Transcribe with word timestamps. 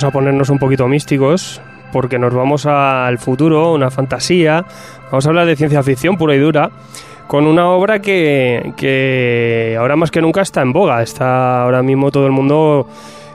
vamos 0.00 0.14
a 0.14 0.18
ponernos 0.18 0.48
un 0.48 0.58
poquito 0.58 0.88
místicos 0.88 1.60
porque 1.92 2.18
nos 2.18 2.32
vamos 2.32 2.64
al 2.64 3.18
futuro, 3.18 3.74
una 3.74 3.90
fantasía. 3.90 4.64
Vamos 5.10 5.26
a 5.26 5.28
hablar 5.28 5.46
de 5.46 5.56
ciencia 5.56 5.82
ficción 5.82 6.16
pura 6.16 6.34
y 6.34 6.38
dura 6.38 6.70
con 7.26 7.46
una 7.46 7.68
obra 7.68 8.00
que, 8.00 8.72
que 8.78 9.76
ahora 9.78 9.96
más 9.96 10.10
que 10.10 10.22
nunca 10.22 10.40
está 10.40 10.62
en 10.62 10.72
boga. 10.72 11.02
Está 11.02 11.64
ahora 11.64 11.82
mismo 11.82 12.10
todo 12.10 12.24
el 12.24 12.32
mundo 12.32 12.86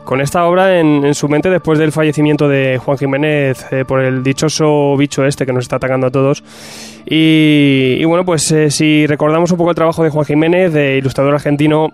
con 0.06 0.22
esta 0.22 0.46
obra 0.48 0.80
en, 0.80 1.14
su 1.14 1.28
mente 1.28 1.52
después 1.52 1.78
del 1.78 1.92
fallecimiento 1.92 2.48
de 2.48 2.80
Juan 2.84 2.98
Jiménez 2.98 3.66
eh, 3.72 3.86
por 3.86 4.02
el 4.02 4.24
dichoso 4.24 4.96
bicho 4.98 5.24
este 5.26 5.46
que 5.46 5.54
nos 5.54 5.66
está 5.66 5.76
atacando 5.76 6.08
a 6.08 6.12
todos. 6.12 6.44
Y, 7.06 8.04
bueno, 8.06 8.26
pues 8.26 8.52
eh, 8.52 8.72
si 8.72 9.06
recordamos 9.06 9.52
un 9.52 9.58
poco 9.58 9.70
el 9.70 9.76
trabajo 9.76 10.04
de 10.04 10.10
Juan 10.10 10.26
Jiménez, 10.26 10.74
de 10.74 10.98
ilustrador 10.98 11.36
argentino, 11.36 11.92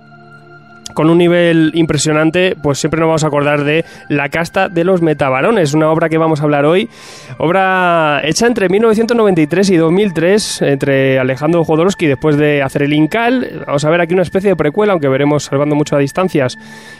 con 0.94 1.10
un 1.10 1.18
nivel 1.18 1.72
impresionante, 1.74 2.56
pues 2.62 2.80
siempre 2.80 3.00
nos 3.00 3.08
vamos 3.08 3.24
a 3.24 3.28
acordar 3.28 3.64
de 3.64 3.86
La 4.10 4.30
casta 4.30 4.70
de 4.70 4.84
los 4.84 5.02
metabarones, 5.02 5.74
una 5.74 5.90
obra 5.90 6.10
que 6.10 6.18
vamos 6.18 6.42
a 6.42 6.44
hablar 6.44 6.66
hoy, 6.66 6.90
obra 7.38 8.22
hecha 8.24 8.48
entre 8.48 8.70
1993 8.70 9.70
y 9.70 9.78
2003 9.78 10.62
entre 10.64 11.20
Alejandro 11.20 11.64
Jodorowsky 11.64 12.08
después 12.08 12.38
de 12.38 12.62
hacer 12.62 12.84
el 12.84 12.94
Incal, 12.94 13.64
vamos 13.66 13.84
a 13.86 13.90
ver 13.90 14.02
aquí 14.02 14.14
una 14.14 14.24
especie 14.24 14.50
de 14.50 14.56
precuela, 14.56 14.94
aunque 14.94 15.08
veremos 15.08 15.44
salvando 15.44 15.76
mucho 15.76 15.96
a 15.96 16.00
distancias, 16.00 16.58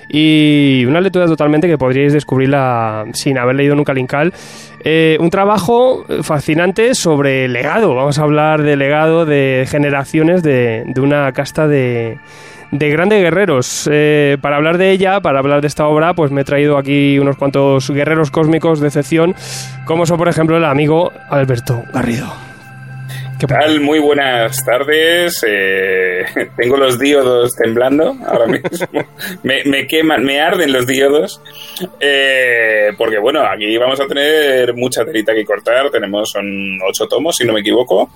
y 0.10 0.84
una 0.88 1.02
lectura 1.02 1.26
totalmente 1.26 1.68
que 1.68 1.78
podríais 1.78 2.14
descubrirla 2.14 3.06
sin 3.14 3.38
haber 3.38 3.56
leído 3.56 3.76
nunca 3.76 3.92
el 3.92 4.00
Incal. 4.00 4.34
Eh, 4.84 5.18
un 5.20 5.30
trabajo 5.30 6.06
fascinante 6.24 6.96
sobre 6.96 7.48
legado, 7.48 7.94
vamos 7.96 8.18
a 8.18 8.24
hablar 8.24 8.64
de 8.64 8.76
legado 8.76 9.26
de 9.26 9.66
generaciones 9.70 10.44
de 10.44 10.92
una 10.98 11.32
casta 11.34 11.68
de 11.68 12.20
de 12.72 12.90
grandes 12.90 13.22
guerreros. 13.22 13.90
Eh, 13.92 14.38
para 14.42 14.58
hablar 14.58 14.78
de 14.78 14.92
ella, 14.92 15.22
para 15.22 15.40
hablar 15.40 15.62
de 15.62 15.68
esta 15.68 15.88
obra, 15.88 16.14
pues 16.14 16.32
me 16.32 16.42
he 16.42 16.46
traído 16.46 16.78
aquí 16.78 17.20
unos 17.20 17.38
cuantos 17.38 17.90
guerreros 17.90 18.32
cósmicos 18.32 18.80
de 18.80 18.88
excepción, 18.88 19.36
como 19.86 20.06
son 20.06 20.18
por 20.18 20.30
ejemplo 20.30 20.58
el 20.58 20.66
amigo 20.66 21.12
Alberto 21.30 21.84
Garrido. 21.94 22.51
¿Qué 23.42 23.48
tal? 23.48 23.80
Muy 23.80 23.98
buenas 23.98 24.64
tardes. 24.64 25.44
Eh, 25.48 26.24
tengo 26.56 26.78
los 26.78 27.00
diodos 27.00 27.56
temblando 27.56 28.16
ahora 28.28 28.46
mismo. 28.46 28.88
me, 29.44 29.88
queman, 29.88 30.24
me 30.24 30.40
arden 30.40 30.72
los 30.72 30.86
diodos. 30.86 31.42
Eh, 32.00 32.92
porque 32.96 33.18
bueno, 33.18 33.42
aquí 33.42 33.76
vamos 33.80 34.00
a 34.00 34.06
tener 34.06 34.76
mucha 34.76 35.04
telita 35.04 35.34
que 35.34 35.44
cortar. 35.44 35.90
Tenemos 35.90 36.30
son 36.30 36.78
ocho 36.88 37.08
tomos, 37.08 37.36
si 37.36 37.44
no 37.44 37.54
me 37.54 37.62
equivoco. 37.62 38.12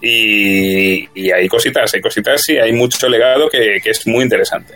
y, 0.00 1.30
hay 1.30 1.46
cositas, 1.48 1.92
hay 1.92 2.00
cositas 2.00 2.48
y 2.48 2.56
hay 2.56 2.72
mucho 2.72 3.10
legado 3.10 3.50
que, 3.50 3.76
es 3.84 4.06
muy 4.06 4.22
interesante. 4.24 4.72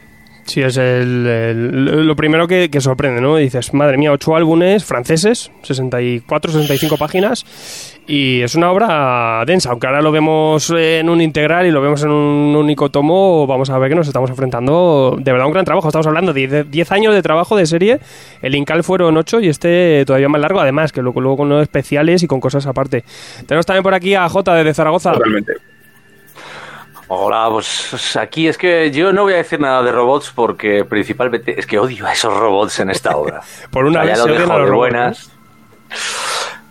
Sí, 0.47 0.63
es 0.63 0.77
el, 0.77 2.07
lo 2.07 2.15
primero 2.15 2.47
que, 2.47 2.71
sorprende, 2.81 3.21
¿no? 3.21 3.37
Dices, 3.37 3.75
madre 3.75 3.99
mía, 3.99 4.13
ocho 4.13 4.37
álbumes 4.37 4.85
franceses, 4.85 5.51
64, 5.63 6.53
65 6.53 6.97
páginas, 6.97 7.45
y 8.07 8.43
es 8.43 8.55
una 8.55 8.71
obra 8.71 9.43
densa, 9.45 9.71
aunque 9.71 9.89
ahora 9.89 10.01
lo 10.01 10.13
vemos 10.13 10.71
en 10.71 11.09
un 11.09 11.21
integral 11.21 11.67
y 11.67 11.73
lo 11.73 11.83
vemos 11.83 12.05
en 12.05 12.11
un 12.11 12.55
único 12.55 12.91
tomo, 12.91 13.45
vamos 13.49 13.71
a 13.71 13.79
ver 13.79 13.89
que 13.89 13.97
nos 13.97 14.07
estamos 14.07 14.31
enfrentando 14.31 15.17
de 15.19 15.33
verdad 15.33 15.49
un 15.49 15.53
gran 15.53 15.65
trabajo. 15.65 15.89
Estamos 15.89 16.07
hablando 16.07 16.33
de 16.33 16.63
10 16.63 16.93
años 16.93 17.13
de 17.13 17.23
trabajo 17.23 17.57
de 17.57 17.67
serie, 17.67 17.99
el 18.41 18.55
Incal 18.55 18.85
fueron 18.85 19.17
8 19.17 19.41
y 19.41 19.49
este 19.49 20.05
todavía 20.07 20.29
más 20.29 20.41
largo, 20.41 20.61
además, 20.61 20.93
que 20.93 21.03
luego, 21.03 21.21
luego 21.21 21.39
con 21.39 21.49
los 21.49 21.61
especiales 21.61 22.23
y 22.23 22.29
con 22.29 22.39
cosas 22.39 22.67
aparte. 22.67 23.03
Tenemos 23.47 23.67
también 23.67 23.83
por 23.83 23.95
aquí 23.95 24.15
a 24.15 24.29
J 24.29 24.55
desde 24.55 24.75
Zaragoza. 24.75 25.13
Totalmente. 25.13 25.55
Hola, 27.09 27.49
pues 27.51 28.17
aquí 28.17 28.49
es 28.49 28.59
que 28.59 28.91
yo 28.91 29.13
no 29.13 29.23
voy 29.23 29.35
a 29.35 29.37
decir 29.37 29.61
nada 29.61 29.83
de 29.83 29.93
robots 29.93 30.33
porque 30.35 30.85
principalmente 30.85 31.59
es 31.59 31.65
que 31.65 31.79
odio 31.79 32.05
a 32.05 32.13
esos 32.13 32.37
robots 32.37 32.81
en 32.81 32.91
esta 32.91 33.17
obra. 33.17 33.43
por 33.71 33.85
una 33.85 34.03
vez 34.03 34.19
los 34.19 34.71
buenas. 34.73 35.31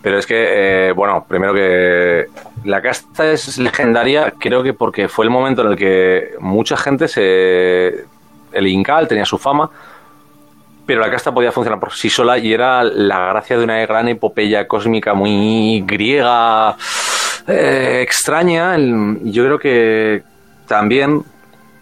Pero 0.01 0.19
es 0.19 0.28
que, 0.28 0.90
eh, 0.90 0.91
bueno, 0.91 1.25
primero 1.28 1.53
que 1.53 2.25
la 2.66 2.81
casta 2.81 3.31
es 3.31 3.57
legendaria, 3.57 4.34
creo 4.38 4.62
que 4.62 4.74
porque 4.74 5.07
fue 5.07 5.25
el 5.25 5.31
momento 5.31 5.62
en 5.62 5.69
el 5.69 5.78
que 5.78 6.35
mucha 6.40 6.78
gente 6.78 7.07
se. 7.07 8.06
El 8.51 8.68
Incal 8.68 9.07
tenía 9.07 9.25
su 9.25 9.38
fama, 9.38 9.69
pero 10.85 11.01
la 11.01 11.09
casta 11.09 11.34
podía 11.34 11.51
funcionar 11.51 11.79
por 11.79 11.94
sí 11.94 12.09
sola 12.09 12.38
y 12.38 12.53
era 12.53 12.84
la 12.84 13.29
gracia 13.29 13.57
de 13.57 13.63
una 13.63 13.84
gran 13.85 14.07
epopeya 14.07 14.68
cósmica 14.68 15.13
muy 15.13 15.81
griega, 15.88 16.78
eh, 17.47 18.01
extraña. 18.01 18.78
Yo 18.78 19.44
creo 19.45 19.59
que 19.59 20.23
también 20.67 21.23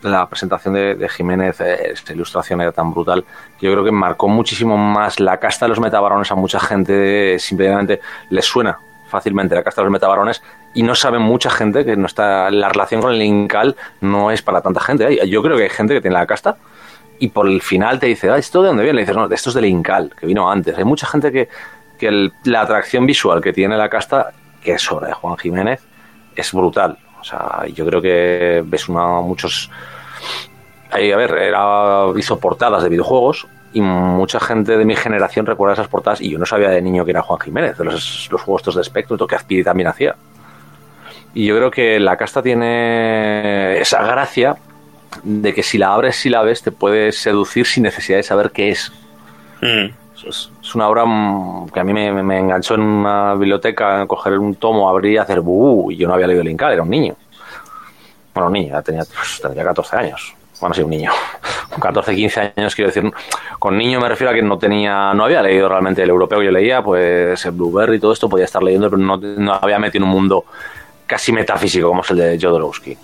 la 0.01 0.27
presentación 0.27 0.73
de, 0.73 1.09
Jiménez, 1.09 1.61
eh, 1.61 1.91
esta 1.93 2.13
ilustración 2.13 2.61
era 2.61 2.71
tan 2.71 2.93
brutal, 2.93 3.23
yo 3.61 3.71
creo 3.71 3.83
que 3.83 3.91
marcó 3.91 4.27
muchísimo 4.27 4.77
más 4.77 5.19
la 5.19 5.39
casta 5.39 5.65
de 5.65 5.69
los 5.69 5.79
metabarones 5.79 6.31
a 6.31 6.35
mucha 6.35 6.59
gente, 6.59 7.39
simplemente 7.39 8.01
les 8.29 8.45
suena 8.45 8.77
fácilmente 9.07 9.55
la 9.55 9.63
casta 9.63 9.81
de 9.81 9.85
los 9.85 9.91
metabarones 9.93 10.41
y 10.73 10.83
no 10.83 10.95
sabe 10.95 11.19
mucha 11.19 11.49
gente 11.49 11.85
que 11.85 11.95
no 11.95 12.07
está 12.07 12.49
la 12.49 12.67
relación 12.67 13.01
con 13.01 13.13
el 13.13 13.21
Incal 13.21 13.75
no 14.01 14.31
es 14.31 14.41
para 14.41 14.61
tanta 14.61 14.79
gente. 14.79 15.27
Yo 15.27 15.43
creo 15.43 15.55
que 15.55 15.63
hay 15.63 15.69
gente 15.69 15.93
que 15.93 16.01
tiene 16.01 16.17
la 16.17 16.25
casta 16.25 16.57
y 17.19 17.27
por 17.27 17.47
el 17.47 17.61
final 17.61 17.99
te 17.99 18.07
dice, 18.07 18.31
ah, 18.31 18.37
¿esto 18.37 18.61
de 18.63 18.69
dónde 18.69 18.83
viene? 18.83 18.95
Le 18.95 19.01
dices, 19.03 19.15
no, 19.15 19.31
esto 19.31 19.49
es 19.51 19.55
del 19.55 19.65
Incal, 19.65 20.11
que 20.19 20.25
vino 20.25 20.49
antes. 20.49 20.75
Hay 20.77 20.83
mucha 20.83 21.05
gente 21.05 21.31
que 21.31 21.47
la 22.43 22.61
atracción 22.61 23.05
visual 23.05 23.39
que 23.39 23.53
tiene 23.53 23.77
la 23.77 23.87
casta, 23.87 24.33
que 24.63 24.73
es 24.73 24.91
obra 24.91 25.07
de 25.07 25.13
Juan 25.13 25.37
Jiménez, 25.37 25.81
es 26.35 26.51
brutal. 26.51 26.97
O 27.19 27.23
sea, 27.23 27.65
yo 27.73 27.85
creo 27.85 28.01
que 28.01 28.63
ves 28.65 28.89
una, 28.89 29.21
muchos 29.21 29.69
Ahí, 30.93 31.11
a 31.11 31.17
ver, 31.17 31.31
era, 31.31 32.05
hizo 32.15 32.39
portadas 32.39 32.83
de 32.83 32.89
videojuegos 32.89 33.47
y 33.73 33.81
mucha 33.81 34.39
gente 34.39 34.77
de 34.77 34.85
mi 34.85 34.95
generación 34.95 35.47
recuerda 35.47 35.73
esas 35.73 35.87
portadas 35.87 36.21
y 36.21 36.29
yo 36.29 36.37
no 36.37 36.45
sabía 36.45 36.69
de 36.69 36.83
niño 36.83 37.03
que 37.03 37.11
era 37.11 37.23
Juan 37.23 37.39
Jiménez, 37.39 37.79
de 37.79 37.85
los, 37.85 38.29
juegos 38.29 38.61
estos 38.61 38.75
de 38.75 38.83
Spectrum, 38.83 39.27
que 39.27 39.35
Azpiri 39.35 39.63
también 39.63 39.87
hacía. 39.87 40.15
Y 41.33 41.47
yo 41.47 41.57
creo 41.57 41.71
que 41.71 41.99
la 41.99 42.15
casta 42.15 42.43
tiene 42.43 43.79
esa 43.79 44.03
gracia 44.03 44.55
de 45.23 45.51
que 45.55 45.63
si 45.63 45.79
la 45.79 45.95
abres, 45.95 46.23
y 46.27 46.29
la 46.29 46.43
ves, 46.43 46.61
te 46.61 46.71
puedes 46.71 47.17
seducir 47.17 47.65
sin 47.65 47.81
necesidad 47.81 48.17
de 48.17 48.23
saber 48.23 48.51
qué 48.51 48.69
es. 48.69 48.91
Hmm. 49.61 49.87
Es, 50.27 50.49
una 50.75 50.87
obra 50.87 51.03
que 51.71 51.79
a 51.79 51.83
mí 51.83 51.93
me, 51.93 52.39
enganchó 52.39 52.75
en 52.75 52.81
una 52.81 53.33
biblioteca, 53.35 54.05
coger 54.07 54.39
un 54.39 54.55
tomo, 54.55 54.89
abrir 54.89 55.13
y 55.13 55.17
hacer 55.17 55.41
buh, 55.41 55.91
y 55.91 55.97
yo 55.97 56.07
no 56.07 56.13
había 56.13 56.27
leído 56.27 56.41
el 56.41 56.49
Incal, 56.49 56.73
era 56.73 56.83
un 56.83 56.89
niño. 56.89 57.15
Bueno, 58.33 58.47
un 58.47 58.53
niño, 58.53 58.81
tenía, 58.81 59.03
pues, 59.05 59.39
tendría 59.41 59.63
14 59.63 59.95
años 59.97 60.35
bueno, 60.63 60.73
sí, 60.75 60.81
un 60.81 60.91
niño, 60.91 61.11
con 61.69 61.81
14, 61.81 62.15
15 62.15 62.53
años, 62.55 62.73
quiero 62.73 62.89
decir, 62.89 63.11
con 63.59 63.77
niño 63.77 63.99
me 63.99 64.07
refiero 64.07 64.31
a 64.31 64.33
que 64.33 64.41
no 64.41 64.57
tenía, 64.57 65.13
no 65.13 65.25
había 65.25 65.41
leído 65.41 65.67
realmente 65.67 66.01
el 66.03 66.09
europeo 66.09 66.39
que 66.39 66.45
yo 66.45 66.51
leía, 66.51 66.81
pues 66.81 67.45
el 67.45 67.51
Blueberry 67.51 67.97
y 67.97 67.99
todo 67.99 68.13
esto 68.13 68.29
podía 68.29 68.45
estar 68.45 68.63
leyendo, 68.63 68.89
pero 68.89 69.01
no, 69.01 69.17
no 69.17 69.53
había 69.53 69.77
metido 69.77 70.05
en 70.05 70.09
un 70.09 70.15
mundo 70.15 70.45
casi 71.05 71.33
metafísico 71.33 71.89
como 71.89 72.01
es 72.01 72.11
el 72.11 72.17
de 72.17 72.39
Jodorowsky. 72.41 72.97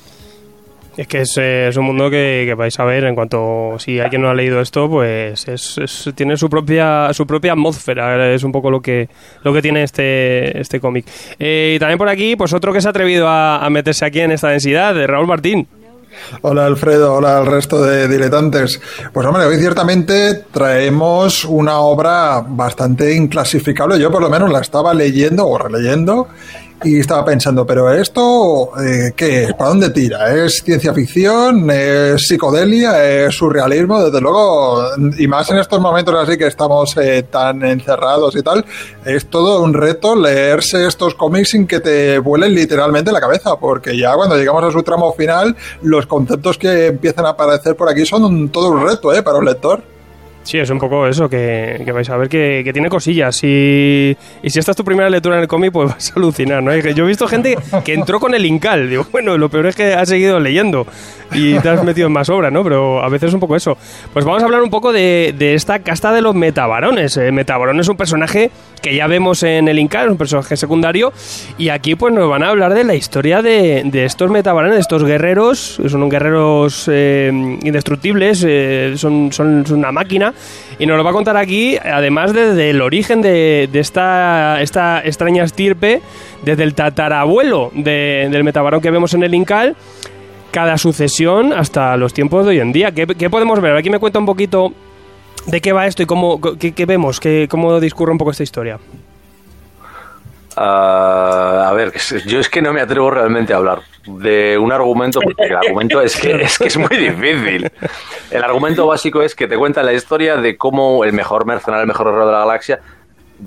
Es 1.00 1.08
que 1.08 1.22
es, 1.22 1.78
un 1.78 1.86
mundo 1.86 2.10
que, 2.10 2.54
vais 2.58 2.78
a 2.78 2.84
ver 2.84 3.06
en 3.06 3.16
cuanto 3.16 3.78
si 3.80 4.02
alguien 4.02 4.22
no 4.22 4.30
ha 4.30 4.34
leído 4.34 4.60
esto, 4.60 4.90
pues 4.90 5.46
tiene 6.14 6.36
su 6.36 6.50
propia 6.50 7.14
su 7.14 7.26
propia 7.26 7.54
atmósfera, 7.54 8.34
es 8.34 8.44
un 8.44 8.52
poco 8.52 8.70
lo 8.70 8.82
que 8.82 9.08
lo 9.44 9.54
que 9.54 9.62
tiene 9.62 9.84
este 9.84 10.60
este 10.60 10.82
cómic. 10.82 11.06
Eh, 11.40 11.76
y 11.78 11.80
también 11.80 11.98
por 11.98 12.10
aquí, 12.10 12.36
pues 12.36 12.52
otro 12.52 12.74
que 12.74 12.82
se 12.82 12.90
ha 12.90 12.92
atrevido 12.92 13.30
a, 13.30 13.66
a 13.66 13.70
meterse 13.70 14.04
aquí 14.04 14.20
en 14.20 14.32
esta 14.32 14.50
densidad, 14.50 14.94
de 14.94 15.08
Raúl 15.08 15.26
Martín. 15.26 15.70
Hola 16.42 16.66
Alfredo, 16.66 17.14
hola 17.14 17.38
al 17.38 17.46
resto 17.46 17.82
de 17.82 18.10
diletantes. 18.10 18.82
Pues 19.14 19.26
hombre, 19.26 19.46
hoy 19.46 19.58
ciertamente 19.58 20.44
traemos 20.52 21.46
una 21.46 21.80
obra 21.80 22.44
bastante 22.46 23.16
inclasificable. 23.16 23.98
Yo 23.98 24.12
por 24.12 24.22
lo 24.22 24.30
menos 24.30 24.52
la 24.52 24.60
estaba 24.60 24.94
leyendo 24.94 25.48
o 25.48 25.58
releyendo 25.58 26.28
y 26.84 27.00
estaba 27.00 27.26
pensando, 27.26 27.66
pero 27.66 27.92
esto, 27.92 28.72
eh, 28.82 29.12
¿qué 29.16 29.54
¿Para 29.58 29.72
dónde 29.72 29.90
tira? 29.90 30.34
¿Es 30.34 30.62
ciencia 30.64 30.94
ficción? 30.94 31.70
¿Es 31.70 32.28
psicodelia? 32.28 33.04
¿Es 33.04 33.36
surrealismo? 33.36 34.02
Desde 34.04 34.22
luego, 34.22 34.82
y 35.18 35.28
más 35.28 35.50
en 35.52 35.58
estos 35.58 35.80
momentos 35.82 36.16
así 36.16 36.38
que 36.38 36.48
estamos 36.48 36.96
eh, 36.98 37.24
tan 37.24 37.64
encerrados 37.66 38.36
y 38.36 38.44
tal, 38.44 38.64
es 39.06 39.30
todo 39.30 39.62
un 39.62 39.74
reto 39.74 40.16
leerse 40.16 40.88
estos 40.88 41.16
cómics 41.16 41.50
sin 41.50 41.68
que 41.68 41.82
te 41.82 42.20
vuelen 42.20 42.56
literalmente 42.56 43.12
la 43.12 43.20
cabeza, 43.20 43.58
porque 43.58 43.98
ya 43.98 44.16
cuando 44.16 44.38
llegamos 44.38 44.64
a 44.64 44.72
su 44.72 44.82
tramo 44.84 45.14
final, 45.14 45.56
los 45.82 46.06
conceptos 46.06 46.58
que 46.58 46.88
empiezan 46.88 47.26
a 47.26 47.30
aparecer 47.30 47.76
por 47.76 47.90
aquí 47.90 48.06
son 48.06 48.50
todo 48.50 48.70
un 48.70 48.88
reto 48.88 49.14
¿eh? 49.14 49.22
para 49.22 49.40
un 49.40 49.46
lector. 49.46 49.99
Sí, 50.50 50.58
es 50.58 50.72
un 50.72 50.80
poco 50.80 51.06
eso, 51.06 51.30
que, 51.30 51.88
vais 51.94 52.10
a 52.10 52.18
ver 52.18 52.28
que, 52.28 52.68
tiene 52.74 52.90
cosillas. 52.90 53.40
Y, 53.44 54.18
y, 54.42 54.50
si 54.50 54.58
esta 54.58 54.72
es 54.72 54.78
tu 54.78 54.84
primera 54.84 55.08
lectura 55.08 55.36
en 55.36 55.44
el 55.44 55.48
cómic, 55.48 55.72
pues 55.72 55.90
vas 55.94 56.10
a 56.10 56.14
alucinar, 56.16 56.64
¿no? 56.64 56.76
Yo 56.76 57.04
he 57.04 57.08
visto 57.08 57.28
gente 57.28 57.56
que 57.86 57.94
entró 57.94 58.20
con 58.20 58.34
el 58.34 58.44
Incal. 58.48 58.90
Digo, 58.90 59.06
bueno, 59.12 59.38
lo 59.38 59.50
peor 59.50 59.68
es 59.68 59.76
que 59.76 59.94
has 59.94 60.10
seguido 60.10 60.40
leyendo 60.40 60.88
y 61.34 61.54
te 61.60 61.70
has 61.70 61.84
metido 61.84 62.08
en 62.08 62.14
más 62.14 62.30
obra, 62.30 62.50
¿no? 62.50 62.64
Pero 62.64 63.04
a 63.04 63.10
veces 63.10 63.28
es 63.28 63.36
un 63.36 63.40
poco 63.40 63.56
eso. 63.56 63.78
Pues 64.12 64.26
vamos 64.26 64.42
a 64.42 64.46
hablar 64.46 64.64
un 64.64 64.72
poco 64.72 64.92
de, 64.92 65.36
esta 65.54 65.84
casta 65.84 66.12
de 66.12 66.22
los 66.22 66.34
metabarones. 66.34 67.16
Eh, 67.18 67.32
Metabarón 67.32 67.80
es 67.80 67.88
un 67.88 67.98
personaje 67.98 68.50
que 68.80 68.96
ya 68.96 69.08
vemos 69.08 69.44
en 69.44 69.68
el 69.68 69.80
Incal, 69.80 70.10
un 70.10 70.18
personaje 70.18 70.58
secundario, 70.58 71.14
y 71.58 71.70
aquí 71.70 71.96
pues 71.96 72.14
nos 72.14 72.30
van 72.30 72.44
a 72.44 72.50
hablar 72.50 72.74
de 72.74 72.84
la 72.84 72.96
historia 72.96 73.42
de, 73.42 73.90
estos 74.06 74.32
metabarones, 74.32 74.76
de 74.76 74.82
estos 74.82 75.04
guerreros, 75.04 75.80
son 75.88 76.10
guerreros 76.10 76.90
eh, 76.92 77.30
indestructibles, 77.64 78.44
eh, 78.48 78.94
son, 78.98 79.32
son, 79.32 79.66
una 79.72 79.92
máquina, 79.92 80.34
y 80.78 80.86
nos 80.86 80.98
lo 80.98 81.04
va 81.04 81.12
a 81.12 81.14
contar 81.14 81.38
aquí, 81.38 81.78
además 81.78 82.34
desde 82.34 82.70
el 82.70 82.82
origen 82.82 83.22
de, 83.22 83.70
esta, 83.74 84.62
esta 84.62 85.02
extraña 85.04 85.44
estirpe, 85.44 86.02
desde 86.44 86.64
el 86.64 86.74
tatarabuelo 86.74 87.72
del 87.74 88.44
metabarón 88.44 88.82
que 88.82 88.92
vemos 88.92 89.14
en 89.14 89.24
el 89.24 89.34
Incal, 89.34 89.76
cada 90.52 90.78
sucesión 90.78 91.54
hasta 91.54 91.96
los 91.98 92.14
tiempos 92.14 92.46
de 92.46 92.52
hoy 92.52 92.60
en 92.60 92.72
día. 92.72 92.92
¿Qué, 92.92 93.06
qué 93.06 93.30
podemos 93.30 93.62
ver? 93.62 93.76
Aquí 93.76 93.90
me 93.90 94.00
cuenta 94.00 94.20
un 94.20 94.26
poquito 94.26 94.74
¿De 95.46 95.62
qué 95.62 95.74
va 95.74 95.88
esto 95.88 96.04
y 96.04 96.06
cómo, 96.06 96.40
qué, 96.42 96.86
vemos? 96.86 97.20
Qué, 97.20 97.48
¿Cómo 97.50 97.80
discurre 97.80 98.12
un 98.12 98.18
poco 98.18 98.32
esta 98.32 98.44
historia? 98.44 98.80
Ah, 100.56 101.68
a 101.70 101.74
ver, 101.74 101.94
yo 102.26 102.40
es 102.40 102.50
que 102.50 102.62
no 102.62 102.74
me 102.74 102.82
atrevo 102.82 103.10
realmente 103.12 103.54
a 103.54 103.58
hablar 103.58 103.82
de 104.06 104.58
un 104.58 104.72
argumento, 104.72 105.22
porque 105.22 105.44
el 105.44 105.56
argumento 105.56 106.02
es 106.02 106.18
que, 106.18 106.42
es 106.42 106.58
que 106.58 106.68
es 106.68 106.78
muy 106.78 106.98
difícil. 106.98 107.72
El 108.30 108.44
argumento 108.44 108.86
básico 108.86 109.22
es 109.22 109.36
que 109.36 109.48
te 109.48 109.58
cuenta 109.58 109.84
la 109.84 109.94
historia 109.94 110.38
de 110.38 110.58
cómo 110.58 111.04
el 111.06 111.14
mejor 111.14 111.46
mercenario, 111.46 111.84
el 111.84 111.88
mejor 111.88 112.08
guerrero 112.08 112.28
de 112.28 112.34
la 112.34 112.40
galaxia, 112.40 112.80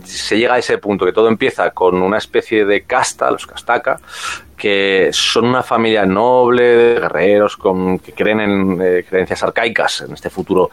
se 0.05 0.39
llega 0.39 0.55
a 0.55 0.59
ese 0.59 0.79
punto, 0.79 1.05
que 1.05 1.13
todo 1.13 1.29
empieza 1.29 1.71
con 1.71 2.01
una 2.03 2.19
especie 2.19 2.65
de 2.65 2.85
casta, 2.85 3.31
los 3.31 3.47
Kastaka, 3.47 4.01
que 4.57 5.11
son 5.13 5.47
una 5.47 5.63
familia 5.63 6.07
noble 6.07 6.63
de 6.63 7.01
guerreros 7.01 7.57
con, 7.57 7.99
que 7.99 8.13
creen 8.13 8.41
en 8.41 8.79
eh, 8.81 9.05
creencias 9.09 9.43
arcaicas, 9.43 10.03
en 10.03 10.15
este 10.15 10.31
futuro 10.31 10.71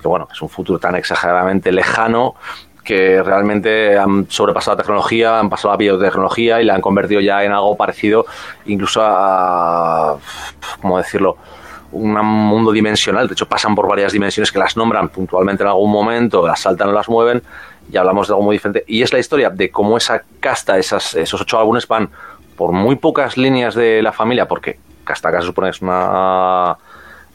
que 0.00 0.08
bueno, 0.08 0.28
es 0.32 0.40
un 0.42 0.48
futuro 0.48 0.78
tan 0.78 0.96
exageradamente 0.96 1.72
lejano 1.72 2.34
que 2.84 3.22
realmente 3.22 3.96
han 3.98 4.26
sobrepasado 4.30 4.76
la 4.76 4.82
tecnología, 4.82 5.38
han 5.38 5.50
pasado 5.50 5.72
la 5.72 5.76
biotecnología 5.76 6.60
y 6.60 6.64
la 6.64 6.74
han 6.74 6.80
convertido 6.80 7.20
ya 7.20 7.44
en 7.44 7.52
algo 7.52 7.76
parecido 7.76 8.26
incluso 8.66 9.00
a, 9.02 10.16
¿cómo 10.80 10.98
decirlo?, 10.98 11.36
un 11.92 12.14
mundo 12.24 12.70
dimensional. 12.70 13.26
De 13.26 13.32
hecho, 13.32 13.46
pasan 13.46 13.74
por 13.74 13.88
varias 13.88 14.12
dimensiones 14.12 14.52
que 14.52 14.58
las 14.58 14.76
nombran 14.76 15.08
puntualmente 15.08 15.64
en 15.64 15.68
algún 15.68 15.90
momento, 15.90 16.46
las 16.46 16.60
saltan 16.60 16.88
o 16.88 16.92
las 16.92 17.08
mueven 17.08 17.42
y 17.92 17.96
hablamos 17.96 18.28
de 18.28 18.34
algo 18.34 18.44
muy 18.44 18.56
diferente. 18.56 18.84
Y 18.86 19.02
es 19.02 19.12
la 19.12 19.18
historia 19.18 19.50
de 19.50 19.70
cómo 19.70 19.96
esa 19.96 20.22
casta, 20.38 20.78
esas, 20.78 21.14
esos 21.16 21.40
ocho 21.40 21.58
álbumes 21.58 21.88
van 21.88 22.08
por 22.56 22.72
muy 22.72 22.96
pocas 22.96 23.36
líneas 23.36 23.74
de 23.74 24.02
la 24.02 24.12
familia, 24.12 24.46
porque 24.46 24.78
casta 25.04 25.32
se 25.40 25.46
supone 25.46 25.68
que 25.68 25.76
es 25.76 25.82
una 25.82 26.76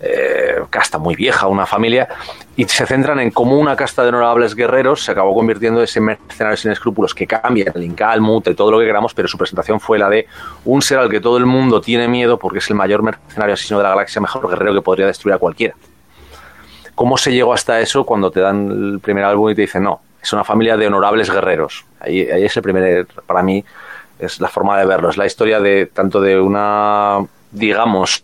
eh, 0.08 0.62
casta 0.70 1.00
muy 1.00 1.16
vieja, 1.16 1.48
una 1.48 1.66
familia, 1.66 2.08
y 2.56 2.66
se 2.66 2.86
centran 2.86 3.20
en 3.20 3.32
cómo 3.32 3.58
una 3.58 3.76
casta 3.76 4.04
de 4.04 4.10
honorables 4.10 4.54
guerreros 4.54 5.04
se 5.04 5.12
acabó 5.12 5.34
convirtiendo 5.34 5.80
en 5.80 5.86
ese 5.86 6.00
mercenario 6.00 6.58
sin 6.58 6.72
escrúpulos 6.72 7.16
que 7.16 7.26
cambia 7.26 7.72
el 7.74 7.84
Incal, 7.84 8.22
Mute, 8.22 8.54
todo 8.54 8.70
lo 8.72 8.80
que 8.80 8.86
queramos, 8.86 9.16
pero 9.16 9.28
su 9.28 9.36
presentación 9.36 9.80
fue 9.80 9.98
la 9.98 10.08
de 10.08 10.28
un 10.64 10.84
ser 10.84 11.00
al 11.00 11.10
que 11.10 11.20
todo 11.20 11.38
el 11.38 11.48
mundo 11.48 11.82
tiene 11.82 12.08
miedo 12.08 12.38
porque 12.38 12.60
es 12.60 12.70
el 12.70 12.76
mayor 12.76 13.02
mercenario 13.02 13.56
asesino 13.56 13.80
de 13.80 13.84
la 13.84 13.90
galaxia, 13.90 14.22
mejor 14.22 14.48
guerrero 14.48 14.76
que 14.76 14.82
podría 14.82 15.08
destruir 15.08 15.34
a 15.34 15.40
cualquiera. 15.40 15.74
¿Cómo 16.94 17.18
se 17.18 17.34
llegó 17.34 17.52
hasta 17.52 17.80
eso 17.80 18.06
cuando 18.06 18.30
te 18.30 18.42
dan 18.42 18.70
el 18.70 19.00
primer 19.00 19.24
álbum 19.24 19.50
y 19.50 19.56
te 19.56 19.62
dicen, 19.62 19.84
no, 19.84 20.02
es 20.22 20.32
una 20.32 20.44
familia 20.44 20.78
de 20.78 20.86
honorables 20.86 21.32
guerreros? 21.32 21.84
Ahí, 22.00 22.22
ahí 22.22 22.46
es 22.46 22.56
el 22.56 22.62
primer, 22.62 23.08
para 23.26 23.42
mí, 23.42 23.66
es 24.20 24.40
la 24.40 24.50
forma 24.50 24.78
de 24.78 24.86
verlo, 24.86 25.10
es 25.10 25.18
la 25.18 25.26
historia 25.26 25.60
de 25.60 25.88
tanto 25.88 26.22
de 26.22 26.40
una 26.40 27.26
digamos, 27.56 28.24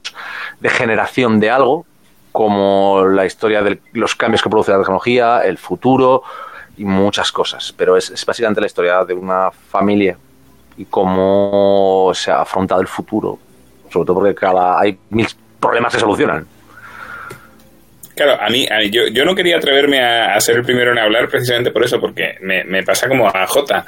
de 0.60 0.70
generación 0.70 1.40
de 1.40 1.50
algo, 1.50 1.86
como 2.32 3.06
la 3.06 3.26
historia 3.26 3.62
de 3.62 3.80
los 3.94 4.16
cambios 4.16 4.42
que 4.42 4.50
produce 4.50 4.72
la 4.72 4.78
tecnología, 4.78 5.42
el 5.42 5.58
futuro 5.58 6.24
y 6.78 6.86
muchas 6.86 7.32
cosas. 7.32 7.74
Pero 7.76 7.98
es, 7.98 8.26
básicamente 8.26 8.62
la 8.62 8.68
historia 8.68 9.04
de 9.04 9.14
una 9.14 9.52
familia 9.52 10.18
y 10.78 10.86
cómo 10.86 12.12
se 12.14 12.32
ha 12.32 12.42
afrontado 12.42 12.82
el 12.82 12.88
futuro, 12.88 13.38
sobre 13.92 14.06
todo 14.06 14.16
porque 14.16 14.36
cada, 14.36 14.80
hay 14.80 14.98
mil 15.10 15.28
problemas 15.60 15.94
que 15.94 16.00
solucionan. 16.00 16.48
Claro, 18.16 18.42
a 18.42 18.50
mí, 18.50 18.68
yo, 18.92 19.08
yo, 19.08 19.26
no 19.26 19.34
quería 19.34 19.58
atreverme 19.58 20.00
a, 20.02 20.40
ser 20.42 20.58
el 20.58 20.64
primero 20.64 20.92
en 20.92 21.00
hablar 21.00 21.28
precisamente 21.30 21.72
por 21.72 21.84
eso, 21.84 22.00
porque 22.00 22.36
me, 22.42 22.64
me 22.66 22.84
pasa 22.84 23.08
como 23.08 23.28
a 23.28 23.48
Jota 23.48 23.86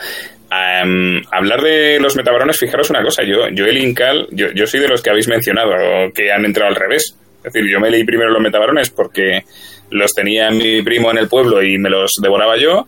hablar 1.31 1.61
de 1.61 1.99
los 1.99 2.15
metabarones, 2.15 2.57
fijaros 2.57 2.89
una 2.89 3.03
cosa, 3.03 3.23
yo, 3.23 3.49
yo 3.49 3.65
el 3.65 3.77
Incal, 3.77 4.27
yo, 4.31 4.51
yo 4.53 4.67
soy 4.67 4.79
de 4.79 4.87
los 4.87 5.01
que 5.01 5.09
habéis 5.09 5.27
mencionado, 5.27 5.71
que 6.13 6.31
han 6.31 6.45
entrado 6.45 6.69
al 6.69 6.75
revés. 6.75 7.15
Es 7.43 7.51
decir, 7.51 7.69
yo 7.69 7.79
me 7.79 7.89
leí 7.89 8.03
primero 8.03 8.31
los 8.31 8.41
metabarones 8.41 8.89
porque 8.89 9.43
los 9.89 10.13
tenía 10.13 10.49
mi 10.49 10.81
primo 10.81 11.11
en 11.11 11.17
el 11.17 11.27
pueblo 11.27 11.61
y 11.61 11.77
me 11.77 11.89
los 11.89 12.13
devoraba 12.21 12.57
yo. 12.57 12.87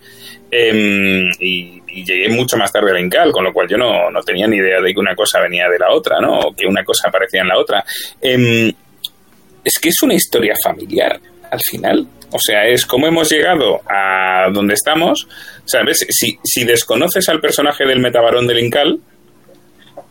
Em, 0.51 1.31
y, 1.39 1.81
llegué 2.03 2.27
mucho 2.29 2.57
más 2.57 2.71
tarde 2.71 2.91
al 2.91 2.99
Incal, 2.99 3.31
con 3.31 3.43
lo 3.43 3.53
cual 3.53 3.69
yo 3.69 3.77
no, 3.77 4.11
no, 4.11 4.21
tenía 4.21 4.47
ni 4.47 4.57
idea 4.57 4.81
de 4.81 4.93
que 4.93 4.99
una 4.99 5.15
cosa 5.15 5.39
venía 5.39 5.69
de 5.69 5.79
la 5.79 5.91
otra, 5.91 6.19
¿no? 6.19 6.39
O 6.39 6.55
que 6.55 6.65
una 6.65 6.83
cosa 6.83 7.07
aparecía 7.07 7.41
en 7.41 7.47
la 7.47 7.57
otra. 7.57 7.83
Em, 8.21 8.71
es 9.63 9.79
que 9.81 9.89
es 9.89 10.01
una 10.03 10.13
historia 10.13 10.53
familiar, 10.61 11.19
al 11.49 11.59
final. 11.69 12.07
O 12.35 12.39
sea, 12.39 12.67
es 12.67 12.85
cómo 12.85 13.07
hemos 13.07 13.31
llegado 13.31 13.81
a 13.89 14.49
donde 14.51 14.73
estamos. 14.73 15.27
¿Sabes? 15.63 16.05
Si, 16.09 16.37
si 16.43 16.65
desconoces 16.65 17.27
al 17.29 17.39
personaje 17.39 17.85
del 17.85 17.99
metabarón 17.99 18.45
del 18.45 18.59
Incal, 18.59 18.99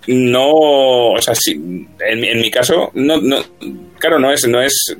no. 0.06 0.50
O 1.12 1.20
sea, 1.20 1.34
si, 1.34 1.52
en, 1.52 2.40
mi 2.40 2.50
caso, 2.50 2.90
no, 2.94 3.20
no, 3.20 3.38
claro, 3.98 4.18
no 4.18 4.32
es, 4.32 4.46
no 4.48 4.62
es. 4.62 4.96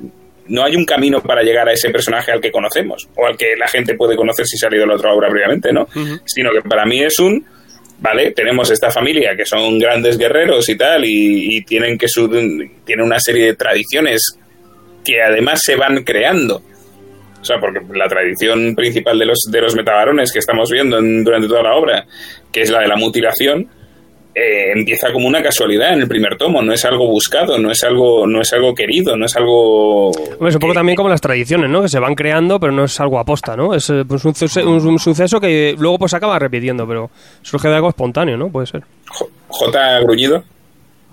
No 0.47 0.63
hay 0.63 0.75
un 0.75 0.85
camino 0.85 1.21
para 1.23 1.41
llegar 1.41 1.67
a 1.67 1.73
ese 1.73 1.89
personaje 1.89 2.31
al 2.31 2.39
que 2.39 2.51
conocemos, 2.51 3.09
o 3.15 3.25
al 3.25 3.35
que 3.35 3.55
la 3.57 3.67
gente 3.67 3.95
puede 3.95 4.15
conocer 4.15 4.45
si 4.45 4.57
se 4.57 4.67
ha 4.67 4.69
leído 4.69 4.85
la 4.85 4.95
otra 4.95 5.11
obra 5.11 5.27
previamente, 5.27 5.73
¿no? 5.73 5.87
Sino 6.25 6.51
que 6.51 6.61
para 6.61 6.85
mí 6.85 7.01
es 7.01 7.17
un. 7.17 7.43
Vale, 7.97 8.31
tenemos 8.31 8.69
esta 8.69 8.91
familia 8.91 9.35
que 9.35 9.45
son 9.45 9.79
grandes 9.79 10.19
guerreros 10.19 10.69
y 10.69 10.75
tal, 10.75 11.03
y, 11.05 11.63
tienen 11.63 11.97
que 11.97 12.07
su, 12.07 12.29
tienen 12.29 13.05
una 13.05 13.19
serie 13.19 13.45
de 13.47 13.55
tradiciones 13.55 14.37
que 15.03 15.21
además 15.23 15.61
se 15.63 15.75
van 15.75 16.03
creando 16.03 16.61
o 17.45 17.47
sea, 17.47 17.59
porque 17.59 17.79
la 17.93 18.07
tradición 18.07 18.73
principal 18.75 19.19
de 19.19 19.25
los, 19.27 19.41
de 19.51 19.61
los 19.61 19.75
metabarones 19.75 20.33
que 20.33 20.39
estamos 20.39 20.71
viendo 20.71 20.99
durante 20.99 21.47
toda 21.47 21.61
la 21.61 21.75
obra, 21.75 22.05
que 22.51 22.61
es 22.61 22.71
la 22.71 22.79
de 22.79 22.87
la 22.87 22.95
mutilación, 22.95 23.67
eh, 24.33 24.71
empieza 24.75 25.13
como 25.13 25.27
una 25.27 25.43
casualidad 25.43 25.93
en 25.93 26.01
el 26.01 26.07
primer 26.07 26.37
tomo, 26.37 26.63
no 26.63 26.73
es 26.73 26.83
algo 26.85 27.05
buscado, 27.07 27.59
no 27.59 27.69
es 27.69 27.83
algo, 27.83 28.25
no 28.25 28.41
es 28.41 28.51
algo 28.51 28.73
querido, 28.73 29.15
no 29.15 29.27
es 29.27 29.35
algo... 29.35 30.09
es 30.09 30.55
un 30.55 30.59
poco 30.59 30.73
también 30.73 30.95
como 30.95 31.07
las 31.07 31.21
tradiciones, 31.21 31.69
¿no? 31.69 31.83
Que 31.83 31.87
se 31.87 31.99
van 31.99 32.15
creando, 32.15 32.59
pero 32.59 32.73
no 32.73 32.85
es 32.85 32.99
algo 32.99 33.19
aposta, 33.19 33.55
¿no? 33.55 33.75
Es 33.75 33.87
eh, 33.91 34.03
pues, 34.07 34.25
un, 34.25 34.33
un, 34.67 34.97
suceso 34.99 35.39
que 35.39 35.75
luego 35.77 35.99
pues 35.99 36.15
acaba 36.15 36.39
repitiendo, 36.39 36.87
pero 36.87 37.11
surge 37.43 37.67
de 37.69 37.75
algo 37.75 37.89
espontáneo, 37.89 38.37
¿no? 38.37 38.49
Puede 38.49 38.65
ser. 38.65 38.81
J. 39.49 39.99
Gruñido. 39.99 40.43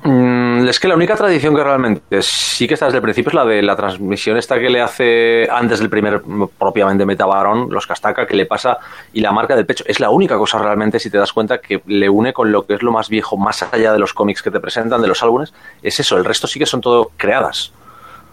Mm, 0.04 0.41
es 0.68 0.80
que 0.80 0.88
la 0.88 0.94
única 0.94 1.14
tradición 1.14 1.54
que 1.54 1.62
realmente 1.62 2.22
sí 2.22 2.66
que 2.66 2.74
está 2.74 2.86
desde 2.86 2.98
el 2.98 3.02
principio 3.02 3.30
es 3.30 3.34
la 3.34 3.44
de 3.44 3.62
la 3.62 3.76
transmisión 3.76 4.36
esta 4.36 4.58
que 4.58 4.70
le 4.70 4.80
hace 4.80 5.48
antes 5.50 5.78
del 5.78 5.90
primer 5.90 6.22
propiamente 6.58 7.04
metabarón, 7.04 7.68
los 7.70 7.86
Castaka, 7.86 8.26
que 8.26 8.36
le 8.36 8.46
pasa 8.46 8.78
y 9.12 9.20
la 9.20 9.32
marca 9.32 9.56
del 9.56 9.66
pecho. 9.66 9.84
Es 9.86 10.00
la 10.00 10.10
única 10.10 10.36
cosa 10.36 10.58
realmente, 10.58 10.98
si 10.98 11.10
te 11.10 11.18
das 11.18 11.32
cuenta, 11.32 11.60
que 11.60 11.82
le 11.86 12.08
une 12.08 12.32
con 12.32 12.50
lo 12.50 12.66
que 12.66 12.74
es 12.74 12.82
lo 12.82 12.92
más 12.92 13.08
viejo, 13.08 13.36
más 13.36 13.62
allá 13.62 13.92
de 13.92 13.98
los 13.98 14.14
cómics 14.14 14.42
que 14.42 14.50
te 14.50 14.60
presentan, 14.60 15.02
de 15.02 15.08
los 15.08 15.22
álbumes. 15.22 15.52
Es 15.82 15.98
eso, 16.00 16.16
el 16.16 16.24
resto 16.24 16.46
sí 16.46 16.58
que 16.58 16.66
son 16.66 16.80
todo 16.80 17.10
creadas. 17.16 17.72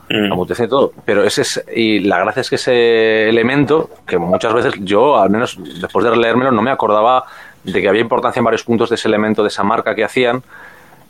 Mm. 0.10 0.68
todo. 0.68 0.92
Pero 1.06 1.24
ese 1.24 1.44
es, 1.44 1.64
y 1.76 2.00
la 2.00 2.20
gracia 2.20 2.42
es 2.42 2.50
que 2.50 2.56
ese 2.56 3.30
elemento, 3.30 3.92
que 4.08 4.18
muchas 4.18 4.54
veces 4.54 4.74
yo, 4.80 5.22
al 5.22 5.30
menos 5.30 5.58
después 5.80 6.04
de 6.04 6.16
leérmelo, 6.16 6.52
no 6.52 6.64
me 6.64 6.72
acordaba 6.72 7.26
de 7.64 7.82
que 7.82 7.88
había 7.88 8.02
importancia 8.02 8.40
en 8.40 8.46
varios 8.46 8.64
puntos 8.64 8.90
de 8.90 8.96
ese 8.96 9.08
elemento, 9.08 9.44
de 9.44 9.50
esa 9.50 9.64
marca 9.64 9.94
que 9.94 10.04
hacían 10.04 10.42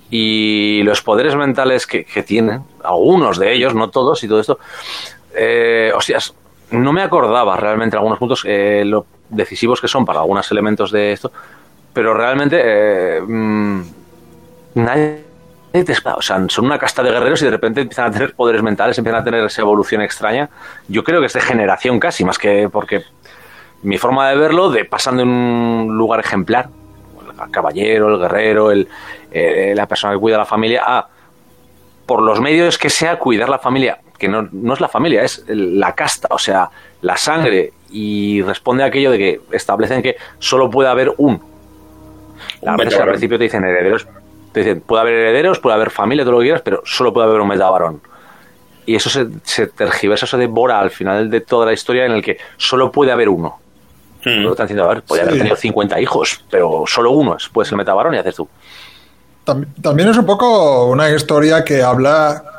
y 0.09 0.81
los 0.83 1.01
poderes 1.01 1.35
mentales 1.35 1.85
que, 1.85 2.23
tienen, 2.23 2.63
algunos 2.83 3.37
de 3.37 3.53
ellos, 3.53 3.75
no 3.75 3.89
todos 3.89 4.23
y 4.23 4.27
todo 4.27 4.39
esto, 4.39 4.59
eh, 5.35 5.91
hostias, 5.95 6.33
no 6.71 6.93
me 6.93 7.01
acordaba 7.01 7.55
realmente 7.57 7.95
algunos 7.95 8.19
puntos 8.19 8.43
eh, 8.45 8.83
lo 8.85 9.05
decisivos 9.29 9.79
que 9.79 9.87
son 9.87 10.05
para 10.05 10.19
algunos 10.19 10.49
elementos 10.51 10.91
de 10.91 11.11
esto, 11.11 11.31
pero 11.93 12.13
realmente 12.13 12.59
eh, 12.63 13.21
mm, 13.21 13.81
nadie 14.75 15.29
o 15.71 16.21
sea, 16.21 16.43
son 16.49 16.65
una 16.65 16.79
casta 16.79 17.03
de 17.03 17.11
guerreros 17.11 17.41
y 17.43 17.45
de 17.45 17.51
repente 17.51 17.81
empiezan 17.81 18.07
a 18.07 18.11
tener 18.11 18.33
poderes 18.33 18.63
mentales, 18.63 18.97
empiezan 18.97 19.21
a 19.21 19.23
tener 19.23 19.43
esa 19.45 19.61
evolución 19.61 20.01
extraña. 20.01 20.49
Yo 20.87 21.03
creo 21.03 21.19
que 21.19 21.27
es 21.27 21.33
de 21.33 21.41
generación 21.41 21.99
casi, 21.99 22.25
más 22.25 22.39
que 22.39 22.69
porque 22.71 23.03
mi 23.83 23.99
forma 23.99 24.29
de 24.29 24.35
verlo, 24.35 24.71
de 24.71 24.85
pasan 24.85 25.17
de 25.17 25.23
un 25.23 25.89
lugar 25.91 26.19
ejemplar, 26.21 26.69
caballero, 27.51 28.13
el 28.13 28.19
guerrero, 28.19 28.71
el, 28.71 28.87
eh, 29.31 29.73
la 29.75 29.87
persona 29.87 30.13
que 30.13 30.19
cuida 30.19 30.35
a 30.35 30.39
la 30.39 30.45
familia, 30.45 30.83
a, 30.85 31.07
por 32.05 32.21
los 32.21 32.41
medios 32.41 32.77
que 32.77 32.89
sea, 32.89 33.19
cuidar 33.19 33.49
la 33.49 33.59
familia, 33.59 33.99
que 34.17 34.27
no, 34.27 34.47
no 34.51 34.73
es 34.73 34.81
la 34.81 34.87
familia, 34.87 35.23
es 35.23 35.43
la 35.47 35.93
casta, 35.93 36.27
o 36.31 36.39
sea, 36.39 36.69
la 37.01 37.17
sangre, 37.17 37.73
y 37.91 38.41
responde 38.41 38.83
a 38.83 38.87
aquello 38.87 39.11
de 39.11 39.17
que 39.17 39.41
establecen 39.51 40.01
que 40.01 40.17
solo 40.39 40.69
puede 40.69 40.89
haber 40.89 41.13
un. 41.17 41.41
La 42.61 42.71
verdad 42.71 42.87
es 42.87 42.95
que 42.95 43.01
al 43.01 43.09
principio 43.09 43.37
te 43.37 43.43
dicen 43.45 43.63
herederos, 43.63 44.07
te 44.51 44.61
dicen, 44.61 44.81
puede 44.81 45.01
haber 45.01 45.13
herederos, 45.13 45.59
puede 45.59 45.75
haber 45.75 45.91
familia, 45.91 46.23
todo 46.23 46.33
lo 46.33 46.39
que 46.39 46.45
quieras, 46.45 46.61
pero 46.63 46.81
solo 46.85 47.13
puede 47.13 47.27
haber 47.27 47.41
un 47.41 47.47
metabarón. 47.47 48.01
Y 48.85 48.95
eso 48.95 49.09
se, 49.09 49.27
se 49.43 49.67
tergiversa, 49.67 50.25
se 50.25 50.37
devora 50.37 50.79
al 50.79 50.89
final 50.89 51.29
de 51.29 51.41
toda 51.41 51.67
la 51.67 51.73
historia 51.73 52.05
en 52.05 52.11
el 52.11 52.23
que 52.23 52.37
solo 52.57 52.91
puede 52.91 53.11
haber 53.11 53.29
uno. 53.29 53.59
Hmm. 54.23 54.43
Lo 54.43 54.51
están 54.51 54.67
diciendo, 54.67 54.85
a 54.85 54.93
ver, 54.93 55.03
podría 55.03 55.25
haber 55.25 55.37
tenido 55.37 55.55
50 55.55 55.99
hijos, 56.01 56.43
pero 56.49 56.83
solo 56.85 57.11
uno 57.11 57.37
puede 57.53 57.65
ser 57.65 57.73
el 57.73 57.77
metabarón 57.77 58.13
y 58.15 58.17
haces 58.17 58.35
tú. 58.35 58.47
También 59.81 60.09
es 60.09 60.17
un 60.17 60.25
poco 60.25 60.85
una 60.87 61.09
historia 61.09 61.63
que 61.63 61.81
habla 61.81 62.58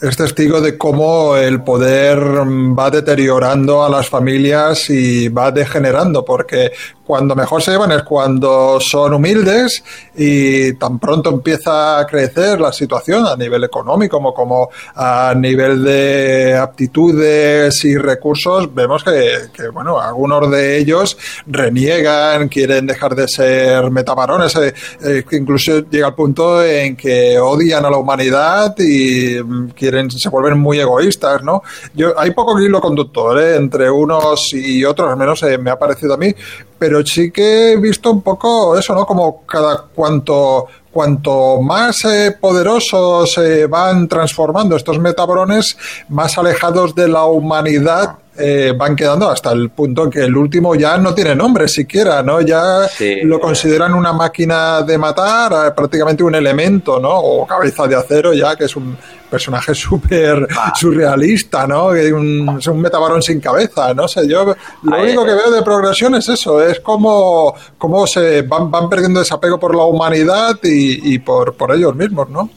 es 0.00 0.16
testigo 0.16 0.60
de 0.60 0.76
cómo 0.76 1.36
el 1.36 1.62
poder 1.62 2.18
va 2.18 2.90
deteriorando 2.90 3.84
a 3.84 3.88
las 3.88 4.08
familias 4.08 4.90
y 4.90 5.28
va 5.28 5.50
degenerando, 5.50 6.24
porque 6.24 6.72
cuando 7.08 7.34
mejor 7.34 7.62
se 7.62 7.70
llevan 7.70 7.90
es 7.92 8.02
cuando 8.02 8.78
son 8.80 9.14
humildes 9.14 9.82
y 10.14 10.74
tan 10.74 10.98
pronto 10.98 11.30
empieza 11.30 11.98
a 11.98 12.06
crecer 12.06 12.60
la 12.60 12.70
situación 12.70 13.26
a 13.26 13.34
nivel 13.34 13.64
económico 13.64 14.20
como, 14.34 14.68
a 14.94 15.32
nivel 15.34 15.82
de 15.84 16.54
aptitudes 16.54 17.82
y 17.86 17.96
recursos, 17.96 18.74
vemos 18.74 19.02
que, 19.02 19.68
bueno, 19.72 19.98
algunos 19.98 20.50
de 20.50 20.76
ellos 20.76 21.16
reniegan, 21.46 22.46
quieren 22.48 22.86
dejar 22.86 23.14
de 23.14 23.26
ser 23.26 23.90
metabarones, 23.90 24.54
eh, 24.56 24.74
eh, 25.02 25.24
incluso 25.32 25.88
llega 25.88 26.08
al 26.08 26.14
punto 26.14 26.62
en 26.62 26.94
que 26.94 27.38
odian 27.38 27.86
a 27.86 27.90
la 27.90 27.96
humanidad 27.96 28.74
y 28.76 29.07
mm, 29.44 29.68
quieren, 29.70 30.10
se 30.10 30.28
vuelven 30.28 30.58
muy 30.58 30.78
egoístas, 30.80 31.42
¿no? 31.42 31.62
Yo, 31.94 32.18
hay 32.18 32.30
poco 32.32 32.60
hilo 32.60 32.80
conductor 32.80 33.40
¿eh? 33.40 33.56
entre 33.56 33.90
unos 33.90 34.52
y 34.52 34.84
otros, 34.84 35.10
al 35.10 35.16
menos 35.16 35.42
me 35.60 35.70
ha 35.70 35.78
parecido 35.78 36.14
a 36.14 36.16
mí, 36.16 36.34
pero 36.78 37.04
sí 37.04 37.30
que 37.30 37.72
he 37.72 37.76
visto 37.76 38.10
un 38.10 38.22
poco 38.22 38.78
eso, 38.78 38.94
¿no? 38.94 39.04
Como 39.04 39.44
cada 39.46 39.84
cuanto 39.94 40.66
cuanto 40.90 41.60
más 41.60 42.04
eh, 42.06 42.36
poderosos 42.40 43.32
se 43.32 43.66
van 43.66 44.08
transformando 44.08 44.74
estos 44.74 44.98
metabrones, 44.98 45.76
más 46.08 46.36
alejados 46.38 46.94
de 46.94 47.06
la 47.06 47.24
humanidad 47.24 48.16
eh, 48.36 48.72
van 48.76 48.94
quedando 48.94 49.28
hasta 49.28 49.50
el 49.52 49.70
punto 49.70 50.04
en 50.04 50.10
que 50.10 50.24
el 50.24 50.36
último 50.36 50.74
ya 50.76 50.96
no 50.98 51.12
tiene 51.12 51.34
nombre 51.34 51.66
siquiera, 51.66 52.22
¿no? 52.22 52.40
Ya 52.40 52.88
lo 53.24 53.40
consideran 53.40 53.94
una 53.94 54.12
máquina 54.12 54.82
de 54.82 54.96
matar, 54.96 55.52
eh, 55.52 55.72
prácticamente 55.74 56.22
un 56.22 56.36
elemento, 56.36 57.00
¿no? 57.00 57.18
O 57.18 57.46
cabeza 57.46 57.88
de 57.88 57.96
acero 57.96 58.32
ya, 58.32 58.54
que 58.54 58.64
es 58.64 58.76
un 58.76 58.96
personaje 59.30 59.74
súper 59.74 60.46
surrealista, 60.74 61.66
¿no? 61.66 61.94
es 61.94 62.12
un 62.12 62.80
metabarón 62.80 63.22
sin 63.22 63.40
cabeza, 63.40 63.94
no 63.94 64.08
sé, 64.08 64.28
yo 64.28 64.54
lo 64.82 65.02
único 65.02 65.24
que 65.24 65.32
veo 65.32 65.50
de 65.50 65.62
progresión 65.62 66.14
es 66.14 66.28
eso, 66.28 66.62
es 66.62 66.80
cómo, 66.80 67.54
cómo 67.76 68.06
se 68.06 68.42
van, 68.42 68.70
van 68.70 68.88
perdiendo 68.88 69.20
desapego 69.20 69.58
por 69.58 69.74
la 69.74 69.84
humanidad 69.84 70.58
y, 70.62 71.18
por, 71.18 71.54
por 71.54 71.74
ellos 71.74 71.94
mismos, 71.94 72.28
¿no? 72.30 72.48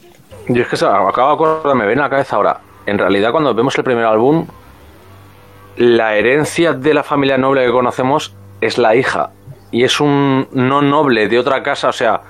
Yo 0.48 0.64
es 0.64 0.68
que 0.68 0.76
acabo 0.86 1.28
de 1.28 1.34
acordarme, 1.34 1.84
me 1.84 1.88
viene 1.88 2.02
a 2.02 2.06
la 2.06 2.10
cabeza 2.10 2.36
ahora. 2.36 2.60
En 2.86 2.98
realidad, 2.98 3.32
cuando 3.32 3.54
vemos 3.54 3.78
el 3.78 3.84
primer 3.84 4.06
álbum, 4.06 4.48
la 5.78 6.16
herencia 6.16 6.74
de 6.74 6.94
la 6.94 7.04
familia 7.04 7.38
noble 7.38 7.66
que 7.66 7.72
conocemos 7.72 8.36
es 8.60 8.78
la 8.78 8.96
hija. 8.96 9.32
Y 9.72 9.84
es 9.84 10.00
un 10.00 10.48
no 10.52 10.82
noble 10.82 11.28
de 11.28 11.40
otra 11.40 11.64
casa, 11.64 11.90
o 11.90 11.94
sea, 11.94 12.22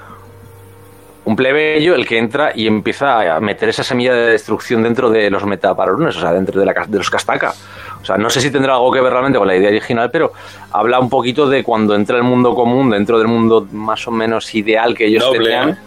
un 1.24 1.36
plebeyo 1.36 1.96
el 1.96 2.08
que 2.08 2.18
entra 2.18 2.52
y 2.56 2.68
empieza 2.68 3.36
a 3.36 3.40
meter 3.40 3.70
esa 3.70 3.84
semilla 3.84 4.14
de 4.14 4.32
destrucción 4.32 4.84
dentro 4.84 5.10
de 5.10 5.30
los 5.30 5.46
metaparones, 5.46 6.16
o 6.18 6.22
sea, 6.22 6.34
dentro 6.34 6.60
de, 6.60 6.66
la, 6.66 6.74
de 6.88 6.98
los 6.98 7.10
castaca. 7.10 7.54
O 8.02 8.06
sea, 8.06 8.18
no 8.18 8.30
sé 8.30 8.42
si 8.42 8.50
tendrá 8.50 8.74
algo 8.74 8.92
que 8.92 9.02
ver 9.02 9.12
realmente 9.12 9.38
con 9.38 9.48
la 9.48 9.56
idea 9.56 9.70
original, 9.70 10.10
pero 10.12 10.34
habla 10.72 11.00
un 11.00 11.10
poquito 11.10 11.48
de 11.48 11.64
cuando 11.64 11.94
entra 11.96 12.18
el 12.18 12.24
mundo 12.24 12.56
común, 12.56 12.90
dentro 12.90 13.20
del 13.20 13.28
mundo 13.28 13.68
más 13.72 14.08
o 14.08 14.12
menos 14.12 14.54
ideal 14.56 14.96
que 14.96 15.06
ellos 15.06 15.32
tenían. 15.32 15.70
¿eh? 15.70 15.78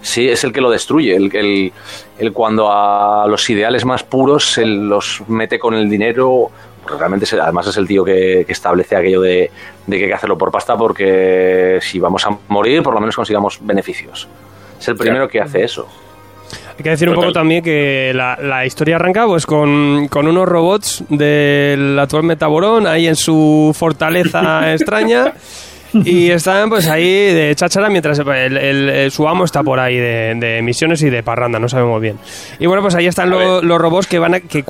Sí, 0.00 0.28
es 0.28 0.44
el 0.44 0.52
que 0.52 0.60
lo 0.60 0.70
destruye, 0.70 1.16
el, 1.16 1.34
el, 1.34 1.72
el 2.18 2.32
cuando 2.32 2.70
a 2.70 3.26
los 3.26 3.48
ideales 3.48 3.84
más 3.84 4.04
puros 4.04 4.52
se 4.52 4.66
los 4.66 5.22
mete 5.28 5.58
con 5.58 5.74
el 5.74 5.88
dinero 5.88 6.50
realmente 6.86 7.26
además 7.40 7.66
es 7.66 7.76
el 7.76 7.86
tío 7.86 8.04
que, 8.04 8.44
establece 8.48 8.96
aquello 8.96 9.20
de, 9.20 9.50
que 9.88 9.94
hay 9.94 10.06
que 10.06 10.14
hacerlo 10.14 10.36
por 10.36 10.50
pasta 10.50 10.76
porque 10.76 11.78
si 11.80 11.98
vamos 11.98 12.26
a 12.26 12.36
morir 12.48 12.82
por 12.82 12.94
lo 12.94 13.00
menos 13.00 13.16
consigamos 13.16 13.58
beneficios. 13.60 14.28
Es 14.78 14.88
el 14.88 14.96
primero 14.96 15.28
que 15.28 15.40
hace 15.40 15.64
eso. 15.64 15.88
Hay 16.76 16.82
que 16.82 16.90
decir 16.90 17.08
un 17.08 17.14
poco 17.14 17.32
también 17.32 17.62
que 17.62 18.12
la, 18.14 18.36
la 18.40 18.66
historia 18.66 18.96
arranca 18.96 19.26
pues 19.26 19.46
con, 19.46 20.08
con, 20.08 20.26
unos 20.26 20.48
robots 20.48 21.04
del 21.08 21.98
actual 21.98 22.24
Metaborón 22.24 22.86
ahí 22.86 23.06
en 23.06 23.16
su 23.16 23.74
fortaleza 23.78 24.72
extraña 24.74 25.34
y 26.04 26.30
están 26.30 26.68
pues 26.68 26.88
ahí 26.88 27.04
de 27.04 27.54
cháchara 27.54 27.88
mientras 27.88 28.18
el, 28.18 29.10
su 29.10 29.28
amo 29.28 29.44
está 29.44 29.62
por 29.62 29.78
ahí 29.78 29.96
de, 29.96 30.60
misiones 30.62 31.02
y 31.02 31.10
de 31.10 31.22
parranda, 31.22 31.58
no 31.58 31.68
sabemos 31.68 32.00
bien. 32.00 32.18
Y 32.58 32.66
bueno, 32.66 32.82
pues 32.82 32.94
ahí 32.94 33.06
están 33.06 33.30
los 33.30 33.78
robots 33.78 34.06
que 34.06 34.18
van 34.18 34.40
que, 34.40 34.64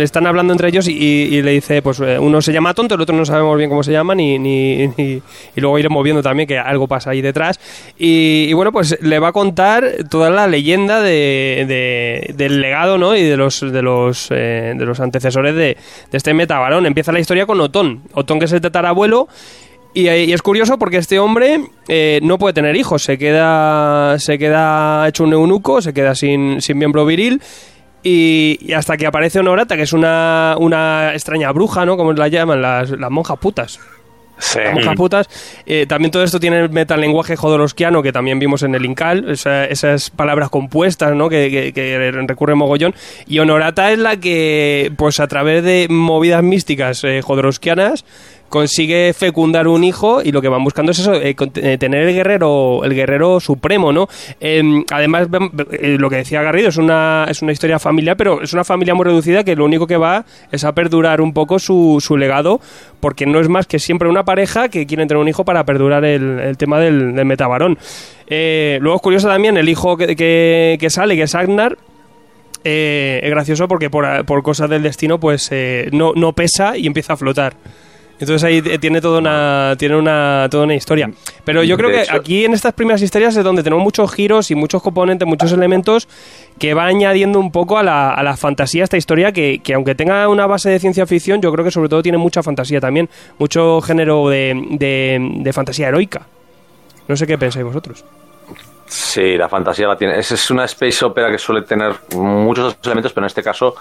están 0.00 0.26
hablando 0.26 0.52
entre 0.52 0.68
ellos 0.68 0.88
y, 0.88 1.42
le 1.42 1.52
dice, 1.52 1.82
pues 1.82 2.00
eh, 2.00 2.18
uno 2.18 2.42
se 2.42 2.52
llama 2.52 2.74
tonto, 2.74 2.94
el 2.94 3.00
otro 3.00 3.14
no 3.14 3.24
sabemos 3.24 3.56
bien 3.56 3.70
cómo 3.70 3.82
se 3.82 3.92
llama 3.92 4.14
ni, 4.14 4.38
ni, 4.38 4.82
y 4.84 5.22
luego 5.56 5.78
iremos 5.78 6.02
viendo 6.02 6.22
también 6.22 6.46
que 6.46 6.58
algo 6.58 6.88
pasa 6.88 7.10
ahí 7.10 7.22
detrás. 7.22 7.58
Y, 7.98 8.52
bueno, 8.52 8.72
pues 8.72 8.98
le 9.00 9.18
va 9.18 9.28
a 9.28 9.32
contar 9.32 9.84
toda 10.10 10.30
la 10.30 10.46
leyenda 10.46 11.00
de, 11.00 12.34
del 12.34 12.60
legado, 12.60 12.98
¿no? 12.98 13.16
Y 13.16 13.22
de 13.22 13.36
los 13.36 13.60
de 13.60 13.82
los 13.82 14.28
eh, 14.30 14.74
de 14.76 14.84
los 14.84 15.00
antecesores 15.00 15.54
de, 15.54 15.76
de 16.10 16.16
este 16.16 16.34
metabarón. 16.34 16.86
Empieza 16.86 17.12
la 17.12 17.20
historia 17.20 17.46
con 17.46 17.60
Otón. 17.60 18.02
Otón 18.12 18.38
que 18.38 18.46
es 18.46 18.52
el 18.52 18.60
tatarabuelo 18.60 19.28
y, 19.96 20.32
es 20.32 20.42
curioso 20.42 20.78
porque 20.78 20.98
este 20.98 21.18
hombre 21.18 21.64
eh, 21.88 22.20
no 22.22 22.36
puede 22.38 22.52
tener 22.52 22.76
hijos, 22.76 23.02
se 23.02 23.16
queda, 23.16 24.18
se 24.18 24.38
queda 24.38 25.08
hecho 25.08 25.24
un 25.24 25.32
eunuco, 25.32 25.80
se 25.80 25.94
queda 25.94 26.14
sin, 26.14 26.60
sin 26.60 26.76
miembro 26.76 27.06
viril. 27.06 27.40
Y, 28.02 28.72
hasta 28.74 28.98
que 28.98 29.06
aparece 29.06 29.38
Honorata, 29.40 29.74
que 29.74 29.82
es 29.82 29.94
una, 29.94 30.54
una 30.58 31.12
extraña 31.14 31.50
bruja, 31.50 31.86
¿no? 31.86 31.96
Como 31.96 32.12
la 32.12 32.28
llaman, 32.28 32.60
las, 32.60 32.90
las 32.90 33.10
monjas 33.10 33.38
putas. 33.38 33.80
Sí. 34.38 34.60
Monjas 34.72 34.96
putas. 34.96 35.28
Eh, 35.64 35.86
también 35.88 36.10
todo 36.10 36.22
esto 36.22 36.38
tiene 36.38 36.60
el 36.60 36.70
metalenguaje 36.70 37.36
jodorowskiano 37.36 38.02
que 38.02 38.12
también 38.12 38.38
vimos 38.38 38.62
en 38.62 38.74
el 38.74 38.84
Incal, 38.84 39.30
esas 39.30 40.10
palabras 40.10 40.50
compuestas, 40.50 41.14
¿no? 41.14 41.28
Que, 41.28 41.50
que, 41.50 41.72
que, 41.72 42.10
recurre 42.12 42.54
mogollón. 42.54 42.94
Y 43.26 43.38
Honorata 43.38 43.90
es 43.90 43.98
la 43.98 44.18
que, 44.18 44.92
pues 44.96 45.20
a 45.20 45.26
través 45.26 45.64
de 45.64 45.86
movidas 45.88 46.42
místicas 46.42 47.02
eh, 47.04 47.22
jodorowskianas, 47.22 48.04
consigue 48.48 49.12
fecundar 49.12 49.68
un 49.68 49.84
hijo 49.84 50.22
y 50.22 50.32
lo 50.32 50.40
que 50.40 50.48
van 50.48 50.62
buscando 50.62 50.92
es 50.92 50.98
eso, 50.98 51.14
eh, 51.14 51.34
eh, 51.56 51.78
tener 51.78 52.08
el 52.08 52.14
guerrero, 52.14 52.84
el 52.84 52.94
guerrero 52.94 53.40
supremo, 53.40 53.92
¿no? 53.92 54.08
Em, 54.40 54.84
además, 54.90 55.28
eh, 55.72 55.96
lo 55.98 56.08
que 56.08 56.16
decía 56.16 56.42
Garrido 56.42 56.68
es 56.68 56.76
una, 56.76 57.26
es 57.28 57.42
una 57.42 57.52
historia 57.52 57.78
familiar, 57.78 58.16
pero 58.16 58.42
es 58.42 58.52
una 58.52 58.64
familia 58.64 58.94
muy 58.94 59.04
reducida 59.04 59.44
que 59.44 59.56
lo 59.56 59.64
único 59.64 59.86
que 59.86 59.96
va 59.96 60.24
es 60.52 60.64
a 60.64 60.72
perdurar 60.72 61.20
un 61.20 61.32
poco 61.32 61.58
su, 61.58 61.98
su 62.00 62.16
legado, 62.16 62.60
porque 63.00 63.26
no 63.26 63.40
es 63.40 63.48
más 63.48 63.66
que 63.66 63.78
siempre 63.78 64.08
una 64.08 64.24
pareja 64.24 64.68
que 64.68 64.86
quiere 64.86 65.06
tener 65.06 65.20
un 65.20 65.28
hijo 65.28 65.44
para 65.44 65.64
perdurar 65.64 66.04
el, 66.04 66.56
tema 66.56 66.78
del, 66.78 67.14
del 67.14 67.24
metabarón. 67.24 67.78
luego 68.28 68.96
es 68.96 69.02
curioso 69.02 69.28
también 69.28 69.56
el 69.56 69.68
hijo 69.68 69.96
que, 69.96 70.16
que, 70.16 70.90
sale, 70.90 71.16
que 71.16 71.22
es 71.22 71.34
Agnar, 71.34 71.76
es 72.64 73.30
gracioso 73.30 73.68
porque 73.68 73.90
por, 73.90 74.24
por, 74.24 74.42
cosas 74.42 74.68
del 74.70 74.82
destino 74.82 75.20
pues 75.20 75.50
no, 75.92 76.12
no 76.14 76.32
pesa 76.32 76.76
y 76.76 76.86
empieza 76.86 77.12
a 77.12 77.16
flotar. 77.16 77.54
Entonces 78.18 78.44
ahí 78.44 78.62
tiene 78.78 79.00
toda 79.00 79.18
una, 79.18 79.74
tiene 79.78 79.96
una, 79.96 80.48
toda 80.50 80.64
una 80.64 80.74
historia. 80.74 81.10
Pero 81.44 81.62
yo 81.62 81.76
creo 81.76 81.90
que 81.90 82.06
aquí 82.10 82.44
en 82.46 82.54
estas 82.54 82.72
primeras 82.72 83.02
historias 83.02 83.36
es 83.36 83.44
donde 83.44 83.62
tenemos 83.62 83.84
muchos 83.84 84.12
giros 84.12 84.50
y 84.50 84.54
muchos 84.54 84.82
componentes, 84.82 85.28
muchos 85.28 85.52
elementos 85.52 86.08
que 86.58 86.72
va 86.72 86.86
añadiendo 86.86 87.38
un 87.38 87.52
poco 87.52 87.76
a 87.76 87.82
la, 87.82 88.14
a 88.14 88.22
la 88.22 88.36
fantasía 88.36 88.84
esta 88.84 88.96
historia 88.96 89.32
que, 89.32 89.60
que, 89.62 89.74
aunque 89.74 89.94
tenga 89.94 90.28
una 90.28 90.46
base 90.46 90.70
de 90.70 90.78
ciencia 90.78 91.06
ficción, 91.06 91.42
yo 91.42 91.52
creo 91.52 91.64
que 91.64 91.70
sobre 91.70 91.90
todo 91.90 92.02
tiene 92.02 92.16
mucha 92.16 92.42
fantasía 92.42 92.80
también, 92.80 93.10
mucho 93.38 93.82
género 93.82 94.28
de, 94.30 94.54
de, 94.70 95.18
de 95.40 95.52
fantasía 95.52 95.88
heroica. 95.88 96.26
No 97.08 97.16
sé 97.16 97.26
qué 97.26 97.36
pensáis 97.36 97.66
vosotros. 97.66 98.02
Sí, 98.86 99.36
la 99.36 99.48
fantasía 99.48 99.88
la 99.88 99.96
tiene. 99.98 100.18
Es, 100.18 100.32
es 100.32 100.50
una 100.50 100.64
space 100.64 101.04
opera 101.04 101.30
que 101.30 101.38
suele 101.38 101.62
tener 101.62 101.92
muchos 102.14 102.78
elementos, 102.84 103.12
pero 103.12 103.24
en 103.24 103.28
este 103.28 103.42
caso 103.42 103.74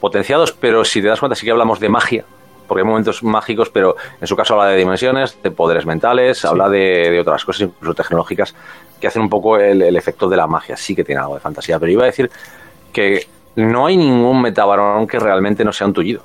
potenciados, 0.00 0.52
pero 0.52 0.84
si 0.84 1.00
te 1.00 1.08
das 1.08 1.20
cuenta 1.20 1.36
sí 1.36 1.46
que 1.46 1.52
hablamos 1.52 1.78
de 1.78 1.88
magia, 1.88 2.24
porque 2.66 2.82
hay 2.82 2.86
momentos 2.86 3.22
mágicos, 3.22 3.70
pero 3.70 3.96
en 4.20 4.26
su 4.26 4.36
caso 4.36 4.54
habla 4.54 4.70
de 4.70 4.76
dimensiones, 4.76 5.42
de 5.42 5.50
poderes 5.50 5.86
mentales, 5.86 6.44
habla 6.44 6.68
de, 6.68 7.18
otras 7.20 7.44
cosas, 7.44 7.62
incluso 7.62 7.94
tecnológicas, 7.94 8.54
que 9.00 9.06
hacen 9.06 9.22
un 9.22 9.30
poco 9.30 9.58
el, 9.58 9.96
efecto 9.96 10.28
de 10.28 10.36
la 10.36 10.46
magia. 10.46 10.76
Sí 10.76 10.94
que 10.94 11.04
tiene 11.04 11.20
algo 11.20 11.34
de 11.34 11.40
fantasía, 11.40 11.78
pero 11.78 11.90
iba 11.90 12.02
a 12.02 12.06
decir 12.06 12.30
que 12.92 13.26
no 13.56 13.86
hay 13.86 13.96
ningún 13.96 14.42
metabarón 14.42 15.06
que 15.06 15.18
realmente 15.18 15.64
no 15.64 15.72
sea 15.72 15.86
un 15.86 15.92
tullido. 15.92 16.22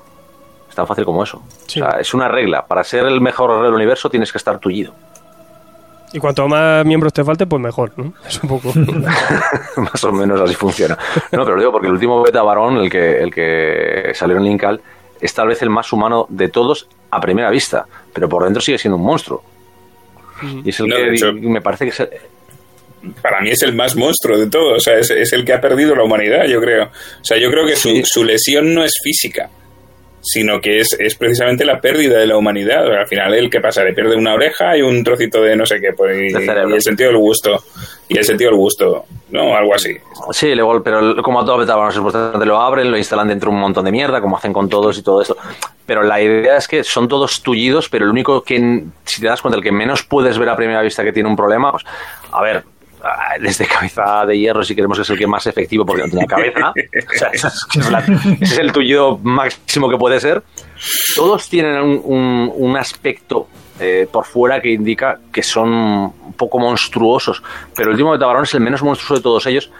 Es 0.70 0.76
tan 0.76 0.88
fácil 0.88 1.04
como 1.04 1.24
eso. 1.24 1.38
O 1.38 1.70
sea, 1.70 1.98
es 2.00 2.14
una 2.14 2.28
regla. 2.28 2.66
Para 2.66 2.84
ser 2.84 3.06
el 3.06 3.20
mejor 3.20 3.62
del 3.64 3.74
universo 3.74 4.10
tienes 4.10 4.32
que 4.32 4.38
estar 4.38 4.58
tullido. 4.60 4.94
Y 6.14 6.20
cuanto 6.20 6.48
más 6.48 6.86
miembros 6.86 7.14
te 7.14 7.24
falte, 7.24 7.46
pues 7.46 7.62
mejor, 7.62 7.92
¿no? 7.96 8.14
Es 8.28 8.42
un 8.44 8.50
poco. 8.50 8.72
más 9.78 10.04
o 10.04 10.12
menos 10.12 10.40
así 10.42 10.56
funciona. 10.56 10.98
No, 11.32 11.44
pero 11.44 11.56
lo 11.56 11.62
digo 11.62 11.72
porque 11.72 11.88
el 11.88 11.94
último 11.94 12.22
beta 12.22 12.42
el 12.42 12.90
que, 12.90 13.20
el 13.20 13.34
que 13.34 14.12
salió 14.14 14.38
en 14.38 14.44
Linkal, 14.44 14.82
es 15.22 15.34
tal 15.34 15.48
vez 15.48 15.62
el 15.62 15.70
más 15.70 15.94
humano 15.94 16.26
de 16.30 16.50
todos 16.50 16.88
a 17.10 17.22
primera 17.22 17.50
vista, 17.50 17.86
pero 18.14 18.28
por 18.28 18.44
dentro 18.44 18.62
sigue 18.62 18.78
siendo 18.78 18.98
un 18.98 19.04
monstruo. 19.04 19.44
Y 20.64 20.70
es 20.70 20.80
el 20.80 20.88
que 20.88 21.32
me 21.34 21.62
parece 21.62 21.86
que 21.86 21.92
es 21.92 22.10
para 23.22 23.42
mí 23.42 23.50
es 23.50 23.62
el 23.64 23.74
más 23.74 23.96
monstruo 23.96 24.38
de 24.38 24.48
todos, 24.48 24.78
o 24.78 24.80
sea, 24.80 24.98
es, 24.98 25.34
el 25.34 25.44
que 25.44 25.54
ha 25.54 25.62
perdido 25.62 25.96
la 25.96 26.04
humanidad, 26.04 26.46
yo 26.46 26.62
creo. 26.62 26.86
O 26.86 27.24
sea, 27.26 27.38
yo 27.38 27.50
creo 27.50 27.66
que 27.66 27.76
su, 27.76 28.24
lesión 28.24 28.74
no 28.74 28.84
es 28.84 28.94
física. 29.04 29.50
Sino 30.22 30.62
que 30.62 30.80
es, 30.80 30.96
es 31.00 31.16
precisamente 31.16 31.66
la 31.66 31.82
pérdida 31.82 32.20
de 32.20 32.28
la 32.28 32.38
humanidad. 32.38 32.86
Al 32.86 33.08
final, 33.08 33.34
el 33.34 33.50
que 33.50 33.60
pasa, 33.60 33.84
le 33.84 33.94
pierde 33.94 34.16
una 34.16 34.34
oreja 34.34 34.78
y 34.78 34.82
un 34.82 35.04
trocito 35.04 35.42
de 35.42 35.56
no 35.56 35.66
sé 35.66 35.80
qué, 35.82 35.94
pues, 35.94 36.32
y, 36.32 36.36
el 36.36 36.82
sentido 36.82 37.10
del 37.10 37.18
gusto. 37.18 37.64
Y 38.08 38.18
el 38.18 38.26
sentido 38.26 38.52
del 38.52 38.60
gusto, 38.60 39.06
¿no? 39.30 39.56
Algo 39.56 39.74
así. 39.74 39.96
Sí, 40.32 40.54
luego, 40.54 40.84
pero 40.84 41.22
como 41.24 41.44
todo 41.46 41.66
te 41.66 42.46
lo 42.46 42.60
abren, 42.60 42.92
lo 42.92 42.98
instalan 42.98 43.28
dentro 43.28 43.50
de 43.50 43.56
un 43.56 43.62
montón 43.62 43.86
de 43.86 43.92
mierda, 43.92 44.22
como 44.22 44.38
hacen 44.38 44.54
con 44.54 44.70
todos 44.70 44.98
y 44.98 45.02
todo 45.02 45.22
esto. 45.22 45.38
Pero 45.86 46.04
la 46.04 46.22
idea 46.22 46.58
es 46.58 46.68
que 46.68 46.84
son 46.84 47.08
todos 47.08 47.42
tullidos, 47.42 47.90
pero 47.90 48.06
el 48.06 48.12
único 48.12 48.44
que, 48.44 48.84
si 49.06 49.22
te 49.22 49.28
das 49.28 49.42
cuenta, 49.42 49.58
el 49.58 49.64
que 49.64 49.72
menos 49.72 50.04
puedes 50.04 50.38
ver 50.38 50.50
a 50.50 50.56
primera 50.56 50.82
vista 50.82 51.04
que 51.04 51.14
tiene 51.14 51.30
un 51.30 51.36
problema, 51.36 51.72
pues, 51.72 51.84
a 52.32 52.42
ver, 52.42 52.64
desde 53.40 53.66
cabeza 53.66 54.26
de 54.26 54.38
hierro 54.38 54.64
si 54.64 54.76
queremos 54.76 54.98
que 54.98 55.04
es 55.04 55.10
el 55.10 55.18
que 55.18 55.28
más 55.28 55.46
efectivo 55.48 55.86
porque 55.86 56.04
no 56.04 56.10
tiene 56.10 56.28
cabeza. 56.28 56.74
es 58.40 58.58
el 58.58 58.72
tuyo 58.72 59.18
máximo 59.18 59.90
que 59.90 59.98
puede 59.98 60.20
ser. 60.20 60.44
Todos 61.16 61.50
tienen 61.50 62.02
un, 62.04 62.78
aspecto 62.78 63.48
eh, 63.80 64.08
por 64.12 64.26
fuera 64.26 64.62
que 64.62 64.72
indica 64.72 65.20
que 65.32 65.44
son 65.44 65.70
un 65.70 66.34
poco 66.36 66.58
monstruosos, 66.60 67.44
pero 67.76 67.90
el 67.90 67.94
último 67.94 68.12
Metabarón 68.12 68.44
es 68.44 68.54
el 68.54 68.62
menos 68.62 68.82
monstruoso 68.82 69.16
de 69.16 69.22
todos 69.22 69.46
ellos 69.46 69.72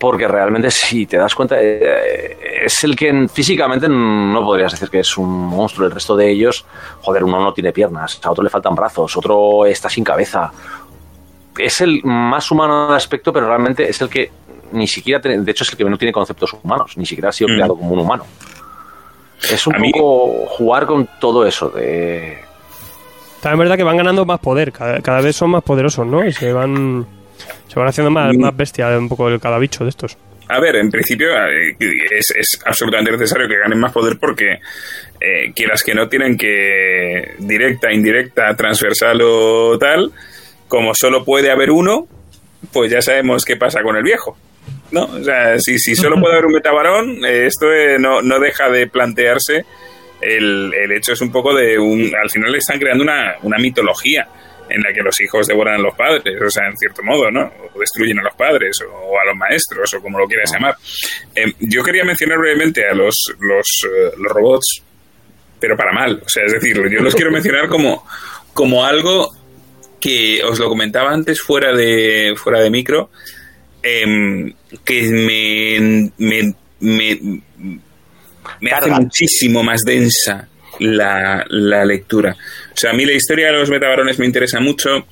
porque 0.00 0.26
realmente 0.26 0.70
si 0.70 1.06
te 1.06 1.18
das 1.18 1.34
cuenta 1.34 1.56
eh, 1.60 2.64
es 2.64 2.82
el 2.84 2.96
que 2.96 3.28
físicamente 3.28 3.86
no 3.88 4.42
podrías 4.42 4.72
decir 4.72 4.88
que 4.88 5.00
es 5.00 5.18
un 5.18 5.28
monstruo. 5.28 5.86
El 5.86 5.92
resto 5.92 6.16
de 6.16 6.30
ellos, 6.30 6.64
joder, 7.02 7.22
uno 7.22 7.38
no 7.38 7.52
tiene 7.52 7.70
piernas, 7.70 8.18
a 8.24 8.30
otro 8.30 8.42
le 8.42 8.48
faltan 8.48 8.74
brazos, 8.74 9.16
otro 9.16 9.66
está 9.66 9.90
sin 9.90 10.02
cabeza, 10.02 10.50
es 11.58 11.80
el 11.80 12.00
más 12.04 12.50
humano 12.50 12.90
de 12.90 12.96
aspecto, 12.96 13.32
pero 13.32 13.46
realmente 13.46 13.88
es 13.88 14.00
el 14.00 14.08
que 14.08 14.30
ni 14.72 14.86
siquiera, 14.86 15.20
de 15.20 15.50
hecho 15.50 15.64
es 15.64 15.70
el 15.70 15.76
que 15.76 15.84
no 15.84 15.98
tiene 15.98 16.12
conceptos 16.12 16.52
humanos, 16.62 16.96
ni 16.96 17.06
siquiera 17.06 17.30
ha 17.30 17.32
sido 17.32 17.48
mm. 17.48 17.54
creado 17.54 17.76
como 17.76 17.92
un 17.94 17.98
humano. 18.00 18.24
Es 19.50 19.66
un 19.66 19.74
poco 19.74 20.46
jugar 20.46 20.86
con 20.86 21.08
todo 21.18 21.46
eso 21.46 21.70
de... 21.70 22.38
También 23.40 23.54
es 23.54 23.58
verdad 23.58 23.76
que 23.76 23.84
van 23.84 23.96
ganando 23.96 24.26
más 24.26 24.38
poder, 24.38 24.70
cada, 24.70 25.20
vez 25.22 25.34
son 25.34 25.50
más 25.50 25.62
poderosos, 25.62 26.06
¿no? 26.06 26.24
Y 26.24 26.32
se 26.32 26.52
van, 26.52 27.06
se 27.68 27.78
van 27.78 27.88
haciendo 27.88 28.10
más, 28.10 28.34
mm. 28.34 28.40
más 28.40 28.56
bestia 28.56 28.88
un 28.98 29.08
poco 29.08 29.28
el 29.28 29.40
cada 29.40 29.58
bicho 29.58 29.82
de 29.84 29.90
estos. 29.90 30.16
A 30.50 30.58
ver, 30.58 30.76
en 30.76 30.90
principio 30.90 31.28
eh, 31.46 31.76
es, 31.78 32.58
absolutamente 32.64 33.12
necesario 33.12 33.46
que 33.46 33.56
ganen 33.56 33.78
más 33.78 33.92
poder 33.92 34.18
porque 34.18 34.58
eh, 35.20 35.52
quieras 35.54 35.80
que 35.84 35.94
no 35.94 36.08
tienen 36.08 36.36
que 36.36 37.36
directa, 37.38 37.92
indirecta, 37.92 38.56
transversal 38.56 39.20
o 39.22 39.78
tal, 39.78 40.10
como 40.70 40.94
solo 40.94 41.24
puede 41.24 41.50
haber 41.50 41.72
uno, 41.72 42.06
pues 42.72 42.92
ya 42.92 43.02
sabemos 43.02 43.44
qué 43.44 43.56
pasa 43.56 43.82
con 43.82 43.96
el 43.96 44.04
viejo. 44.04 44.38
¿no? 44.92 45.04
O 45.04 45.22
sea, 45.22 45.58
si, 45.58 45.78
si 45.78 45.96
solo 45.96 46.18
puede 46.20 46.34
haber 46.34 46.46
un 46.46 46.52
metabarón, 46.52 47.24
eh, 47.24 47.46
esto 47.46 47.72
eh, 47.72 47.98
no, 47.98 48.22
no, 48.22 48.38
deja 48.38 48.70
de 48.70 48.86
plantearse 48.86 49.64
el, 50.20 50.72
el, 50.72 50.92
hecho 50.92 51.12
es 51.12 51.20
un 51.20 51.32
poco 51.32 51.54
de 51.54 51.76
un... 51.76 52.12
Al 52.14 52.30
final 52.30 52.54
están 52.54 52.78
creando 52.78 53.02
una, 53.02 53.34
una 53.42 53.58
mitología 53.58 54.28
en 54.68 54.80
la 54.82 54.92
que 54.92 55.02
los 55.02 55.20
hijos 55.20 55.48
devoran 55.48 55.74
a 55.74 55.82
los 55.82 55.96
padres, 55.96 56.40
o 56.40 56.48
sea, 56.50 56.68
en 56.68 56.76
cierto 56.76 57.02
modo, 57.02 57.32
¿no? 57.32 57.52
O 57.74 57.80
destruyen 57.80 58.20
a 58.20 58.22
los 58.22 58.34
padres 58.36 58.78
o, 58.82 59.18
a 59.18 59.24
los 59.24 59.36
maestros 59.36 59.92
o 59.94 60.00
como 60.00 60.20
lo 60.20 60.26
quieras 60.28 60.52
llamar. 60.52 60.76
Eh, 61.34 61.52
yo 61.58 61.82
quería 61.82 62.04
mencionar 62.04 62.38
brevemente 62.38 62.86
a 62.86 62.94
los, 62.94 63.34
los, 63.40 63.66
los 64.18 64.32
robots, 64.32 64.84
pero 65.58 65.76
para 65.76 65.92
mal. 65.92 66.22
O 66.24 66.28
sea, 66.28 66.44
es 66.44 66.52
decir, 66.52 66.76
yo 66.88 67.00
los 67.00 67.14
quiero 67.16 67.32
mencionar 67.32 67.68
como, 67.68 68.06
como 68.54 68.84
algo 68.84 69.39
que 70.00 70.42
os 70.42 70.58
lo 70.58 70.68
comentaba 70.68 71.12
antes 71.12 71.40
fuera 71.40 71.72
de, 71.72 72.34
fuera 72.36 72.60
de 72.60 72.70
micro, 72.70 73.10
em, 73.82 74.52
que 74.84 75.02
me, 75.02 76.10
me, 76.18 76.54
me, 78.60 78.70
hace 78.72 78.90
muchísimo 78.90 79.62
más 79.62 79.82
densa 79.84 80.48
la, 80.78 81.44
la, 81.48 81.84
lectura. 81.84 82.36
O 82.72 82.76
sea, 82.76 82.90
a 82.90 82.94
mí 82.94 83.04
la 83.04 83.12
historia 83.12 83.48
de 83.48 83.52
los 83.52 83.70
metabarones 83.70 84.18
me 84.18 84.26
interesa 84.26 84.60
mucho. 84.60 85.06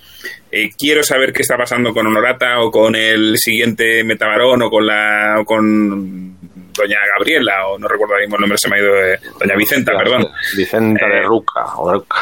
Eh, 0.50 0.70
quiero 0.78 1.02
saber 1.02 1.32
qué 1.32 1.42
está 1.42 1.56
pasando 1.56 1.92
con 1.92 2.06
Honorata 2.06 2.60
o 2.60 2.70
con 2.70 2.96
el 2.96 3.36
siguiente 3.36 4.02
metabarón 4.02 4.62
o 4.62 4.70
con 4.70 4.86
la 4.86 5.42
con 5.44 6.38
doña 6.72 6.98
Gabriela 7.14 7.66
o 7.66 7.78
no 7.78 7.86
recuerdo 7.86 8.14
ahora 8.14 8.24
mismo 8.24 8.36
el 8.36 8.40
nombre 8.42 8.58
se 8.58 8.68
me 8.68 8.76
ha 8.76 8.80
ido 8.80 8.94
de 8.94 9.18
doña 9.38 9.56
Vicenta, 9.56 9.92
perdón. 9.96 10.28
Vicenta 10.56 11.06
de 11.06 11.18
eh, 11.18 11.22
Ruca 11.22 11.64
o 11.76 11.92
Ruca. 11.92 12.16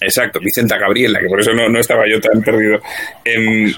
Exacto, 0.00 0.40
Vicenta 0.40 0.78
Gabriela, 0.78 1.18
que 1.20 1.26
por 1.26 1.40
eso 1.40 1.52
no, 1.52 1.78
estaba 1.78 2.04
yo 2.08 2.20
tan 2.20 2.42
perdido. 2.42 2.78
Em, 3.24 3.72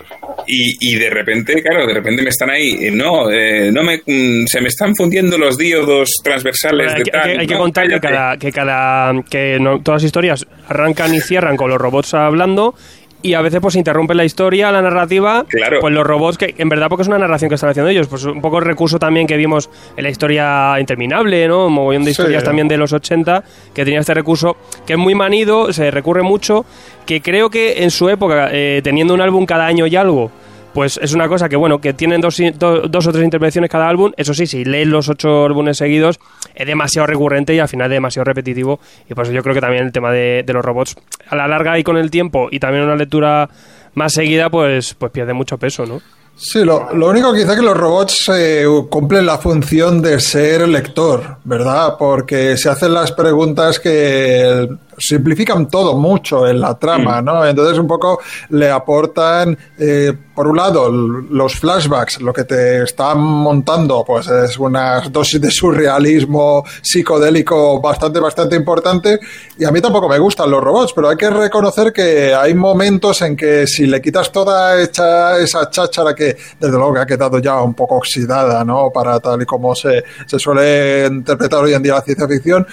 y, 0.47 0.95
de 0.97 1.11
repente, 1.11 1.63
claro, 1.63 1.87
de 1.87 1.95
repente 1.95 2.23
me 2.23 2.31
están 2.31 2.51
ahí, 2.51 2.91
no, 2.93 3.31
eh, 3.31 3.71
no 3.73 3.83
me, 3.83 3.99
mm, 3.99 4.47
se 4.47 4.61
me 4.61 4.69
están 4.69 4.95
fundiendo 4.95 5.39
los 5.39 5.59
diodos 5.59 6.11
transversales 6.23 6.95
de 6.95 7.05
tal. 7.05 7.41
Hay 7.41 7.47
que, 7.47 7.57
contar 7.57 7.89
que 7.89 8.01
cada, 8.01 8.37
que 8.37 8.53
cada, 8.53 9.13
que 9.29 9.59
todas 9.83 10.03
las 10.03 10.07
historias 10.07 10.47
arrancan 10.69 11.15
y 11.15 11.21
cierran 11.21 11.57
con 11.57 11.71
los 11.71 11.81
robots 11.81 12.15
hablando 12.15 12.75
y 13.23 13.35
a 13.35 13.43
veces 13.43 13.61
pues 13.61 13.75
interrumpe 13.77 14.15
la 14.15 14.25
historia, 14.25 14.71
la 14.71 14.83
narrativa, 14.83 15.45
claro. 15.49 15.81
pues 15.81 15.93
los 15.93 16.07
robots 16.07 16.39
que 16.39 16.55
en 16.59 16.69
verdad 16.69 16.89
porque 16.89 17.03
es 17.03 17.09
una 17.09 17.19
narración 17.19 17.49
que 17.49 17.55
están 17.55 17.71
haciendo 17.71 17.91
ellos, 17.91 18.07
pues 18.09 18.25
un 18.25 18.41
poco 18.41 18.59
el 18.59 18.65
recurso 18.65 18.99
también 18.99 19.27
que 19.27 19.37
vimos 19.37 19.71
en 19.97 20.05
la 20.05 20.11
historia 20.11 20.79
interminable, 20.79 21.49
¿no? 21.49 21.67
Un 21.67 21.73
mogollón 21.73 22.05
de 22.05 22.11
historias 22.11 22.45
también 22.45 22.69
de 22.69 22.77
los 22.77 22.93
80 22.93 23.43
que 23.75 23.85
tenía 23.85 24.01
este 24.01 24.15
recurso 24.15 24.57
que 24.87 24.95
es 24.95 24.99
muy 24.99 25.15
manido, 25.15 25.73
se 25.73 25.91
recurre 25.91 26.23
mucho, 26.23 26.65
que 27.07 27.21
creo 27.21 27.51
que 27.51 27.83
en 27.83 27.91
su 27.91 28.09
época 28.09 28.49
eh, 28.53 28.81
teniendo 28.85 29.15
un 29.15 29.21
álbum 29.21 29.47
cada 29.47 29.67
año 29.67 29.87
y 29.87 29.97
algo 29.97 30.31
pues 30.77 31.01
es 31.03 31.15
una 31.15 31.27
cosa 31.27 31.49
que, 31.49 31.57
bueno, 31.57 31.81
que 31.81 31.95
tienen 31.95 32.21
dos, 32.21 32.37
dos 32.59 33.07
o 33.07 33.11
tres 33.11 33.25
intervenciones 33.25 33.71
cada 33.71 33.89
álbum. 33.89 34.13
Eso 34.19 34.35
sí, 34.35 34.47
si 34.47 34.63
lees 34.63 34.87
los 34.87 35.09
ocho 35.09 35.47
álbumes 35.47 35.79
seguidos, 35.79 36.21
es 36.57 36.67
demasiado 36.67 37.07
recurrente 37.07 37.55
y 37.55 37.59
al 37.61 37.69
final 37.69 37.91
demasiado 37.91 38.25
repetitivo. 38.25 38.81
Y 39.09 39.15
por 39.15 39.25
eso 39.25 39.33
yo 39.33 39.43
creo 39.43 39.55
que 39.55 39.61
también 39.61 39.85
el 39.85 39.93
tema 39.93 40.11
de, 40.11 40.43
de 40.45 40.53
los 40.53 40.65
robots, 40.65 40.97
a 41.29 41.37
la 41.37 41.47
larga 41.47 41.79
y 41.79 41.85
con 41.85 41.97
el 41.97 42.11
tiempo, 42.11 42.49
y 42.51 42.59
también 42.59 42.85
una 42.85 42.97
lectura 42.97 43.49
más 43.95 44.13
seguida, 44.13 44.51
pues, 44.51 44.95
pues 44.95 45.13
pierde 45.13 45.33
mucho 45.33 45.59
peso, 45.59 45.87
¿no? 45.87 46.01
Sí, 46.39 46.63
lo, 46.65 46.93
lo 46.93 47.09
único 47.09 47.33
quizá 47.33 47.57
que 47.57 47.63
los 47.63 47.77
robots 47.77 48.31
eh, 48.35 48.67
cumplen 48.91 49.25
la 49.25 49.39
función 49.39 50.03
de 50.03 50.21
ser 50.21 50.69
lector, 50.69 51.39
¿verdad? 51.45 51.95
Porque 51.99 52.59
se 52.59 52.69
hacen 52.69 52.93
las 52.93 53.11
preguntas 53.13 53.81
que 53.81 54.69
simplifican 54.99 55.69
todo 55.69 55.97
mucho 55.97 56.47
en 56.47 56.61
la 56.61 56.79
trama. 56.79 57.21
¿no? 57.23 57.45
Entonces 57.45 57.79
un 57.79 57.87
poco 57.87 58.21
le 58.51 58.71
aportan, 58.71 59.57
eh, 59.79 60.13
por 60.35 60.47
un 60.49 60.57
lado, 60.57 60.91
los 60.91 61.55
flashbacks, 61.55 62.21
lo 62.21 62.33
que 62.33 62.45
te 62.45 62.83
están 62.83 63.19
montando, 63.19 64.05
pues 64.07 64.29
es 64.29 64.59
una 64.59 65.01
dosis 65.09 65.41
de 65.41 65.51
surrealismo 65.51 66.65
psicodélico 66.83 67.81
bastante, 67.81 68.21
bastante 68.21 68.57
importante. 68.57 69.19
Y 69.59 69.65
a 69.65 69.71
mí 69.71 69.81
tampoco 69.81 70.09
me 70.09 70.19
gustan 70.19 70.51
los 70.51 70.63
robots, 70.63 70.93
pero 70.95 71.09
hay 71.09 71.17
que 71.17 71.31
reconocer 71.31 71.93
que 71.93 72.35
hay 72.35 72.55
momentos 72.55 73.23
en 73.23 73.37
que 73.37 73.67
si 73.67 73.87
le 73.87 74.01
quitas 74.01 74.31
toda 74.31 74.81
esa, 74.81 75.39
esa 75.39 75.71
cháchara 75.71 76.15
que 76.15 76.37
desde 76.61 76.77
luego 76.77 76.95
que 76.95 77.01
ha 77.01 77.07
quedado 77.07 77.39
ya 77.39 77.61
un 77.63 77.75
poco 77.75 77.97
oxidada, 77.97 78.65
¿no? 78.65 78.91
Para 78.93 79.19
tal 79.21 79.43
y 79.43 79.47
como 79.47 79.75
se, 79.75 80.05
se 80.27 80.39
suele 80.39 81.07
interpretar 81.07 81.65
hoy 81.65 81.75
en 81.75 81.83
día 81.83 81.95
la 81.95 82.03
ciencia 82.03 82.29
ficción, 82.29 82.67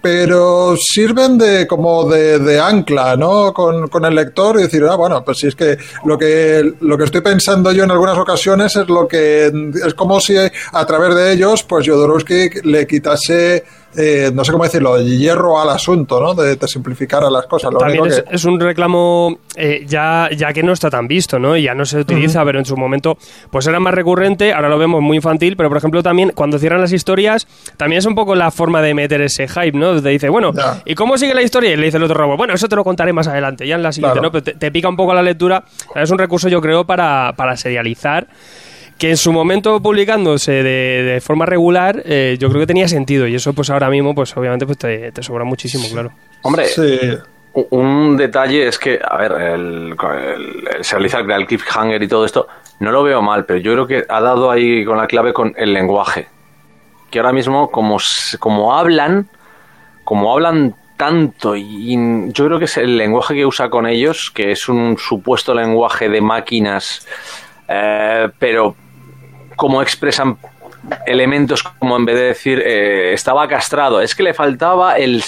pero 0.00 0.76
sirven 0.76 1.36
de 1.38 1.66
como 1.66 2.08
de, 2.08 2.60
ancla, 2.60 3.16
¿no? 3.16 3.52
Con, 3.52 3.88
con, 3.88 4.04
el 4.04 4.14
lector 4.14 4.58
y 4.58 4.62
decir, 4.62 4.84
ah, 4.84 4.96
bueno, 4.96 5.24
pues 5.24 5.38
si 5.38 5.48
es 5.48 5.54
que 5.54 5.76
lo 6.04 6.16
que 6.16 6.74
lo 6.80 6.96
que 6.96 7.04
estoy 7.04 7.20
pensando 7.20 7.72
yo 7.72 7.84
en 7.84 7.90
algunas 7.90 8.18
ocasiones 8.18 8.76
es 8.76 8.88
lo 8.88 9.08
que 9.08 9.46
es 9.46 9.94
como 9.94 10.20
si 10.20 10.36
a 10.36 10.86
través 10.86 11.14
de 11.14 11.32
ellos, 11.32 11.62
pues 11.64 11.86
Jodorowsky 11.86 12.62
le 12.64 12.86
quitase 12.86 13.64
eh, 13.96 14.30
no 14.34 14.44
sé 14.44 14.52
cómo 14.52 14.64
decirlo, 14.64 15.00
hierro 15.00 15.60
al 15.60 15.70
asunto, 15.70 16.20
¿no? 16.20 16.34
De, 16.34 16.58
simplificar 16.68 17.24
a 17.24 17.30
las 17.30 17.46
cosas. 17.46 17.70
También 17.78 18.04
es, 18.30 18.44
un 18.44 18.60
reclamo 18.60 19.38
eh, 19.56 19.84
ya, 19.86 20.28
ya 20.36 20.52
que 20.52 20.62
no 20.62 20.72
está 20.72 20.90
tan 20.90 21.08
visto, 21.08 21.38
¿no? 21.38 21.56
Y 21.56 21.62
ya 21.62 21.74
no 21.74 21.86
se 21.86 21.98
utiliza, 21.98 22.44
pero 22.44 22.58
en 22.58 22.66
su 22.66 22.76
momento 22.76 23.16
pues 23.50 23.66
era 23.66 23.80
más 23.80 23.94
recurrente, 23.94 24.52
ahora 24.52 24.68
lo 24.68 24.78
vemos 24.78 25.00
muy 25.00 25.16
infantil, 25.16 25.56
pero 25.56 25.70
por 25.70 25.78
ejemplo 25.78 26.02
también 26.02 26.32
cuando 26.34 26.58
cierran 26.58 26.82
las 26.82 26.92
historias, 26.92 27.46
también 27.78 28.00
es 28.00 28.06
un 28.06 28.14
poco 28.14 28.34
la 28.34 28.50
forma 28.50 28.82
de 28.82 28.92
meter 28.92 29.22
ese 29.22 29.48
hype, 29.48 29.72
¿no? 29.72 30.00
Te 30.00 30.10
dice, 30.10 30.28
bueno, 30.28 30.52
¿y 30.84 30.94
cómo 30.94 31.16
sigue 31.16 31.34
la 31.34 31.42
historia? 31.42 31.72
Y 31.72 31.76
le 31.76 31.86
dice 31.86 31.96
el 31.96 32.02
otro 32.02 32.16
robot, 32.16 32.36
bueno, 32.36 32.52
eso 32.52 32.68
te 32.68 32.76
lo 32.76 32.84
contaré 32.84 33.14
más 33.14 33.26
adelante, 33.26 33.66
ya 33.66 33.76
en 33.76 33.82
la 33.82 33.92
siguiente, 33.92 34.20
¿no? 34.20 34.30
Pero 34.30 34.42
te, 34.42 34.70
pica 34.70 34.88
un 34.88 34.96
poco 34.96 35.14
la 35.14 35.22
lectura, 35.22 35.64
es 35.94 36.10
un 36.10 36.18
recurso 36.18 36.48
yo 36.48 36.60
creo 36.60 36.84
para, 36.84 37.32
para 37.36 37.56
serializar 37.56 38.28
que 38.98 39.10
en 39.10 39.16
su 39.16 39.32
momento 39.32 39.80
publicándose 39.80 40.62
de, 40.62 41.20
forma 41.20 41.46
regular, 41.46 42.02
eh, 42.04 42.36
yo 42.38 42.48
creo 42.48 42.60
que 42.60 42.66
tenía 42.66 42.88
sentido. 42.88 43.26
Y 43.26 43.34
eso, 43.36 43.52
pues 43.52 43.70
ahora 43.70 43.88
mismo, 43.88 44.14
pues 44.14 44.36
obviamente 44.36 44.66
pues 44.66 44.78
te, 44.78 45.22
sobra 45.22 45.44
muchísimo, 45.44 45.84
claro. 45.90 46.10
Hombre, 46.42 46.66
un 47.70 48.16
detalle 48.16 48.66
es 48.66 48.78
que, 48.78 48.98
a 49.02 49.16
ver, 49.16 49.32
el, 49.32 49.96
el, 49.96 50.84
se 50.84 50.96
realiza 50.96 51.20
el 51.20 51.46
cliffhanger 51.46 52.02
y 52.02 52.08
todo 52.08 52.24
esto, 52.24 52.48
no 52.80 52.90
lo 52.90 53.02
veo 53.02 53.22
mal, 53.22 53.44
pero 53.44 53.60
yo 53.60 53.72
creo 53.72 53.86
que 53.86 54.04
ha 54.08 54.20
dado 54.20 54.50
ahí 54.50 54.84
con 54.84 54.98
la 54.98 55.06
clave 55.06 55.32
con 55.32 55.54
el 55.56 55.72
lenguaje. 55.72 56.28
Que 57.10 57.20
ahora 57.20 57.32
mismo, 57.32 57.70
como, 57.70 57.98
como 58.38 58.76
hablan, 58.76 59.28
como 60.04 60.32
hablan 60.32 60.74
tanto 60.96 61.54
y 61.54 61.96
yo 62.32 62.46
creo 62.46 62.58
que 62.58 62.64
es 62.64 62.76
el 62.76 62.98
lenguaje 62.98 63.34
que 63.34 63.46
usa 63.46 63.70
con 63.70 63.86
ellos, 63.86 64.32
que 64.34 64.50
es 64.50 64.68
un 64.68 64.98
supuesto 64.98 65.54
lenguaje 65.54 66.08
de 66.08 66.20
máquinas, 66.20 67.06
eh, 67.68 68.28
pero 68.38 68.74
cómo 69.58 69.82
expresan 69.82 70.38
elementos 71.04 71.64
como 71.64 71.96
en 71.96 72.04
vez 72.04 72.14
de 72.14 72.22
decir 72.22 72.62
eh, 72.64 73.12
estaba 73.12 73.48
castrado, 73.48 74.00
es 74.00 74.14
que 74.14 74.22
le 74.22 74.32
faltaba 74.32 74.96
el 74.96 75.22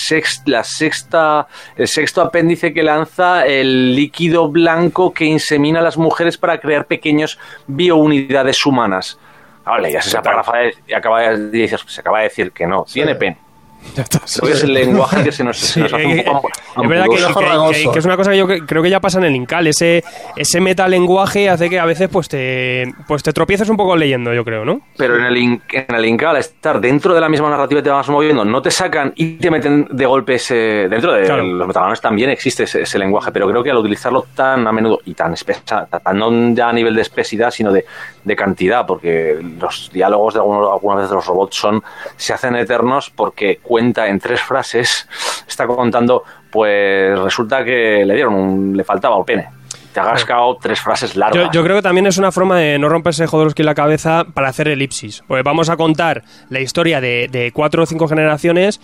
la 0.46 0.62
sexta, 0.62 1.48
el 1.76 1.88
sexto 1.88 2.22
apéndice 2.22 2.72
que 2.72 2.84
lanza 2.84 3.44
el 3.44 3.96
líquido 3.96 4.48
blanco 4.48 5.12
que 5.12 5.24
insemina 5.24 5.80
a 5.80 5.82
las 5.82 5.98
mujeres 5.98 6.38
para 6.38 6.58
crear 6.60 6.86
pequeños 6.86 7.38
biounidades 7.66 8.64
humanas. 8.64 9.18
Vale, 9.64 9.92
ya 9.92 9.98
esa 9.98 10.22
párrafa 10.22 10.54
y 10.86 10.94
acaba 10.94 11.20
de, 11.20 11.68
se 11.68 12.00
acaba 12.00 12.18
de 12.18 12.24
decir 12.24 12.52
que 12.52 12.66
no, 12.66 12.84
tiene 12.84 13.16
pene. 13.16 13.49
Creo 13.94 14.46
que 14.46 14.52
es 14.52 14.64
el 14.64 14.74
lenguaje 14.74 15.24
que 15.24 15.32
se 15.32 15.42
nos, 15.42 15.76
hace 15.76 16.06
un 16.06 16.24
poco 16.24 16.48
Es 16.82 16.88
verdad 16.88 17.06
que, 17.06 17.98
es 17.98 18.04
una 18.04 18.16
cosa 18.16 18.30
que 18.30 18.36
yo 18.36 18.46
creo 18.46 18.82
que 18.82 18.90
ya 18.90 19.00
pasa 19.00 19.18
en 19.18 19.24
el 19.24 19.36
Incal. 19.36 19.66
Ese, 19.66 20.04
ese 20.36 20.60
metalenguaje 20.60 21.48
hace 21.48 21.68
que 21.68 21.78
a 21.78 21.84
veces 21.84 22.08
pues 22.08 22.28
te, 22.28 22.92
pues 23.08 23.22
te 23.22 23.32
tropieces 23.32 23.68
un 23.68 23.76
poco 23.76 23.96
leyendo, 23.96 24.32
yo 24.32 24.44
creo, 24.44 24.64
¿no? 24.64 24.80
Pero 24.96 25.16
en 25.16 25.24
el, 25.24 25.36
en 25.36 25.94
el 25.94 26.04
Incal, 26.04 26.36
estar 26.36 26.80
dentro 26.80 27.14
de 27.14 27.20
la 27.20 27.28
misma 27.28 27.50
narrativa 27.50 27.80
y 27.80 27.82
te 27.82 27.90
vas 27.90 28.08
moviendo, 28.08 28.44
no 28.44 28.62
te 28.62 28.70
sacan 28.70 29.12
y 29.16 29.38
te 29.38 29.50
meten 29.50 29.88
de 29.90 30.06
golpe 30.06 30.34
ese... 30.34 30.88
Dentro 30.88 31.12
de 31.12 31.28
los 31.28 31.66
metaganones 31.66 32.00
también 32.00 32.30
existe 32.30 32.64
ese, 32.64 32.98
lenguaje, 32.98 33.32
pero 33.32 33.48
creo 33.48 33.62
que 33.62 33.70
al 33.70 33.78
utilizarlo 33.78 34.26
tan 34.34 34.66
a 34.66 34.72
menudo 34.72 35.00
y 35.04 35.14
tan 35.14 35.32
espesa, 35.32 35.88
no 36.14 36.54
ya 36.54 36.68
a 36.68 36.72
nivel 36.72 36.94
de 36.94 37.02
espesidad, 37.02 37.50
sino 37.50 37.72
de, 37.72 37.84
de 38.24 38.36
cantidad, 38.36 38.86
porque 38.86 39.38
los 39.58 39.90
diálogos 39.92 40.34
de 40.34 40.40
algunos, 40.40 40.70
algunas 40.70 40.98
veces 40.98 41.12
los 41.14 41.26
robots 41.26 41.56
son 41.56 41.82
se 42.16 42.32
hacen 42.32 42.56
eternos 42.56 43.10
porque 43.10 43.58
cuenta 43.70 44.08
en 44.08 44.18
tres 44.18 44.40
frases, 44.40 45.08
está 45.46 45.64
contando, 45.68 46.24
pues 46.50 47.16
resulta 47.20 47.64
que 47.64 48.04
le 48.04 48.14
dieron 48.14 48.34
un, 48.34 48.76
le 48.76 48.82
faltaba 48.82 49.16
el 49.16 49.24
pene 49.24 49.60
te 49.92 50.00
ha 50.00 50.04
gascado 50.04 50.56
tres 50.60 50.80
frases 50.80 51.16
largas. 51.16 51.50
Yo, 51.52 51.64
creo 51.64 51.76
que 51.76 51.82
también 51.82 52.06
es 52.06 52.18
una 52.18 52.30
forma 52.30 52.58
de 52.58 52.78
no 52.78 52.88
romperse 52.88 53.26
Jodorowsky 53.26 53.62
la 53.62 53.74
cabeza 53.74 54.24
para 54.34 54.48
hacer 54.48 54.68
elipsis. 54.68 55.24
Pues 55.26 55.42
vamos 55.42 55.68
a 55.68 55.76
contar 55.76 56.22
la 56.48 56.60
historia 56.60 57.00
de, 57.00 57.50
cuatro 57.52 57.82
o 57.82 57.86
cinco 57.86 58.06
generaciones 58.06 58.80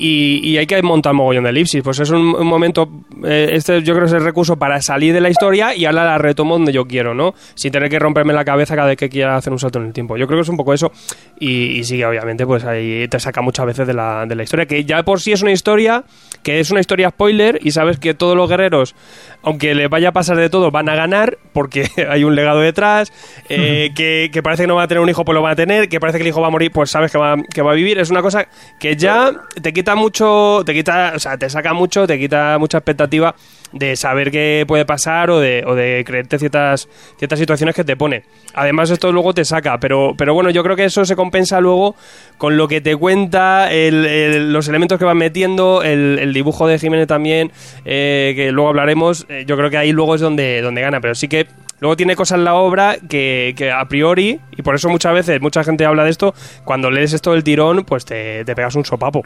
y, 0.00 0.56
hay 0.56 0.66
que 0.66 0.82
montar 0.82 1.12
mogollón 1.12 1.44
de 1.44 1.50
elipsis. 1.50 1.82
Pues 1.82 2.00
es 2.00 2.10
un, 2.10 2.46
momento, 2.46 2.88
eh, 3.24 3.50
este 3.52 3.82
yo 3.82 3.94
creo 3.94 4.06
que 4.06 4.10
es 4.10 4.12
el 4.14 4.24
recurso 4.24 4.56
para 4.56 4.80
salir 4.80 5.12
de 5.12 5.20
la 5.20 5.28
historia 5.28 5.74
y 5.74 5.84
ahora 5.84 6.04
la 6.04 6.18
retomo 6.18 6.54
donde 6.54 6.72
yo 6.72 6.86
quiero, 6.86 7.14
¿no? 7.14 7.34
Sin 7.54 7.70
tener 7.70 7.90
que 7.90 7.98
romperme 7.98 8.32
la 8.32 8.44
cabeza 8.44 8.74
cada 8.74 8.88
vez 8.88 8.96
que 8.96 9.10
quiera 9.10 9.36
hacer 9.36 9.52
un 9.52 9.58
salto 9.58 9.78
en 9.78 9.86
el 9.86 9.92
tiempo. 9.92 10.16
Yo 10.16 10.26
creo 10.26 10.38
que 10.38 10.42
es 10.42 10.48
un 10.48 10.56
poco 10.56 10.72
eso 10.72 10.90
y, 11.38 11.78
y 11.78 11.84
sigue, 11.84 12.06
obviamente, 12.06 12.46
pues 12.46 12.64
ahí 12.64 13.06
te 13.08 13.20
saca 13.20 13.42
muchas 13.42 13.66
veces 13.66 13.86
de 13.86 13.94
la, 13.94 14.24
de 14.26 14.34
la 14.34 14.42
historia, 14.42 14.66
que 14.66 14.84
ya 14.84 15.02
por 15.02 15.20
sí 15.20 15.32
es 15.32 15.42
una 15.42 15.52
historia, 15.52 16.04
que 16.42 16.60
es 16.60 16.70
una 16.70 16.80
historia 16.80 17.10
spoiler 17.10 17.58
y 17.62 17.72
sabes 17.72 17.98
que 17.98 18.14
todos 18.14 18.36
los 18.36 18.48
guerreros, 18.48 18.94
aunque 19.42 19.74
les 19.74 19.90
vaya 19.90 20.08
a 20.08 20.12
pasar 20.12 20.36
de 20.36 20.48
todo, 20.48 20.70
van 20.70 20.88
a 20.88 20.94
ganar 20.94 21.38
porque 21.52 21.86
hay 22.08 22.24
un 22.24 22.34
legado 22.34 22.60
detrás, 22.60 23.12
eh, 23.48 23.90
que, 23.94 24.30
parece 24.42 24.62
que 24.62 24.66
no 24.66 24.76
va 24.76 24.84
a 24.84 24.88
tener 24.88 25.02
un 25.02 25.08
hijo, 25.08 25.24
pues 25.24 25.34
lo 25.34 25.42
va 25.42 25.50
a 25.50 25.56
tener, 25.56 25.88
que 25.88 26.00
parece 26.00 26.18
que 26.18 26.22
el 26.22 26.28
hijo 26.28 26.40
va 26.40 26.48
a 26.48 26.50
morir, 26.50 26.70
pues 26.72 26.90
sabes 26.90 27.12
que 27.12 27.18
va, 27.18 27.36
que 27.52 27.60
va 27.60 27.72
a 27.72 27.74
vivir. 27.74 27.98
Es 27.98 28.10
una 28.10 28.22
cosa 28.22 28.48
que 28.78 28.96
ya 28.96 29.32
te 29.60 29.72
quita 29.72 29.89
mucho, 29.94 30.62
te 30.64 30.74
quita, 30.74 31.12
o 31.14 31.18
sea, 31.18 31.36
te 31.36 31.48
saca 31.48 31.72
mucho, 31.72 32.06
te 32.06 32.18
quita 32.18 32.58
mucha 32.58 32.78
expectativa 32.78 33.34
de 33.72 33.96
saber 33.96 34.30
qué 34.30 34.64
puede 34.66 34.84
pasar 34.84 35.30
o 35.30 35.38
de, 35.38 35.62
o 35.66 35.74
de 35.74 36.02
creerte 36.04 36.38
ciertas, 36.38 36.88
ciertas 37.18 37.38
situaciones 37.38 37.74
que 37.74 37.84
te 37.84 37.96
pone. 37.96 38.24
Además, 38.54 38.90
esto 38.90 39.12
luego 39.12 39.32
te 39.32 39.44
saca, 39.44 39.78
pero, 39.78 40.14
pero 40.16 40.34
bueno, 40.34 40.50
yo 40.50 40.62
creo 40.62 40.76
que 40.76 40.84
eso 40.84 41.04
se 41.04 41.14
compensa 41.16 41.60
luego 41.60 41.94
con 42.36 42.56
lo 42.56 42.66
que 42.68 42.80
te 42.80 42.96
cuenta, 42.96 43.68
los 43.70 44.68
elementos 44.68 44.98
que 44.98 45.04
van 45.04 45.18
metiendo, 45.18 45.82
el, 45.82 46.32
dibujo 46.32 46.66
de 46.66 46.78
Jiménez 46.78 47.06
también, 47.06 47.52
eh, 47.84 48.32
que 48.36 48.50
luego 48.52 48.68
hablaremos. 48.70 49.26
Eh, 49.28 49.44
yo 49.46 49.56
creo 49.56 49.70
que 49.70 49.78
ahí 49.78 49.92
luego 49.92 50.14
es 50.14 50.20
donde, 50.20 50.62
donde 50.62 50.80
gana, 50.80 51.00
pero 51.00 51.14
sí 51.14 51.28
que 51.28 51.46
luego 51.80 51.96
tiene 51.96 52.16
cosas 52.16 52.38
en 52.38 52.44
la 52.44 52.54
obra 52.54 52.96
que, 53.08 53.54
que, 53.56 53.70
a 53.70 53.84
priori, 53.86 54.40
y 54.56 54.62
por 54.62 54.74
eso 54.74 54.88
muchas 54.88 55.14
veces 55.14 55.40
mucha 55.40 55.64
gente 55.64 55.84
habla 55.84 56.04
de 56.04 56.10
esto, 56.10 56.34
cuando 56.64 56.90
lees 56.90 57.12
esto 57.12 57.32
del 57.32 57.44
tirón, 57.44 57.84
pues 57.84 58.04
te, 58.04 58.44
te 58.44 58.54
pegas 58.54 58.74
un 58.74 58.84
sopapo. 58.84 59.22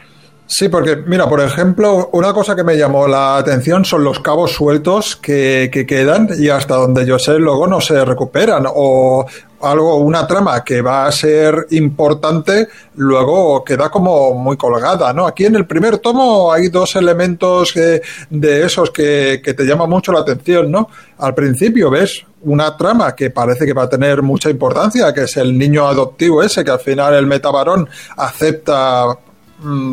Sí, 0.46 0.68
porque 0.68 0.96
mira, 0.96 1.26
por 1.26 1.40
ejemplo, 1.40 2.10
una 2.12 2.34
cosa 2.34 2.54
que 2.54 2.62
me 2.62 2.76
llamó 2.76 3.08
la 3.08 3.38
atención 3.38 3.84
son 3.84 4.04
los 4.04 4.20
cabos 4.20 4.52
sueltos 4.52 5.16
que, 5.16 5.70
que 5.72 5.86
quedan 5.86 6.28
y 6.38 6.50
hasta 6.50 6.74
donde 6.74 7.06
yo 7.06 7.18
sé 7.18 7.38
luego 7.38 7.66
no 7.66 7.80
se 7.80 8.04
recuperan 8.04 8.66
o 8.68 9.24
algo, 9.62 9.96
una 9.96 10.26
trama 10.26 10.62
que 10.62 10.82
va 10.82 11.06
a 11.06 11.12
ser 11.12 11.66
importante, 11.70 12.68
luego 12.96 13.64
queda 13.64 13.88
como 13.88 14.34
muy 14.34 14.58
colgada, 14.58 15.14
¿no? 15.14 15.26
Aquí 15.26 15.46
en 15.46 15.56
el 15.56 15.66
primer 15.66 15.98
tomo 15.98 16.52
hay 16.52 16.68
dos 16.68 16.94
elementos 16.96 17.72
de 17.74 18.62
esos 18.62 18.90
que, 18.90 19.40
que 19.42 19.54
te 19.54 19.64
llaman 19.64 19.88
mucho 19.88 20.12
la 20.12 20.20
atención, 20.20 20.70
¿no? 20.70 20.90
Al 21.18 21.34
principio 21.34 21.90
ves 21.90 22.22
una 22.42 22.76
trama 22.76 23.16
que 23.16 23.30
parece 23.30 23.64
que 23.64 23.72
va 23.72 23.84
a 23.84 23.88
tener 23.88 24.20
mucha 24.20 24.50
importancia, 24.50 25.12
que 25.14 25.22
es 25.22 25.36
el 25.38 25.56
niño 25.56 25.88
adoptivo 25.88 26.42
ese, 26.42 26.62
que 26.62 26.70
al 26.70 26.80
final 26.80 27.14
el 27.14 27.26
metabarón 27.26 27.88
acepta 28.18 29.06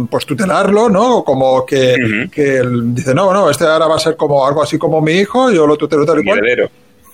pues 0.10 0.26
tutelarlo, 0.26 0.90
¿no? 0.90 1.24
Como 1.24 1.66
que, 1.66 1.96
dice, 2.30 3.14
no, 3.14 3.34
no, 3.34 3.50
este 3.50 3.66
ahora 3.66 3.88
va 3.88 3.96
a 3.96 4.00
ser 4.00 4.16
como 4.16 4.46
algo 4.46 4.62
así 4.62 4.78
como 4.78 5.02
mi 5.02 5.14
hijo, 5.14 5.52
yo 5.52 5.66
lo 5.66 5.78
tutelo 5.78 6.06
tal 6.06 6.20
y 6.20 6.26
cual. 6.26 6.70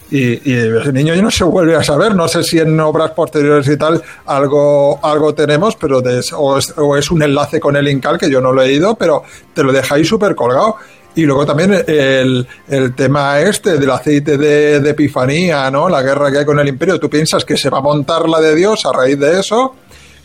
Y, 0.10 0.52
y, 0.52 0.78
ese 0.80 0.94
niño 0.94 1.14
ya 1.14 1.22
no 1.22 1.32
se 1.32 1.44
vuelve 1.44 1.76
a 1.76 1.84
saber. 1.84 2.16
No 2.16 2.28
sé 2.28 2.44
si 2.44 2.60
en 2.60 2.80
obras 2.80 3.12
posteriores 3.12 3.68
y 3.68 3.78
tal 3.78 4.02
algo, 4.26 5.00
algo 5.04 5.34
tenemos, 5.34 5.76
pero 5.76 6.02
o, 6.38 6.58
es, 6.98 7.12
un 7.12 7.24
enlace 7.24 7.60
con 7.60 7.76
el 7.76 7.90
Incal 7.90 8.18
que 8.18 8.30
yo 8.30 8.40
no 8.40 8.54
lo 8.54 8.62
he 8.62 8.68
leído, 8.68 8.96
pero 8.96 9.24
te 9.54 9.64
lo 9.64 9.74
deja 9.74 9.96
ahí 9.96 10.06
súper 10.06 10.34
colgado. 10.34 10.78
Y 11.16 11.24
luego 11.24 11.46
también 11.46 11.74
el, 11.88 12.48
el, 12.70 12.94
tema 12.94 13.42
este 13.42 13.78
del 13.78 13.90
aceite 13.90 14.38
de, 14.38 14.80
de, 14.80 14.90
Epifanía, 14.92 15.70
¿no? 15.72 15.90
La 15.90 16.04
guerra 16.04 16.32
que 16.32 16.38
hay 16.38 16.46
con 16.46 16.60
el 16.60 16.68
Imperio. 16.68 17.00
Tú 17.00 17.10
piensas 17.10 17.44
que 17.44 17.58
se 17.58 17.70
va 17.70 17.80
a 17.80 17.82
montar 17.82 18.30
la 18.30 18.40
de 18.40 18.56
Dios 18.56 18.86
a 18.86 18.94
raíz 18.94 19.20
de 19.20 19.40
eso 19.40 19.74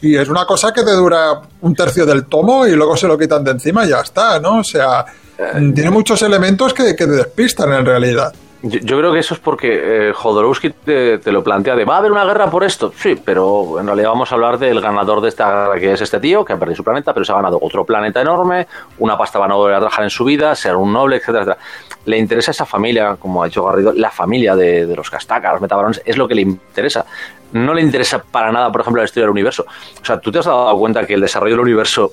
y 0.03 0.17
es 0.17 0.29
una 0.29 0.45
cosa 0.45 0.73
que 0.73 0.83
te 0.83 0.93
dura 0.93 1.41
un 1.63 1.75
tercio 1.75 2.05
del 2.05 2.27
tomo 2.27 2.67
y 2.67 2.73
luego 2.73 2.97
se 2.97 3.09
lo 3.09 3.17
quitan 3.17 3.43
de 3.43 3.53
encima 3.53 3.85
y 3.85 3.89
ya 3.89 4.01
está, 4.01 4.39
¿no? 4.41 4.59
O 4.59 4.65
sea, 4.65 5.07
eh, 5.39 5.73
tiene 5.75 5.91
muchos 5.91 6.21
elementos 6.23 6.75
que, 6.75 6.95
que 6.95 7.07
te 7.07 7.13
despistan 7.13 7.73
en 7.73 7.87
realidad. 7.87 8.35
Yo, 8.63 8.99
creo 8.99 9.13
que 9.13 9.19
eso 9.19 9.35
es 9.35 9.41
porque 9.41 10.09
eh, 10.09 10.13
Jodorowsky 10.13 10.71
te, 10.71 11.33
lo 11.33 11.43
plantea 11.43 11.75
de 11.75 11.85
va 11.85 11.97
a 11.97 11.99
haber 11.99 12.13
una 12.13 12.25
guerra 12.25 12.49
por 12.49 12.63
esto. 12.63 12.93
Sí, 12.97 13.21
pero 13.23 13.81
en 13.81 13.87
realidad 13.87 14.11
vamos 14.11 14.31
a 14.31 14.37
hablar 14.37 14.57
del 14.57 14.81
ganador 14.81 15.21
de 15.21 15.31
esta 15.31 15.51
guerra, 15.51 15.81
que 15.81 15.93
es 15.93 16.01
este 16.01 16.21
tío, 16.21 16.45
que 16.45 16.53
ha 16.53 16.59
perdido 16.59 16.77
su 16.77 16.85
planeta, 16.85 17.13
pero 17.13 17.25
se 17.25 17.33
ha 17.33 17.35
ganado 17.35 17.59
otro 17.61 17.85
planeta 17.85 18.21
enorme, 18.21 18.69
una 18.99 19.19
pasta 19.19 19.41
va 19.41 19.47
a 19.47 19.49
no 19.49 19.57
volver 19.57 19.75
a 19.75 19.79
trabajar 19.79 20.05
en 20.05 20.11
su 20.11 20.25
vida, 20.25 20.55
ser 20.55 20.77
un 20.77 20.93
noble, 20.93 21.17
etcétera, 21.17 21.41
etcétera. 21.41 21.67
Le 22.05 22.19
interesa 22.19 22.53
esa 22.53 22.65
familia, 22.65 23.17
como 23.19 23.43
ha 23.43 23.47
dicho 23.47 23.65
Garrido, 23.65 23.93
la 23.95 24.13
familia 24.13 24.55
de, 24.55 24.87
los 24.95 25.11
Castacas, 25.11 25.53
los 25.55 25.61
Metabarones, 25.61 26.01
es 26.05 26.17
lo 26.17 26.29
que 26.29 26.37
le 26.37 26.43
interesa. 26.43 27.05
No 27.53 27.75
le 27.75 27.83
interesa 27.83 28.23
para 28.23 28.51
nada, 28.51 28.71
por 28.73 28.81
ejemplo, 28.81 29.01
la 29.01 29.05
historia 29.05 29.25
del 29.25 29.31
universo. 29.31 29.65
O 30.01 30.05
sea, 30.05 30.19
tú 30.19 30.33
te 30.33 30.39
has 30.39 30.47
dado 30.47 30.77
cuenta 30.79 31.07
que 31.07 31.15
el 31.15 31.21
desarrollo 31.21 31.53
del 31.53 31.61
universo, 31.61 32.13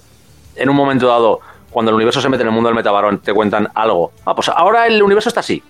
en 0.56 0.70
un 0.70 0.76
momento 0.76 1.08
dado, 1.08 1.40
cuando 1.70 1.90
el 1.92 1.96
universo 1.96 2.22
se 2.22 2.30
mete 2.30 2.44
en 2.44 2.50
el 2.50 2.54
mundo 2.54 2.70
del 2.70 2.76
metabarón, 2.76 3.20
te 3.20 3.34
cuentan 3.34 3.70
algo. 3.74 4.12
Ah, 4.26 4.36
pues 4.36 4.50
ahora 4.50 4.88
el 4.88 5.02
universo 5.02 5.30
está 5.30 5.40
así 5.42 5.64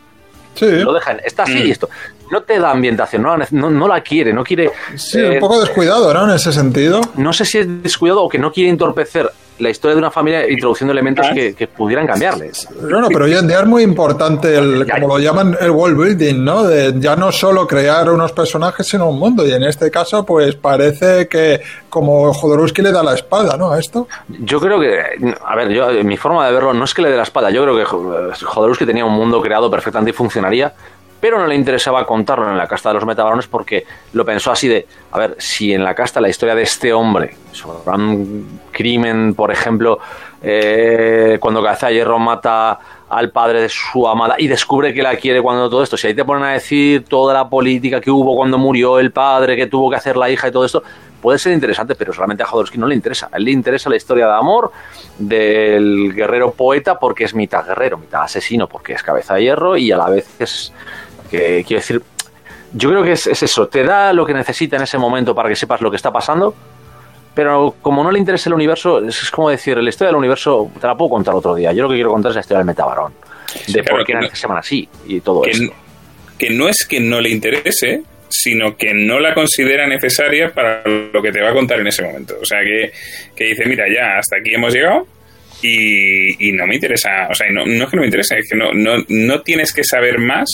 lo 0.62 0.94
dejan, 0.94 1.22
está 1.24 1.44
así 1.44 1.60
y 1.60 1.68
mm. 1.68 1.72
esto. 1.72 1.90
No 2.32 2.44
te 2.44 2.60
da 2.60 2.72
ambientación, 2.72 3.22
no, 3.22 3.38
no, 3.52 3.88
la 3.88 4.02
quiere, 4.02 4.34
no 4.34 4.44
quiere. 4.44 4.72
Sí, 4.96 5.20
un 5.20 5.34
eh, 5.34 5.40
poco 5.40 5.60
descuidado, 5.60 6.14
¿no? 6.14 6.26
En 6.30 6.36
ese 6.36 6.52
sentido. 6.52 7.02
No 7.16 7.34
sé 7.34 7.46
si 7.46 7.60
es 7.60 7.84
descuidado 7.84 8.24
o 8.24 8.30
que 8.30 8.38
no 8.38 8.52
quiere 8.52 8.70
entorpecer 8.70 9.32
la 9.60 9.70
historia 9.70 9.96
de 9.96 10.00
una 10.00 10.12
familia 10.12 10.50
introduciendo 10.50 10.92
elementos 10.92 11.28
que, 11.34 11.68
pudieran 11.68 12.08
cambiarles. 12.08 12.68
No, 12.82 13.00
no, 13.00 13.08
pero 13.10 13.26
hoy 13.26 13.34
en 13.34 13.48
día 13.48 13.60
es 13.60 13.66
muy 13.66 13.84
importante, 13.84 14.58
el, 14.58 14.90
como 14.90 15.08
lo 15.08 15.20
llaman, 15.20 15.56
el 15.60 15.72
world 15.72 15.98
building, 15.98 16.44
¿no? 16.44 16.64
De 16.64 16.94
ya 16.98 17.16
no 17.16 17.32
solo 17.32 17.68
crear 17.68 18.10
unos 18.10 18.32
personajes, 18.32 18.88
sino 18.88 19.10
un 19.10 19.20
mundo. 19.20 19.46
Y 19.46 19.52
en 19.52 19.64
este 19.64 19.92
caso, 19.92 20.26
pues 20.26 20.56
parece 20.56 21.28
que 21.28 21.62
como 21.90 22.34
Jodorowsky 22.34 22.82
le 22.82 22.92
da 22.92 23.04
la 23.04 23.14
espada, 23.14 23.56
¿no? 23.58 23.72
A 23.72 23.80
esto. 23.80 24.08
Yo 24.28 24.60
creo 24.60 24.80
que, 24.80 25.00
a 25.46 25.56
ver, 25.56 25.70
yo, 25.70 25.88
mi 26.04 26.18
forma 26.18 26.48
de 26.48 26.54
verlo 26.54 26.74
no 26.74 26.86
es 26.86 26.94
que 26.94 27.02
le 27.02 27.12
dé 27.12 27.18
la 27.18 27.24
espada. 27.24 27.50
Yo 27.52 27.64
creo 27.64 27.76
que 27.76 27.86
Jodorowsky 27.86 28.86
tenía 28.86 29.06
un 29.06 29.14
mundo 29.14 29.42
creado 29.42 29.70
perfectamente 29.70 30.12
y 30.12 30.14
funcionaría 30.14 30.74
pero 31.20 31.40
no 31.40 31.48
le 31.48 31.56
interesaba 31.56 32.06
contarlo 32.06 32.50
en 32.50 32.58
la 32.58 32.68
casta 32.68 32.90
de 32.90 32.96
los 32.96 33.06
metabarones 33.06 33.48
porque 33.48 33.86
lo 34.14 34.26
pensó 34.26 34.52
así 34.52 34.68
de, 34.68 34.88
a 35.12 35.20
ver, 35.20 35.36
si 35.38 35.74
en 35.74 35.84
la 35.84 35.94
casta 35.94 36.22
la 36.22 36.30
historia 36.30 36.56
de 36.56 36.64
este 36.64 36.94
hombre 36.94 37.36
sobre 37.52 37.80
un 37.92 38.60
crimen, 38.72 39.34
por 39.34 39.52
ejemplo, 39.52 40.00
eh, 40.42 41.38
cuando 41.40 41.62
Cabeza 41.62 41.92
Hierro 41.92 42.20
mata 42.20 42.80
al 43.10 43.32
padre 43.32 43.64
de 43.64 43.70
su 43.70 44.08
amada 44.08 44.36
y 44.38 44.48
descubre 44.48 44.94
que 44.94 45.02
la 45.02 45.16
quiere 45.16 45.42
cuando 45.42 45.70
todo 45.70 45.84
esto, 45.84 45.98
si 45.98 46.08
ahí 46.08 46.14
te 46.14 46.24
ponen 46.24 46.44
a 46.44 46.52
decir 46.52 47.06
toda 47.06 47.34
la 47.34 47.50
política 47.50 48.00
que 48.00 48.12
hubo 48.12 48.36
cuando 48.36 48.58
murió 48.58 49.00
el 49.00 49.12
padre, 49.12 49.56
que 49.56 49.68
tuvo 49.68 49.90
que 49.90 49.96
hacer 49.96 50.16
la 50.16 50.30
hija 50.30 50.48
y 50.48 50.52
todo 50.52 50.64
esto, 50.64 50.84
puede 51.22 51.40
ser 51.40 51.54
interesante, 51.54 51.96
pero 51.96 52.14
solamente 52.14 52.44
a 52.44 52.46
Jodorowsky 52.46 52.78
no 52.78 52.88
le 52.88 52.96
interesa. 52.96 53.30
A 53.32 53.38
él 53.38 53.46
le 53.46 53.52
interesa 53.52 53.90
la 53.90 53.96
historia 53.96 54.28
de 54.28 54.34
amor 54.34 54.72
del 55.18 56.14
guerrero 56.14 56.52
poeta 56.52 56.98
porque 57.00 57.26
es 57.26 57.34
mitad 57.34 57.66
guerrero, 57.66 57.98
mitad 57.98 58.24
asesino 58.24 58.68
porque 58.68 58.94
es 58.94 59.04
cabeza 59.04 59.36
de 59.36 59.44
hierro 59.44 59.76
y 59.76 59.92
a 59.92 59.98
la 59.98 60.10
vez 60.10 60.28
es 60.40 60.72
que 61.30 61.64
quiero 61.68 61.82
decir, 61.82 62.02
yo 62.74 62.90
creo 62.90 63.04
que 63.04 63.14
es, 63.14 63.28
eso, 63.28 63.68
te 63.68 63.84
da 63.84 64.14
lo 64.14 64.26
que 64.26 64.34
necesita 64.34 64.76
en 64.78 64.84
ese 64.84 64.98
momento 64.98 65.34
para 65.34 65.50
que 65.50 65.56
sepas 65.56 65.82
lo 65.82 65.90
que 65.90 65.98
está 65.98 66.12
pasando, 66.12 66.56
pero 67.34 67.76
como 67.82 68.04
no 68.04 68.12
le 68.12 68.20
interesa 68.20 68.50
el 68.50 68.56
universo, 68.56 69.06
es 69.06 69.32
como 69.32 69.50
decir, 69.50 69.78
la 69.78 69.90
historia 69.90 70.10
del 70.10 70.18
universo 70.18 70.72
te 70.80 70.88
la 70.88 70.96
puedo 70.96 71.10
contar 71.10 71.34
otro 71.34 71.56
día. 71.56 71.72
Yo 71.72 71.84
lo 71.84 71.90
que 71.90 71.96
quiero 71.96 72.12
contar 72.12 72.32
es 72.32 72.36
la 72.36 72.42
historia 72.42 72.60
del 72.60 72.68
metabarón, 72.68 73.14
de 73.68 73.84
por 73.84 74.06
qué 74.06 74.14
se 74.34 74.36
llaman 74.36 74.58
así 74.58 74.88
y 75.08 75.22
todo 75.22 75.42
que 75.42 75.52
eso. 75.52 75.64
Que 76.38 76.50
no 76.52 76.70
es 76.70 76.86
que 76.88 77.00
no 77.00 77.20
le 77.20 77.30
interese, 77.30 78.04
sino 78.30 78.78
que 78.78 78.94
no 78.94 79.20
la 79.20 79.34
considera 79.34 79.88
necesaria 79.88 80.54
para 80.54 80.84
lo 80.86 81.22
que 81.22 81.32
te 81.32 81.42
va 81.42 81.50
a 81.50 81.54
contar 81.54 81.80
en 81.80 81.88
ese 81.88 82.04
momento. 82.04 82.36
O 82.42 82.46
sea, 82.46 82.60
que, 82.64 82.92
que 83.36 83.44
dice, 83.46 83.66
mira, 83.66 83.86
ya 83.94 84.18
hasta 84.18 84.38
aquí 84.38 84.54
hemos 84.54 84.74
llegado 84.74 85.08
y, 85.62 86.52
no 86.54 86.66
me 86.66 86.76
interesa, 86.76 87.28
o 87.30 87.34
sea, 87.34 87.48
no, 87.52 87.66
no 87.66 87.84
es 87.84 87.90
que 87.90 87.96
no 87.98 88.02
me 88.02 88.08
interese, 88.08 88.38
es 88.38 88.50
que 88.50 88.56
no, 88.56 88.72
no, 88.74 89.04
no 89.08 89.42
tienes 89.42 89.74
que 89.74 89.84
saber 89.84 90.20
más 90.20 90.48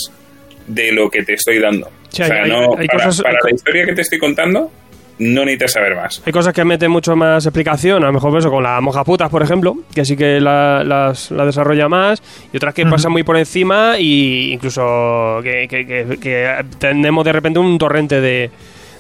de 0.67 0.91
lo 0.91 1.10
que 1.10 1.23
te 1.23 1.34
estoy 1.34 1.60
dando. 1.60 1.88
o 1.88 1.91
sea, 2.10 2.45
no, 2.45 2.71
para, 2.71 3.06
la 3.08 3.51
historia 3.54 3.86
que 3.86 3.93
te 3.93 4.01
estoy 4.01 4.19
contando, 4.19 4.71
no 5.19 5.45
necesitas 5.45 5.73
saber 5.73 5.95
más. 5.95 6.21
Hay 6.25 6.34
cosas 6.34 6.54
que 6.54 6.65
meten 6.65 6.91
mucho 6.91 7.15
más 7.15 7.45
explicación, 7.45 8.04
a 8.04 8.08
lo 8.08 8.13
mejor 8.13 8.38
eso 8.38 8.49
con 8.49 8.63
la 8.63 8.80
moja 8.82 9.04
putas, 9.04 9.30
por 9.30 9.41
ejemplo, 9.43 9.78
que 9.93 10.04
sí 10.06 10.17
que 10.17 10.39
la, 10.39 10.84
las, 10.84 11.32
la 11.32 11.45
desarrolla 11.45 11.88
más, 11.88 12.21
y 12.51 12.58
otras 12.58 12.73
que 12.73 12.86
pasan 12.86 13.12
muy 13.12 13.23
por 13.23 13.38
encima, 13.38 13.95
y 13.99 14.51
incluso 14.54 15.39
que, 15.43 15.67
que, 15.69 16.65
tenemos 16.80 17.23
de 17.25 17.32
repente 17.32 17.60
un 17.60 17.78
torrente 17.78 18.19
de, 18.19 18.49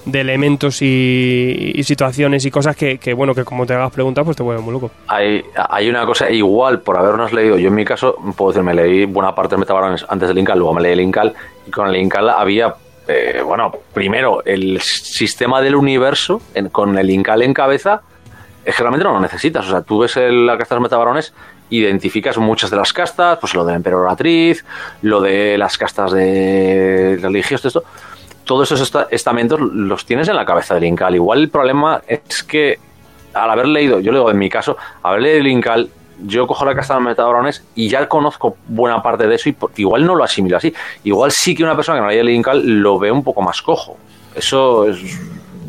de 0.05 0.21
elementos 0.21 0.81
y, 0.81 1.81
situaciones 1.83 2.45
y 2.45 2.51
cosas 2.51 2.75
que, 2.75 3.13
bueno, 3.15 3.33
que 3.33 3.43
como 3.43 3.65
te 3.65 3.73
hagas 3.73 3.91
preguntas, 3.91 4.23
pues 4.23 4.37
te 4.37 4.43
vuelven 4.43 4.63
muy 4.63 4.73
loco. 4.73 4.91
Hay, 5.07 5.43
hay 5.55 5.89
una 5.89 6.05
cosa 6.05 6.29
igual, 6.29 6.81
por 6.81 6.97
habernos 6.97 7.33
leído, 7.33 7.57
yo 7.57 7.69
en 7.69 7.75
mi 7.75 7.85
caso, 7.85 8.15
puedo 8.35 8.51
decir, 8.51 8.63
me 8.63 8.73
leí 8.73 9.05
buena 9.05 9.33
parte 9.33 9.55
de 9.55 9.59
Metabarones 9.59 10.05
antes 10.07 10.27
del 10.27 10.37
Incal, 10.37 10.59
luego 10.59 10.73
me 10.73 10.81
leí 10.81 10.93
el 10.93 11.01
Incal, 11.01 11.33
y 11.67 11.71
con 11.71 11.89
el 11.89 11.95
Incal 11.97 12.29
había 12.29 12.75
eh, 13.07 13.41
bueno, 13.45 13.71
primero, 13.93 14.43
el 14.45 14.81
sistema 14.81 15.61
del 15.61 15.75
universo 15.75 16.41
con 16.71 16.97
el 16.97 17.09
Incal 17.09 17.43
en 17.43 17.53
cabeza 17.53 18.01
es 18.63 18.75
que 18.75 18.83
no 18.83 18.97
lo 18.97 19.19
necesitas. 19.19 19.67
O 19.67 19.69
sea, 19.69 19.81
tú 19.81 19.99
ves 19.99 20.17
el, 20.17 20.45
la 20.45 20.57
casta 20.57 20.75
de 20.75 20.79
los 20.79 20.89
metabarones, 20.89 21.33
identificas 21.69 22.37
muchas 22.37 22.71
de 22.71 22.77
las 22.77 22.93
castas, 22.93 23.37
pues 23.39 23.53
lo 23.53 23.63
de 23.63 23.73
la 23.73 23.77
emperatriz, 23.77 24.65
lo 25.03 25.21
de 25.21 25.57
las 25.57 25.77
castas 25.77 26.11
de 26.11 27.19
religiosos, 27.21 27.65
esto. 27.67 27.83
Todos 28.45 28.71
esos 28.71 28.93
estamentos 29.11 29.59
los 29.59 30.05
tienes 30.05 30.27
en 30.27 30.35
la 30.35 30.45
cabeza 30.45 30.75
del 30.75 30.85
Incal. 30.85 31.15
Igual 31.15 31.39
el 31.41 31.49
problema 31.49 32.01
es 32.07 32.43
que 32.43 32.79
al 33.33 33.49
haber 33.49 33.67
leído, 33.67 33.99
yo 33.99 34.11
leo 34.11 34.29
en 34.31 34.37
mi 34.37 34.49
caso, 34.49 34.77
haber 35.03 35.21
leído 35.21 35.39
el 35.39 35.47
Incal 35.47 35.89
yo 36.23 36.47
cojo 36.47 36.63
la 36.65 36.75
casta 36.75 36.95
de 36.95 37.01
metabrones 37.01 37.63
y 37.75 37.89
ya 37.89 38.07
conozco 38.07 38.55
buena 38.67 39.01
parte 39.01 39.27
de 39.27 39.35
eso 39.35 39.49
y 39.49 39.55
igual 39.77 40.05
no 40.05 40.15
lo 40.15 40.23
asimilo 40.23 40.57
así. 40.57 40.73
Igual 41.03 41.31
sí 41.31 41.55
que 41.55 41.63
una 41.63 41.75
persona 41.75 41.97
que 41.97 42.01
no 42.03 42.07
leído 42.07 42.29
Incal 42.29 42.61
lo 42.65 42.97
ve 42.99 43.11
un 43.11 43.23
poco 43.23 43.41
más 43.41 43.61
cojo. 43.61 43.97
Eso 44.33 44.87
es... 44.87 45.19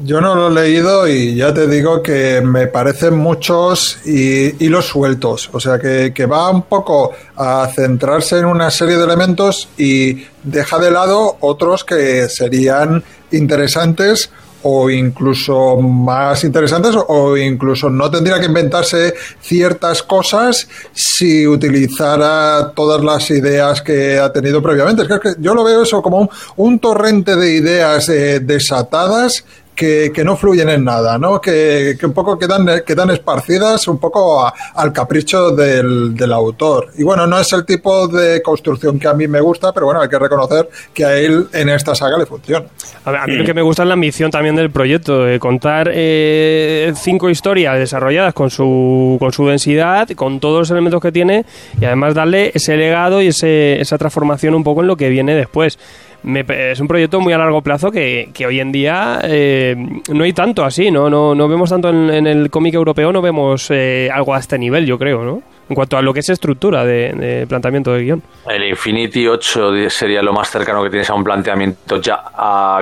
Yo 0.05 0.21
no 0.21 0.35
lo 0.35 0.49
he 0.49 0.65
leído 0.65 1.09
y 1.09 1.35
ya 1.35 1.55
te 1.55 1.67
digo 1.67 2.03
que 2.03 2.43
me 2.43 2.67
parecen 2.67 3.17
muchos 3.17 3.99
y 4.05 4.65
hilos 4.65 4.87
sueltos. 4.87 5.49
O 5.53 5.61
sea, 5.61 5.79
que, 5.79 6.13
que 6.15 6.27
va 6.27 6.51
un 6.51 6.63
poco 6.63 7.13
a 7.37 7.67
centrarse 7.75 8.39
en 8.39 8.45
una 8.45 8.71
serie 8.71 8.97
de 8.97 9.05
elementos 9.05 9.69
y 9.79 10.25
deja 10.43 10.79
de 10.79 10.91
lado 10.91 11.39
otros 11.41 11.85
que 11.85 12.29
serían 12.29 13.03
interesantes 13.33 14.31
o 14.69 14.91
incluso 14.91 15.77
más 15.77 16.43
interesantes 16.43 16.97
o 17.09 17.37
incluso 17.37 17.89
no 17.89 18.11
tendría 18.11 18.41
que 18.41 18.47
inventarse 18.47 19.15
ciertas 19.41 20.03
cosas 20.03 20.69
si 20.93 21.47
utilizara 21.47 22.73
todas 22.75 23.03
las 23.03 23.31
ideas 23.31 23.81
que 23.81 24.19
ha 24.19 24.33
tenido 24.33 24.61
previamente. 24.61 25.03
Es 25.03 25.09
que 25.21 25.35
yo 25.39 25.55
lo 25.55 25.63
veo 25.63 25.83
eso 25.83 26.03
como 26.03 26.29
un, 26.57 26.81
torrente 26.81 27.37
de 27.37 27.55
ideas 27.55 28.09
eh, 28.09 28.41
desatadas 28.41 29.45
que, 29.77 30.23
no 30.25 30.37
fluyen 30.37 30.71
en 30.71 30.85
nada, 30.85 31.19
¿no? 31.19 31.41
Que, 31.41 31.97
un 32.03 32.13
poco 32.13 32.39
quedan, 32.39 32.67
quedan 32.85 33.11
esparcidas 33.11 33.87
un 33.87 33.99
poco 33.99 34.51
al 34.75 34.93
capricho 34.93 35.51
del, 35.51 36.15
del, 36.17 36.33
autor. 36.33 36.91
Y 36.97 37.05
bueno, 37.05 37.27
no 37.27 37.39
es 37.39 37.53
el 37.53 37.65
tipo 37.65 38.09
de 38.09 38.43
construcción 38.43 38.99
que 38.99 39.07
a 39.07 39.15
mí 39.15 39.29
me 39.29 39.41
gusta, 39.41 39.73
pero 39.73 39.87
bueno, 39.87 40.01
hay 40.01 40.09
que 40.09 40.19
reconocer 40.19 40.69
que 40.93 41.05
a 41.05 41.17
él 41.17 41.49
en 41.53 41.69
esta 41.69 41.95
saga 41.95 42.19
le 42.19 42.27
funciona. 42.27 42.67
A, 43.05 43.27
mí 43.27 43.37
lo 43.37 43.45
que 43.45 43.55
me 43.55 43.63
gusta 43.63 43.83
es 43.83 43.89
la 43.89 43.95
ambición 43.95 44.31
también 44.31 44.57
del 44.57 44.71
proyecto, 44.71 45.25
de 45.25 45.39
contar 45.39 45.91
eh, 45.93 46.93
cinco 46.97 47.29
historias 47.31 47.79
desarrolladas 47.79 48.35
con 48.35 48.51
su, 48.51 49.17
con 49.21 49.33
su 49.33 49.47
densidad, 49.47 50.09
con 50.11 50.41
todos 50.41 50.61
los 50.61 50.71
elementos 50.71 51.01
que 51.01 51.13
tiene 51.13 51.45
y 51.81 51.85
además 51.85 52.15
darle 52.15 52.51
ese 52.55 52.77
legado 52.77 53.21
y 53.21 53.29
ese, 53.29 53.81
esa 53.81 53.99
transformación 53.99 54.55
un 54.55 54.65
poco 54.65 54.81
en 54.81 54.87
lo 54.87 54.97
que 54.97 55.09
viene 55.11 55.35
después 55.35 55.79
es 56.25 56.81
un 56.81 56.89
proyecto 56.89 57.21
muy 57.21 57.33
a 57.33 57.39
largo 57.39 57.63
plazo 57.63 57.91
que, 57.91 58.33
hoy 58.47 58.61
en 58.61 58.73
día 58.73 59.21
eh, 59.23 59.77
no 60.13 60.25
hay 60.25 60.33
tanto 60.33 60.65
así, 60.65 60.91
¿no? 60.91 61.09
No, 61.09 61.35
no 61.35 61.49
vemos 61.49 61.71
tanto 61.71 61.89
en, 61.89 62.27
el 62.27 62.51
cómic 62.51 62.75
europeo, 62.75 63.13
no 63.13 63.23
vemos 63.23 63.71
eh, 63.71 64.09
algo 64.13 64.35
a 64.35 64.39
este 64.39 64.59
nivel, 64.59 64.87
yo 64.87 64.99
creo, 64.99 65.25
¿no? 65.25 65.43
En 65.69 65.75
cuanto 65.75 65.97
a 65.97 66.03
lo 66.03 66.15
que 66.15 66.21
es 66.21 66.29
estructura 66.29 66.85
de, 66.85 67.45
planteamiento 67.49 67.93
de 67.93 68.03
guion. 68.03 68.23
El 68.49 68.65
Infinity 68.69 69.27
8 69.27 69.91
sería 69.91 70.23
lo 70.23 70.33
más 70.33 70.49
cercano 70.49 70.83
que 70.83 70.91
tienes 70.91 71.11
a 71.11 71.15
un 71.15 71.25
planteamiento 71.25 72.01
ya 72.01 72.23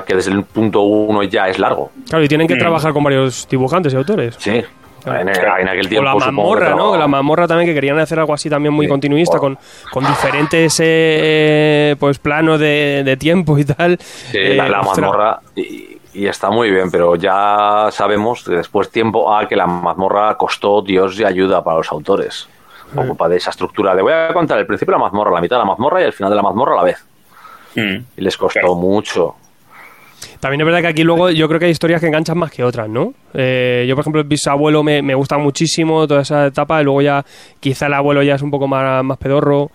que 0.07 0.15
desde 0.15 0.33
el 0.33 0.43
punto 0.45 0.83
1 0.83 1.23
ya 1.25 1.49
es 1.49 1.59
largo. 1.59 1.93
Claro, 2.09 2.25
y 2.25 2.29
tienen 2.29 2.47
que 2.47 2.57
mm. 2.57 2.59
trabajar 2.59 2.93
con 2.93 3.03
varios 3.03 3.49
dibujantes 3.49 3.95
y 3.95 3.97
autores. 3.97 4.35
Sí, 4.39 4.63
en, 5.07 5.29
aquel 5.69 5.89
tiempo. 5.89 6.11
O 6.11 6.19
la 6.19 6.27
mazmorra, 6.27 6.71
¿no? 6.75 6.97
La 6.97 7.07
mazmorra 7.07 7.47
también, 7.47 7.69
que 7.69 7.75
querían 7.75 7.99
hacer 7.99 8.19
algo 8.19 8.35
así 8.35 8.49
también 8.49 8.73
muy 8.73 8.89
continuista, 8.89 9.39
con, 9.39 9.59
con 9.91 10.05
diferentes 10.05 10.77
eh, 10.83 11.97
pues 11.99 12.19
planos 12.19 12.59
de, 12.61 13.17
tiempo 13.19 13.59
y 13.59 13.65
tal. 13.65 13.99
Sí, 14.01 14.39
la, 14.39 14.67
eh, 14.67 14.71
mazmorra. 14.71 15.41
Y, 15.55 16.27
está 16.27 16.49
muy 16.51 16.71
bien, 16.71 16.91
pero 16.91 17.17
ya 17.17 17.89
sabemos 17.91 18.45
que 18.45 18.53
después 18.53 18.91
tiempo 18.91 19.35
a 19.35 19.49
que 19.49 19.57
la 19.57 19.67
mazmorra 19.67 20.37
costó 20.37 20.81
Dios 20.81 21.19
y 21.19 21.25
ayuda 21.25 21.63
para 21.63 21.79
los 21.79 21.91
autores. 21.91 22.49
Mm. 22.93 22.99
Ocupa 23.01 23.29
de 23.29 23.37
esa 23.37 23.51
estructura 23.51 23.97
de 23.97 24.03
voy 24.03 24.13
a 24.13 24.33
contar 24.33 24.59
el 24.59 24.67
principio 24.67 24.93
de 24.93 24.99
la 24.99 25.05
mazmorra, 25.05 25.33
la 25.33 25.41
mitad 25.41 25.57
de 25.57 25.61
la 25.61 25.67
mazmorra 25.67 26.01
y 26.01 26.05
el 26.05 26.13
final 26.13 26.31
de 26.31 26.37
la 26.37 26.43
mazmorra 26.43 26.75
a 26.75 26.77
la 26.77 26.83
vez. 26.85 27.05
Mm. 27.75 27.97
Y 28.17 28.21
les 28.21 28.37
costó 28.37 28.75
mucho. 28.77 29.35
También 30.45 30.61
es 30.61 30.67
verdad 30.67 30.83
que 30.83 30.89
aquí 30.89 31.05
luego 31.05 31.31
yo 31.31 31.49
creo 31.49 31.59
que 31.59 31.65
hay 31.65 31.73
historias 31.73 32.03
que 32.03 32.07
enganchan 32.07 32.37
más 32.37 32.51
que 32.51 32.63
otras, 32.63 32.87
¿no? 32.87 33.15
Eh, 33.33 33.87
yo, 33.89 33.95
por 33.95 34.03
ejemplo, 34.03 34.21
el 34.21 34.29
bisabuelo 34.29 34.83
me, 34.83 35.01
me 35.01 35.15
gusta 35.15 35.39
muchísimo 35.39 36.07
toda 36.07 36.21
esa 36.21 36.49
etapa, 36.49 36.83
y 36.83 36.85
luego 36.85 37.01
ya 37.01 37.25
quizá 37.61 37.87
el 37.87 37.95
abuelo 37.95 38.23
ya 38.23 38.35
es 38.35 38.43
un 38.43 38.51
poco 38.51 38.69
más, 38.69 39.03
más 39.03 39.17
pedorro. 39.17 39.71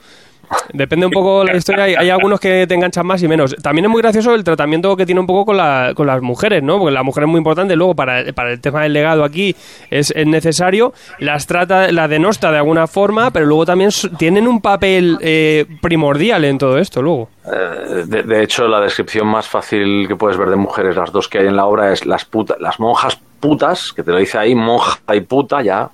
Depende 0.74 1.06
un 1.06 1.12
poco 1.12 1.44
la 1.44 1.56
historia. 1.56 1.84
Hay, 1.84 1.96
hay, 1.96 2.10
algunos 2.10 2.40
que 2.40 2.66
te 2.68 2.76
enganchan 2.76 3.06
más 3.06 3.22
y 3.24 3.28
menos. 3.28 3.56
También 3.62 3.86
es 3.86 3.92
muy 3.92 4.02
gracioso 4.02 4.34
el 4.34 4.44
tratamiento 4.44 4.96
que 4.96 5.06
tiene 5.06 5.22
un 5.22 5.28
poco 5.28 5.46
con, 5.46 5.58
la, 5.58 5.94
con 5.96 6.08
las 6.08 6.22
mujeres, 6.22 6.64
¿no? 6.64 6.78
Porque 6.78 6.94
la 6.94 7.04
mujer 7.04 7.24
es 7.24 7.30
muy 7.30 7.38
importante. 7.38 7.76
Luego, 7.76 7.96
para, 7.96 8.32
para 8.34 8.52
el 8.52 8.62
tema 8.62 8.84
del 8.84 8.94
legado 8.94 9.24
aquí 9.24 9.56
es, 9.90 10.12
es, 10.16 10.28
necesario. 10.28 10.94
Las 11.20 11.48
trata, 11.48 11.92
la 11.92 12.08
denosta 12.08 12.52
de 12.52 12.58
alguna 12.58 12.88
forma, 12.88 13.32
pero 13.32 13.46
luego 13.46 13.66
también 13.66 13.92
tienen 14.18 14.48
un 14.48 14.62
papel 14.62 15.18
eh, 15.22 15.66
primordial 15.82 16.46
en 16.46 16.58
todo 16.58 16.78
esto, 16.78 17.02
luego. 17.02 17.30
Eh, 17.46 18.06
de, 18.06 18.44
hecho, 18.44 18.68
la 18.68 18.80
descripción 18.80 19.28
más 19.28 19.48
fácil 19.48 20.08
que 20.08 20.16
puedes 20.16 20.38
ver 20.38 20.50
de 20.50 20.56
mujeres, 20.56 20.96
las 20.96 21.12
dos 21.12 21.28
que 21.28 21.40
hay 21.40 21.48
en 21.48 21.56
la 21.56 21.66
obra, 21.66 21.92
es 21.92 22.06
las, 22.06 22.26
putas 22.26 22.60
las 22.60 22.80
monjas 22.80 23.20
putas, 23.40 23.94
que 23.94 24.04
te 24.04 24.12
lo 24.12 24.18
dice 24.18 24.38
ahí, 24.38 24.54
monja 24.54 25.00
y 25.16 25.22
puta, 25.22 25.62
ya 25.62 25.90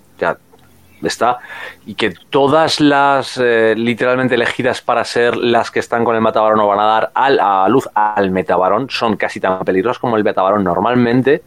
está, 1.03 1.39
y 1.85 1.95
que 1.95 2.13
todas 2.29 2.79
las 2.79 3.37
eh, 3.37 3.75
literalmente 3.77 4.35
elegidas 4.35 4.81
para 4.81 5.03
ser 5.03 5.35
las 5.35 5.71
que 5.71 5.79
están 5.79 6.03
con 6.03 6.15
el 6.15 6.21
metabarón 6.21 6.59
o 6.59 6.67
van 6.67 6.79
a 6.79 6.85
dar 6.85 7.11
al, 7.13 7.39
a 7.39 7.67
luz 7.69 7.87
al 7.93 8.31
metabarón 8.31 8.87
son 8.89 9.17
casi 9.17 9.39
tan 9.39 9.59
peligrosas 9.63 9.99
como 9.99 10.17
el 10.17 10.23
metabarón 10.23 10.63
normalmente, 10.63 11.43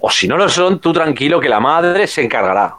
o 0.00 0.10
si 0.10 0.28
no 0.28 0.36
lo 0.36 0.48
son, 0.48 0.78
tú 0.78 0.92
tranquilo 0.92 1.40
que 1.40 1.48
la 1.48 1.60
madre 1.60 2.06
se 2.06 2.24
encargará. 2.24 2.76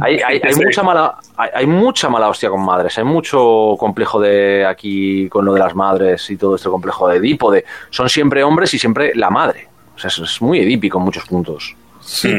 hay, 0.00 0.18
hay, 0.20 0.54
mucha 0.54 0.82
mala 0.82 1.18
hay, 1.36 1.66
mucha 1.66 2.08
mala 2.08 2.30
hostia 2.30 2.48
con 2.48 2.64
madres 2.64 2.96
hay 2.96 3.04
mucho 3.04 3.76
complejo 3.78 4.18
de 4.18 4.64
aquí 4.64 5.28
con 5.28 5.44
lo 5.44 5.52
de 5.52 5.60
las 5.60 5.74
madres 5.74 6.30
y 6.30 6.38
todo 6.38 6.56
este 6.56 6.70
complejo 6.70 7.06
de 7.06 7.18
Edipo 7.18 7.52
de 7.52 7.66
son 7.90 8.08
siempre 8.08 8.42
hombres 8.42 8.72
y 8.72 8.78
siempre 8.78 9.12
la 9.14 9.28
madre. 9.28 9.68
O 9.94 9.98
sea 9.98 10.08
es 10.08 10.40
muy 10.40 10.60
edípico 10.60 10.96
en 10.96 11.04
muchos 11.04 11.26
puntos 11.26 11.76
Sí, 12.04 12.36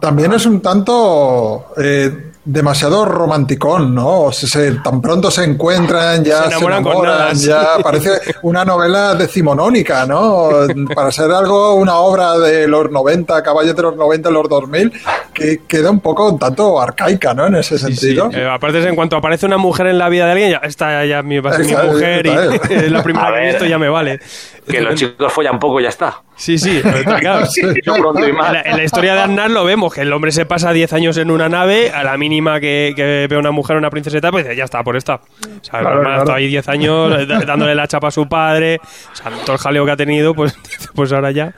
también 0.00 0.32
es 0.32 0.46
un 0.46 0.60
tanto 0.60 1.66
eh, 1.76 2.32
demasiado 2.44 3.04
romanticón, 3.04 3.94
¿no? 3.94 4.32
Se, 4.32 4.72
tan 4.72 5.00
pronto 5.00 5.30
se 5.30 5.44
encuentran, 5.44 6.24
ya 6.24 6.50
se 6.50 6.64
enamoran, 6.64 7.36
ya 7.36 7.78
parece 7.82 8.20
una 8.42 8.64
novela 8.64 9.14
decimonónica, 9.14 10.06
¿no? 10.06 10.50
Para 10.94 11.12
ser 11.12 11.30
algo, 11.30 11.74
una 11.74 11.96
obra 11.96 12.38
de 12.38 12.66
los 12.66 12.90
90, 12.90 13.42
caballos 13.42 13.76
de 13.76 13.82
los 13.82 13.96
90, 13.96 14.30
los 14.30 14.48
2000, 14.48 14.92
que 15.32 15.60
queda 15.68 15.90
un 15.90 16.00
poco 16.00 16.30
un 16.30 16.38
tanto 16.38 16.80
arcaica, 16.80 17.32
¿no? 17.32 17.46
En 17.46 17.54
ese 17.54 17.78
sentido. 17.78 18.28
Eh, 18.32 18.48
aparte, 18.48 18.86
en 18.88 18.96
cuanto 18.96 19.16
aparece 19.16 19.46
una 19.46 19.58
mujer 19.58 19.86
en 19.86 19.98
la 19.98 20.08
vida 20.08 20.26
de 20.26 20.32
alguien, 20.32 20.50
ya 20.50 20.58
está, 20.58 21.04
ya 21.04 21.22
mi, 21.22 21.38
va 21.38 21.50
a 21.50 21.56
ser 21.56 21.66
mi 21.66 21.90
mujer 21.90 22.26
y 22.26 22.30
es 22.74 22.90
la 22.90 23.02
primera 23.04 23.30
vez 23.30 23.42
que 23.42 23.50
esto 23.50 23.66
ya 23.66 23.78
me 23.78 23.88
vale. 23.88 24.20
Que 24.68 24.80
los 24.80 24.94
chicos 24.94 25.32
follan 25.32 25.58
poco 25.58 25.80
y 25.80 25.82
ya 25.82 25.88
está. 25.88 26.22
Sí, 26.36 26.56
sí, 26.56 26.80
claro. 27.20 27.46
En, 27.56 28.76
la, 28.76 28.84
historia 28.84 29.14
de 29.14 29.20
Arnar 29.20 29.50
lo 29.50 29.64
vemos, 29.64 29.92
que 29.92 30.02
el 30.02 30.12
hombre 30.12 30.30
se 30.30 30.46
pasa 30.46 30.72
10 30.72 30.92
años 30.92 31.16
en 31.16 31.30
una 31.30 31.48
nave, 31.48 31.90
a 31.90 32.04
la 32.04 32.16
mínima 32.16 32.60
que, 32.60 33.26
ve 33.28 33.36
una 33.36 33.50
mujer 33.50 33.76
o 33.76 33.78
una 33.78 33.90
princeseta, 33.90 34.30
pues 34.30 34.44
dice, 34.44 34.56
ya 34.56 34.64
está, 34.64 34.82
por 34.84 34.96
esta. 34.96 35.16
O 35.16 35.64
sea, 35.64 35.80
ha 35.80 36.18
estado 36.18 36.34
ahí 36.34 36.46
10 36.46 36.68
años 36.68 37.28
dándole 37.46 37.74
la 37.74 37.88
chapa 37.88 38.08
a 38.08 38.10
su 38.10 38.28
padre, 38.28 38.80
o 39.12 39.16
sea, 39.16 39.32
todo 39.44 39.54
el 39.54 39.58
jaleo 39.58 39.84
que 39.84 39.90
ha 39.90 39.96
tenido, 39.96 40.34
pues, 40.34 40.56
pues 40.94 41.12
ahora 41.12 41.32
ya 41.32 41.54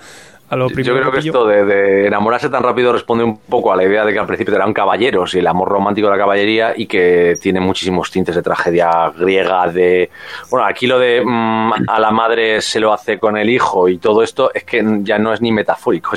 lo 0.50 0.68
primero. 0.68 0.94
Yo 0.94 1.00
creo 1.00 1.12
que, 1.12 1.18
esto 1.20 1.46
de, 1.46 2.06
enamorarse 2.06 2.48
tan 2.48 2.62
rápido 2.62 2.92
responde 2.92 3.24
un 3.24 3.38
poco 3.38 3.72
a 3.72 3.76
la 3.76 3.84
idea 3.84 4.04
de 4.04 4.12
que 4.12 4.18
al 4.18 4.26
principio 4.26 4.54
eran 4.54 4.72
caballeros 4.72 5.34
y 5.34 5.38
el 5.38 5.46
amor 5.46 5.68
romántico 5.68 6.06
de 6.08 6.12
la 6.12 6.18
caballería 6.18 6.74
y 6.76 6.86
que 6.86 7.34
tiene 7.40 7.60
muchísimos 7.60 8.10
tintes 8.10 8.34
de 8.34 8.42
tragedia 8.42 9.12
griega, 9.16 9.68
de... 9.68 10.10
Bueno, 10.50 10.66
aquí 10.66 10.86
lo 10.86 10.98
de 10.98 11.22
mm, 11.24 11.88
a 11.88 11.98
la 11.98 12.10
madre 12.10 12.60
se 12.60 12.80
lo 12.80 12.92
hace 12.92 13.18
con 13.18 13.36
el 13.36 13.50
hijo 13.50 13.88
y 13.88 13.98
todo 13.98 14.22
esto 14.22 14.50
es 14.54 14.64
que 14.64 14.84
ya 15.02 15.18
no 15.18 15.32
es 15.32 15.40
ni 15.40 15.50
metafórico. 15.50 16.12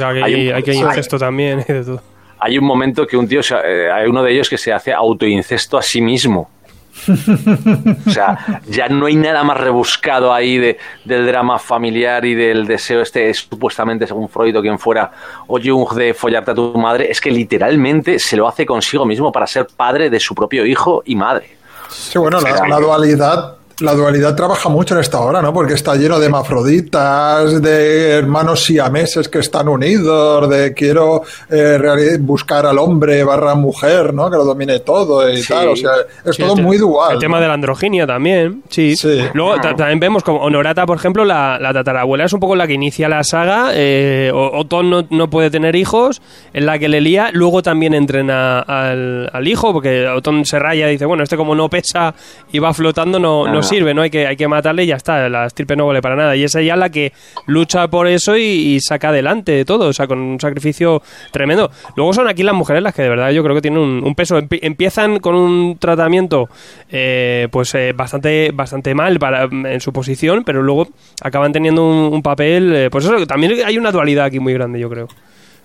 hay, 0.00 0.50
hay, 0.50 0.62
que 0.62 0.74
incesto 0.74 1.18
también 1.18 1.64
Hay 2.44 2.58
un 2.58 2.64
momento 2.64 3.06
que 3.06 3.16
un 3.16 3.28
tío, 3.28 3.40
eh, 3.64 3.88
hay 3.88 4.08
uno 4.08 4.20
de 4.24 4.32
ellos 4.32 4.50
que 4.50 4.58
se 4.58 4.72
hace 4.72 4.92
autoincesto 4.92 5.78
a 5.78 5.82
sí 5.82 6.00
mismo. 6.00 6.50
o 8.06 8.10
sea, 8.10 8.60
ya 8.68 8.88
no 8.88 9.06
hay 9.06 9.16
nada 9.16 9.42
más 9.44 9.58
rebuscado 9.58 10.32
ahí 10.32 10.58
de, 10.58 10.78
del 11.04 11.26
drama 11.26 11.58
familiar 11.58 12.24
y 12.24 12.34
del 12.34 12.66
deseo 12.66 13.02
este, 13.02 13.32
supuestamente, 13.34 14.06
según 14.06 14.28
Freud 14.28 14.56
o 14.56 14.62
quien 14.62 14.78
fuera, 14.78 15.10
o 15.46 15.58
Jung, 15.62 15.92
de 15.94 16.14
follarte 16.14 16.52
a 16.52 16.54
tu 16.54 16.74
madre. 16.74 17.10
Es 17.10 17.20
que 17.20 17.30
literalmente 17.30 18.18
se 18.18 18.36
lo 18.36 18.46
hace 18.46 18.66
consigo 18.66 19.04
mismo 19.04 19.32
para 19.32 19.46
ser 19.46 19.66
padre 19.66 20.10
de 20.10 20.20
su 20.20 20.34
propio 20.34 20.66
hijo 20.66 21.02
y 21.04 21.16
madre. 21.16 21.56
Sí, 21.88 22.18
bueno, 22.18 22.40
la 22.40 22.78
dualidad 22.78 23.56
la 23.80 23.94
dualidad 23.94 24.34
trabaja 24.34 24.68
mucho 24.68 24.94
en 24.94 25.00
esta 25.00 25.20
hora, 25.20 25.42
¿no? 25.42 25.52
Porque 25.52 25.74
está 25.74 25.94
lleno 25.96 26.18
de 26.18 26.28
mafroditas, 26.28 27.60
de 27.62 28.10
hermanos 28.10 28.64
siameses 28.64 29.28
que 29.28 29.38
están 29.38 29.68
unidos, 29.68 30.48
de 30.48 30.74
quiero 30.74 31.22
eh, 31.50 32.18
buscar 32.20 32.66
al 32.66 32.78
hombre 32.78 33.24
barra 33.24 33.54
mujer, 33.54 34.14
¿no? 34.14 34.30
Que 34.30 34.36
lo 34.36 34.44
domine 34.44 34.80
todo 34.80 35.28
y 35.28 35.42
tal. 35.42 35.68
O 35.68 35.76
sea, 35.76 35.92
es 36.24 36.36
todo 36.36 36.56
muy 36.56 36.78
dual. 36.78 37.14
El 37.14 37.18
tema 37.18 37.40
de 37.40 37.48
la 37.48 37.54
androginia 37.54 38.06
también, 38.06 38.62
sí. 38.68 38.94
Luego 39.34 39.56
también 39.60 40.00
vemos 40.00 40.22
como 40.22 40.40
Honorata, 40.40 40.86
por 40.86 40.96
ejemplo, 40.96 41.24
la, 41.24 41.58
la, 41.60 41.72
tatarabuela 41.72 42.24
es 42.24 42.32
un 42.32 42.40
poco 42.40 42.56
la 42.56 42.66
que 42.66 42.74
inicia 42.74 43.08
la 43.08 43.24
saga. 43.24 43.70
Eh, 43.72 44.30
Otón 44.32 44.90
no, 44.90 45.06
no, 45.10 45.28
puede 45.30 45.50
tener 45.50 45.76
hijos, 45.76 46.20
en 46.52 46.66
la 46.66 46.78
que 46.78 46.88
le 46.88 47.00
lía. 47.00 47.30
Luego 47.32 47.62
también 47.62 47.94
entrena 47.94 48.60
al, 48.60 49.30
al 49.32 49.48
hijo, 49.48 49.72
porque 49.72 50.06
Otón 50.08 50.44
se 50.44 50.58
raya 50.58 50.88
y 50.88 50.92
dice, 50.92 51.06
bueno, 51.06 51.22
este 51.22 51.36
como 51.36 51.54
no 51.54 51.68
pesa 51.68 52.14
y 52.50 52.58
va 52.58 52.74
flotando, 52.74 53.18
no, 53.18 53.46
no 53.46 53.62
sirve, 53.72 53.94
¿no? 53.94 54.02
Hay 54.02 54.10
que, 54.10 54.26
hay 54.26 54.36
que 54.36 54.48
matarle 54.48 54.84
y 54.84 54.88
ya 54.88 54.96
está, 54.96 55.28
la 55.28 55.46
estirpe 55.46 55.76
no 55.76 55.86
vale 55.86 56.02
para 56.02 56.16
nada. 56.16 56.36
Y 56.36 56.44
es 56.44 56.54
ella 56.54 56.76
la 56.76 56.90
que 56.90 57.12
lucha 57.46 57.88
por 57.88 58.06
eso 58.06 58.36
y, 58.36 58.78
saca 58.80 59.08
adelante 59.08 59.52
de 59.52 59.64
todo, 59.64 59.88
o 59.88 59.92
sea, 59.92 60.06
con 60.06 60.18
un 60.18 60.40
sacrificio 60.40 61.02
tremendo. 61.30 61.70
Luego 61.96 62.12
son 62.12 62.28
aquí 62.28 62.42
las 62.42 62.54
mujeres 62.54 62.82
las 62.82 62.94
que 62.94 63.02
de 63.02 63.08
verdad 63.08 63.30
yo 63.30 63.42
creo 63.42 63.54
que 63.54 63.62
tienen 63.62 63.80
un, 63.80 64.14
peso. 64.14 64.40
Empiezan 64.50 65.18
con 65.20 65.34
un 65.34 65.78
tratamiento 65.78 66.48
eh, 66.90 67.48
pues 67.50 67.74
eh, 67.74 67.92
bastante, 67.94 68.50
bastante 68.52 68.94
mal 68.94 69.18
para, 69.18 69.44
en 69.44 69.80
su 69.80 69.92
posición, 69.92 70.44
pero 70.44 70.62
luego 70.62 70.88
acaban 71.22 71.52
teniendo 71.52 71.84
un, 71.84 72.22
papel, 72.22 72.74
eh, 72.74 72.90
pues 72.90 73.04
eso, 73.04 73.26
también 73.26 73.54
hay 73.64 73.78
una 73.78 73.90
dualidad 73.90 74.26
aquí 74.26 74.38
muy 74.38 74.52
grande, 74.52 74.78
yo 74.78 74.88
creo, 74.88 75.08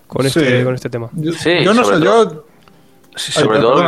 con 0.06 0.26
este, 0.26 0.64
con 0.64 0.74
este 0.74 0.90
tema. 0.90 1.08
yo 1.14 1.74
no 1.74 1.84
sé, 1.84 2.00
yo 2.02 2.47
sobre 3.18 3.60
todo. 3.60 3.82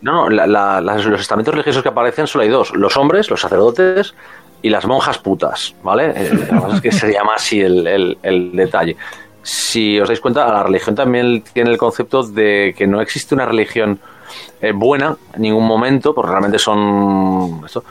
No, 0.00 0.30
no, 0.30 0.80
los 0.80 1.20
estamentos 1.20 1.54
religiosos 1.54 1.82
que 1.82 1.88
aparecen 1.88 2.26
solo 2.26 2.44
hay 2.44 2.50
dos: 2.50 2.74
los 2.74 2.96
hombres, 2.96 3.30
los 3.30 3.40
sacerdotes 3.40 4.14
y 4.62 4.70
las 4.70 4.86
monjas 4.86 5.18
putas, 5.18 5.74
¿vale? 5.82 6.12
Eh, 6.14 6.48
es 6.74 6.80
que 6.80 6.92
se 6.92 7.12
llama 7.12 7.34
así 7.36 7.60
el, 7.60 8.16
el, 8.22 8.52
detalle. 8.52 8.96
Si 9.42 9.98
os 9.98 10.08
dais 10.08 10.20
cuenta, 10.20 10.46
la 10.46 10.62
religión 10.62 10.94
también 10.94 11.42
tiene 11.52 11.70
el 11.70 11.78
concepto 11.78 12.22
de 12.22 12.74
que 12.76 12.86
no 12.86 13.00
existe 13.00 13.34
una 13.34 13.46
religión 13.46 13.98
eh, 14.60 14.72
buena 14.72 15.16
en 15.34 15.42
ningún 15.42 15.66
momento, 15.66 16.14
porque 16.14 16.30
realmente 16.30 16.58
son. 16.58 17.62
Esto, 17.64 17.84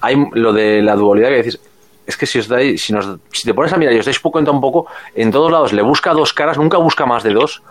hay 0.00 0.16
lo 0.32 0.52
de 0.52 0.82
la 0.82 0.96
dualidad 0.96 1.28
que 1.28 1.36
decís, 1.36 1.60
es 2.06 2.16
que 2.16 2.26
si 2.26 2.38
os 2.38 2.48
dais, 2.48 2.82
si, 2.82 2.92
nos, 2.92 3.18
si 3.32 3.44
te 3.44 3.54
pones 3.54 3.72
a 3.72 3.76
mirar 3.76 3.94
y 3.94 3.98
os 3.98 4.06
dais 4.06 4.18
cuenta 4.18 4.50
un 4.50 4.60
poco, 4.60 4.86
en 5.14 5.30
todos 5.30 5.50
lados 5.50 5.72
le 5.72 5.82
busca 5.82 6.12
dos 6.12 6.32
caras, 6.32 6.58
nunca 6.58 6.78
busca 6.78 7.06
más 7.06 7.22
de 7.22 7.32
dos. 7.32 7.62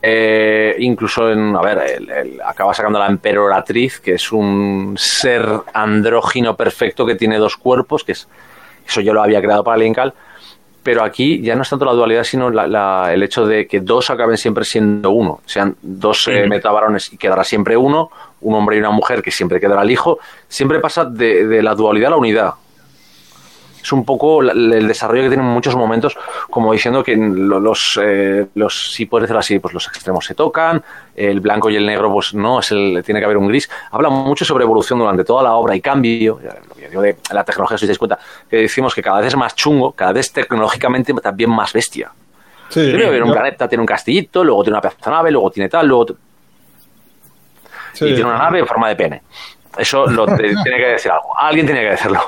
Eh, 0.00 0.76
incluso 0.78 1.30
en, 1.30 1.54
a 1.56 1.60
ver, 1.60 2.38
acaba 2.44 2.74
sacando 2.74 2.98
la 2.98 3.06
emperoratriz, 3.06 4.00
que 4.00 4.14
es 4.14 4.32
un 4.32 4.94
ser 4.96 5.44
andrógino 5.72 6.56
perfecto 6.56 7.06
que 7.06 7.14
tiene 7.14 7.38
dos 7.38 7.56
cuerpos, 7.56 8.04
que 8.04 8.12
es, 8.12 8.28
eso 8.86 9.00
yo 9.00 9.12
lo 9.12 9.22
había 9.22 9.40
creado 9.40 9.64
para 9.64 9.76
Linkal, 9.76 10.12
pero 10.82 11.04
aquí 11.04 11.40
ya 11.40 11.54
no 11.54 11.62
es 11.62 11.70
tanto 11.70 11.84
la 11.84 11.92
dualidad, 11.92 12.24
sino 12.24 12.48
el 12.48 13.22
hecho 13.22 13.46
de 13.46 13.66
que 13.66 13.80
dos 13.80 14.10
acaben 14.10 14.36
siempre 14.36 14.64
siendo 14.64 15.10
uno, 15.10 15.40
sean 15.46 15.76
dos 15.80 16.26
eh, 16.26 16.46
metabarones 16.48 17.12
y 17.12 17.16
quedará 17.16 17.44
siempre 17.44 17.76
uno, 17.76 18.10
un 18.40 18.54
hombre 18.54 18.76
y 18.76 18.80
una 18.80 18.90
mujer 18.90 19.22
que 19.22 19.30
siempre 19.30 19.60
quedará 19.60 19.82
el 19.82 19.90
hijo, 19.90 20.18
siempre 20.48 20.80
pasa 20.80 21.04
de, 21.04 21.46
de 21.46 21.62
la 21.62 21.74
dualidad 21.74 22.08
a 22.08 22.10
la 22.10 22.16
unidad 22.16 22.54
es 23.82 23.92
un 23.92 24.04
poco 24.04 24.42
el 24.42 24.86
desarrollo 24.86 25.22
que 25.22 25.28
tiene 25.28 25.42
en 25.42 25.48
muchos 25.48 25.74
momentos, 25.74 26.16
como 26.48 26.72
diciendo 26.72 27.02
que 27.02 27.16
los, 27.16 27.98
eh, 28.00 28.46
los, 28.54 28.92
si 28.92 29.06
puedes 29.06 29.24
decirlo 29.24 29.40
así, 29.40 29.58
pues 29.58 29.74
los 29.74 29.88
extremos 29.88 30.24
se 30.24 30.34
tocan, 30.34 30.82
el 31.16 31.40
blanco 31.40 31.68
y 31.68 31.76
el 31.76 31.84
negro, 31.84 32.12
pues 32.12 32.32
no, 32.34 32.60
es 32.60 32.70
el, 32.70 33.02
tiene 33.04 33.20
que 33.20 33.24
haber 33.24 33.36
un 33.36 33.48
gris. 33.48 33.68
Habla 33.90 34.08
mucho 34.08 34.44
sobre 34.44 34.64
evolución 34.64 34.98
durante 34.98 35.24
toda 35.24 35.42
la 35.42 35.54
obra 35.54 35.74
y 35.74 35.80
cambio, 35.80 36.40
lo 36.68 36.74
que 36.74 36.88
digo 36.88 37.02
de 37.02 37.16
la 37.32 37.44
tecnología, 37.44 37.76
si 37.76 37.84
os 37.84 37.88
dais 37.88 37.98
cuenta, 37.98 38.18
que 38.48 38.56
decimos 38.58 38.94
que 38.94 39.02
cada 39.02 39.18
vez 39.18 39.28
es 39.28 39.36
más 39.36 39.54
chungo, 39.56 39.92
cada 39.92 40.12
vez 40.12 40.32
tecnológicamente 40.32 41.12
también 41.14 41.50
más 41.50 41.72
bestia. 41.72 42.12
Sí, 42.68 42.90
Primero 42.90 43.26
un 43.26 43.32
planeta, 43.32 43.68
tiene 43.68 43.82
un 43.82 43.86
castillito, 43.86 44.42
luego 44.42 44.62
tiene 44.62 44.78
una 44.78 44.80
pedazo 44.80 45.10
nave, 45.10 45.30
luego 45.30 45.50
tiene 45.50 45.68
tal, 45.68 45.86
luego... 45.86 46.06
Y 47.94 47.98
tiene 47.98 48.24
una 48.24 48.38
nave 48.38 48.60
en 48.60 48.66
forma 48.66 48.88
de 48.88 48.96
pene. 48.96 49.22
Eso 49.76 50.06
lo 50.06 50.26
tiene 50.36 50.62
que 50.64 50.86
decir 50.86 51.10
algo. 51.10 51.36
Alguien 51.38 51.66
tiene 51.66 51.82
que 51.82 51.90
decirlo. 51.90 52.20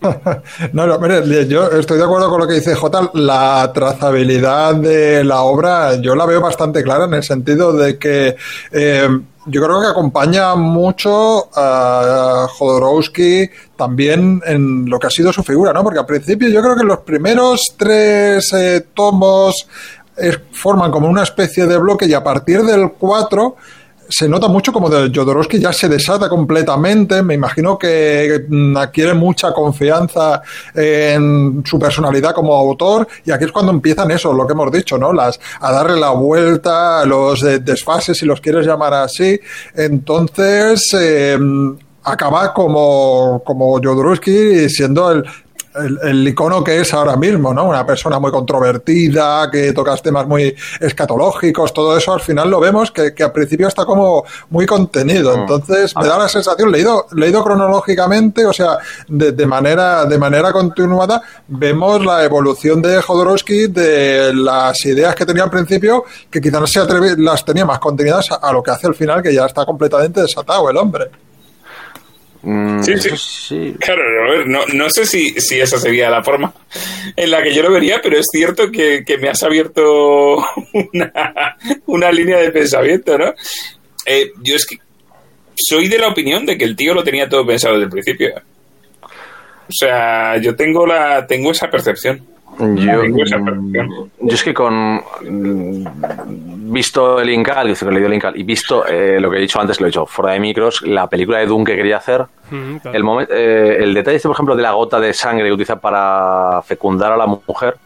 no, 0.72 0.86
no, 0.86 0.98
mire, 0.98 1.46
yo 1.46 1.70
estoy 1.70 1.98
de 1.98 2.04
acuerdo 2.04 2.30
con 2.30 2.40
lo 2.40 2.46
que 2.46 2.54
dice 2.54 2.74
J. 2.74 3.10
La 3.14 3.70
trazabilidad 3.74 4.74
de 4.76 5.24
la 5.24 5.42
obra 5.42 5.96
yo 5.96 6.14
la 6.14 6.26
veo 6.26 6.40
bastante 6.40 6.82
clara 6.82 7.04
en 7.04 7.14
el 7.14 7.22
sentido 7.22 7.72
de 7.72 7.98
que 7.98 8.36
eh, 8.72 9.08
yo 9.46 9.62
creo 9.62 9.80
que 9.80 9.86
acompaña 9.86 10.54
mucho 10.54 11.48
a 11.54 12.46
Jodorowsky 12.50 13.48
también 13.76 14.42
en 14.44 14.88
lo 14.88 14.98
que 14.98 15.06
ha 15.06 15.10
sido 15.10 15.32
su 15.32 15.42
figura, 15.42 15.72
¿no? 15.72 15.82
Porque 15.82 16.00
al 16.00 16.06
principio 16.06 16.48
yo 16.48 16.62
creo 16.62 16.76
que 16.76 16.84
los 16.84 16.98
primeros 16.98 17.74
tres 17.76 18.52
eh, 18.52 18.86
tomos 18.92 19.66
eh, 20.16 20.36
forman 20.52 20.90
como 20.90 21.08
una 21.08 21.22
especie 21.22 21.66
de 21.66 21.78
bloque 21.78 22.06
y 22.06 22.14
a 22.14 22.22
partir 22.22 22.62
del 22.62 22.90
cuatro 22.92 23.56
se 24.08 24.28
nota 24.28 24.48
mucho 24.48 24.72
como 24.72 24.88
de 24.88 25.10
Jodorowsky 25.14 25.58
ya 25.58 25.72
se 25.72 25.88
desata 25.88 26.28
completamente. 26.28 27.22
Me 27.22 27.34
imagino 27.34 27.78
que 27.78 28.44
mm, 28.48 28.76
adquiere 28.76 29.14
mucha 29.14 29.52
confianza 29.52 30.42
en 30.74 31.62
su 31.64 31.78
personalidad 31.78 32.34
como 32.34 32.54
autor 32.54 33.06
y 33.24 33.30
aquí 33.30 33.44
es 33.44 33.52
cuando 33.52 33.72
empiezan 33.72 34.10
eso, 34.10 34.32
lo 34.32 34.46
que 34.46 34.52
hemos 34.52 34.72
dicho, 34.72 34.98
¿no? 34.98 35.12
Las, 35.12 35.38
a 35.60 35.72
darle 35.72 36.00
la 36.00 36.10
vuelta 36.10 37.04
los 37.04 37.42
desfases, 37.42 38.18
si 38.18 38.26
los 38.26 38.40
quieres 38.40 38.66
llamar 38.66 38.94
así. 38.94 39.38
Entonces, 39.74 40.82
eh, 40.94 41.38
acaba 42.02 42.54
como, 42.54 43.42
como 43.44 43.74
Jodorowsky 43.74 44.68
siendo 44.68 45.10
el, 45.10 45.24
el, 45.78 46.28
icono 46.28 46.62
que 46.62 46.80
es 46.80 46.92
ahora 46.94 47.16
mismo, 47.16 47.54
¿no? 47.54 47.64
Una 47.64 47.86
persona 47.86 48.18
muy 48.18 48.30
controvertida, 48.30 49.50
que 49.50 49.72
tocas 49.72 50.02
temas 50.02 50.26
muy 50.26 50.54
escatológicos, 50.80 51.72
todo 51.72 51.96
eso 51.96 52.12
al 52.12 52.20
final 52.20 52.50
lo 52.50 52.60
vemos 52.60 52.90
que, 52.90 53.12
al 53.22 53.32
principio 53.32 53.68
está 53.68 53.84
como 53.84 54.24
muy 54.50 54.66
contenido. 54.66 55.36
Mm. 55.36 55.40
Entonces 55.40 55.94
me 55.96 56.06
da 56.06 56.18
la 56.18 56.28
sensación, 56.28 56.70
leído, 56.70 57.06
leído 57.12 57.42
cronológicamente, 57.42 58.46
o 58.46 58.52
sea, 58.52 58.78
de, 59.08 59.46
manera, 59.46 60.04
de 60.04 60.18
manera 60.18 60.52
continuada, 60.52 61.22
vemos 61.46 62.04
la 62.04 62.24
evolución 62.24 62.82
de 62.82 63.00
Jodorowsky 63.00 63.68
de 63.68 64.32
las 64.34 64.84
ideas 64.84 65.14
que 65.14 65.26
tenía 65.26 65.44
al 65.44 65.50
principio, 65.50 66.04
que 66.30 66.40
quizás 66.40 66.60
no 66.60 66.66
se 66.66 66.80
las 67.18 67.44
tenía 67.44 67.64
más 67.64 67.78
contenidas 67.78 68.28
a 68.40 68.52
lo 68.52 68.62
que 68.62 68.70
hace 68.70 68.86
al 68.86 68.94
final, 68.94 69.22
que 69.22 69.34
ya 69.34 69.46
está 69.46 69.64
completamente 69.64 70.22
desatado 70.22 70.68
el 70.70 70.76
hombre. 70.76 71.27
Mm, 72.42 72.82
sí, 72.82 72.94
sí, 73.16 73.74
Claro, 73.80 74.46
no, 74.46 74.64
no 74.66 74.90
sé 74.90 75.04
si, 75.06 75.30
si, 75.40 75.60
esa 75.60 75.78
sería 75.78 76.08
la 76.08 76.22
forma 76.22 76.54
en 77.16 77.30
la 77.32 77.42
que 77.42 77.52
yo 77.52 77.64
lo 77.64 77.72
vería, 77.72 78.00
pero 78.00 78.16
es 78.18 78.26
cierto 78.30 78.70
que, 78.70 79.04
me 79.20 79.28
has 79.28 79.42
abierto 79.42 80.36
una, 81.86 82.12
línea 82.12 82.38
de 82.38 82.50
pensamiento, 82.50 83.18
¿no? 83.18 83.34
Eh, 84.06 84.30
yo 84.40 84.54
es 84.54 84.66
que 84.66 84.78
soy 85.56 85.88
de 85.88 85.98
la 85.98 86.08
opinión 86.08 86.46
de 86.46 86.56
que 86.56 86.64
el 86.64 86.76
tío 86.76 86.94
lo 86.94 87.02
tenía 87.02 87.28
todo 87.28 87.44
pensado 87.44 87.74
desde 87.74 87.86
el 87.86 87.90
principio. 87.90 88.42
O 89.02 89.72
sea, 89.72 90.38
yo 90.38 90.54
tengo 90.54 90.86
la 90.86 91.26
tengo 91.26 91.50
esa 91.50 91.68
percepción. 91.68 92.24
Yo, 92.58 93.04
yo 93.04 94.34
es 94.34 94.42
que 94.42 94.52
con 94.52 94.96
mm, 94.96 96.72
visto 96.72 97.20
el 97.20 97.30
Incal, 97.30 97.76
que 97.76 97.84
le 97.86 97.98
dio 97.98 98.08
el 98.08 98.14
Incal, 98.14 98.36
y 98.36 98.42
visto 98.42 98.84
eh, 98.86 99.18
lo 99.20 99.30
que 99.30 99.38
he 99.38 99.40
dicho 99.40 99.60
antes, 99.60 99.80
lo 99.80 99.86
he 99.86 99.90
dicho 99.90 100.06
fuera 100.06 100.32
de 100.32 100.40
micros, 100.40 100.82
la 100.82 101.06
película 101.06 101.38
de 101.38 101.46
Doom 101.46 101.64
que 101.64 101.76
quería 101.76 101.98
hacer, 101.98 102.26
el, 102.92 103.04
momento, 103.04 103.32
eh, 103.34 103.82
el 103.82 103.94
detalle 103.94 104.16
este, 104.16 104.28
por 104.28 104.34
ejemplo, 104.34 104.56
de 104.56 104.62
la 104.62 104.72
gota 104.72 104.98
de 104.98 105.12
sangre 105.12 105.46
que 105.46 105.52
utiliza 105.52 105.76
para 105.76 106.60
fecundar 106.62 107.12
a 107.12 107.16
la 107.16 107.26
mujer, 107.26 107.76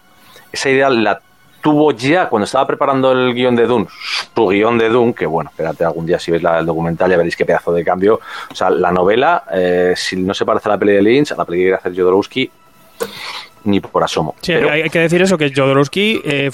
esa 0.51 0.71
idea 0.71 0.89
la 0.89 1.21
tuvo 1.61 1.93
ya 1.93 2.29
cuando 2.29 2.45
estaba 2.45 2.67
preparando 2.67 3.13
el 3.13 3.35
guion 3.35 3.55
de 3.55 3.67
Dune, 3.67 3.87
su 4.35 4.49
guion 4.49 4.79
de 4.79 4.89
Dune, 4.89 5.15
que 5.15 5.27
bueno, 5.27 5.51
espérate 5.51 5.85
algún 5.85 6.05
día 6.05 6.19
si 6.19 6.31
veis 6.31 6.43
la, 6.43 6.59
el 6.59 6.67
documental 6.67 7.11
ya 7.11 7.17
veréis 7.17 7.37
qué 7.37 7.47
pedazo 7.47 7.73
de 7.73 7.85
cambio. 7.85 8.21
O 8.51 8.55
sea, 8.55 8.69
la 8.69 8.91
novela, 8.91 9.45
eh, 9.53 9.95
si 9.97 10.17
no 10.17 10.35
se 10.35 10.45
parece 10.45 10.69
a 10.69 10.73
la 10.73 10.79
peli 10.79 10.93
de 10.95 11.03
Lynch, 11.03 11.33
a 11.33 11.37
la 11.37 11.45
peli 11.45 11.59
que 11.59 11.63
quiere 11.65 11.77
hacer 11.77 11.95
Jodorowsky, 11.95 12.51
ni 13.65 13.81
por 13.81 14.03
asomo. 14.03 14.35
Sí, 14.41 14.53
hay 14.53 14.89
que 14.91 14.99
decir 14.99 15.23
eso, 15.23 15.39
que 15.39 15.53
Jodorowsky 15.55 16.23
eh, 16.25 16.51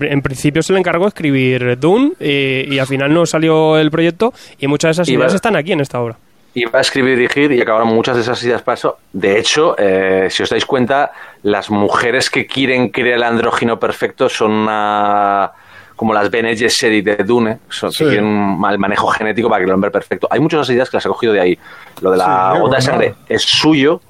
en 0.00 0.22
principio 0.22 0.62
se 0.62 0.72
le 0.72 0.78
encargó 0.78 1.06
escribir 1.08 1.78
Dune 1.78 2.12
y 2.20 2.78
al 2.78 2.86
final 2.86 3.12
no 3.12 3.26
salió 3.26 3.78
el 3.78 3.90
proyecto 3.90 4.32
y 4.58 4.66
muchas 4.66 4.88
de 4.88 5.02
esas 5.02 5.08
ideas 5.08 5.34
están 5.34 5.56
aquí 5.56 5.72
en 5.72 5.80
esta 5.80 6.00
obra. 6.00 6.16
Iba 6.54 6.78
a 6.78 6.82
escribir 6.82 7.14
y 7.14 7.16
dirigir 7.16 7.52
y 7.52 7.62
acabaron 7.62 7.88
muchas 7.88 8.14
de 8.14 8.22
esas 8.22 8.42
ideas 8.44 8.60
para 8.60 8.74
eso. 8.74 8.98
De 9.12 9.38
hecho, 9.38 9.74
eh, 9.78 10.28
si 10.30 10.42
os 10.42 10.50
dais 10.50 10.66
cuenta, 10.66 11.12
las 11.42 11.70
mujeres 11.70 12.28
que 12.28 12.46
quieren 12.46 12.90
crear 12.90 13.16
el 13.16 13.22
andrógino 13.22 13.80
perfecto 13.80 14.28
son 14.28 14.52
una 14.52 15.52
como 15.96 16.12
las 16.12 16.30
Bene 16.30 16.56
Gesserit 16.56 17.04
de 17.04 17.16
Dune, 17.24 17.58
son, 17.68 17.92
que 17.92 18.04
tienen 18.04 18.24
un 18.24 18.58
mal 18.58 18.78
manejo 18.78 19.06
genético 19.06 19.48
para 19.48 19.60
que 19.60 19.66
el 19.66 19.72
hombre 19.72 19.90
perfecto. 19.90 20.26
Hay 20.30 20.40
muchas 20.40 20.58
de 20.58 20.62
esas 20.62 20.74
ideas 20.74 20.90
que 20.90 20.96
las 20.96 21.06
he 21.06 21.08
cogido 21.08 21.32
de 21.32 21.40
ahí. 21.40 21.58
Lo 22.00 22.10
de 22.10 22.16
la 22.16 22.58
gota 22.58 22.76
de 22.76 22.82
sangre 22.82 23.14
es 23.28 23.42
suyo, 23.42 24.00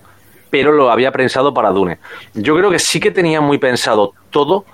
pero 0.52 0.70
lo 0.70 0.90
había 0.90 1.10
pensado 1.12 1.54
para 1.54 1.70
Dune. 1.70 1.96
Yo 2.34 2.54
creo 2.54 2.70
que 2.70 2.78
sí 2.78 3.00
que 3.00 3.10
tenía 3.10 3.40
muy 3.40 3.56
pensado 3.56 4.12
todo, 4.28 4.66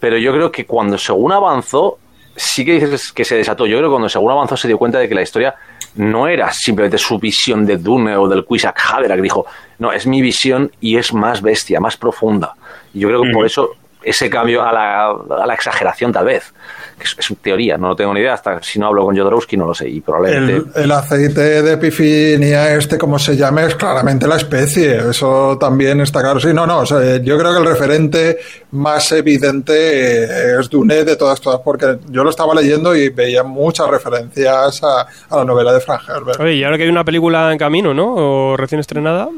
pero 0.00 0.16
yo 0.16 0.32
creo 0.32 0.50
que 0.50 0.64
cuando 0.64 0.96
según 0.96 1.30
avanzó, 1.30 1.98
sí 2.34 2.64
que 2.64 2.80
dices 2.80 3.12
que 3.12 3.22
se 3.22 3.36
desató. 3.36 3.66
Yo 3.66 3.76
creo 3.76 3.90
que 3.90 3.92
cuando 3.92 4.08
según 4.08 4.30
avanzó 4.30 4.56
se 4.56 4.66
dio 4.66 4.78
cuenta 4.78 4.98
de 4.98 5.10
que 5.10 5.14
la 5.14 5.20
historia 5.20 5.54
no 5.96 6.26
era 6.26 6.50
simplemente 6.54 6.96
su 6.96 7.18
visión 7.18 7.66
de 7.66 7.76
Dune 7.76 8.16
o 8.16 8.26
del 8.28 8.46
Quisak 8.46 8.80
que 9.06 9.20
dijo, 9.20 9.44
no, 9.78 9.92
es 9.92 10.06
mi 10.06 10.22
visión 10.22 10.72
y 10.80 10.96
es 10.96 11.12
más 11.12 11.42
bestia, 11.42 11.80
más 11.80 11.98
profunda. 11.98 12.54
Y 12.94 13.00
yo 13.00 13.08
creo 13.08 13.22
que 13.22 13.30
por 13.30 13.44
eso 13.44 13.72
ese 14.06 14.30
cambio 14.30 14.62
a 14.64 14.72
la, 14.72 15.06
a 15.10 15.46
la 15.46 15.54
exageración 15.54 16.12
tal 16.12 16.26
vez. 16.26 16.54
Es, 17.00 17.16
es, 17.18 17.36
teoría, 17.42 17.76
no 17.76 17.88
lo 17.88 17.96
tengo 17.96 18.14
ni 18.14 18.20
idea, 18.20 18.34
hasta 18.34 18.62
si 18.62 18.78
no 18.78 18.86
hablo 18.86 19.04
con 19.04 19.16
Jodorowsky 19.16 19.56
no 19.56 19.66
lo 19.66 19.74
sé. 19.74 19.88
Y 19.88 20.00
probablemente... 20.00 20.80
El, 20.80 20.92
aceite 20.92 21.62
de 21.62 21.72
epifinia, 21.72 22.72
este 22.74 22.96
como 22.96 23.18
se 23.18 23.36
llame, 23.36 23.66
es 23.66 23.74
claramente 23.74 24.28
la 24.28 24.36
especie, 24.36 25.10
eso 25.10 25.58
también 25.58 26.00
está 26.00 26.20
claro. 26.20 26.38
Sí, 26.38 26.54
no, 26.54 26.66
no, 26.66 26.84
yo 26.84 27.38
creo 27.38 27.52
que 27.52 27.58
el 27.58 27.66
referente 27.66 28.38
más 28.70 29.10
evidente 29.10 30.58
es 30.58 30.70
Dune 30.70 31.04
de 31.04 31.16
todas, 31.16 31.40
todas, 31.40 31.60
porque 31.60 31.98
yo 32.08 32.22
lo 32.22 32.30
estaba 32.30 32.54
leyendo 32.54 32.94
y 32.94 33.08
veía 33.08 33.42
muchas 33.42 33.88
referencias 33.88 34.82
a, 34.84 35.00
a 35.30 35.36
la 35.36 35.44
novela 35.44 35.72
de 35.72 35.80
Frank 35.80 36.02
Herbert. 36.08 36.38
Oye, 36.38 36.54
y 36.54 36.64
ahora 36.64 36.76
que 36.76 36.84
hay 36.84 36.90
una 36.90 37.04
película 37.04 37.50
en 37.50 37.58
camino, 37.58 37.92
¿no? 37.92 38.14
O 38.14 38.56
recién 38.56 38.80
estrenada. 38.80 39.28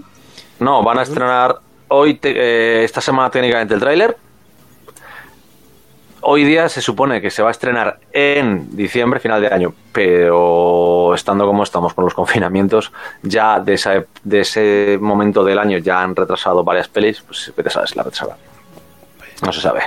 No, 0.60 0.82
van 0.82 0.98
a 0.98 1.02
estrenar 1.02 1.56
hoy, 1.88 2.20
eh, 2.22 2.82
esta 2.84 3.00
semana 3.00 3.30
técnicamente 3.30 3.72
el 3.72 3.80
tráiler 3.80 4.27
hoy 6.28 6.44
día 6.44 6.68
se 6.68 6.82
supone 6.82 7.22
que 7.22 7.30
se 7.30 7.42
va 7.42 7.48
a 7.48 7.52
estrenar 7.52 8.00
en 8.12 8.76
diciembre, 8.76 9.18
final 9.18 9.40
de 9.40 9.48
año, 9.48 9.72
pero 9.92 11.14
estando 11.14 11.46
como 11.46 11.62
estamos 11.62 11.94
con 11.94 12.04
los 12.04 12.12
confinamientos, 12.12 12.92
ya 13.22 13.58
de, 13.60 14.04
de 14.24 14.40
ese 14.40 14.98
momento 15.00 15.42
del 15.42 15.58
año 15.58 15.78
ya 15.78 16.02
han 16.02 16.14
retrasado 16.14 16.62
varias 16.62 16.88
pelis, 16.88 17.22
pues 17.22 17.50
te 17.56 17.70
sabes 17.70 17.96
la 17.96 18.02
retrasada. 18.02 18.36
No 19.42 19.52
se 19.52 19.60
sabe. 19.62 19.80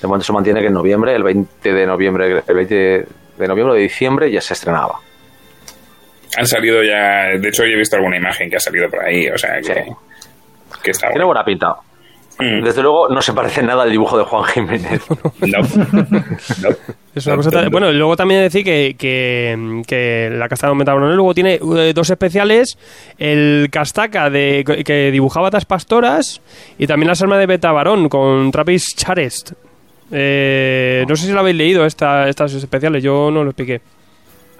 De 0.00 0.06
momento 0.06 0.26
se 0.26 0.32
mantiene 0.32 0.60
que 0.60 0.68
en 0.68 0.74
noviembre, 0.74 1.14
el 1.14 1.24
20 1.24 1.72
de 1.72 1.86
noviembre, 1.86 2.42
el 2.46 2.54
20 2.54 2.74
de 3.38 3.48
noviembre 3.48 3.72
o 3.72 3.74
de 3.74 3.82
diciembre 3.82 4.30
ya 4.30 4.40
se 4.40 4.54
estrenaba. 4.54 5.00
Han 6.36 6.46
salido 6.46 6.84
ya, 6.84 7.36
de 7.36 7.48
hecho 7.48 7.64
yo 7.64 7.72
he 7.72 7.78
visto 7.78 7.96
alguna 7.96 8.16
imagen 8.16 8.48
que 8.48 8.56
ha 8.56 8.60
salido 8.60 8.88
por 8.88 9.00
ahí, 9.00 9.28
o 9.28 9.36
sea 9.36 9.60
que, 9.60 9.86
que 10.82 10.90
está 10.92 11.08
Tiene 11.08 11.24
buena 11.24 11.44
pinta. 11.44 11.76
Mm. 12.38 12.62
Desde 12.62 12.82
luego 12.82 13.08
no 13.08 13.20
se 13.20 13.32
parece 13.32 13.62
nada 13.62 13.82
al 13.82 13.90
dibujo 13.90 14.16
de 14.16 14.24
Juan 14.24 14.44
Jiménez. 14.44 15.02
No. 15.48 15.58
Es 17.14 17.26
una 17.26 17.36
cosa 17.36 17.68
bueno, 17.68 17.90
luego 17.90 18.16
también 18.16 18.42
decir 18.42 18.64
que, 18.64 18.94
que, 18.98 20.30
la 20.32 20.48
casta 20.48 20.68
de 20.68 20.74
Metabarón 20.74 21.16
luego 21.16 21.34
tiene 21.34 21.54
eh, 21.54 21.92
dos 21.94 22.10
especiales, 22.10 22.78
el 23.18 23.68
Castaca 23.70 24.30
de, 24.30 24.64
que 24.84 25.10
dibujaba 25.10 25.50
las 25.50 25.64
pastoras 25.64 26.40
y 26.78 26.86
también 26.86 27.08
las 27.08 27.22
armas 27.22 27.38
de 27.38 27.46
Betabarón 27.46 28.08
con 28.08 28.50
Travis 28.50 28.94
Charest. 28.94 29.52
Eh, 30.12 31.04
no 31.08 31.16
sé 31.16 31.26
si 31.26 31.32
lo 31.32 31.40
habéis 31.40 31.56
leído 31.56 31.84
esta, 31.86 32.28
estas 32.28 32.52
especiales, 32.54 33.02
yo 33.02 33.30
no 33.30 33.42
lo 33.42 33.50
expliqué. 33.50 33.80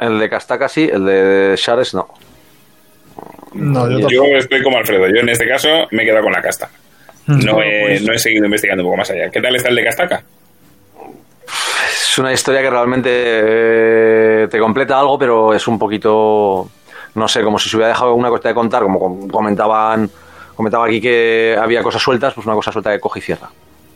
El 0.00 0.18
de 0.18 0.28
Castaca 0.28 0.68
sí, 0.68 0.88
el 0.90 1.04
de 1.04 1.54
Charest 1.56 1.94
no. 1.94 2.08
no 3.54 3.90
yo, 4.00 4.08
yo 4.08 4.24
estoy 4.36 4.62
como 4.62 4.78
Alfredo, 4.78 5.06
yo 5.08 5.20
en 5.20 5.28
este 5.28 5.46
caso 5.46 5.68
me 5.90 6.02
he 6.02 6.06
quedado 6.06 6.24
con 6.24 6.32
la 6.32 6.42
casta. 6.42 6.68
No 7.28 7.62
he, 7.62 7.82
pues- 7.86 8.02
no 8.02 8.12
he 8.12 8.18
seguido 8.18 8.44
investigando 8.46 8.82
un 8.82 8.88
poco 8.88 8.96
más 8.98 9.10
allá. 9.10 9.30
¿Qué 9.30 9.40
tal 9.40 9.54
está 9.54 9.68
el 9.68 9.76
de 9.76 9.84
Castaca? 9.84 10.22
Es 12.10 12.18
una 12.18 12.32
historia 12.32 12.60
que 12.62 12.70
realmente 12.70 13.10
eh, 13.12 14.48
te 14.50 14.58
completa 14.58 14.98
algo, 14.98 15.18
pero 15.18 15.54
es 15.54 15.66
un 15.68 15.78
poquito, 15.78 16.68
no 17.14 17.28
sé, 17.28 17.42
como 17.42 17.58
si 17.58 17.68
se 17.68 17.76
hubiera 17.76 17.88
dejado 17.92 18.14
una 18.14 18.28
cosa 18.28 18.48
de 18.48 18.54
contar, 18.54 18.82
como 18.82 19.28
comentaban, 19.28 20.10
comentaba 20.56 20.86
aquí 20.86 21.00
que 21.00 21.56
había 21.60 21.82
cosas 21.82 22.02
sueltas, 22.02 22.34
pues 22.34 22.46
una 22.46 22.56
cosa 22.56 22.72
suelta 22.72 22.90
que 22.92 23.00
coge 23.00 23.20
y 23.20 23.22
cierra. 23.22 23.50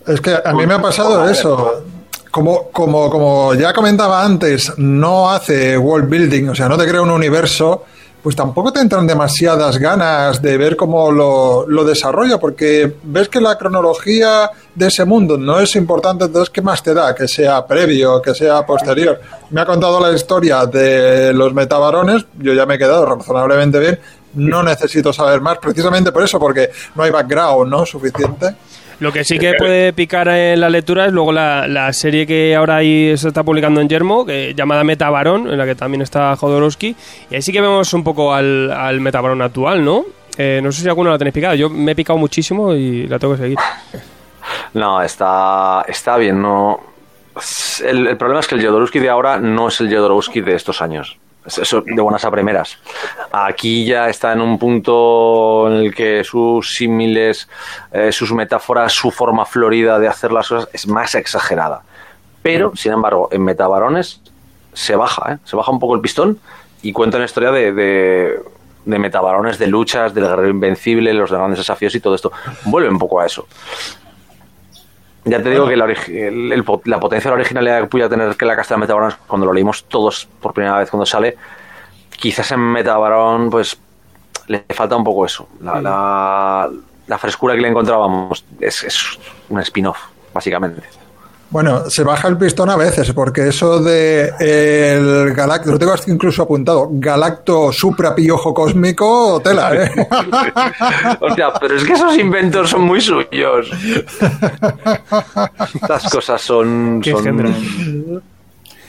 Es 0.07 0.20
que 0.20 0.37
a 0.45 0.53
mí 0.53 0.66
me 0.66 0.74
ha 0.74 0.80
pasado 0.83 1.28
eso. 1.28 1.85
Como, 2.30 2.70
como, 2.70 3.11
como 3.11 3.55
ya 3.55 3.72
comentaba 3.74 4.24
antes, 4.24 4.72
no 4.78 5.30
hace 5.30 5.76
world 5.76 6.09
building, 6.09 6.49
o 6.49 6.55
sea, 6.55 6.68
no 6.68 6.78
te 6.78 6.87
crea 6.87 7.03
un 7.03 7.11
universo 7.11 7.85
pues 8.23 8.37
tampoco 8.37 8.73
te 8.73 8.81
entran 8.81 9.07
demasiadas 9.07 9.79
ganas 9.79 10.41
de 10.41 10.57
ver 10.57 10.77
cómo 10.77 11.11
lo, 11.11 11.66
lo, 11.66 11.85
desarrolla, 11.85 12.39
porque 12.39 12.95
ves 13.03 13.29
que 13.29 13.41
la 13.41 13.59
cronología 13.59 14.51
de 14.75 14.87
ese 14.87 15.05
mundo 15.05 15.37
no 15.37 15.59
es 15.59 15.75
importante, 15.75 16.27
entonces 16.27 16.51
¿qué 16.51 16.62
más 16.62 16.83
te 16.83 16.95
da? 16.95 17.14
Que 17.14 17.27
sea 17.27 17.66
previo, 17.66 18.23
que 18.23 18.33
sea 18.35 18.64
posterior. 18.64 19.20
Me 19.51 19.61
ha 19.61 19.66
contado 19.66 19.99
la 19.99 20.12
historia 20.12 20.66
de 20.66 21.33
los 21.33 21.53
metabarones, 21.53 22.25
yo 22.39 22.53
ya 22.53 22.64
me 22.64 22.77
he 22.77 22.79
quedado 22.79 23.05
razonablemente 23.05 23.81
bien, 23.81 23.99
no 24.35 24.62
necesito 24.62 25.12
saber 25.12 25.41
más, 25.41 25.59
precisamente 25.59 26.12
por 26.12 26.23
eso, 26.23 26.39
porque 26.39 26.70
no 26.95 27.03
hay 27.03 27.11
background 27.11 27.70
¿no? 27.70 27.85
suficiente. 27.85 28.55
Lo 29.01 29.12
que 29.12 29.24
sí 29.24 29.38
que 29.38 29.55
puede 29.59 29.93
picar 29.93 30.28
en 30.28 30.61
la 30.61 30.70
lectura 30.70 31.07
es 31.07 31.12
luego 31.12 31.32
la, 31.32 31.93
serie 31.93 32.26
que 32.26 32.55
ahora 32.55 32.76
ahí 32.76 33.16
se 33.16 33.28
está 33.28 33.43
publicando 33.43 33.80
en 33.80 33.88
Yermo, 33.88 34.24
que, 34.24 34.55
llamada 34.55 34.84
Metabarón, 34.84 35.49
en 35.49 35.59
la 35.59 35.66
que 35.66 35.74
también 35.74 36.03
está 36.03 36.34
Jodorowsky. 36.36 36.97
Y 37.30 37.34
ahí 37.34 37.43
sí 37.43 37.53
que 37.53 37.61
vemos 37.61 37.93
un 37.93 38.05
poco 38.05 38.32
al, 38.32 38.70
al 38.70 39.01
Metabarón 39.01 39.43
actual, 39.43 39.84
¿no? 39.84 40.05
Eh, 40.38 40.61
no 40.62 40.72
sé 40.72 40.82
si 40.82 40.88
alguno 40.88 41.11
la 41.11 41.18
tenéis 41.18 41.34
picado. 41.34 41.55
Yo 41.55 41.68
me 41.68 41.93
he 41.93 41.95
picado 41.95 42.18
muchísimo 42.18 42.74
y 42.74 43.07
la 43.07 43.18
tengo 43.18 43.34
que 43.34 43.43
seguir. 43.43 43.59
No, 44.74 45.03
está, 45.03 45.84
está 45.86 46.16
bien. 46.16 46.40
No, 46.40 46.80
el, 47.84 48.07
el 48.07 48.16
problema 48.16 48.40
es 48.40 48.47
que 48.47 48.55
el 48.55 48.64
Jodorowsky 48.64 48.99
de 49.01 49.11
ahora 49.11 49.38
no 49.38 49.68
es 49.68 49.80
el 49.80 49.95
Jodorowsky 49.95 50.40
de 50.40 50.55
estos 50.55 50.80
años. 50.80 51.18
Eso 51.45 51.82
de 51.84 52.01
buenas 52.01 52.24
a 52.24 52.30
primeras. 52.30 52.78
Aquí 53.32 53.84
ya 53.84 54.09
está 54.09 54.32
en 54.32 54.40
un 54.40 54.59
punto 54.59 55.66
en 55.68 55.74
el 55.74 55.95
que 55.95 56.22
sus 56.22 56.74
símiles, 56.74 57.49
eh, 57.90 58.12
sus 58.12 58.32
metáforas, 58.32 58.93
su 58.93 59.11
forma 59.11 59.45
florida 59.45 59.99
de 59.99 60.07
hacer 60.07 60.30
las 60.32 60.49
cosas 60.49 60.68
es 60.72 60.86
más 60.86 61.14
exagerada. 61.14 61.82
Pero, 62.43 62.72
sin 62.76 62.93
embargo, 62.93 63.28
en 63.32 63.43
Metabarones 63.43 64.20
se 64.72 64.97
baja, 64.97 65.34
¿eh? 65.34 65.38
se 65.45 65.57
baja 65.57 65.70
un 65.70 65.80
poco 65.80 65.95
el 65.95 66.01
pistón 66.01 66.38
y 66.82 66.93
cuenta 66.93 67.16
una 67.16 67.26
historia 67.26 67.51
de, 67.51 67.72
de, 67.72 68.40
de 68.84 68.99
metabarones, 68.99 69.59
de 69.59 69.66
luchas, 69.66 70.14
del 70.14 70.24
guerrero 70.24 70.49
invencible, 70.49 71.12
los 71.12 71.30
grandes 71.30 71.59
desafíos 71.59 71.95
y 71.95 72.01
todo 72.01 72.14
esto. 72.14 72.32
Vuelve 72.64 72.88
un 72.88 72.99
poco 72.99 73.20
a 73.20 73.26
eso. 73.26 73.47
Ya 75.25 75.43
te 75.43 75.51
digo 75.51 75.68
que 75.68 75.77
la, 75.77 75.87
la, 75.87 77.01
potencia 77.01 77.31
de 77.31 77.37
la 77.37 77.41
originalidad 77.41 77.81
que 77.83 77.87
pudiera 77.87 78.09
tener 78.09 78.37
que 78.37 78.45
la 78.45 78.57
Casta 78.57 78.75
de 78.75 78.81
Metabaron, 78.81 79.12
cuando 79.27 79.47
lo 79.47 79.53
leímos 79.53 79.85
todos 79.85 80.29
por 80.41 80.53
primera 80.53 80.79
vez 80.79 80.91
cuando 80.91 81.07
sale, 81.07 81.37
quizás 82.11 82.51
en 82.51 82.61
Metabaron 82.61 83.49
pues 83.49 83.79
le 84.49 84.64
falta 84.70 84.97
un 84.97 85.05
poco 85.05 85.25
eso. 85.25 85.49
La, 85.61 85.81
la, 85.81 86.70
la 87.07 87.18
frescura 87.18 87.55
que 87.55 87.61
le 87.61 87.68
encontrábamos 87.68 88.45
es, 88.61 88.83
es 88.83 89.18
un 89.49 89.61
spin-off, 89.61 89.99
básicamente. 90.35 90.83
Bueno, 91.53 91.91
se 91.91 92.03
baja 92.03 92.29
el 92.29 92.39
pistón 92.39 92.71
a 92.71 92.77
veces, 92.77 93.13
porque 93.13 93.49
eso 93.49 93.79
de 93.79 94.33
el 94.41 95.35
galacto, 95.35 95.71
lo 95.71 95.79
tengo 95.79 95.93
incluso 96.07 96.43
apuntado, 96.45 96.89
galacto 96.93 97.71
supra 97.71 98.15
piojo 98.15 98.55
cósmico, 98.55 99.39
tela, 99.45 99.75
¿eh? 99.75 99.91
Hostia, 101.21 101.53
pero 101.61 101.77
es 101.77 101.85
que 101.85 101.93
esos 101.93 102.17
inventos 102.17 102.71
son 102.71 102.81
muy 102.81 103.03
suyos. 103.03 103.71
Estas 105.75 106.11
cosas 106.11 106.41
son... 106.41 107.03
son... 107.05 108.23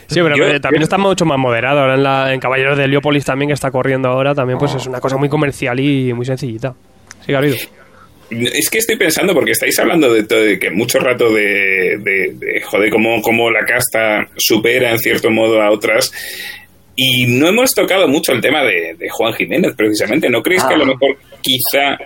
Sí, 0.07 0.21
pero 0.21 0.61
también 0.61 0.83
está 0.83 0.97
mucho 0.97 1.25
más 1.25 1.37
moderado. 1.37 1.81
Ahora 1.81 1.95
en, 1.95 2.03
la, 2.03 2.33
en 2.33 2.39
Caballeros 2.39 2.77
de 2.77 2.85
Heliópolis 2.85 3.25
también, 3.25 3.49
que 3.49 3.53
está 3.53 3.71
corriendo 3.71 4.07
ahora, 4.07 4.33
también 4.33 4.57
pues 4.57 4.73
es 4.73 4.87
una 4.87 5.01
cosa 5.01 5.17
muy 5.17 5.27
comercial 5.27 5.77
y 5.81 6.13
muy 6.13 6.25
sencillita. 6.25 6.73
Sí, 7.25 7.33
habido. 7.33 7.57
Es 8.29 8.69
que 8.69 8.79
estoy 8.79 8.95
pensando, 8.95 9.33
porque 9.33 9.51
estáis 9.51 9.77
hablando 9.79 10.11
de, 10.13 10.23
todo, 10.23 10.41
de 10.41 10.57
que 10.57 10.71
mucho 10.71 10.99
rato 10.99 11.31
de, 11.31 11.97
de, 11.99 12.61
joder, 12.61 12.89
cómo, 12.89 13.21
cómo 13.21 13.51
la 13.51 13.65
casta 13.65 14.27
supera 14.37 14.91
en 14.91 14.99
cierto 14.99 15.29
modo 15.29 15.61
a 15.61 15.69
otras. 15.69 16.11
Y 16.95 17.25
no 17.27 17.47
hemos 17.47 17.73
tocado 17.73 18.07
mucho 18.07 18.31
el 18.31 18.41
tema 18.41 18.63
de, 18.63 18.95
Juan 19.09 19.33
Jiménez, 19.33 19.73
precisamente. 19.75 20.29
¿No 20.29 20.41
creéis 20.41 20.63
que 20.63 20.73
a 20.73 20.77
lo 20.77 20.83
ah. 20.83 20.87
mejor 20.87 21.17
quizá 21.41 21.97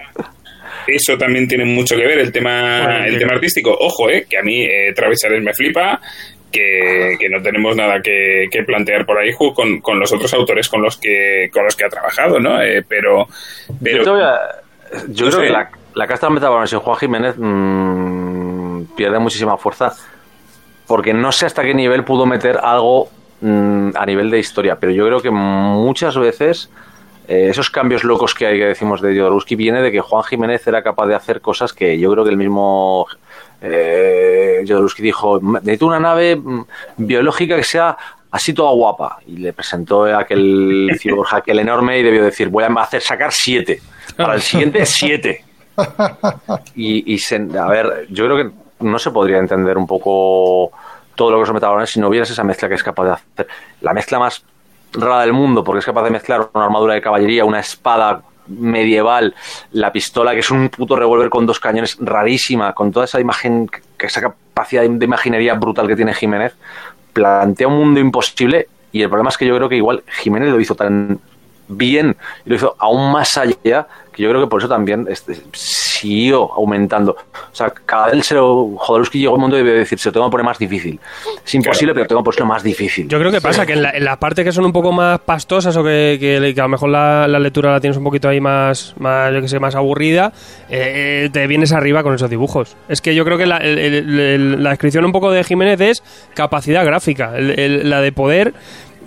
eso 0.87 1.17
también 1.17 1.47
tiene 1.47 1.65
mucho 1.65 1.95
que 1.95 2.05
ver, 2.05 2.19
el 2.19 2.31
tema, 2.31 3.05
el 3.05 3.17
tema 3.17 3.33
artístico? 3.33 3.75
Ojo, 3.79 4.09
eh, 4.09 4.25
que 4.29 4.37
a 4.37 4.43
mí 4.43 4.63
eh, 4.63 4.93
Travis 4.95 5.19
me 5.41 5.53
flipa, 5.53 5.99
que, 6.51 7.17
que, 7.19 7.29
no 7.29 7.41
tenemos 7.41 7.75
nada 7.75 8.01
que, 8.01 8.47
que 8.49 8.63
plantear 8.63 9.05
por 9.05 9.17
ahí 9.17 9.33
con, 9.33 9.81
con, 9.81 9.99
los 9.99 10.11
otros 10.13 10.33
autores 10.33 10.69
con 10.69 10.81
los 10.81 10.97
que, 10.97 11.49
con 11.51 11.65
los 11.65 11.75
que 11.75 11.85
ha 11.85 11.89
trabajado, 11.89 12.39
¿no? 12.39 12.61
Eh, 12.61 12.83
pero... 12.87 13.27
pero 13.83 14.05
yo, 14.05 14.17
yo 15.09 15.29
creo 15.29 15.41
que 15.41 15.49
la, 15.49 15.69
la 15.97 16.05
casta 16.05 16.29
Metabarones 16.29 16.71
y 16.71 16.75
Juan 16.75 16.97
Jiménez 16.97 17.35
mmm, 17.37 18.83
pierde 18.95 19.17
muchísima 19.17 19.57
fuerza 19.57 19.95
porque 20.85 21.13
no 21.13 21.31
sé 21.31 21.47
hasta 21.47 21.63
qué 21.63 21.73
nivel 21.73 22.03
pudo 22.03 22.25
meter 22.25 22.59
algo 22.63 23.09
mmm, 23.41 23.89
a 23.95 24.05
nivel 24.05 24.29
de 24.29 24.39
historia, 24.39 24.77
pero 24.79 24.91
yo 24.91 25.05
creo 25.07 25.21
que 25.21 25.31
muchas 25.31 26.15
veces 26.15 26.69
eh, 27.27 27.47
esos 27.49 27.71
cambios 27.71 28.03
locos 28.03 28.35
que 28.35 28.45
hay 28.45 28.59
que 28.59 28.67
decimos 28.67 29.01
de 29.01 29.17
Jodorowsky 29.17 29.55
viene 29.55 29.81
de 29.81 29.91
que 29.91 29.99
Juan 29.99 30.23
Jiménez 30.23 30.67
era 30.67 30.83
capaz 30.83 31.07
de 31.07 31.15
hacer 31.15 31.41
cosas 31.41 31.73
que 31.73 31.97
yo 31.97 32.11
creo 32.11 32.23
que 32.23 32.29
el 32.29 32.37
mismo 32.37 33.07
eh, 33.59 34.63
Jodorowsky 34.67 35.01
dijo, 35.01 35.39
necesito 35.41 35.87
una 35.87 35.99
nave 35.99 36.35
mm, 36.35 36.61
biológica 36.97 37.55
que 37.55 37.63
sea 37.63 37.97
así 38.29 38.53
toda 38.53 38.71
guapa. 38.71 39.17
Y 39.25 39.37
le 39.37 39.51
presentó 39.51 40.03
aquel 40.05 40.95
cyborg 40.99 41.33
aquel 41.33 41.57
enorme 41.59 41.97
y 41.97 42.03
debió 42.03 42.23
decir, 42.23 42.49
voy 42.49 42.63
a 42.63 42.67
hacer 42.67 43.01
sacar 43.01 43.33
siete. 43.33 43.81
Para 44.15 44.35
el 44.35 44.41
siguiente, 44.41 44.85
siete. 44.85 45.46
Y, 46.75 47.15
y 47.15 47.19
a 47.57 47.67
ver, 47.67 48.07
yo 48.09 48.25
creo 48.25 48.37
que 48.37 48.51
no 48.79 48.99
se 48.99 49.11
podría 49.11 49.37
entender 49.37 49.77
un 49.77 49.87
poco 49.87 50.71
todo 51.15 51.31
lo 51.31 51.37
que 51.37 51.41
los 51.41 51.53
metadrones 51.53 51.89
si 51.89 51.99
no 51.99 52.09
hubieras 52.09 52.29
esa 52.29 52.43
mezcla 52.43 52.69
que 52.69 52.75
es 52.75 52.83
capaz 52.83 53.05
de 53.05 53.11
hacer. 53.11 53.47
La 53.81 53.93
mezcla 53.93 54.19
más 54.19 54.43
rara 54.93 55.21
del 55.21 55.33
mundo, 55.33 55.63
porque 55.63 55.79
es 55.79 55.85
capaz 55.85 56.03
de 56.03 56.11
mezclar 56.11 56.49
una 56.53 56.65
armadura 56.65 56.93
de 56.93 57.01
caballería, 57.01 57.45
una 57.45 57.59
espada 57.59 58.21
medieval, 58.47 59.35
la 59.71 59.91
pistola, 59.91 60.33
que 60.33 60.39
es 60.39 60.51
un 60.51 60.69
puto 60.69 60.95
revólver 60.95 61.29
con 61.29 61.45
dos 61.45 61.59
cañones 61.59 61.97
rarísima, 61.99 62.73
con 62.73 62.91
toda 62.91 63.05
esa 63.05 63.19
imagen, 63.19 63.69
esa 63.99 64.21
capacidad 64.21 64.83
de 64.87 65.05
imaginería 65.05 65.55
brutal 65.55 65.87
que 65.87 65.95
tiene 65.95 66.13
Jiménez, 66.13 66.53
plantea 67.13 67.67
un 67.67 67.77
mundo 67.77 67.99
imposible 67.99 68.67
y 68.91 69.01
el 69.01 69.09
problema 69.09 69.29
es 69.29 69.37
que 69.37 69.45
yo 69.45 69.55
creo 69.55 69.67
que 69.67 69.75
igual 69.75 70.03
Jiménez 70.07 70.49
lo 70.49 70.59
hizo 70.59 70.75
tan 70.75 71.19
bien 71.67 72.15
y 72.45 72.49
lo 72.49 72.55
hizo 72.55 72.75
aún 72.79 73.11
más 73.11 73.37
allá 73.37 73.87
que 74.17 74.23
yo 74.23 74.29
creo 74.29 74.41
que 74.41 74.47
por 74.47 74.59
eso 74.59 74.67
también 74.67 75.05
este, 75.07 75.37
siguió 75.53 76.51
aumentando. 76.53 77.11
O 77.11 77.55
sea, 77.55 77.69
cada 77.69 78.07
vez 78.07 78.25
se 78.25 78.33
lo. 78.33 78.75
Jodorowsky 78.75 79.19
llegó 79.19 79.33
a 79.33 79.35
un 79.35 79.41
mundo 79.41 79.59
y 79.59 79.63
debe 79.63 79.77
decir, 79.77 79.99
se 79.99 80.09
lo 80.09 80.13
tengo 80.13 80.25
que 80.25 80.31
poner 80.31 80.45
más 80.45 80.57
difícil. 80.57 80.99
Es 81.45 81.53
imposible, 81.53 81.93
pero 81.93 82.07
tengo 82.07 82.21
que 82.21 82.25
ponerlo 82.25 82.47
más 82.47 82.63
difícil. 82.63 83.07
Yo 83.07 83.19
creo 83.19 83.31
que 83.31 83.41
pasa 83.41 83.67
que 83.67 83.73
en, 83.73 83.83
las 83.83 84.17
partes 84.17 84.43
que 84.43 84.51
son 84.51 84.65
un 84.65 84.73
poco 84.73 84.91
más 84.91 85.19
pastosas 85.19 85.77
o 85.77 85.83
que, 85.83 86.17
que, 86.19 86.59
a 86.59 86.63
lo 86.63 86.69
mejor 86.69 86.89
la, 86.89 87.27
lectura 87.27 87.71
la 87.71 87.79
tienes 87.79 87.95
un 87.95 88.03
poquito 88.03 88.27
ahí 88.27 88.41
más, 88.41 88.95
más 88.97 89.31
yo 89.31 89.39
que 89.39 89.47
sé, 89.47 89.59
más 89.59 89.75
aburrida, 89.75 90.33
eh, 90.67 91.29
te 91.31 91.45
vienes 91.45 91.71
arriba 91.71 92.01
con 92.01 92.15
esos 92.15 92.29
dibujos. 92.29 92.75
Es 92.89 93.01
que 93.01 93.13
yo 93.13 93.23
creo 93.23 93.37
que 93.37 93.45
la, 93.45 93.59
la 93.59 94.69
descripción 94.71 95.05
un 95.05 95.11
poco 95.11 95.29
de 95.29 95.43
Jiménez 95.43 95.79
es 95.79 96.03
capacidad 96.33 96.83
gráfica, 96.83 97.33
la 97.37 98.01
de 98.01 98.11
poder 98.11 98.55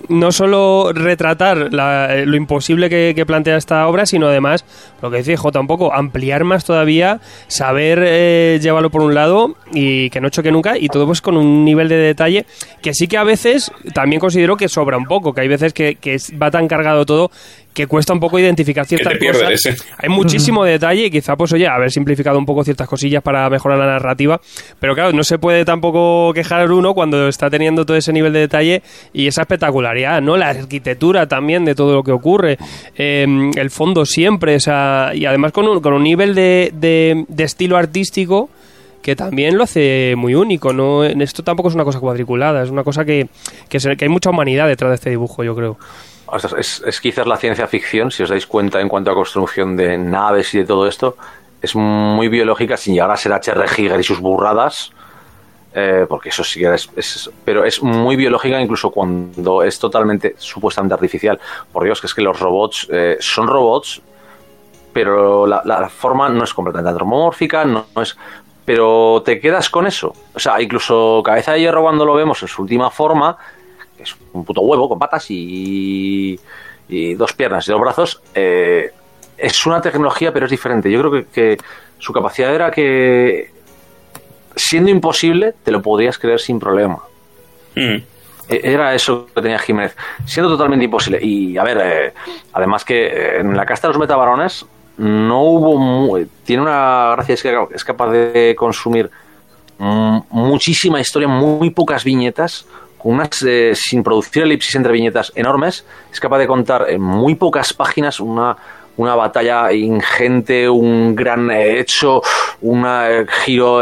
no 0.08 0.32
solo 0.32 0.92
retratar 0.92 1.70
eh, 1.72 2.24
lo 2.26 2.36
imposible 2.36 2.88
que, 2.88 3.24
plantea 3.26 3.56
esta 3.56 3.86
obra, 3.86 4.06
sino 4.06 4.28
además, 4.28 4.64
lo 5.02 5.10
que 5.10 5.18
dice 5.18 5.36
J, 5.36 5.60
un 5.60 5.66
ampliar 5.92 6.44
más 6.44 6.64
todavía, 6.64 7.20
saber 7.46 8.02
eh, 8.04 8.58
llevarlo 8.60 8.90
por 8.90 9.02
un 9.02 9.14
lado 9.14 9.54
y 9.72 10.10
que 10.10 10.20
no 10.20 10.30
choque 10.30 10.50
nunca, 10.50 10.76
y 10.78 10.88
todo 10.88 11.06
pues 11.06 11.20
con 11.20 11.36
un 11.36 11.64
nivel 11.64 11.88
de 11.88 11.96
detalle 11.96 12.46
que 12.82 12.94
sí 12.94 13.06
que 13.08 13.16
a 13.16 13.24
veces 13.24 13.70
también 13.94 14.20
considero 14.20 14.56
que 14.56 14.68
sobra 14.68 14.96
un 14.96 15.04
poco, 15.04 15.32
que 15.32 15.42
hay 15.42 15.48
veces 15.48 15.72
que, 15.72 15.96
que 15.96 16.16
va 16.40 16.50
tan 16.50 16.66
cargado 16.66 17.06
todo 17.06 17.30
que 17.72 17.86
cuesta 17.86 18.12
un 18.12 18.20
poco 18.20 18.38
identificar 18.38 18.84
ciertas 18.86 19.14
cosas. 19.18 19.86
Hay 19.98 20.08
muchísimo 20.08 20.64
detalle 20.64 21.06
y 21.06 21.10
quizá, 21.10 21.36
pues 21.36 21.52
oye, 21.52 21.68
haber 21.68 21.90
simplificado 21.90 22.38
un 22.38 22.46
poco 22.46 22.64
ciertas 22.64 22.88
cosillas 22.88 23.22
para 23.22 23.48
mejorar 23.48 23.78
la 23.78 23.86
narrativa. 23.86 24.40
Pero 24.78 24.94
claro, 24.94 25.12
no 25.12 25.22
se 25.22 25.38
puede 25.38 25.64
tampoco 25.64 26.32
quejar 26.34 26.70
uno 26.72 26.94
cuando 26.94 27.28
está 27.28 27.48
teniendo 27.48 27.86
todo 27.86 27.96
ese 27.96 28.12
nivel 28.12 28.32
de 28.32 28.40
detalle 28.40 28.82
y 29.12 29.26
esa 29.28 29.42
espectacularidad, 29.42 30.20
¿no? 30.20 30.36
La 30.36 30.48
arquitectura 30.48 31.26
también 31.26 31.64
de 31.64 31.74
todo 31.74 31.94
lo 31.94 32.02
que 32.02 32.12
ocurre, 32.12 32.58
em, 32.96 33.52
el 33.56 33.70
fondo 33.70 34.04
siempre, 34.04 34.56
esa, 34.56 35.12
y 35.14 35.26
además 35.26 35.52
con 35.52 35.66
un, 35.68 35.80
con 35.80 35.92
un 35.92 36.02
nivel 36.02 36.34
de, 36.34 36.72
de, 36.72 37.44
estilo 37.44 37.76
artístico 37.76 38.50
que 39.02 39.16
también 39.16 39.56
lo 39.56 39.64
hace 39.64 40.14
muy 40.16 40.34
único. 40.34 40.72
¿no? 40.72 41.04
Esto 41.04 41.42
tampoco 41.42 41.68
es 41.68 41.74
una 41.74 41.84
cosa 41.84 42.00
cuadriculada, 42.00 42.62
es 42.62 42.70
una 42.70 42.84
cosa 42.84 43.04
que, 43.04 43.28
que, 43.68 43.78
que 43.78 44.04
hay 44.04 44.08
mucha 44.08 44.30
humanidad 44.30 44.66
detrás 44.66 44.90
de 44.90 44.94
este 44.96 45.10
dibujo, 45.10 45.42
yo 45.44 45.54
creo. 45.54 45.78
Es, 46.58 47.00
quizás 47.00 47.26
la 47.26 47.36
ciencia 47.36 47.66
ficción, 47.66 48.10
si 48.10 48.22
os 48.22 48.30
dais 48.30 48.46
cuenta 48.46 48.80
en 48.80 48.88
cuanto 48.88 49.10
a 49.10 49.14
construcción 49.14 49.76
de 49.76 49.98
naves 49.98 50.54
y 50.54 50.58
de 50.58 50.64
todo 50.64 50.86
esto, 50.86 51.16
es 51.60 51.74
muy 51.74 52.28
biológica 52.28 52.76
sin 52.76 52.94
llegar 52.94 53.10
a 53.10 53.16
ser 53.16 53.32
H.R. 53.32 53.68
Giger 53.68 54.00
y 54.00 54.04
sus 54.04 54.20
burradas, 54.20 54.92
eh, 55.74 56.06
porque 56.08 56.30
eso 56.30 56.42
sí 56.42 56.60
que 56.60 56.74
es, 56.74 57.30
Pero 57.44 57.64
es 57.64 57.82
muy 57.82 58.16
biológica 58.16 58.60
incluso 58.60 58.90
cuando 58.90 59.62
es 59.62 59.78
totalmente, 59.78 60.34
supuestamente 60.38 60.94
artificial. 60.94 61.38
Por 61.72 61.84
Dios, 61.84 62.00
que 62.00 62.06
es 62.06 62.14
que 62.14 62.22
los 62.22 62.38
robots 62.38 62.88
eh, 62.90 63.16
son 63.20 63.46
robots, 63.46 64.02
pero 64.92 65.46
la, 65.46 65.88
forma 65.88 66.28
no 66.28 66.44
es 66.44 66.52
completamente 66.52 66.90
antropomórfica, 66.90 67.64
no 67.64 67.86
es 67.96 68.16
pero 68.70 69.22
te 69.24 69.40
quedas 69.40 69.68
con 69.68 69.88
eso. 69.88 70.14
O 70.32 70.38
sea, 70.38 70.62
incluso 70.62 71.22
Cabeza 71.24 71.54
de 71.54 71.60
Hierro 71.60 71.82
cuando 71.82 72.04
lo 72.04 72.14
vemos 72.14 72.40
en 72.42 72.46
su 72.46 72.62
última 72.62 72.88
forma, 72.88 73.36
es 74.02 74.16
un 74.32 74.44
puto 74.44 74.60
huevo 74.62 74.88
con 74.88 74.98
patas 74.98 75.26
y, 75.28 76.38
dos 77.16 77.32
piernas 77.34 77.68
y 77.68 77.70
dos 77.70 77.80
brazos, 77.80 78.22
eh, 78.34 78.90
es 79.38 79.66
una 79.66 79.80
tecnología, 79.80 80.32
pero 80.32 80.46
es 80.46 80.50
diferente. 80.50 80.90
Yo 80.90 81.00
creo 81.00 81.24
que, 81.32 81.58
su 81.98 82.12
capacidad 82.12 82.54
era 82.54 82.70
que, 82.70 83.50
siendo 84.56 84.90
imposible, 84.90 85.54
te 85.62 85.70
lo 85.70 85.82
podrías 85.82 86.18
creer 86.18 86.40
sin 86.40 86.58
problema. 86.58 86.98
Mm. 87.74 87.96
E, 88.48 88.60
era 88.64 88.94
eso 88.94 89.26
que 89.26 89.42
tenía 89.42 89.58
Jiménez, 89.58 89.94
siendo 90.24 90.50
totalmente 90.50 90.84
imposible. 90.84 91.18
Y 91.22 91.58
a 91.58 91.62
ver, 91.62 91.78
eh, 91.82 92.12
además 92.54 92.84
que 92.84 93.06
eh, 93.06 93.40
en 93.40 93.56
la 93.56 93.66
casta 93.66 93.88
de 93.88 93.92
los 93.92 94.00
metabarones 94.00 94.64
no 94.96 95.42
hubo. 95.42 96.18
tiene 96.44 96.62
una 96.62 97.12
gracia, 97.12 97.34
es 97.34 97.42
que 97.42 97.66
es 97.72 97.84
capaz 97.84 98.10
de 98.10 98.54
consumir 98.56 99.10
muchísima 99.78 101.00
historia, 101.00 101.28
muy 101.28 101.70
pocas 101.70 102.04
viñetas, 102.04 102.66
unas, 103.04 103.42
eh, 103.42 103.72
sin 103.74 104.02
producir 104.02 104.42
elipsis 104.42 104.74
entre 104.74 104.92
viñetas 104.92 105.32
enormes, 105.34 105.84
es 106.12 106.20
capaz 106.20 106.38
de 106.38 106.46
contar 106.46 106.86
en 106.88 107.00
muy 107.00 107.34
pocas 107.34 107.72
páginas 107.72 108.20
una, 108.20 108.56
una 108.96 109.14
batalla 109.14 109.72
ingente, 109.72 110.68
un 110.68 111.14
gran 111.14 111.50
eh, 111.50 111.80
hecho, 111.80 112.22
un 112.62 112.84
eh, 112.86 113.26
giro 113.44 113.80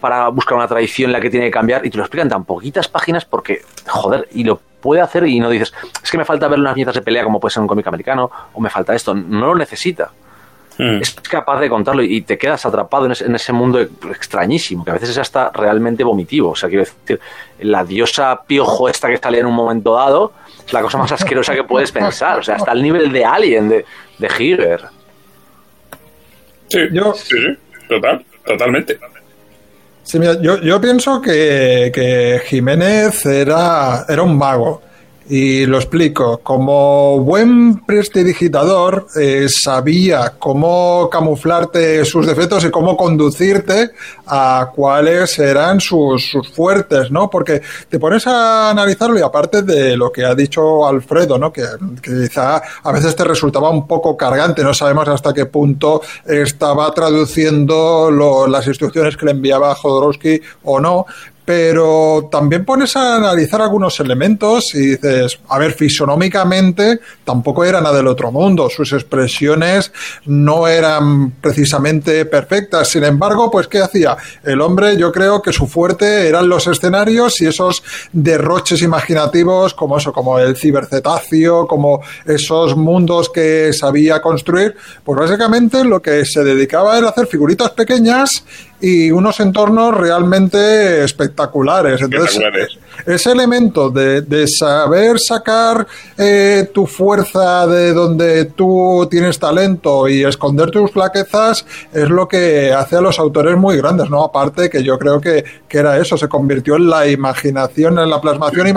para 0.00 0.28
buscar 0.28 0.56
una 0.56 0.68
tradición 0.68 1.12
la 1.12 1.20
que 1.20 1.30
tiene 1.30 1.46
que 1.46 1.52
cambiar, 1.52 1.84
y 1.86 1.90
te 1.90 1.96
lo 1.96 2.04
explican 2.04 2.28
tan 2.28 2.44
poquitas 2.44 2.88
páginas 2.88 3.24
porque, 3.24 3.62
joder, 3.86 4.28
y 4.32 4.44
lo 4.44 4.60
puede 4.80 5.00
hacer 5.00 5.26
y 5.26 5.40
no 5.40 5.48
dices, 5.48 5.72
es 6.02 6.10
que 6.10 6.18
me 6.18 6.26
falta 6.26 6.46
ver 6.46 6.58
unas 6.58 6.74
viñetas 6.74 6.96
de 6.96 7.02
pelea 7.02 7.24
como 7.24 7.40
puede 7.40 7.52
ser 7.52 7.62
un 7.62 7.66
cómic 7.66 7.86
americano, 7.86 8.30
o 8.52 8.60
me 8.60 8.68
falta 8.68 8.94
esto, 8.94 9.14
no 9.14 9.46
lo 9.46 9.54
necesita. 9.54 10.10
Hmm. 10.76 10.98
Es 11.00 11.14
capaz 11.14 11.60
de 11.60 11.68
contarlo 11.68 12.02
y 12.02 12.22
te 12.22 12.36
quedas 12.36 12.66
atrapado 12.66 13.06
en 13.06 13.34
ese, 13.34 13.52
mundo 13.52 13.80
extrañísimo, 13.80 14.84
que 14.84 14.90
a 14.90 14.94
veces 14.94 15.10
es 15.10 15.18
hasta 15.18 15.50
realmente 15.50 16.02
vomitivo. 16.02 16.50
O 16.50 16.56
sea, 16.56 16.68
quiero 16.68 16.84
decir, 16.84 17.20
la 17.60 17.84
diosa 17.84 18.42
piojo 18.46 18.88
esta 18.88 19.08
que 19.08 19.18
sale 19.18 19.38
en 19.38 19.46
un 19.46 19.54
momento 19.54 19.94
dado 19.94 20.32
es 20.66 20.72
la 20.72 20.82
cosa 20.82 20.98
más 20.98 21.12
asquerosa 21.12 21.54
que 21.54 21.64
puedes 21.64 21.92
pensar. 21.92 22.40
O 22.40 22.42
sea, 22.42 22.56
hasta 22.56 22.72
el 22.72 22.82
nivel 22.82 23.12
de 23.12 23.24
Alien, 23.24 23.68
de, 23.68 23.84
de 24.18 24.78
Sí, 26.68 26.80
yo, 26.92 27.14
sí, 27.14 27.36
total, 27.88 28.24
totalmente. 28.44 28.98
Sí, 30.02 30.18
mira, 30.18 30.40
yo, 30.40 30.60
yo 30.60 30.80
pienso 30.80 31.20
que, 31.20 31.90
que 31.94 32.42
Jiménez 32.46 33.24
era, 33.26 34.04
era 34.08 34.22
un 34.22 34.36
mago. 34.36 34.82
Y 35.28 35.64
lo 35.64 35.78
explico. 35.78 36.38
Como 36.42 37.20
buen 37.20 37.78
prestidigitador, 37.84 39.06
eh, 39.18 39.46
sabía 39.48 40.34
cómo 40.38 41.08
camuflarte 41.10 42.04
sus 42.04 42.26
defectos 42.26 42.64
y 42.64 42.70
cómo 42.70 42.94
conducirte 42.94 43.90
a 44.26 44.70
cuáles 44.74 45.38
eran 45.38 45.80
sus, 45.80 46.30
sus, 46.30 46.50
fuertes, 46.50 47.10
¿no? 47.10 47.30
Porque 47.30 47.62
te 47.88 47.98
pones 47.98 48.26
a 48.26 48.70
analizarlo 48.70 49.18
y 49.18 49.22
aparte 49.22 49.62
de 49.62 49.96
lo 49.96 50.12
que 50.12 50.24
ha 50.24 50.34
dicho 50.34 50.86
Alfredo, 50.86 51.38
¿no? 51.38 51.50
Que, 51.52 51.64
quizá 52.02 52.62
a 52.82 52.92
veces 52.92 53.16
te 53.16 53.24
resultaba 53.24 53.70
un 53.70 53.86
poco 53.86 54.16
cargante, 54.16 54.62
no 54.62 54.74
sabemos 54.74 55.08
hasta 55.08 55.32
qué 55.32 55.46
punto 55.46 56.02
estaba 56.26 56.92
traduciendo 56.92 58.10
las 58.46 58.66
instrucciones 58.66 59.16
que 59.16 59.26
le 59.26 59.32
enviaba 59.32 59.74
Jodorowsky 59.74 60.40
o 60.64 60.80
no, 60.80 61.06
pero 61.44 62.28
también 62.30 62.64
pones 62.64 62.96
a 62.96 63.16
analizar 63.16 63.60
algunos 63.60 64.00
elementos 64.00 64.74
y 64.74 64.90
dices, 64.90 65.38
a 65.48 65.58
ver, 65.58 65.72
fisonómicamente 65.72 67.00
tampoco 67.24 67.64
era 67.64 67.80
nada 67.80 67.98
del 67.98 68.06
otro 68.06 68.32
mundo, 68.32 68.70
sus 68.70 68.92
expresiones 68.92 69.92
no 70.24 70.66
eran 70.66 71.32
precisamente 71.32 72.24
perfectas, 72.24 72.88
sin 72.88 73.04
embargo, 73.04 73.50
pues 73.50 73.68
¿qué 73.68 73.80
hacía? 73.80 74.16
El 74.42 74.60
hombre 74.60 74.96
yo 74.96 75.12
creo 75.12 75.42
que 75.42 75.52
su 75.52 75.66
fuerte 75.66 76.28
eran 76.28 76.48
los 76.48 76.66
escenarios 76.66 77.40
y 77.40 77.46
esos 77.46 77.82
derroches 78.12 78.82
imaginativos 78.82 79.74
como 79.74 79.98
eso, 79.98 80.12
como 80.12 80.38
el 80.38 80.56
cibercetáceo, 80.56 81.66
como 81.66 82.00
esos 82.24 82.76
mundos 82.76 83.28
que 83.28 83.72
sabía 83.72 84.22
construir, 84.22 84.76
pues 85.04 85.18
básicamente 85.18 85.84
lo 85.84 86.00
que 86.00 86.24
se 86.24 86.42
dedicaba 86.42 86.96
era 86.96 87.10
hacer 87.10 87.26
figuritas 87.26 87.70
pequeñas 87.70 88.44
y 88.84 89.10
unos 89.10 89.40
entornos 89.40 89.96
realmente 89.96 91.04
espectaculares. 91.04 92.02
Entonces, 92.02 92.38
ese 93.06 93.32
elemento 93.32 93.88
de, 93.88 94.46
saber 94.46 95.18
sacar 95.18 95.86
eh, 96.18 96.68
tu 96.72 96.86
fuerza 96.86 97.66
de 97.66 97.94
donde 97.94 98.44
tú 98.44 99.08
tienes 99.10 99.38
talento 99.38 100.06
y 100.06 100.22
esconder 100.22 100.70
tus 100.70 100.90
flaquezas 100.90 101.64
es 101.94 102.10
lo 102.10 102.28
que 102.28 102.74
hace 102.74 102.96
a 102.96 103.00
los 103.00 103.18
autores 103.18 103.56
muy 103.56 103.78
grandes, 103.78 104.10
¿no? 104.10 104.22
Aparte 104.22 104.68
que 104.68 104.82
yo 104.82 104.98
creo 104.98 105.18
que, 105.18 105.42
que 105.66 105.78
era 105.78 105.96
eso, 105.98 106.18
se 106.18 106.28
convirtió 106.28 106.76
en 106.76 106.90
la 106.90 107.06
imaginación, 107.08 107.98
en 107.98 108.10
la 108.10 108.20
plasmación 108.20 108.68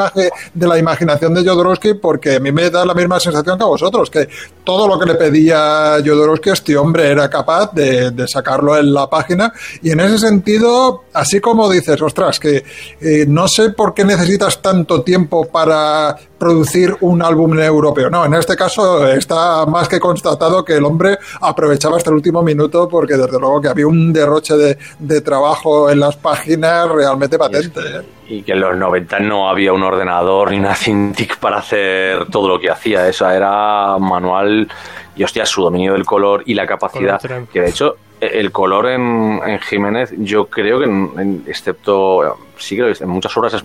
de 0.54 0.68
la 0.68 0.78
imaginación 0.78 1.34
de 1.34 1.44
Jodorowsky, 1.44 1.96
porque 1.96 2.38
a 2.38 2.40
mí 2.40 2.52
me 2.52 2.70
da 2.70 2.86
la 2.86 2.94
misma 2.94 3.20
sensación 3.20 3.58
que 3.58 3.64
a 3.64 3.68
vosotros, 3.68 4.10
que 4.10 4.30
todo 4.64 4.88
lo 4.88 4.98
que 4.98 5.06
le 5.06 5.16
pedía 5.16 5.98
Jodorowsky, 6.04 6.52
este 6.52 6.78
hombre 6.78 7.10
era 7.10 7.30
capaz 7.30 7.72
de, 7.74 8.28
sacarlo 8.28 8.78
en 8.78 8.94
la 8.94 9.10
página, 9.10 9.52
y 9.82 9.92
en 9.92 9.97
ese 10.00 10.18
sentido, 10.18 11.04
así 11.14 11.40
como 11.40 11.70
dices, 11.70 12.02
ostras, 12.02 12.40
que 12.40 12.64
eh, 13.02 13.26
no 13.28 13.48
sé 13.48 13.72
por 13.72 13.94
qué 13.94 14.04
necesitas 14.04 14.62
tanto 14.62 15.02
tiempo 15.02 15.48
para 15.48 16.16
producir 16.38 16.96
un 17.02 17.22
álbum 17.22 17.58
europeo. 17.60 18.10
No, 18.10 18.26
en 18.26 18.34
este 18.36 18.56
caso 18.56 19.08
está 19.08 19.66
más 19.66 19.88
que 19.88 20.00
constatado 20.00 20.64
que 20.64 20.74
el 20.74 20.86
hombre 20.86 21.18
aprovechaba 21.42 21.98
hasta 21.98 22.10
el 22.10 22.16
último 22.16 22.44
minuto 22.44 22.88
porque 22.88 23.16
desde 23.16 23.40
luego 23.40 23.62
que 23.62 23.70
había 23.70 23.88
un 23.88 24.14
derroche 24.14 24.56
de, 24.56 25.22
trabajo 25.22 25.90
en 25.90 26.00
las 26.00 26.16
páginas 26.16 26.90
realmente 26.90 27.38
patente. 27.38 27.80
¿eh? 27.80 28.02
Y 28.30 28.44
que 28.44 28.52
en 28.52 28.60
los 28.60 28.78
90 28.78 29.20
no 29.20 29.50
había 29.50 29.74
un 29.74 29.84
ordenador 29.84 30.52
ni 30.52 30.60
una 30.60 30.76
Cintiq 30.76 31.38
para 31.38 31.58
hacer 31.58 32.26
todo 32.30 32.48
lo 32.48 32.60
que 32.60 32.70
hacía. 32.70 33.08
Eso 33.08 33.30
era 33.30 33.98
manual 33.98 34.68
y 35.16 35.24
hostia, 35.24 35.46
su 35.46 35.64
dominio 35.64 35.94
del 35.94 36.06
color 36.06 36.44
y 36.46 36.54
la 36.54 36.68
capacidad. 36.68 37.20
Que 37.52 37.62
de 37.62 37.70
hecho, 37.70 37.98
el 38.20 38.52
color 38.52 38.88
en, 38.88 39.60
Jiménez, 39.62 40.14
yo 40.18 40.48
creo 40.48 40.80
que, 40.80 41.40
excepto, 41.48 42.38
sí 42.58 42.76
creo 42.76 42.94
que 42.94 43.04
en 43.04 43.10
muchas 43.10 43.36
obras 43.38 43.64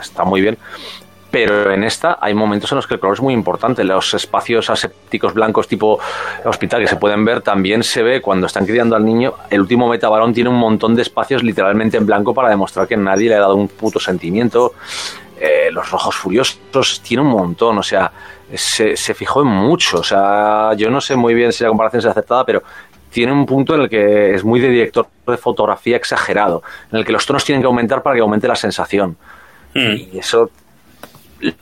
está 0.00 0.24
muy 0.24 0.40
bien, 0.40 0.58
pero 1.30 1.72
en 1.72 1.84
esta 1.84 2.18
hay 2.20 2.34
momentos 2.34 2.72
en 2.72 2.76
los 2.76 2.86
que 2.86 2.94
el 2.94 3.00
color 3.00 3.14
es 3.14 3.22
muy 3.22 3.32
importante. 3.32 3.84
Los 3.84 4.14
espacios 4.14 4.68
asépticos 4.68 5.32
blancos 5.32 5.68
tipo 5.68 5.98
hospital 6.44 6.80
que 6.80 6.88
se 6.88 6.96
pueden 6.96 7.24
ver 7.24 7.40
también 7.40 7.84
se 7.84 8.02
ve 8.02 8.20
cuando 8.20 8.46
están 8.46 8.66
criando 8.66 8.96
al 8.96 9.04
niño. 9.04 9.34
El 9.48 9.60
último 9.60 9.88
metabarón 9.88 10.34
tiene 10.34 10.50
un 10.50 10.56
montón 10.56 10.96
de 10.96 11.02
espacios 11.02 11.42
literalmente 11.44 11.96
en 11.96 12.06
blanco 12.06 12.34
para 12.34 12.48
demostrar 12.48 12.88
que 12.88 12.96
nadie 12.96 13.28
le 13.28 13.36
ha 13.36 13.40
dado 13.40 13.54
un 13.54 13.68
puto 13.68 14.00
sentimiento. 14.00 14.74
Eh, 15.38 15.70
los 15.70 15.90
rojos 15.90 16.16
furiosos 16.16 17.00
tiene 17.02 17.22
un 17.22 17.30
montón, 17.30 17.78
o 17.78 17.82
sea, 17.82 18.12
se, 18.52 18.96
se 18.96 19.14
fijó 19.14 19.42
en 19.42 19.48
mucho. 19.48 20.00
O 20.00 20.04
sea, 20.04 20.74
yo 20.76 20.90
no 20.90 21.00
sé 21.00 21.14
muy 21.14 21.32
bien 21.32 21.52
si 21.52 21.62
la 21.62 21.70
comparación 21.70 22.00
es 22.00 22.06
aceptada, 22.06 22.44
pero 22.44 22.62
tiene 23.10 23.32
un 23.32 23.46
punto 23.46 23.74
en 23.74 23.82
el 23.82 23.88
que 23.88 24.34
es 24.34 24.44
muy 24.44 24.60
de 24.60 24.68
director 24.68 25.06
de 25.26 25.36
fotografía 25.36 25.96
exagerado, 25.96 26.62
en 26.90 26.98
el 26.98 27.04
que 27.04 27.12
los 27.12 27.26
tonos 27.26 27.44
tienen 27.44 27.62
que 27.62 27.66
aumentar 27.66 28.02
para 28.02 28.16
que 28.16 28.22
aumente 28.22 28.48
la 28.48 28.56
sensación. 28.56 29.16
Hmm. 29.74 29.92
Y 29.96 30.18
eso 30.18 30.50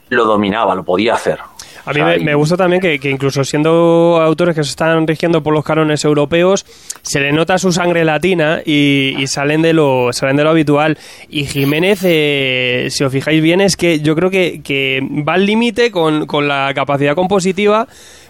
lo 0.09 0.25
dominaba, 0.25 0.75
lo 0.75 0.85
podía 0.85 1.15
hacer. 1.15 1.39
A 1.85 1.93
mí 1.93 2.01
me, 2.23 2.35
gusta 2.35 2.55
también 2.57 2.83
que, 2.83 2.99
incluso 3.09 3.45
siendo 3.45 4.21
autores 4.21 4.55
que 4.55 4.63
se 4.63 4.71
están 4.71 5.07
rigiendo 5.07 5.43
por 5.43 5.55
los 5.55 5.65
cánones 5.65 6.05
europeos, 6.05 6.67
se 7.01 7.19
le 7.19 7.33
nota 7.33 7.57
su 7.57 7.73
sangre 7.73 8.05
latina 8.05 8.61
y, 8.63 9.25
salen 9.27 9.63
de 9.63 9.73
lo 9.73 10.13
salen 10.13 10.37
de 10.37 10.45
lo 10.45 10.51
habitual. 10.51 10.99
Y 11.31 11.47
Jiménez, 11.47 12.01
eh, 12.05 12.89
si 12.91 13.05
os 13.05 13.13
fijáis 13.13 13.43
bien, 13.43 13.63
es 13.63 13.77
que 13.77 14.01
yo 14.01 14.15
creo 14.15 14.29
que, 14.29 14.61
que 14.63 15.01
va 15.27 15.35
al 15.35 15.47
límite 15.47 15.91
con, 15.91 16.27
con 16.27 16.47
la 16.47 16.73
capacidad 16.75 17.15
compositiva 17.15 17.89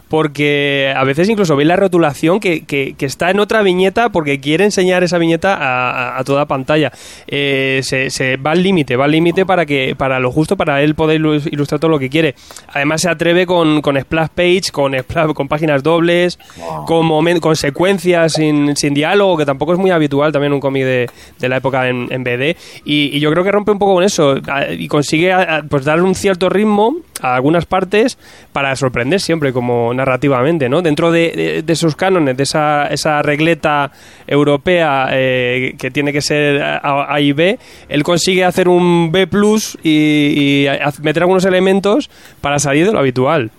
porque 0.08 0.92
a 0.96 1.04
veces 1.04 1.28
incluso 1.28 1.56
veis 1.56 1.68
la 1.68 1.76
rotulación 1.76 2.40
que, 2.40 2.64
que, 2.64 2.94
está 3.00 3.30
en 3.30 3.40
otra 3.40 3.62
viñeta 3.62 4.10
porque 4.10 4.40
quiere 4.40 4.64
enseñar 4.64 5.04
esa 5.04 5.18
viñeta 5.18 6.18
a, 6.18 6.24
toda 6.24 6.46
pantalla. 6.46 6.92
Eh, 7.26 7.80
se, 7.82 8.36
va 8.36 8.52
al 8.52 8.62
límite, 8.62 8.96
va 8.96 9.04
al 9.04 9.12
límite 9.12 9.46
para 9.46 9.66
que 9.66 9.94
para 9.96 10.18
lo 10.20 10.30
justo 10.30 10.56
para 10.56 10.82
él 10.82 10.94
poder 10.94 11.20
ilustrar 11.50 11.80
todo 11.80 11.90
lo 11.90 11.98
que 11.98 12.10
quiere. 12.10 12.34
Además 12.72 13.02
se 13.02 13.10
atreve 13.10 13.46
con, 13.46 13.80
con 13.82 13.98
splash 13.98 14.28
page, 14.34 14.72
con, 14.72 14.94
con 15.34 15.48
páginas 15.48 15.82
dobles, 15.82 16.38
con, 16.86 17.08
con 17.40 17.56
secuencias 17.56 18.32
sin, 18.32 18.76
sin, 18.76 18.94
diálogo, 18.94 19.36
que 19.36 19.46
tampoco 19.46 19.72
es 19.72 19.78
muy 19.78 19.90
habitual 19.90 20.32
también 20.32 20.52
un 20.52 20.60
cómic 20.60 20.84
de, 20.84 21.10
de, 21.38 21.48
la 21.48 21.58
época 21.58 21.88
en, 21.88 22.08
en 22.10 22.24
BD. 22.24 22.56
Y, 22.84 23.18
yo 23.18 23.32
creo 23.32 23.42
que 23.42 23.50
rompe 23.50 23.72
un 23.72 23.78
poco 23.78 23.94
con 23.94 24.04
eso 24.04 24.36
y 24.70 24.86
consigue 24.88 25.34
pues 25.68 25.84
darle 25.84 26.04
un 26.04 26.14
cierto 26.14 26.48
ritmo 26.48 26.96
a 27.20 27.34
algunas 27.34 27.66
partes 27.66 28.18
para 28.52 28.74
sorprender 28.76 29.20
siempre 29.20 29.52
como 29.52 29.92
narrativamente, 29.98 30.68
¿no? 30.68 30.80
Dentro 30.80 31.12
de, 31.12 31.62
sus 31.74 31.94
cánones, 31.94 32.36
de 32.36 32.42
esa, 32.42 32.86
esa 32.86 33.20
regleta 33.22 33.92
europea 34.26 35.08
eh, 35.12 35.74
que 35.78 35.90
tiene 35.90 36.12
que 36.12 36.22
ser 36.22 36.62
A, 36.62 37.20
y 37.20 37.32
B, 37.32 37.58
él 37.88 38.02
consigue 38.02 38.44
hacer 38.44 38.68
un 38.68 39.12
B 39.12 39.26
plus 39.26 39.76
y, 39.82 40.66
meter 41.02 41.22
algunos 41.22 41.44
elementos 41.44 42.08
para 42.40 42.58
salir 42.58 42.86
de 42.86 42.92
lo 42.92 42.98
habitual. 42.98 43.50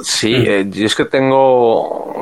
Sí, 0.00 0.34
eh, 0.34 0.66
yo 0.68 0.86
es 0.86 0.94
que 0.94 1.06
tengo... 1.06 2.20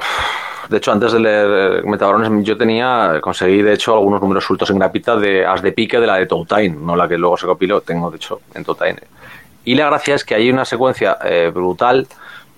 De 0.69 0.79
hecho, 0.79 0.93
antes 0.93 1.13
de 1.13 1.21
leer 1.21 1.85
Metabarones, 1.85 2.47
yo 2.47 2.57
tenía, 2.57 3.19
conseguí 3.21 3.61
de 3.61 3.75
hecho 3.75 3.95
algunos 3.95 4.23
números 4.23 4.45
sueltos 4.45 4.71
en 4.71 4.79
grapita 4.79 5.17
de 5.17 5.45
As 5.45 5.61
de 5.61 5.73
Pique 5.73 6.01
de 6.01 6.07
la 6.07 6.17
de 6.17 6.25
Toutain, 6.25 6.87
no 6.87 6.97
la 6.97 7.07
que 7.07 7.19
luego 7.19 7.37
se 7.37 7.47
copiló, 7.47 7.83
tengo 7.83 8.11
de 8.11 8.17
hecho 8.17 8.41
en 8.55 8.65
Toutain. 8.65 8.97
Y 9.65 9.75
la 9.75 9.87
gracia 9.87 10.15
es 10.15 10.25
que 10.25 10.35
hay 10.35 10.51
una 10.51 10.65
secuencia 10.65 11.19
eh, 11.25 11.51
brutal 11.53 12.07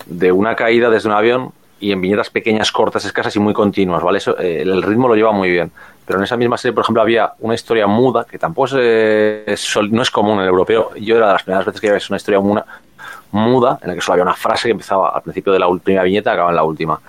de 0.06 0.32
una 0.32 0.54
caída 0.56 0.90
desde 0.90 1.08
un 1.08 1.14
avión 1.14 1.52
y 1.80 1.92
en 1.92 2.00
viñetas 2.00 2.30
pequeñas, 2.30 2.72
cortas, 2.72 3.04
escasas 3.04 3.34
y 3.36 3.40
muy 3.40 3.52
continuas, 3.52 4.02
¿vale? 4.02 4.18
Eso, 4.18 4.38
eh, 4.38 4.62
el 4.62 4.82
ritmo 4.82 5.08
lo 5.08 5.16
lleva 5.16 5.32
muy 5.32 5.50
bien. 5.50 5.70
Pero 6.06 6.18
en 6.18 6.24
esa 6.24 6.36
misma 6.36 6.56
serie, 6.56 6.72
por 6.72 6.82
ejemplo, 6.82 7.02
había 7.02 7.32
una 7.40 7.54
historia 7.54 7.86
muda, 7.86 8.24
que 8.24 8.38
tampoco 8.38 8.78
es, 8.78 9.78
no 9.90 10.02
es 10.02 10.10
común 10.10 10.34
en 10.34 10.42
el 10.44 10.48
europeo. 10.48 10.90
Yo 10.96 11.16
era 11.16 11.26
de 11.28 11.32
las 11.32 11.42
primeras 11.42 11.66
veces 11.66 11.80
que 11.80 11.92
visto 11.92 12.12
una 12.12 12.18
historia 12.18 12.40
muda, 13.32 13.78
en 13.82 13.88
la 13.88 13.94
que 13.94 14.00
solo 14.00 14.14
había 14.14 14.24
una 14.24 14.34
frase 14.34 14.68
que 14.68 14.72
empezaba 14.72 15.10
al 15.10 15.22
principio 15.22 15.52
de 15.52 15.58
la 15.58 15.66
primera 15.82 16.04
viñeta 16.04 16.30
y 16.30 16.32
acababa 16.32 16.52
en 16.52 16.56
la 16.56 16.64
última. 16.64 17.00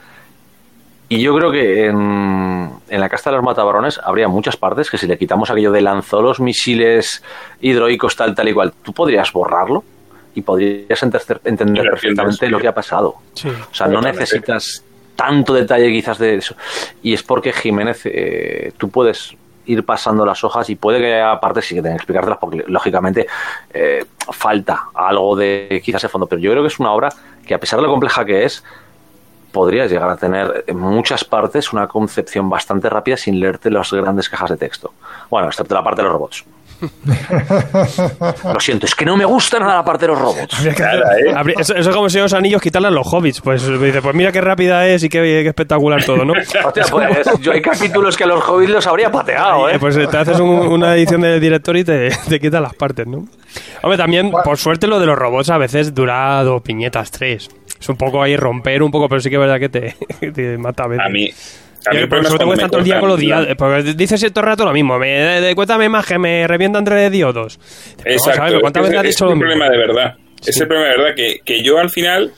Y 1.08 1.22
yo 1.22 1.36
creo 1.36 1.52
que 1.52 1.86
en, 1.86 2.72
en, 2.89 3.00
la 3.00 3.10
casta 3.10 3.30
de 3.30 3.36
los 3.36 3.46
matabarones 3.46 4.00
habría 4.04 4.28
muchas 4.28 4.58
partes 4.58 4.89
que 4.89 4.98
si 4.98 5.06
le 5.06 5.18
quitamos 5.18 5.52
aquello 5.52 5.72
de 5.72 5.82
lanzó 5.82 6.22
los 6.22 6.39
misiles 6.39 7.22
hidroicos 7.62 8.16
tal, 8.16 8.34
tal 8.34 8.50
y 8.50 8.54
cual, 8.54 8.74
tú 8.82 8.91
podrías 8.91 9.32
borrarlo 9.32 9.84
y 10.36 10.41
podrías 10.41 11.01
entender 11.01 11.89
perfectamente 11.89 12.49
lo 12.49 12.59
que 12.59 12.67
ha 12.67 12.75
pasado. 12.75 13.15
o 13.69 13.73
sea, 13.73 13.88
no 13.88 14.01
necesitas 14.01 14.83
tanto 15.15 15.53
detalle 15.53 15.89
quizás 15.91 16.19
de 16.19 16.36
eso. 16.36 16.55
Y 17.01 17.13
es 17.13 17.23
porque 17.23 17.53
Jiménez, 17.53 18.01
eh, 18.05 18.73
tú 18.77 18.89
puedes 18.89 19.36
ir 19.65 19.83
pasando 19.83 20.25
las 20.25 20.43
hojas 20.43 20.69
y 20.69 20.75
puede 20.75 20.99
que 20.99 21.15
haya 21.15 21.39
partes 21.39 21.65
sí 21.65 21.75
que 21.75 21.81
tengan 21.81 21.97
que 21.97 22.01
explicártelas 22.01 22.38
porque 22.38 22.63
lógicamente 22.67 23.25
eh, 23.73 24.05
falta 24.31 24.89
algo 24.93 25.36
de 25.36 25.81
quizás 25.83 26.01
de 26.01 26.09
fondo. 26.09 26.27
Pero 26.27 26.41
yo 26.41 26.51
creo 26.51 26.63
que 26.63 26.67
es 26.67 26.79
una 26.79 26.91
obra 26.91 27.09
que 27.47 27.53
a 27.53 27.59
pesar 27.59 27.79
de 27.79 27.83
lo 27.83 27.91
compleja 27.91 28.25
que 28.25 28.43
es, 28.43 28.63
podrías 29.51 29.89
llegar 29.89 30.09
a 30.09 30.17
tener 30.17 30.65
en 30.67 30.77
muchas 30.77 31.23
partes 31.23 31.71
una 31.71 31.88
concepción 31.88 32.49
bastante 32.49 32.89
rápida 32.89 33.15
sin 33.15 33.39
leerte 33.39 33.71
las 33.71 33.91
grandes 33.93 34.27
cajas 34.29 34.49
de 34.49 34.57
texto. 34.57 34.93
Bueno, 35.29 35.47
excepto 35.47 35.73
la 35.73 35.83
parte 35.83 36.01
de 36.01 36.03
los 36.03 36.13
robots. 36.13 36.45
Lo 38.53 38.59
siento, 38.59 38.86
es 38.86 38.95
que 38.95 39.05
no 39.05 39.15
me 39.15 39.26
gusta 39.26 39.59
nada 39.59 39.76
la 39.76 39.86
parte 39.86 40.05
de 40.05 40.13
los 40.13 40.19
robots. 40.19 40.65
¿eh? 40.65 40.76
eso, 41.57 41.76
es 41.76 41.88
como 41.89 42.09
si 42.09 42.19
los 42.19 42.34
anillos 42.34 42.61
quitarle 42.61 42.89
a 42.89 42.91
los 42.91 43.07
hobbits. 43.11 43.41
Pues 43.41 43.67
dice, 43.80 44.01
pues 44.01 44.15
mira 44.15 44.32
qué 44.32 44.41
rápida 44.41 44.88
es 44.88 45.03
y 45.03 45.09
qué, 45.09 45.47
espectacular 45.47 46.03
todo, 46.03 46.26
¿no? 46.26 46.34
pues, 46.91 47.39
yo 47.39 47.51
hay 47.51 47.61
capítulos 47.61 48.17
que 48.17 48.26
los 48.26 48.43
hobbits 48.43 48.71
los 48.71 48.88
habría 48.88 49.11
pateado, 49.11 49.69
¿eh? 49.69 49.80
Pues 49.80 49.95
te 49.95 50.17
haces 50.17 50.39
una 50.39 50.95
edición 50.95 51.21
de 51.21 51.39
director 51.39 51.76
y 51.78 51.84
te, 51.84 52.09
te 52.28 52.39
quitan 52.39 52.63
las 52.63 52.73
partes, 52.73 53.07
¿no? 53.07 53.26
Hombre, 53.82 53.97
también, 53.97 54.32
por 54.32 54.57
suerte, 54.57 54.88
lo 54.88 54.99
de 54.99 55.05
los 55.05 55.17
robots 55.17 55.49
a 55.49 55.57
veces 55.57 55.93
dura 55.93 56.43
dos 56.43 56.61
piñetas, 56.61 57.11
tres. 57.11 57.49
Es 57.80 57.89
un 57.89 57.97
poco 57.97 58.21
ahí 58.21 58.36
romper 58.36 58.82
un 58.84 58.91
poco, 58.91 59.07
pero 59.07 59.21
sí 59.21 59.30
que 59.30 59.36
es 59.36 59.39
verdad 59.39 59.59
que 59.59 59.69
te, 59.69 59.95
te 60.34 60.57
mata 60.57 60.84
a 60.84 60.88
veces. 60.88 61.05
A 61.05 61.09
mí, 61.09 61.30
por 62.09 62.19
eso 62.19 62.38
te 62.38 62.67
todo 62.67 62.79
el 62.79 62.83
día 62.83 62.99
con 62.99 63.09
los 63.09 63.19
diodos. 63.19 63.47
Porque 63.57 63.93
dices 63.93 64.21
todo 64.33 64.41
el 64.41 64.47
rato 64.47 64.65
lo 64.65 64.73
mismo. 64.73 64.97
Me, 64.97 65.41
de, 65.41 65.55
cuéntame 65.55 65.89
más 65.89 66.05
que 66.05 66.17
me 66.17 66.47
revientan 66.47 66.81
entre 66.81 67.09
diodos. 67.09 67.59
Exacto. 68.03 68.59
¿Cuántas 68.61 68.83
veces 68.83 68.97
has 68.97 69.03
dicho 69.03 69.25
es 69.25 69.31
el 69.31 69.39
problema 69.39 69.69
de 69.69 69.77
verdad. 69.77 70.15
Es 70.45 70.59
el 70.59 70.67
problema 70.67 70.91
de 70.91 70.97
verdad 70.97 71.15
que, 71.15 71.39
que 71.43 71.63
yo 71.63 71.79
al 71.79 71.89
final 71.89 72.31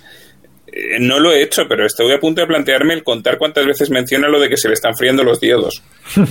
eh, 0.77 0.97
no 0.99 1.19
lo 1.19 1.31
he 1.31 1.41
hecho, 1.41 1.67
pero 1.67 1.85
estoy 1.85 2.11
a 2.13 2.19
punto 2.19 2.41
de 2.41 2.47
plantearme 2.47 2.93
el 2.93 3.03
contar 3.03 3.37
cuántas 3.37 3.65
veces 3.65 3.89
menciona 3.89 4.27
lo 4.27 4.39
de 4.39 4.49
que 4.49 4.57
se 4.57 4.67
le 4.67 4.73
están 4.73 4.95
friendo 4.95 5.23
los 5.23 5.39
diodos. 5.39 5.81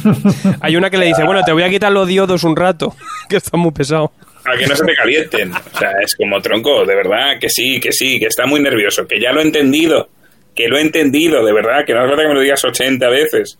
Hay 0.61 0.77
una 0.77 0.91
que 0.91 0.99
le 0.99 1.07
dice, 1.07 1.25
bueno, 1.25 1.43
te 1.43 1.53
voy 1.53 1.63
a 1.63 1.71
quitar 1.71 1.91
los 1.91 2.07
diodos 2.07 2.45
un 2.45 2.55
rato, 2.55 2.95
que 3.29 3.37
está 3.37 3.57
muy 3.57 3.73
pesado. 3.73 4.13
A 4.45 4.57
que 4.57 4.67
no 4.67 4.77
se 4.77 4.85
te 4.85 4.95
calienten. 4.95 5.53
O 5.53 5.79
sea, 5.79 5.91
es 6.01 6.15
como 6.15 6.41
tronco, 6.41 6.85
de 6.85 6.95
verdad, 6.95 7.39
que 7.41 7.49
sí, 7.49 7.81
que 7.81 7.91
sí, 7.91 8.21
que 8.21 8.27
está 8.27 8.47
muy 8.47 8.61
nervioso, 8.61 9.07
que 9.07 9.21
ya 9.21 9.33
lo 9.33 9.41
he 9.41 9.45
entendido 9.45 10.09
que 10.57 10.69
lo 10.69 10.79
he 10.79 10.81
entendido, 10.81 11.45
de 11.45 11.53
verdad, 11.53 11.85
que 11.87 11.95
no 11.95 12.01
hace 12.01 12.09
falta 12.09 12.23
que 12.23 12.29
me 12.29 12.35
lo 12.35 12.41
digas 12.41 12.65
80 12.65 13.09
veces. 13.09 13.59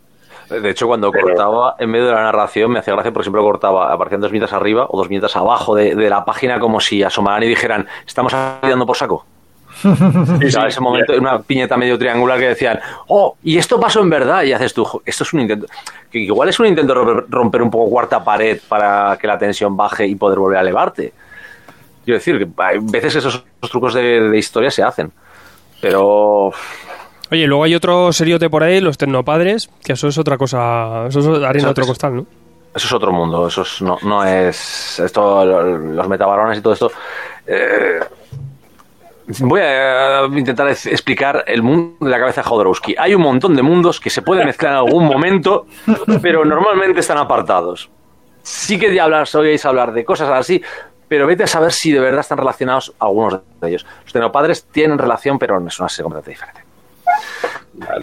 De 0.49 0.71
hecho, 0.71 0.87
cuando 0.87 1.11
cortaba 1.11 1.75
en 1.79 1.91
medio 1.91 2.07
de 2.07 2.13
la 2.13 2.23
narración, 2.23 2.71
me 2.71 2.79
hacía 2.79 2.95
gracia, 2.95 3.13
por 3.13 3.23
ejemplo, 3.23 3.43
cortaba, 3.43 3.93
aparecían 3.93 4.21
dos 4.21 4.31
minutos 4.31 4.53
arriba 4.53 4.87
o 4.89 4.97
dos 4.97 5.09
minutos 5.09 5.35
abajo 5.37 5.75
de, 5.75 5.95
la 6.09 6.25
página 6.25 6.61
como 6.61 6.81
si 6.81 7.03
asomaran 7.03 7.43
y 7.43 7.49
dijeran, 7.49 7.87
estamos 8.07 8.33
ayudando 8.33 8.87
por 8.87 8.97
saco. 8.97 9.27
en 9.85 10.43
ese 10.43 10.81
momento, 10.81 11.15
una 11.19 11.43
piñeta 11.43 11.77
medio 11.77 11.99
triangular 11.99 12.39
que 12.39 12.49
decían, 12.49 12.79
oh, 13.09 13.37
y 13.43 13.59
esto 13.59 13.79
pasó 13.81 14.01
en 14.01 14.09
verdad, 14.09 14.45
y 14.45 14.53
haces 14.53 14.73
tú, 14.73 15.03
esto 15.05 15.25
es 15.25 15.33
un 15.33 15.41
intento, 15.41 15.67
que 16.11 16.21
igual 16.21 16.49
es 16.49 16.59
un 16.61 16.67
intento 16.67 16.95
de 16.95 17.25
romper 17.29 17.61
un 17.61 17.71
poco 17.71 17.91
cuarta 17.91 18.23
pared 18.23 18.61
para 18.69 19.19
que 19.21 19.27
la 19.27 19.39
tensión 19.39 19.77
baje 19.77 20.07
y 20.07 20.15
poder 20.15 20.39
volver 20.39 20.59
a 20.59 20.63
elevarte. 20.63 21.13
Quiero 22.05 22.19
decir, 22.19 22.39
que 22.39 22.63
hay 22.63 22.79
veces 22.81 23.17
esos, 23.17 23.45
trucos 23.69 23.95
de, 23.95 24.39
historia 24.39 24.71
se 24.71 24.85
hacen, 24.85 25.11
pero... 25.81 26.53
Oye, 27.31 27.47
luego 27.47 27.65
hay 27.65 27.75
otro 27.75 28.13
seriote 28.13 28.49
por 28.49 28.63
ahí, 28.63 28.81
los 28.81 28.99
tecnopadres, 28.99 29.69
que 29.85 29.95
eso 29.95 30.09
es 30.09 30.19
otra 30.19 30.39
cosa, 30.39 31.07
eso 31.09 31.21
es 31.21 31.45
harina 31.45 31.71
otro 31.71 31.87
costal, 31.87 32.17
¿no? 32.17 32.27
Eso 32.75 32.87
es 32.87 32.93
otro 32.93 33.11
mundo, 33.11 33.49
eso 33.49 33.65
no, 33.81 33.99
no 34.03 34.23
es... 34.25 35.01
Esto, 35.01 35.45
los 35.45 36.09
metabarones 36.09 36.59
y 36.59 36.61
todo 36.61 36.75
esto... 36.75 36.93
Eh, 37.47 38.01
Voy 39.41 39.61
a 39.61 40.25
intentar 40.27 40.69
explicar 40.69 41.43
el 41.49 41.61
mundo 41.61 41.97
de 42.01 42.11
la 42.11 42.19
cabeza 42.21 42.43
de 42.43 42.49
Jodorowsky. 42.49 42.95
Hay 42.97 43.13
un 43.13 43.23
montón 43.23 43.57
de 43.57 43.63
mundos 43.63 43.99
que 43.99 44.09
se 44.09 44.23
pueden 44.23 44.47
mezclar 44.47 44.73
en 44.73 44.79
algún 44.79 45.05
momento, 45.05 45.67
pero 46.23 46.45
normalmente 46.45 47.01
están 47.01 47.19
apartados. 47.19 47.91
Sí 48.43 48.79
que 48.79 48.89
de 48.89 49.01
hablar, 49.01 49.27
oíais 49.35 49.65
hablar 49.67 49.93
de 49.93 50.05
cosas 50.05 50.31
así, 50.31 50.63
pero 51.09 51.27
vete 51.27 51.43
a 51.43 51.49
saber 51.49 51.73
si 51.73 51.91
de 51.91 51.99
verdad 51.99 52.21
están 52.21 52.39
relacionados 52.39 52.95
algunos 53.01 53.41
de 53.61 53.69
ellos. 53.69 53.85
Los 54.05 54.13
tenopadres 54.13 54.67
tienen 54.67 54.97
relación, 54.97 55.41
pero 55.41 55.57
es 55.57 55.81
una 55.81 55.89
completamente 55.89 56.31
diferente. 56.31 56.66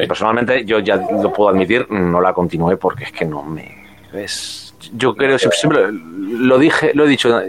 Personalmente, 0.08 0.66
yo 0.66 0.80
ya 0.80 0.96
lo 0.96 1.34
puedo 1.34 1.50
admitir, 1.50 1.90
no 1.90 2.22
la 2.22 2.34
continué 2.34 2.78
porque 2.78 3.06
es 3.06 3.12
que 3.12 3.26
no 3.26 3.44
me. 3.44 3.84
Es, 4.14 4.76
yo 4.96 5.16
creo, 5.16 5.40
siempre 5.40 5.88
lo 5.92 6.58
dije, 6.58 6.92
lo 6.94 7.06
he 7.06 7.08
dicho 7.08 7.42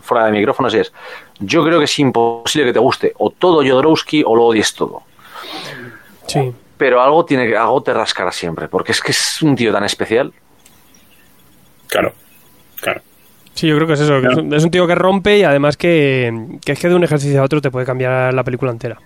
fuera 0.00 0.26
de 0.26 0.32
micrófonos 0.32 0.72
y 0.74 0.78
es 0.78 0.92
yo 1.40 1.64
creo 1.64 1.78
que 1.78 1.84
es 1.84 1.98
imposible 1.98 2.66
que 2.66 2.72
te 2.72 2.78
guste 2.78 3.12
o 3.18 3.30
todo 3.30 3.62
Jodorowsky 3.62 4.22
o 4.26 4.34
lo 4.34 4.46
odies 4.46 4.74
todo. 4.74 5.02
Sí. 6.26 6.52
Pero 6.76 7.02
algo 7.02 7.24
tiene 7.24 7.46
que, 7.46 7.56
algo 7.56 7.82
te 7.82 7.92
rascará 7.92 8.32
siempre, 8.32 8.68
porque 8.68 8.92
es 8.92 9.00
que 9.00 9.12
es 9.12 9.42
un 9.42 9.56
tío 9.56 9.72
tan 9.72 9.84
especial. 9.84 10.32
Claro, 11.88 12.12
claro. 12.80 13.00
Sí, 13.54 13.66
yo 13.66 13.74
creo 13.76 13.88
que 13.88 13.94
es 13.94 14.00
eso. 14.00 14.18
es 14.18 14.64
un 14.64 14.70
tío 14.70 14.86
que 14.86 14.94
rompe 14.94 15.38
y 15.38 15.42
además 15.42 15.76
que, 15.76 16.32
es 16.64 16.78
que 16.78 16.88
de 16.88 16.94
un 16.94 17.02
ejercicio 17.02 17.40
a 17.40 17.44
otro 17.44 17.60
te 17.60 17.70
puede 17.70 17.86
cambiar 17.86 18.32
la 18.32 18.44
película 18.44 18.70
entera. 18.70 18.98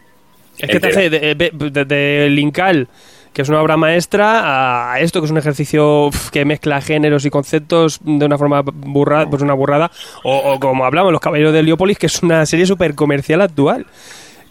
Es 0.59 0.69
que 0.69 0.81
te 0.81 0.89
hace 0.89 1.11
de, 1.11 1.35
de, 1.35 1.85
de 1.85 2.29
Linkal 2.31 2.89
que 3.33 3.43
es 3.43 3.49
una 3.49 3.63
obra 3.63 3.77
maestra, 3.77 4.93
a 4.93 5.01
esto 5.01 5.21
que 5.21 5.27
es 5.27 5.31
un 5.31 5.39
ejercicio 5.39 6.11
que 6.31 6.45
mezcla 6.45 6.81
géneros 6.81 7.25
y 7.25 7.31
conceptos 7.31 7.99
de 8.03 8.27
una 8.27 8.37
forma 8.37 8.63
burrada, 8.63 9.29
pues 9.29 9.43
una 9.43 9.55
burrada, 9.55 9.91
o, 10.23 10.59
como 10.61 10.85
hablamos, 10.85 11.13
Los 11.13 11.21
Caballeros 11.21 11.53
de 11.53 11.61
Heliópolis, 11.61 11.99
que 11.99 12.07
es 12.07 12.23
una 12.23 12.45
serie 12.45 12.67
súper 12.67 12.95
comercial 12.95 13.41
actual. 13.41 13.87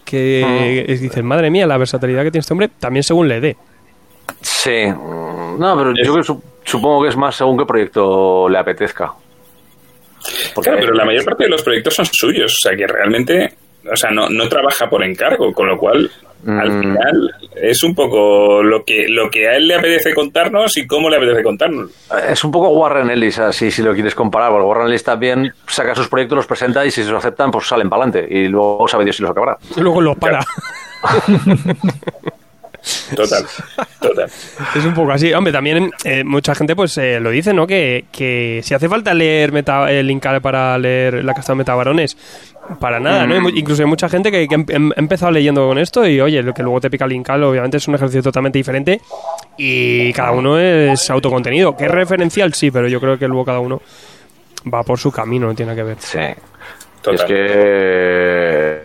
Que 0.04 0.84
ah. 0.88 0.92
dices, 0.92 1.22
madre 1.22 1.48
mía, 1.50 1.66
la 1.66 1.78
versatilidad 1.78 2.24
que 2.24 2.32
tiene 2.32 2.40
este 2.40 2.52
hombre, 2.52 2.68
también 2.68 3.04
según 3.04 3.28
le 3.28 3.40
dé. 3.40 3.56
Sí, 4.40 4.86
no, 4.88 5.76
pero 5.76 5.92
yo 6.02 6.40
supongo 6.64 7.02
que 7.02 7.10
es 7.10 7.16
más 7.16 7.36
según 7.36 7.56
qué 7.56 7.64
proyecto 7.64 8.48
le 8.48 8.58
apetezca. 8.58 9.12
Claro, 10.60 10.78
pero 10.80 10.94
la 10.94 11.04
mayor 11.04 11.24
parte 11.24 11.44
de 11.44 11.50
los 11.50 11.62
proyectos 11.62 11.94
son 11.94 12.06
suyos, 12.06 12.52
o 12.52 12.68
sea 12.68 12.76
que 12.76 12.86
realmente, 12.86 13.54
o 13.90 13.96
sea, 13.96 14.10
no, 14.10 14.28
no 14.28 14.48
trabaja 14.48 14.88
por 14.88 15.02
encargo, 15.04 15.52
con 15.52 15.68
lo 15.68 15.78
cual 15.78 16.10
al 16.46 16.70
mm. 16.70 16.80
final 16.80 17.34
es 17.54 17.82
un 17.84 17.94
poco 17.94 18.62
lo 18.62 18.84
que, 18.84 19.06
lo 19.08 19.30
que 19.30 19.48
a 19.48 19.56
él 19.56 19.68
le 19.68 19.76
apetece 19.76 20.12
contarnos 20.12 20.76
y 20.76 20.86
cómo 20.86 21.08
le 21.08 21.16
apetece 21.16 21.42
contarnos. 21.42 21.90
Es 22.28 22.42
un 22.42 22.50
poco 22.50 22.70
Warren 22.70 23.10
Ellis, 23.10 23.38
así 23.38 23.70
si 23.70 23.82
lo 23.82 23.94
quieres 23.94 24.14
comparar, 24.14 24.50
porque 24.50 24.66
Warren 24.66 24.88
Ellis 24.88 25.04
también 25.04 25.52
saca 25.68 25.94
sus 25.94 26.08
proyectos, 26.08 26.36
los 26.36 26.46
presenta 26.46 26.84
y 26.84 26.90
si 26.90 27.04
se 27.04 27.10
los 27.10 27.18
aceptan, 27.24 27.50
pues 27.50 27.66
salen 27.66 27.88
para 27.88 28.04
adelante. 28.04 28.26
Y 28.28 28.48
luego 28.48 28.88
sabe 28.88 29.04
Dios 29.04 29.16
si 29.16 29.22
los 29.22 29.30
acabará. 29.30 29.56
Y 29.76 29.80
luego 29.80 30.00
los 30.00 30.16
para. 30.16 30.40
Total, 33.14 33.44
total. 34.00 34.30
Es 34.74 34.84
un 34.84 34.94
poco 34.94 35.12
así. 35.12 35.32
Hombre, 35.32 35.52
también 35.52 35.90
eh, 36.04 36.24
mucha 36.24 36.54
gente 36.54 36.74
pues 36.74 36.96
eh, 36.98 37.20
lo 37.20 37.30
dice, 37.30 37.54
¿no? 37.54 37.66
Que, 37.66 38.06
que, 38.10 38.60
si 38.64 38.74
hace 38.74 38.88
falta 38.88 39.14
leer 39.14 39.52
meta, 39.52 39.90
el 39.90 40.10
Incal 40.10 40.40
para 40.40 40.76
leer 40.78 41.24
la 41.24 41.34
casta 41.34 41.52
de 41.52 41.58
Metabarones, 41.58 42.16
para 42.80 42.98
nada, 42.98 43.26
¿no? 43.26 43.40
Mm. 43.40 43.56
Incluso 43.56 43.82
hay 43.82 43.88
mucha 43.88 44.08
gente 44.08 44.30
que, 44.30 44.48
ha 44.50 44.74
em, 44.74 44.90
empezado 44.96 45.30
leyendo 45.30 45.66
con 45.68 45.78
esto 45.78 46.06
y, 46.06 46.20
oye, 46.20 46.42
lo 46.42 46.52
que 46.52 46.62
luego 46.62 46.80
te 46.80 46.90
pica 46.90 47.04
el 47.04 47.12
Incal, 47.12 47.42
obviamente 47.44 47.76
es 47.76 47.86
un 47.86 47.94
ejercicio 47.94 48.22
totalmente 48.22 48.58
diferente 48.58 49.00
y 49.56 50.12
cada 50.12 50.32
uno 50.32 50.58
es 50.58 51.08
autocontenido. 51.10 51.76
Que 51.76 51.84
es 51.84 51.90
referencial, 51.90 52.52
sí, 52.54 52.70
pero 52.70 52.88
yo 52.88 53.00
creo 53.00 53.18
que 53.18 53.28
luego 53.28 53.44
cada 53.44 53.60
uno 53.60 53.80
va 54.72 54.82
por 54.82 54.98
su 54.98 55.12
camino, 55.12 55.46
no 55.46 55.54
tiene 55.54 55.74
que 55.74 55.82
ver. 55.82 55.96
Sí. 56.00 56.18
Es 57.10 57.24
que 57.24 57.36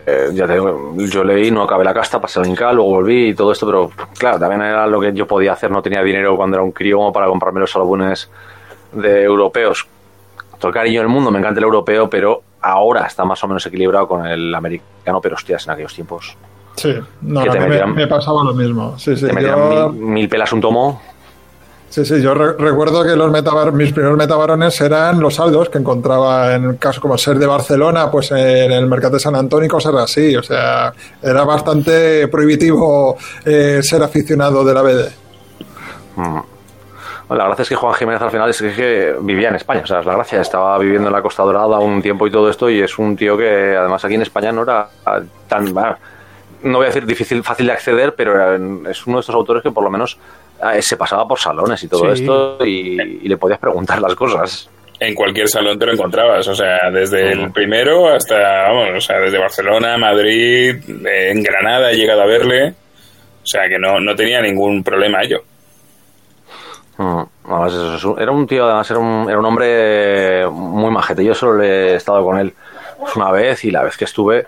eh, 0.06 0.30
ya 0.32 0.46
te 0.46 0.54
digo, 0.54 0.94
yo 0.96 1.22
leí, 1.22 1.50
no 1.50 1.62
acabé 1.62 1.84
la 1.84 1.94
casta, 1.94 2.20
pasé 2.20 2.40
el 2.40 2.46
Incal, 2.46 2.76
luego 2.76 2.90
volví 2.90 3.28
y 3.28 3.34
todo 3.34 3.52
esto, 3.52 3.66
pero 3.66 3.90
claro, 4.18 4.38
también 4.38 4.62
era 4.62 4.86
lo 4.86 5.00
que 5.00 5.12
yo 5.12 5.26
podía 5.26 5.52
hacer, 5.52 5.70
no 5.70 5.82
tenía 5.82 6.02
dinero 6.02 6.36
cuando 6.36 6.56
era 6.56 6.64
un 6.64 6.72
crío 6.72 7.12
para 7.12 7.26
comprarme 7.26 7.60
los 7.60 7.74
álbumes 7.76 8.28
de 8.92 9.22
europeos. 9.22 9.86
Todo 10.58 10.68
el 10.68 10.74
cariño 10.74 11.00
del 11.00 11.08
mundo, 11.08 11.30
me 11.30 11.38
encanta 11.38 11.60
el 11.60 11.64
europeo, 11.64 12.10
pero 12.10 12.42
ahora 12.60 13.06
está 13.06 13.24
más 13.24 13.42
o 13.44 13.48
menos 13.48 13.64
equilibrado 13.66 14.08
con 14.08 14.26
el 14.26 14.52
americano, 14.52 15.20
pero 15.20 15.36
hostias, 15.36 15.66
en 15.66 15.72
aquellos 15.72 15.94
tiempos. 15.94 16.36
Sí, 16.74 16.94
no, 17.22 17.44
me, 17.88 18.06
pasaba 18.06 18.44
lo 18.44 18.54
mismo. 18.54 18.96
Sí, 18.98 19.16
sí, 19.16 19.26
te 19.26 19.32
mil, 19.32 19.92
mil, 19.92 20.28
pelas 20.28 20.52
un 20.52 20.60
tomo 20.60 21.00
Sí, 21.90 22.04
sí, 22.04 22.20
yo 22.20 22.34
recuerdo 22.34 23.02
que 23.02 23.16
los 23.16 23.32
mis 23.72 23.92
primeros 23.92 24.18
metabarones 24.18 24.78
eran 24.82 25.20
los 25.20 25.36
saldos 25.36 25.70
que 25.70 25.78
encontraba 25.78 26.54
en 26.54 26.76
caso 26.76 27.00
como 27.00 27.16
ser 27.16 27.38
de 27.38 27.46
Barcelona, 27.46 28.10
pues 28.10 28.30
en 28.30 28.70
el 28.70 28.86
mercado 28.86 29.14
de 29.14 29.20
San 29.20 29.34
Antonio, 29.34 29.70
cosas 29.70 29.94
así. 29.94 30.36
O 30.36 30.42
sea, 30.42 30.92
era 31.22 31.44
bastante 31.44 32.28
prohibitivo 32.28 33.16
eh, 33.44 33.80
ser 33.82 34.02
aficionado 34.02 34.62
de 34.64 34.74
la 34.74 34.82
BD. 34.82 35.08
Mm. 36.16 36.38
la 37.30 37.44
gracia 37.46 37.62
es 37.62 37.68
que 37.68 37.76
Juan 37.76 37.94
Jiménez 37.94 38.20
al 38.20 38.30
final 38.30 38.50
es 38.50 38.60
que 38.60 39.14
vivía 39.20 39.48
en 39.48 39.54
España, 39.54 39.82
o 39.84 39.86
sea, 39.86 40.00
es 40.00 40.06
la 40.06 40.14
gracia, 40.14 40.40
estaba 40.40 40.76
viviendo 40.78 41.08
en 41.08 41.12
la 41.12 41.22
Costa 41.22 41.42
Dorada 41.44 41.78
un 41.78 42.02
tiempo 42.02 42.26
y 42.26 42.30
todo 42.30 42.50
esto, 42.50 42.68
y 42.68 42.80
es 42.80 42.98
un 42.98 43.16
tío 43.16 43.36
que 43.38 43.76
además 43.76 44.04
aquí 44.04 44.14
en 44.14 44.22
España 44.22 44.50
no 44.50 44.64
era 44.64 44.88
tan, 45.46 45.72
no 46.62 46.78
voy 46.78 46.84
a 46.84 46.88
decir 46.88 47.06
difícil, 47.06 47.44
fácil 47.44 47.66
de 47.66 47.72
acceder, 47.72 48.14
pero 48.16 48.54
es 48.90 49.06
uno 49.06 49.18
de 49.18 49.20
estos 49.20 49.34
autores 49.34 49.62
que 49.62 49.70
por 49.70 49.84
lo 49.84 49.90
menos 49.90 50.18
se 50.80 50.96
pasaba 50.96 51.26
por 51.26 51.38
salones 51.38 51.82
y 51.82 51.88
todo 51.88 52.12
esto 52.12 52.64
y, 52.64 52.96
le 53.28 53.36
podías 53.36 53.58
preguntar 53.58 54.00
las 54.00 54.14
cosas. 54.14 54.68
En 55.00 55.14
cualquier 55.14 55.48
salón 55.48 55.78
te 55.78 55.86
lo 55.86 55.92
encontrabas, 55.92 56.48
o 56.48 56.54
sea, 56.54 56.90
desde 56.90 57.30
el 57.30 57.52
primero 57.52 58.08
hasta, 58.08 58.36
vamos, 58.68 58.88
o 58.96 59.00
sea, 59.00 59.20
desde 59.20 59.38
Barcelona, 59.38 59.96
Madrid, 59.96 60.76
en 60.88 61.42
Granada 61.42 61.92
he 61.92 61.96
llegado 61.96 62.22
a 62.22 62.26
verle, 62.26 62.70
o 62.70 63.46
sea, 63.46 63.68
que 63.68 63.78
no, 63.78 64.00
no 64.00 64.16
tenía 64.16 64.40
ningún 64.40 64.82
problema 64.82 65.22
ello. 65.22 65.44
Mm, 66.96 67.22
era 68.18 68.32
un 68.32 68.46
tío, 68.48 68.64
además 68.64 68.90
era 68.90 68.98
un, 68.98 69.28
era 69.28 69.38
un 69.38 69.44
hombre 69.44 70.48
muy 70.48 70.90
majete. 70.90 71.24
Yo 71.24 71.34
solo 71.34 71.62
he 71.62 71.94
estado 71.94 72.24
con 72.24 72.38
él 72.38 72.52
una 73.14 73.30
vez 73.30 73.64
y 73.64 73.70
la 73.70 73.84
vez 73.84 73.96
que 73.96 74.04
estuve 74.04 74.46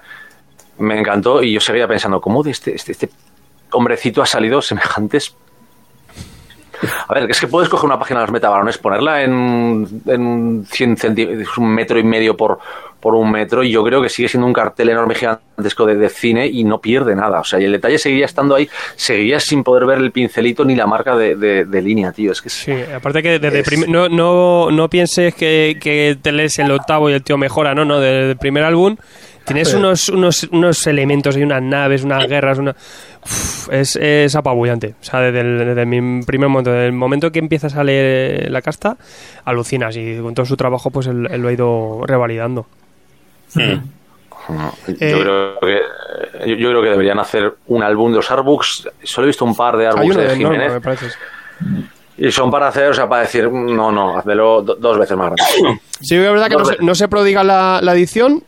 me 0.78 0.98
encantó 0.98 1.42
y 1.42 1.52
yo 1.52 1.60
seguía 1.60 1.86
pensando, 1.86 2.20
¿cómo 2.20 2.42
de 2.42 2.50
este, 2.50 2.74
este, 2.74 2.92
este 2.92 3.10
hombrecito 3.70 4.22
ha 4.22 4.26
salido 4.26 4.60
semejantes 4.62 5.36
a 7.08 7.14
ver, 7.14 7.30
es 7.30 7.40
que 7.40 7.46
puedes 7.46 7.68
coger 7.68 7.86
una 7.86 7.98
página 7.98 8.20
de 8.20 8.26
los 8.26 8.32
metabarones, 8.32 8.78
ponerla 8.78 9.22
en, 9.22 10.02
en 10.06 10.64
100 10.68 10.96
centímetros, 10.96 11.58
un 11.58 11.68
metro 11.68 11.98
y 11.98 12.04
medio 12.04 12.36
por, 12.36 12.58
por 13.00 13.14
un 13.14 13.30
metro, 13.30 13.62
y 13.62 13.70
yo 13.70 13.84
creo 13.84 14.02
que 14.02 14.08
sigue 14.08 14.28
siendo 14.28 14.46
un 14.46 14.52
cartel 14.52 14.90
enorme 14.90 15.14
gigantesco 15.14 15.86
de, 15.86 15.96
de, 15.96 16.08
cine 16.08 16.46
y 16.46 16.64
no 16.64 16.80
pierde 16.80 17.14
nada. 17.14 17.40
O 17.40 17.44
sea, 17.44 17.60
y 17.60 17.64
el 17.64 17.72
detalle 17.72 17.98
seguiría 17.98 18.26
estando 18.26 18.54
ahí, 18.54 18.68
seguirías 18.96 19.44
sin 19.44 19.62
poder 19.62 19.86
ver 19.86 19.98
el 19.98 20.10
pincelito 20.10 20.64
ni 20.64 20.74
la 20.74 20.86
marca 20.86 21.16
de, 21.16 21.36
de, 21.36 21.82
línea, 21.82 22.12
tío. 22.12 22.32
Es 22.32 22.42
que 22.42 22.50
sí, 22.50 22.72
aparte 22.94 23.22
que 23.22 23.38
desde 23.38 23.86
no, 23.86 24.08
no, 24.08 24.70
no 24.70 24.88
pienses 24.88 25.34
que, 25.34 25.78
que 25.80 26.18
te 26.20 26.32
lees 26.32 26.58
el 26.58 26.70
octavo 26.70 27.10
y 27.10 27.14
el 27.14 27.22
tío 27.22 27.36
mejora, 27.38 27.74
no, 27.74 27.84
no, 27.84 28.00
desde 28.00 28.30
el 28.30 28.36
primer 28.36 28.64
álbum 28.64 28.96
Tienes 29.52 29.74
unos, 29.74 30.08
unos, 30.10 30.44
unos 30.52 30.86
elementos 30.86 31.36
y 31.36 31.42
unas 31.42 31.60
naves, 31.60 32.04
unas 32.04 32.28
guerras, 32.28 32.58
una... 32.58 32.76
es, 33.72 33.96
es 33.96 34.36
apabullante. 34.36 34.94
O 35.00 35.04
sea, 35.04 35.20
desde 35.20 35.40
el, 35.40 35.86
mi 35.86 36.22
primer 36.22 36.48
momento, 36.48 36.70
desde 36.70 36.86
el 36.86 36.92
momento 36.92 37.32
que 37.32 37.40
empiezas 37.40 37.74
a 37.74 37.82
leer 37.82 38.48
la 38.50 38.62
casta, 38.62 38.96
alucinas 39.44 39.96
y 39.96 40.18
con 40.18 40.34
todo 40.34 40.46
su 40.46 40.56
trabajo 40.56 40.90
pues 40.90 41.08
él, 41.08 41.22
lo 41.22 41.48
ha 41.48 41.52
ido 41.52 42.02
revalidando. 42.06 42.66
Hmm. 43.54 43.80
Yo, 44.86 44.94
eh, 45.00 45.18
creo 45.20 45.60
que, 45.60 46.56
yo, 46.56 46.70
creo 46.70 46.82
que 46.82 46.90
deberían 46.90 47.18
hacer 47.18 47.54
un 47.66 47.82
álbum 47.82 48.12
de 48.12 48.16
los 48.18 48.30
artbooks. 48.30 48.88
Solo 49.02 49.26
he 49.26 49.28
visto 49.28 49.44
un 49.44 49.56
par 49.56 49.76
de 49.76 49.88
artbooks 49.88 50.16
de, 50.16 50.36
Jiménez. 50.36 50.72
y 52.18 52.30
son 52.30 52.50
para 52.50 52.68
hacer, 52.68 52.90
o 52.90 52.94
sea, 52.94 53.08
para 53.08 53.22
decir, 53.22 53.50
no, 53.50 53.90
no, 53.90 54.16
hazlo 54.16 54.62
dos 54.62 54.98
veces 54.98 55.16
más 55.16 55.32
grande. 55.32 55.80
Sí, 56.00 56.14
es 56.16 56.22
verdad 56.22 56.48
que 56.48 56.56
no 56.56 56.64
se, 56.64 56.76
no 56.80 56.94
se, 56.94 57.08
prodiga 57.08 57.44
la, 57.44 57.80
la 57.82 57.92
edición, 57.92 58.42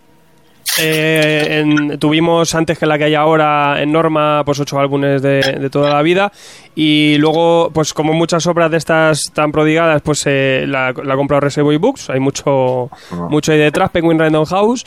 eh, 0.80 1.96
tuvimos 1.98 2.54
antes 2.54 2.78
que 2.78 2.86
la 2.86 2.96
que 2.96 3.04
hay 3.04 3.14
ahora 3.14 3.82
en 3.82 3.92
Norma, 3.92 4.42
pues 4.44 4.58
ocho 4.60 4.78
álbumes 4.78 5.20
de, 5.22 5.68
toda 5.70 5.92
la 5.92 6.02
vida. 6.02 6.32
Y 6.74 7.16
luego, 7.18 7.70
pues 7.72 7.92
como 7.92 8.12
muchas 8.12 8.46
obras 8.46 8.70
de 8.70 8.78
estas 8.78 9.24
tan 9.34 9.52
prodigadas, 9.52 10.00
pues 10.02 10.22
eh, 10.26 10.64
la, 10.66 10.92
la 10.92 11.14
ha 11.14 11.16
comprado 11.16 11.40
Reservoir 11.40 11.78
Books. 11.78 12.10
Hay 12.10 12.20
mucho, 12.20 12.90
mucho 13.28 13.52
ahí 13.52 13.58
detrás, 13.58 13.90
Penguin 13.90 14.18
Random 14.18 14.46
House. 14.46 14.86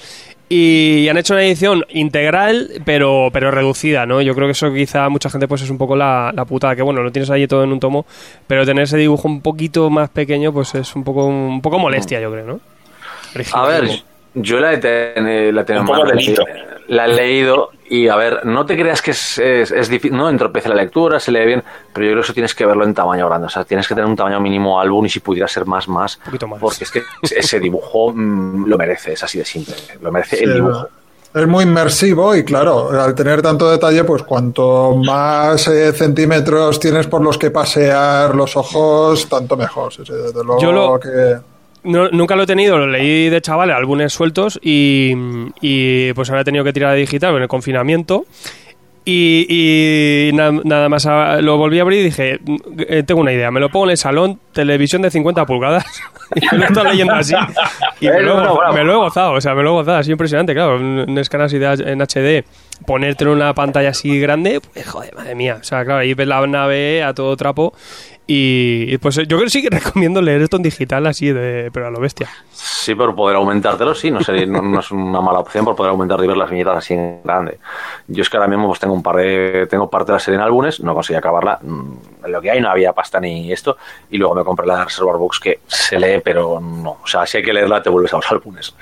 y 0.49 1.07
han 1.09 1.17
hecho 1.17 1.33
una 1.33 1.43
edición 1.43 1.85
integral, 1.89 2.81
pero, 2.85 3.29
pero 3.31 3.51
reducida, 3.51 4.05
¿no? 4.05 4.21
Yo 4.21 4.33
creo 4.35 4.47
que 4.47 4.53
eso 4.53 4.73
quizá 4.73 5.09
mucha 5.09 5.29
gente 5.29 5.47
pues 5.47 5.61
es 5.61 5.69
un 5.69 5.77
poco 5.77 5.95
la, 5.95 6.31
la 6.35 6.45
putada, 6.45 6.75
que 6.75 6.81
bueno, 6.81 7.01
lo 7.01 7.11
tienes 7.11 7.29
ahí 7.29 7.47
todo 7.47 7.63
en 7.63 7.71
un 7.71 7.79
tomo, 7.79 8.05
pero 8.47 8.65
tener 8.65 8.83
ese 8.83 8.97
dibujo 8.97 9.27
un 9.27 9.41
poquito 9.41 9.89
más 9.89 10.09
pequeño 10.09 10.53
pues 10.53 10.75
es 10.75 10.95
un 10.95 11.03
poco, 11.03 11.25
un 11.25 11.61
poco 11.61 11.79
molestia, 11.79 12.19
yo 12.21 12.31
creo, 12.31 12.45
¿no? 12.45 12.59
A 13.53 13.67
ver, 13.67 14.03
yo 14.35 14.59
la 14.59 14.73
he, 14.73 15.51
la 15.51 15.65
tengo 15.65 15.95
la 16.87 17.05
he 17.05 17.07
leído 17.07 17.71
y 17.87 18.07
a 18.07 18.15
ver, 18.15 18.45
no 18.45 18.65
te 18.65 18.75
creas 18.75 19.01
que 19.01 19.11
es, 19.11 19.37
es, 19.37 19.89
difícil, 19.89 20.17
no 20.17 20.29
entropece 20.29 20.69
la 20.69 20.75
lectura, 20.75 21.19
se 21.19 21.31
lee 21.31 21.45
bien, 21.45 21.63
pero 21.93 22.05
yo 22.05 22.11
creo 22.11 22.21
que 22.21 22.25
eso 22.25 22.33
tienes 22.33 22.55
que 22.55 22.65
verlo 22.65 22.83
en 22.83 22.93
tamaño 22.93 23.27
grande, 23.27 23.47
o 23.47 23.49
sea, 23.49 23.63
tienes 23.63 23.87
que 23.87 23.93
tener 23.93 24.09
un 24.09 24.15
tamaño 24.15 24.39
mínimo 24.39 24.79
álbum 24.79 25.05
y 25.05 25.09
si 25.09 25.19
pudiera 25.19 25.47
ser 25.47 25.65
más, 25.65 25.87
más, 25.87 26.19
más. 26.25 26.59
porque 26.59 26.83
es 26.83 26.91
que 26.91 27.03
ese 27.21 27.59
dibujo 27.59 28.11
mm, 28.13 28.65
lo 28.65 28.77
merece, 28.77 29.13
es 29.13 29.23
así 29.23 29.37
de 29.37 29.45
simple, 29.45 29.75
lo 30.01 30.11
merece 30.11 30.43
el 30.43 30.53
dibujo. 30.55 30.87
Es 31.33 31.47
muy 31.47 31.65
inmersivo 31.65 32.33
y 32.33 32.45
claro, 32.45 32.89
al 32.91 33.13
tener 33.13 33.41
tanto 33.41 33.69
detalle, 33.69 34.05
pues 34.05 34.23
cuanto 34.23 34.95
más 34.95 35.67
eh, 35.67 35.91
centímetros 35.91 36.79
tienes 36.79 37.07
por 37.07 37.21
los 37.21 37.37
que 37.37 37.51
pasear 37.51 38.33
los 38.33 38.55
ojos, 38.55 39.27
tanto 39.27 39.57
mejor. 39.57 39.91
Yo 40.61 40.71
lo, 40.71 40.97
que 40.97 41.35
nunca 41.85 42.35
lo 42.35 42.43
he 42.43 42.47
tenido, 42.47 42.77
lo 42.77 42.87
leí 42.87 43.29
de 43.29 43.41
chaval, 43.41 43.71
álbumes 43.71 44.11
sueltos 44.11 44.59
y, 44.61 45.13
y 45.61 46.13
pues 46.13 46.29
ahora 46.29 46.41
he 46.41 46.45
tenido 46.45 46.63
que 46.63 46.73
tirar 46.73 46.93
de 46.93 46.99
digital 46.99 47.35
en 47.35 47.43
el 47.43 47.47
confinamiento. 47.47 48.25
Y, 49.07 50.31
nada 50.33 50.89
más 50.89 51.05
lo 51.41 51.57
volví 51.57 51.77
a 51.77 51.83
abrir 51.83 51.99
y 51.99 52.03
dije, 52.05 52.39
eh, 52.79 53.03
tengo 53.03 53.21
una 53.21 53.31
idea, 53.31 53.51
me 53.51 53.59
lo 53.59 53.69
pongo 53.69 53.85
en 53.85 53.91
el 53.91 53.97
salón, 53.97 54.39
televisión 54.51 55.03
de 55.03 55.11
50 55.11 55.45
pulgadas, 55.45 55.85
y 56.35 56.43
me 56.51 56.57
lo 56.57 56.65
estoy 56.65 56.83
leyendo 56.85 57.13
así. 57.13 57.35
Y 57.99 58.09
me 58.09 58.21
lo, 58.21 58.67
he 58.73 58.95
gozado, 58.95 59.33
o 59.33 59.41
sea, 59.41 59.53
me 59.53 59.61
lo 59.61 59.69
he 59.69 59.73
gozado, 59.73 59.97
así 59.97 60.11
impresionante, 60.11 60.55
claro, 60.55 60.77
un 60.77 61.15
escáner 61.19 61.45
así 61.45 61.57
en 61.57 62.01
HD, 62.01 62.45
ponerte 62.87 63.25
en 63.25 63.29
una 63.29 63.53
pantalla 63.53 63.89
así 63.89 64.19
grande, 64.19 64.59
pues 64.59 64.87
joder, 64.87 65.13
madre 65.13 65.35
mía, 65.35 65.59
o 65.61 65.63
sea, 65.63 65.85
claro, 65.85 65.99
ahí 65.99 66.15
ves 66.15 66.27
la 66.27 66.45
nave 66.47 67.03
a 67.03 67.13
todo 67.13 67.37
trapo 67.37 67.75
y 68.27 68.97
pues 68.97 69.15
yo 69.15 69.25
creo 69.25 69.41
que 69.41 69.49
sí 69.49 69.61
que 69.61 69.69
recomiendo 69.75 70.21
leer 70.21 70.41
esto 70.41 70.57
en 70.57 70.63
digital 70.63 71.05
así, 71.05 71.31
de, 71.31 71.69
pero 71.71 71.87
a 71.87 71.91
lo 71.91 71.99
bestia. 71.99 72.29
Sí, 72.51 72.95
por 72.95 73.15
poder 73.15 73.35
aumentártelo, 73.35 73.93
sí, 73.93 74.11
no, 74.11 74.21
sería, 74.21 74.45
no, 74.45 74.79
es 74.79 74.91
una 74.91 75.21
mala 75.21 75.39
opción 75.39 75.65
por 75.65 75.75
poder 75.75 75.91
aumentar 75.91 76.23
y 76.23 76.27
ver 76.27 76.37
las 76.37 76.49
viñetas 76.49 76.77
así 76.77 76.93
en 76.93 77.21
grande. 77.23 77.59
Yo 78.07 78.21
es 78.21 78.29
que 78.29 78.37
ahora 78.37 78.49
mismo 78.49 78.67
pues 78.67 78.79
tengo 78.79 78.93
un 78.93 79.03
par 79.03 79.17
de, 79.17 79.67
tengo 79.69 79.89
parte 79.89 80.11
de 80.11 80.13
la 80.13 80.19
serie 80.19 80.37
en 80.37 80.43
álbumes, 80.43 80.79
no 80.79 80.93
conseguí 80.93 81.17
acabarla, 81.17 81.59
mm, 81.61 81.93
lo 82.27 82.41
que 82.41 82.51
hay 82.51 82.61
no 82.61 82.69
había 82.69 82.93
pasta 82.93 83.19
ni 83.19 83.51
esto, 83.51 83.77
y 84.09 84.17
luego 84.17 84.35
me 84.35 84.43
compré 84.43 84.65
la 84.65 84.83
Reservoir 84.83 85.17
Books 85.17 85.39
que 85.39 85.59
se 85.67 85.99
lee, 85.99 86.21
pero 86.23 86.59
no, 86.59 86.99
o 87.03 87.07
sea, 87.07 87.25
si 87.25 87.37
hay 87.37 87.43
que 87.43 87.53
leerla 87.53 87.81
te 87.81 87.89
vuelves 87.89 88.13
a 88.13 88.17
los 88.17 88.31
álbumes. 88.31 88.75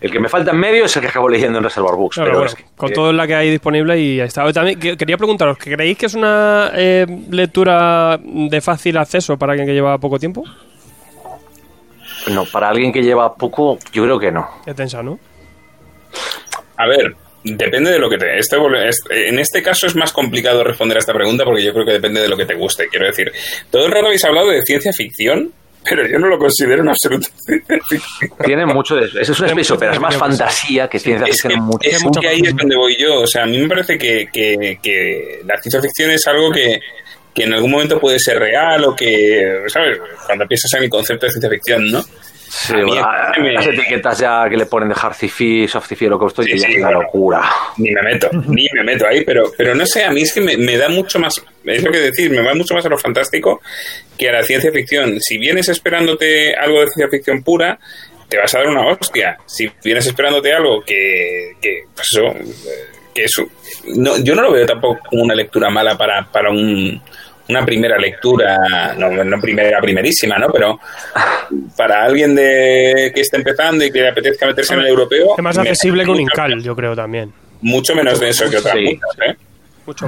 El 0.00 0.10
que 0.10 0.20
me 0.20 0.28
falta 0.28 0.50
en 0.50 0.58
medio 0.58 0.84
es 0.84 0.96
el 0.96 1.02
que 1.02 1.08
acabo 1.08 1.28
leyendo 1.28 1.58
en 1.58 1.64
Reservoir 1.64 1.94
Books. 1.94 2.18
pero 2.18 2.46
con 2.76 2.92
todo 2.92 3.12
la 3.12 3.26
que 3.26 3.34
hay 3.34 3.50
disponible 3.50 3.98
y 3.98 4.20
ahí 4.20 4.26
está. 4.26 4.50
También 4.52 4.78
quería 4.78 5.16
preguntaros, 5.16 5.56
¿creéis 5.58 5.96
que 5.96 6.06
es 6.06 6.14
una 6.14 6.70
eh, 6.74 7.06
lectura 7.30 8.18
de 8.22 8.60
fácil 8.60 8.96
acceso 8.98 9.36
para 9.36 9.52
alguien 9.52 9.66
que 9.66 9.74
lleva 9.74 9.98
poco 9.98 10.18
tiempo? 10.18 10.44
No, 12.28 12.44
para 12.44 12.68
alguien 12.68 12.92
que 12.92 13.02
lleva 13.02 13.34
poco, 13.34 13.78
yo 13.92 14.02
creo 14.04 14.18
que 14.18 14.32
no. 14.32 14.48
Es 14.66 14.74
tensa, 14.74 15.02
¿no? 15.02 15.18
A 16.76 16.86
ver, 16.86 17.16
depende 17.54 17.90
de 17.90 17.98
lo 17.98 18.08
que 18.08 18.18
te. 18.18 18.38
Este, 18.38 18.56
en 19.28 19.38
este 19.38 19.62
caso 19.62 19.86
es 19.86 19.94
más 19.94 20.12
complicado 20.12 20.64
responder 20.64 20.96
a 20.96 21.00
esta 21.00 21.12
pregunta 21.12 21.44
porque 21.44 21.62
yo 21.62 21.72
creo 21.72 21.86
que 21.86 21.92
depende 21.92 22.20
de 22.20 22.28
lo 22.28 22.36
que 22.36 22.46
te 22.46 22.54
guste. 22.54 22.88
Quiero 22.88 23.06
decir, 23.06 23.32
todo 23.70 23.86
el 23.86 23.92
rato 23.92 24.06
habéis 24.06 24.24
hablado 24.24 24.48
de 24.48 24.62
ciencia 24.62 24.92
ficción 24.92 25.52
pero 25.88 26.06
yo 26.06 26.18
no 26.18 26.26
lo 26.26 26.38
considero 26.38 26.82
en 26.82 26.88
absoluto 26.88 27.28
Tiene 28.44 28.66
mucho 28.66 28.96
de 28.96 29.06
eso. 29.06 29.20
Es 29.20 29.40
una 29.40 29.48
space 29.48 29.72
opera, 29.72 29.92
es 29.92 30.00
más 30.00 30.16
fantasía 30.16 30.88
que 30.88 30.98
ciencia 30.98 31.26
ficción. 31.26 31.52
Es, 31.52 31.60
mucho, 32.02 32.18
es 32.18 32.20
que 32.20 32.28
ahí 32.28 32.40
es 32.44 32.56
donde 32.56 32.76
voy 32.76 32.96
yo. 32.98 33.20
O 33.20 33.26
sea, 33.26 33.44
a 33.44 33.46
mí 33.46 33.58
me 33.58 33.68
parece 33.68 33.96
que, 33.96 34.28
que, 34.32 34.78
que 34.82 35.42
la 35.46 35.56
ciencia 35.60 35.80
ficción 35.80 36.10
es 36.10 36.26
algo 36.26 36.50
que, 36.50 36.80
que 37.32 37.44
en 37.44 37.54
algún 37.54 37.70
momento 37.70 38.00
puede 38.00 38.18
ser 38.18 38.38
real 38.38 38.84
o 38.84 38.96
que, 38.96 39.62
¿sabes? 39.68 39.98
Cuando 40.26 40.46
piensas 40.46 40.72
en 40.74 40.84
el 40.84 40.90
concepto 40.90 41.26
de 41.26 41.32
ciencia 41.32 41.50
ficción, 41.50 41.90
¿no? 41.90 42.04
Sí, 42.58 42.72
las 43.52 43.66
etiquetas 43.66 44.18
ya 44.18 44.48
que 44.48 44.56
le 44.56 44.66
ponen 44.66 44.88
de 44.88 44.94
hard 45.00 45.14
sci-fi, 45.14 45.68
soft 45.68 45.88
sci-fi, 45.88 46.06
lo 46.06 46.18
que 46.18 46.26
estoy 46.26 46.46
sí, 46.46 46.52
es 46.52 46.78
una 46.78 46.90
locura. 46.90 47.42
Ni 47.76 47.90
me 47.90 48.02
meto, 48.02 48.30
ni 48.32 48.66
me 48.72 48.82
meto 48.82 49.06
ahí, 49.06 49.24
pero, 49.24 49.52
pero 49.56 49.74
no 49.74 49.84
sé, 49.84 50.04
a 50.04 50.10
mí 50.10 50.22
es 50.22 50.32
que 50.32 50.40
me, 50.40 50.56
me, 50.56 50.76
da 50.78 50.88
mucho 50.88 51.18
más, 51.18 51.44
es 51.64 51.82
lo 51.82 51.92
que 51.92 51.98
decir, 51.98 52.30
me 52.30 52.40
va 52.40 52.54
mucho 52.54 52.74
más 52.74 52.86
a 52.86 52.88
lo 52.88 52.96
fantástico 52.96 53.60
que 54.16 54.30
a 54.30 54.32
la 54.32 54.42
ciencia 54.42 54.72
ficción. 54.72 55.20
Si 55.20 55.36
vienes 55.36 55.68
esperándote 55.68 56.54
algo 56.54 56.80
de 56.80 56.86
ciencia 56.86 57.08
ficción 57.08 57.42
pura, 57.42 57.78
te 58.28 58.38
vas 58.38 58.54
a 58.54 58.58
dar 58.58 58.68
una 58.68 58.86
hostia. 58.86 59.36
Si 59.44 59.70
vienes 59.84 60.06
esperándote 60.06 60.52
algo 60.52 60.82
que, 60.82 61.52
que 61.60 61.84
pues 61.94 62.08
eso, 62.12 62.34
que 63.14 63.24
eso, 63.24 63.44
no, 63.96 64.16
yo 64.18 64.34
no 64.34 64.42
lo 64.42 64.52
veo 64.52 64.64
tampoco 64.64 65.00
como 65.10 65.24
una 65.24 65.34
lectura 65.34 65.68
mala 65.68 65.96
para, 65.98 66.26
para 66.32 66.50
un 66.50 67.00
una 67.48 67.64
primera 67.64 67.98
lectura, 67.98 68.94
no, 68.96 69.24
no 69.24 69.40
primera, 69.40 69.80
primerísima, 69.80 70.38
¿no? 70.38 70.48
Pero 70.50 70.78
para 71.76 72.04
alguien 72.04 72.34
de 72.34 73.12
que 73.14 73.20
esté 73.20 73.36
empezando 73.36 73.84
y 73.84 73.90
que 73.90 74.00
le 74.00 74.08
apetezca 74.08 74.46
meterse 74.46 74.74
en 74.74 74.80
el 74.80 74.88
europeo. 74.88 75.34
Es 75.36 75.42
más 75.42 75.58
accesible 75.58 76.04
que 76.04 76.10
un 76.10 76.20
Incal, 76.20 76.62
yo 76.62 76.74
creo 76.74 76.94
también. 76.96 77.32
Mucho 77.60 77.94
menos 77.94 78.20
denso 78.20 78.50
que 78.50 78.58
otras 78.58 78.76
¿eh? 78.76 78.98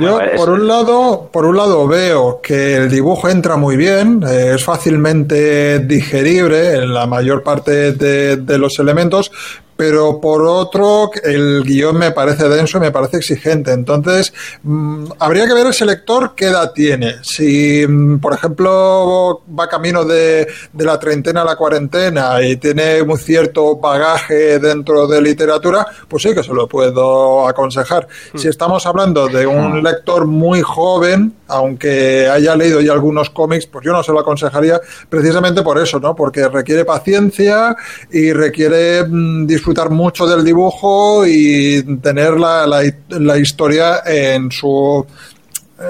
Yo, 0.01 0.20
por 0.36 0.51
un 0.51 0.66
lado, 0.66 1.30
por 1.32 1.47
un 1.47 1.57
lado 1.57 1.86
veo 1.86 2.41
que 2.43 2.74
el 2.74 2.91
dibujo 2.91 3.28
entra 3.28 3.57
muy 3.57 3.76
bien, 3.76 4.24
eh, 4.28 4.55
es 4.57 4.64
fácilmente 4.64 5.78
digerible 5.78 6.72
en 6.72 6.93
la 6.93 7.07
mayor 7.07 7.45
parte 7.45 7.93
de, 7.93 8.39
de 8.39 8.59
los 8.59 8.76
elementos, 8.80 9.30
pero 9.79 10.20
por 10.20 10.43
otro, 10.43 11.09
el 11.22 11.62
guion 11.62 11.97
me 11.97 12.11
parece 12.11 12.49
denso 12.49 12.79
y 12.79 12.81
me 12.81 12.91
parece 12.91 13.18
exigente. 13.18 13.70
Entonces, 13.70 14.33
mm, 14.64 15.05
habría 15.20 15.47
que 15.47 15.55
ver 15.55 15.68
ese 15.68 15.87
lector 15.87 16.33
qué 16.35 16.47
edad 16.47 16.72
tiene. 16.72 17.14
Si, 17.22 17.87
mm, 17.87 18.18
por 18.18 18.35
ejemplo, 18.35 19.45
va 19.57 19.68
camino 19.68 20.05
de, 20.05 20.49
de, 20.72 20.85
la 20.85 20.99
treintena 20.99 21.43
a 21.43 21.45
la 21.45 21.55
cuarentena 21.55 22.43
y 22.43 22.57
tiene 22.57 23.01
un 23.03 23.16
cierto 23.18 23.76
bagaje 23.76 24.59
dentro 24.59 25.07
de 25.07 25.22
literatura, 25.22 25.87
pues 26.09 26.24
sí 26.24 26.35
que 26.35 26.43
se 26.43 26.53
lo 26.53 26.66
puedo 26.66 27.47
aconsejar. 27.47 28.09
Si 28.35 28.49
hmm. 28.49 28.51
estamos 28.51 28.85
hablando 28.85 29.29
de 29.29 29.47
un 29.47 29.74
hmm. 29.74 29.85
lector 29.85 30.26
muy 30.26 30.61
joven, 30.61 31.35
aunque 31.47 32.29
haya 32.29 32.57
leído 32.57 32.81
ya 32.81 32.95
algunos 32.95 33.31
cómics, 33.31 33.66
pues 33.66 33.85
yo 33.85 33.93
no 33.93 34.03
se 34.03 34.11
lo 34.11 34.18
aconsejaría 34.18 34.81
precisamente 35.09 35.62
por 35.62 35.79
eso, 35.79 36.01
¿no? 36.01 36.16
Porque 36.16 36.49
requiere 36.49 36.85
paciencia 36.85 37.76
y 38.11 38.33
requiere 38.33 39.05
mm, 39.05 39.47
disfrutar 39.47 39.67
disfrutar 39.68 39.90
mucho 39.90 40.26
del 40.26 40.44
dibujo 40.44 41.26
y 41.26 41.98
tener 41.98 42.40
la, 42.40 42.66
la, 42.66 43.38
historia 43.38 44.00
en 44.06 44.50
su 44.50 45.04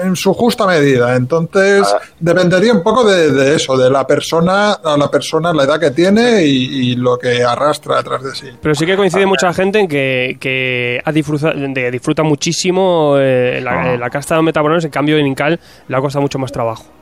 en 0.03 0.15
su 0.15 0.33
justa 0.33 0.67
medida. 0.67 1.15
Entonces, 1.15 1.83
ah. 1.87 1.99
dependería 2.19 2.73
un 2.73 2.83
poco 2.83 3.03
de, 3.05 3.55
eso, 3.55 3.77
de 3.77 3.89
la 3.89 4.05
persona, 4.05 4.73
a 4.73 4.97
la 4.97 5.09
persona, 5.09 5.53
la 5.53 5.63
edad 5.63 5.79
que 5.79 5.91
tiene 5.91 6.43
y, 6.43 6.95
lo 6.95 7.17
que 7.17 7.41
arrastra 7.41 7.97
detrás 7.97 8.23
de 8.23 8.35
sí. 8.35 8.47
Pero 8.61 8.75
sí 8.75 8.85
que 8.85 8.97
coincide 8.97 9.25
mucha 9.25 9.53
gente 9.53 9.79
en 9.79 9.87
que, 9.87 10.37
que 10.39 11.01
ha 11.03 11.11
disfruta, 11.11 11.53
disfruta 11.53 12.23
muchísimo 12.23 13.15
eh, 13.17 13.61
la, 13.63 13.93
ah. 13.93 13.97
la, 13.97 14.09
casta 14.09 14.35
de 14.35 14.41
metabrones, 14.41 14.83
en 14.83 14.91
cambio 14.91 15.17
en 15.17 15.25
Incal 15.25 15.59
le 15.87 15.97
ha 15.97 16.01
costado 16.01 16.21
mucho 16.21 16.37
más 16.37 16.51
trabajo. 16.51 16.98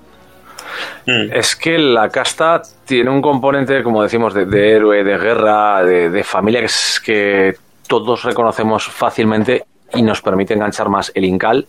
Mm. 1.05 1.31
Es 1.33 1.55
que 1.55 1.77
la 1.77 2.09
casta 2.09 2.61
tiene 2.85 3.09
un 3.09 3.21
componente, 3.21 3.83
como 3.83 4.03
decimos, 4.03 4.33
de, 4.33 4.71
héroe, 4.71 5.03
de 5.03 5.17
guerra, 5.17 5.83
de, 5.83 6.23
familia, 6.23 6.59
que, 6.59 6.65
es, 6.65 7.01
que 7.03 7.55
todos 7.87 8.23
reconocemos 8.23 8.87
fácilmente 8.87 9.65
y 9.93 10.01
nos 10.01 10.21
permite 10.21 10.53
enganchar 10.53 10.89
más 10.89 11.11
el 11.15 11.25
Incal. 11.25 11.65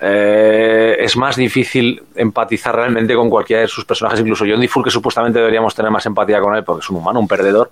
Eh, 0.00 0.96
es 0.98 1.16
más 1.16 1.36
difícil 1.36 2.02
empatizar 2.14 2.74
realmente 2.74 3.14
con 3.14 3.30
cualquiera 3.30 3.62
de 3.62 3.68
sus 3.68 3.84
personajes, 3.84 4.20
incluso 4.20 4.44
John 4.46 4.60
Diffur, 4.60 4.84
que 4.84 4.90
supuestamente 4.90 5.38
deberíamos 5.38 5.74
tener 5.74 5.90
más 5.90 6.04
empatía 6.04 6.40
con 6.40 6.54
él 6.56 6.64
porque 6.64 6.80
es 6.80 6.90
un 6.90 6.96
humano, 6.96 7.20
un 7.20 7.28
perdedor, 7.28 7.70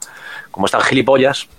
como 0.51 0.67
están 0.67 0.83
gilipollas. 0.83 1.49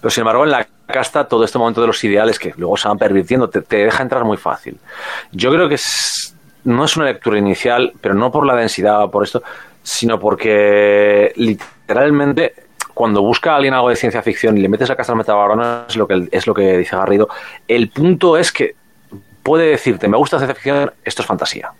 Pero 0.00 0.10
sin 0.10 0.22
embargo, 0.22 0.44
en 0.44 0.50
la 0.50 0.66
casta, 0.86 1.26
todo 1.26 1.44
este 1.44 1.58
momento 1.58 1.80
de 1.80 1.86
los 1.86 2.02
ideales 2.04 2.38
que 2.38 2.52
luego 2.56 2.76
se 2.76 2.88
van 2.88 2.98
pervirtiendo, 2.98 3.48
te, 3.48 3.62
te 3.62 3.76
deja 3.76 4.02
entrar 4.02 4.24
muy 4.24 4.36
fácil. 4.36 4.78
Yo 5.32 5.50
creo 5.52 5.68
que 5.68 5.76
es, 5.76 6.25
no 6.66 6.84
es 6.84 6.96
una 6.96 7.06
lectura 7.06 7.38
inicial, 7.38 7.92
pero 8.00 8.14
no 8.14 8.30
por 8.30 8.44
la 8.44 8.54
densidad 8.54 9.04
o 9.04 9.10
por 9.10 9.24
esto, 9.24 9.42
sino 9.82 10.18
porque 10.18 11.32
literalmente 11.36 12.54
cuando 12.92 13.22
busca 13.22 13.52
a 13.52 13.56
alguien 13.56 13.74
algo 13.74 13.88
de 13.88 13.96
ciencia 13.96 14.22
ficción 14.22 14.58
y 14.58 14.62
le 14.62 14.68
metes 14.68 14.90
a 14.90 14.96
casa 14.96 15.14
metabarona 15.14 15.84
es 15.88 15.96
lo 15.96 16.08
que 16.08 16.28
es 16.30 16.46
lo 16.46 16.54
que 16.54 16.78
dice 16.78 16.96
Garrido. 16.96 17.28
El 17.68 17.90
punto 17.90 18.36
es 18.36 18.50
que 18.50 18.74
puede 19.42 19.70
decirte, 19.70 20.08
me 20.08 20.16
gusta 20.16 20.38
ciencia 20.38 20.54
ficción, 20.54 20.92
esto 21.04 21.22
es 21.22 21.28
fantasía. 21.28 21.70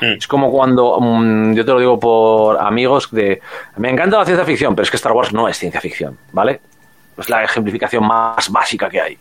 Hmm. 0.00 0.16
Es 0.18 0.28
como 0.28 0.50
cuando, 0.50 0.98
mm, 1.00 1.54
yo 1.54 1.64
te 1.64 1.72
lo 1.72 1.78
digo 1.80 1.98
por 1.98 2.58
amigos, 2.60 3.08
de 3.10 3.40
me 3.78 3.90
encanta 3.90 4.18
la 4.18 4.24
ciencia 4.24 4.44
ficción, 4.44 4.76
pero 4.76 4.84
es 4.84 4.90
que 4.90 4.96
Star 4.96 5.12
Wars 5.12 5.32
no 5.32 5.48
es 5.48 5.58
ciencia 5.58 5.80
ficción, 5.80 6.16
¿vale? 6.32 6.60
Es 7.16 7.28
la 7.28 7.42
ejemplificación 7.42 8.06
más 8.06 8.48
básica 8.50 8.88
que 8.88 9.00
hay. 9.00 9.18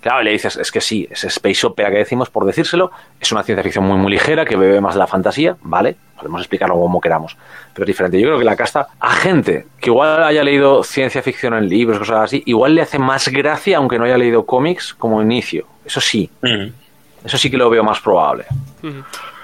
Claro, 0.00 0.22
le 0.22 0.30
dices, 0.30 0.56
es 0.56 0.70
que 0.70 0.80
sí, 0.80 1.08
es 1.10 1.24
space 1.24 1.66
opera 1.66 1.90
que 1.90 1.98
decimos 1.98 2.30
por 2.30 2.44
decírselo, 2.44 2.92
es 3.20 3.32
una 3.32 3.42
ciencia 3.42 3.64
ficción 3.64 3.84
muy 3.84 3.96
muy 3.96 4.12
ligera 4.12 4.44
que 4.44 4.56
bebe 4.56 4.80
más 4.80 4.94
de 4.94 5.00
la 5.00 5.06
fantasía, 5.08 5.56
¿vale? 5.62 5.96
Podemos 6.16 6.40
explicarlo 6.40 6.76
como 6.76 7.00
queramos, 7.00 7.36
pero 7.74 7.84
es 7.84 7.88
diferente. 7.88 8.20
Yo 8.20 8.28
creo 8.28 8.38
que 8.38 8.44
la 8.44 8.56
casta 8.56 8.88
a 9.00 9.12
gente 9.12 9.66
que 9.80 9.90
igual 9.90 10.22
haya 10.22 10.44
leído 10.44 10.84
ciencia 10.84 11.22
ficción 11.22 11.54
en 11.54 11.68
libros, 11.68 11.98
cosas 11.98 12.24
así, 12.24 12.42
igual 12.46 12.74
le 12.74 12.82
hace 12.82 12.98
más 12.98 13.28
gracia 13.28 13.78
aunque 13.78 13.98
no 13.98 14.04
haya 14.04 14.18
leído 14.18 14.46
cómics 14.46 14.94
como 14.94 15.20
inicio. 15.20 15.66
Eso 15.84 16.00
sí. 16.00 16.30
Eso 17.24 17.38
sí 17.38 17.50
que 17.50 17.56
lo 17.56 17.68
veo 17.68 17.82
más 17.82 18.00
probable. 18.00 18.44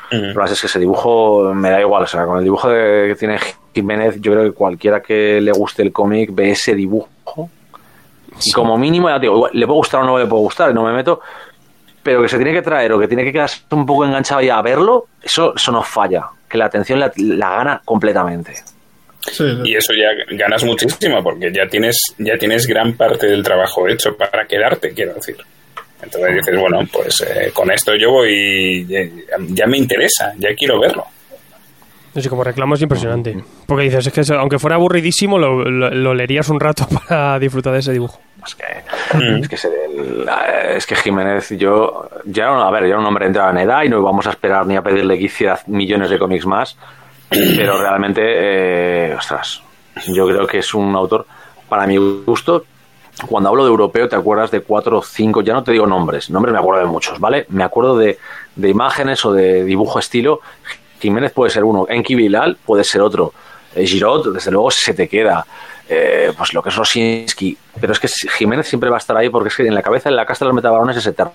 Pero 0.09 0.45
es 0.45 0.61
que 0.61 0.67
ese 0.67 0.79
dibujo 0.79 1.53
me 1.55 1.71
da 1.71 1.81
igual. 1.81 2.05
O 2.05 2.07
sea, 2.07 2.25
con 2.27 2.39
el 2.39 2.45
dibujo 2.45 2.69
que 2.69 3.17
tiene 3.19 3.39
Jiménez, 3.75 4.21
yo 4.21 4.33
creo 4.33 4.45
que 4.45 4.53
cualquiera 4.53 5.03
que 5.03 5.41
le 5.41 5.51
guste 5.53 5.83
el 5.83 5.93
cómic 5.93 6.31
ve 6.33 6.53
ese 6.53 6.75
dibujo. 6.75 7.51
Y 8.43 8.53
como 8.53 8.77
mínimo, 8.77 9.09
ya 9.09 9.19
digo, 9.19 9.49
le 9.53 9.67
puede 9.67 9.77
gustar 9.79 10.01
o 10.01 10.05
no 10.05 10.19
le 10.19 10.27
puede 10.27 10.43
gustar, 10.43 10.75
no 10.75 10.85
me 10.85 10.93
meto. 10.93 11.21
Pero 12.03 12.23
que 12.23 12.29
se 12.29 12.37
tiene 12.37 12.53
que 12.53 12.63
traer 12.63 12.93
o 12.93 12.99
que 12.99 13.09
tiene 13.09 13.25
que 13.25 13.33
quedarse 13.33 13.63
un 13.71 13.87
poco 13.87 14.05
enganchado 14.05 14.41
ya 14.41 14.59
a 14.59 14.63
verlo, 14.63 15.07
eso, 15.23 15.55
eso 15.55 15.73
no 15.73 15.83
falla. 15.83 16.25
Que 16.49 16.59
la 16.59 16.67
atención 16.67 17.01
la, 17.01 17.11
gana 17.17 17.81
completamente. 17.85 18.55
Y 19.65 19.75
eso 19.75 19.95
ya 19.95 20.37
ganas 20.37 20.65
muchísimo 20.65 21.23
porque 21.23 21.51
ya 21.51 21.67
tienes, 21.67 21.97
ya 22.19 22.37
tienes 22.37 22.67
gran 22.67 22.93
parte 22.93 23.27
del 23.27 23.43
trabajo 23.43 23.89
hecho 23.89 24.15
para 24.17 24.47
quedarte, 24.47 24.93
quiero 24.93 25.15
decir. 25.15 25.37
Entonces 26.03 26.35
dices, 26.37 26.61
bueno, 26.61 26.81
pues 26.93 27.23
eh, 27.23 27.51
con 27.53 27.71
esto 27.71 27.95
yo 27.97 28.11
voy, 28.11 28.87
ya, 29.49 29.67
me 29.67 29.79
interesa, 29.79 30.35
ya 30.37 30.55
quiero 30.55 30.79
verlo. 30.79 31.07
Sí, 32.15 32.29
como 32.29 32.45
reclamo 32.45 32.75
es 32.75 32.83
impresionante. 32.83 33.43
Porque 33.67 33.85
dices, 33.85 34.07
es 34.07 34.13
que 34.13 34.35
aunque 34.35 34.59
fuera 34.59 34.77
aburridísimo, 34.77 35.39
lo, 35.39 36.15
leerías 36.15 36.49
un 36.49 36.61
rato 36.61 36.87
para 37.09 37.39
disfrutar 37.39 37.73
de 37.73 37.81
ese 37.81 37.93
dibujo. 37.93 38.21
Es 38.47 38.55
que, 38.55 38.65
mm. 39.17 39.43
es, 40.77 40.87
que 40.87 40.97
Jiménez, 40.97 41.51
yo 41.51 42.09
ya, 42.27 42.49
a 42.49 42.71
ver, 42.71 42.89
ya 42.89 42.99
un 42.99 43.07
hombre 43.07 43.27
entrado 43.27 43.51
en 43.51 43.59
edad 43.59 43.83
y 43.85 43.89
no 43.89 43.99
íbamos 43.99 44.27
a 44.27 44.31
esperar 44.31 44.67
ni 44.67 44.77
a 44.77 44.83
pedirle 44.83 45.17
que 45.17 45.25
hiciera 45.25 45.59
millones 45.67 46.11
de 46.11 46.19
cómics 46.19 46.45
más, 46.45 46.77
pero 47.31 47.79
realmente, 47.81 48.21
eh, 48.23 49.15
ostras, 49.15 49.63
yo 50.09 50.27
creo 50.27 50.47
que 50.47 50.59
es 50.59 50.75
un 50.75 50.95
autor, 50.95 51.27
para 51.69 51.87
mi 51.87 51.97
gusto, 51.97 52.67
cuando 53.29 53.49
hablo 53.49 53.65
de 53.65 53.71
europeo, 53.71 54.09
te 54.09 54.17
acuerdas 54.17 54.51
de 54.51 54.61
cuatro 54.61 54.99
o 54.99 55.03
cinco, 55.03 55.41
ya 55.43 55.55
no 55.55 55.63
te 55.63 55.73
digo 55.73 55.87
nombres, 55.87 56.31
nombres 56.31 56.53
me 56.53 56.59
acuerdo 56.59 56.81
de 56.83 56.91
muchos, 56.91 57.21
¿vale? 57.21 57.47
Me 57.49 57.63
acuerdo 57.63 57.97
de, 57.97 58.19
imágenes 58.57 59.25
o 59.25 59.33
de 59.33 59.65
dibujo 59.65 59.99
estilo. 59.99 60.41
Jiménez 61.01 61.33
puede 61.33 61.51
ser 61.51 61.65
uno, 61.65 61.87
Enki 61.89 62.15
Bilal 62.15 62.57
puede 62.65 62.85
ser 62.85 63.01
otro, 63.01 63.33
eh, 63.75 63.87
Girot, 63.87 64.27
desde 64.33 64.51
luego, 64.51 64.71
se 64.71 64.95
te 64.95 65.09
queda. 65.09 65.47
Eh, 65.89 66.33
pues 66.37 66.55
lo 66.55 66.63
que 66.63 66.71
es 66.71 66.77
Rosinski. 66.77 67.57
Pero 67.81 67.93
es 67.93 68.01
que 68.01 68.09
Jiménez 68.09 68.67
siempre 68.67 68.89
va 68.89 68.97
a 68.97 68.99
estar 68.99 69.17
ahí 69.17 69.29
porque 69.29 69.49
es 69.49 69.57
que 69.57 69.67
en 69.67 69.75
la 69.75 69.83
cabeza 69.83 70.09
de 70.09 70.17
la 70.17 70.25
casta 70.25 70.45
de 70.45 70.49
los 70.49 70.55
metabarones 70.55 70.97
es 70.97 71.07
eterna. 71.07 71.33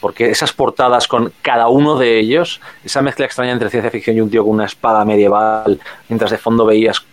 Porque 0.00 0.30
esas 0.30 0.52
portadas 0.52 1.06
con 1.06 1.32
cada 1.42 1.68
uno 1.68 1.96
de 1.96 2.18
ellos, 2.18 2.60
esa 2.84 3.02
mezcla 3.02 3.24
extraña 3.24 3.52
entre 3.52 3.70
ciencia 3.70 3.90
ficción 3.90 4.16
y 4.16 4.20
un 4.20 4.30
tío 4.30 4.42
con 4.42 4.54
una 4.54 4.66
espada 4.66 5.04
medieval, 5.04 5.80
mientras 6.08 6.32
de 6.32 6.38
fondo 6.38 6.66
veías 6.66 7.04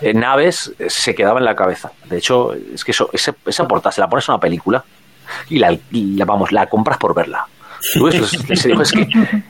eh, 0.00 0.14
naves 0.14 0.72
eh, 0.78 0.86
se 0.88 1.14
quedaba 1.14 1.40
en 1.40 1.44
la 1.44 1.56
cabeza. 1.56 1.90
De 2.04 2.18
hecho, 2.18 2.54
es 2.54 2.84
que 2.84 2.92
eso, 2.92 3.10
esa 3.12 3.68
portada 3.68 3.92
se 3.92 4.00
la 4.00 4.08
pones 4.08 4.28
a 4.28 4.32
una 4.32 4.40
película 4.40 4.84
y 5.48 5.58
la, 5.58 5.76
vamos, 6.24 6.52
la 6.52 6.66
compras 6.68 6.98
por 6.98 7.14
verla. 7.14 7.46
Es, 7.80 8.92
que, 8.92 9.06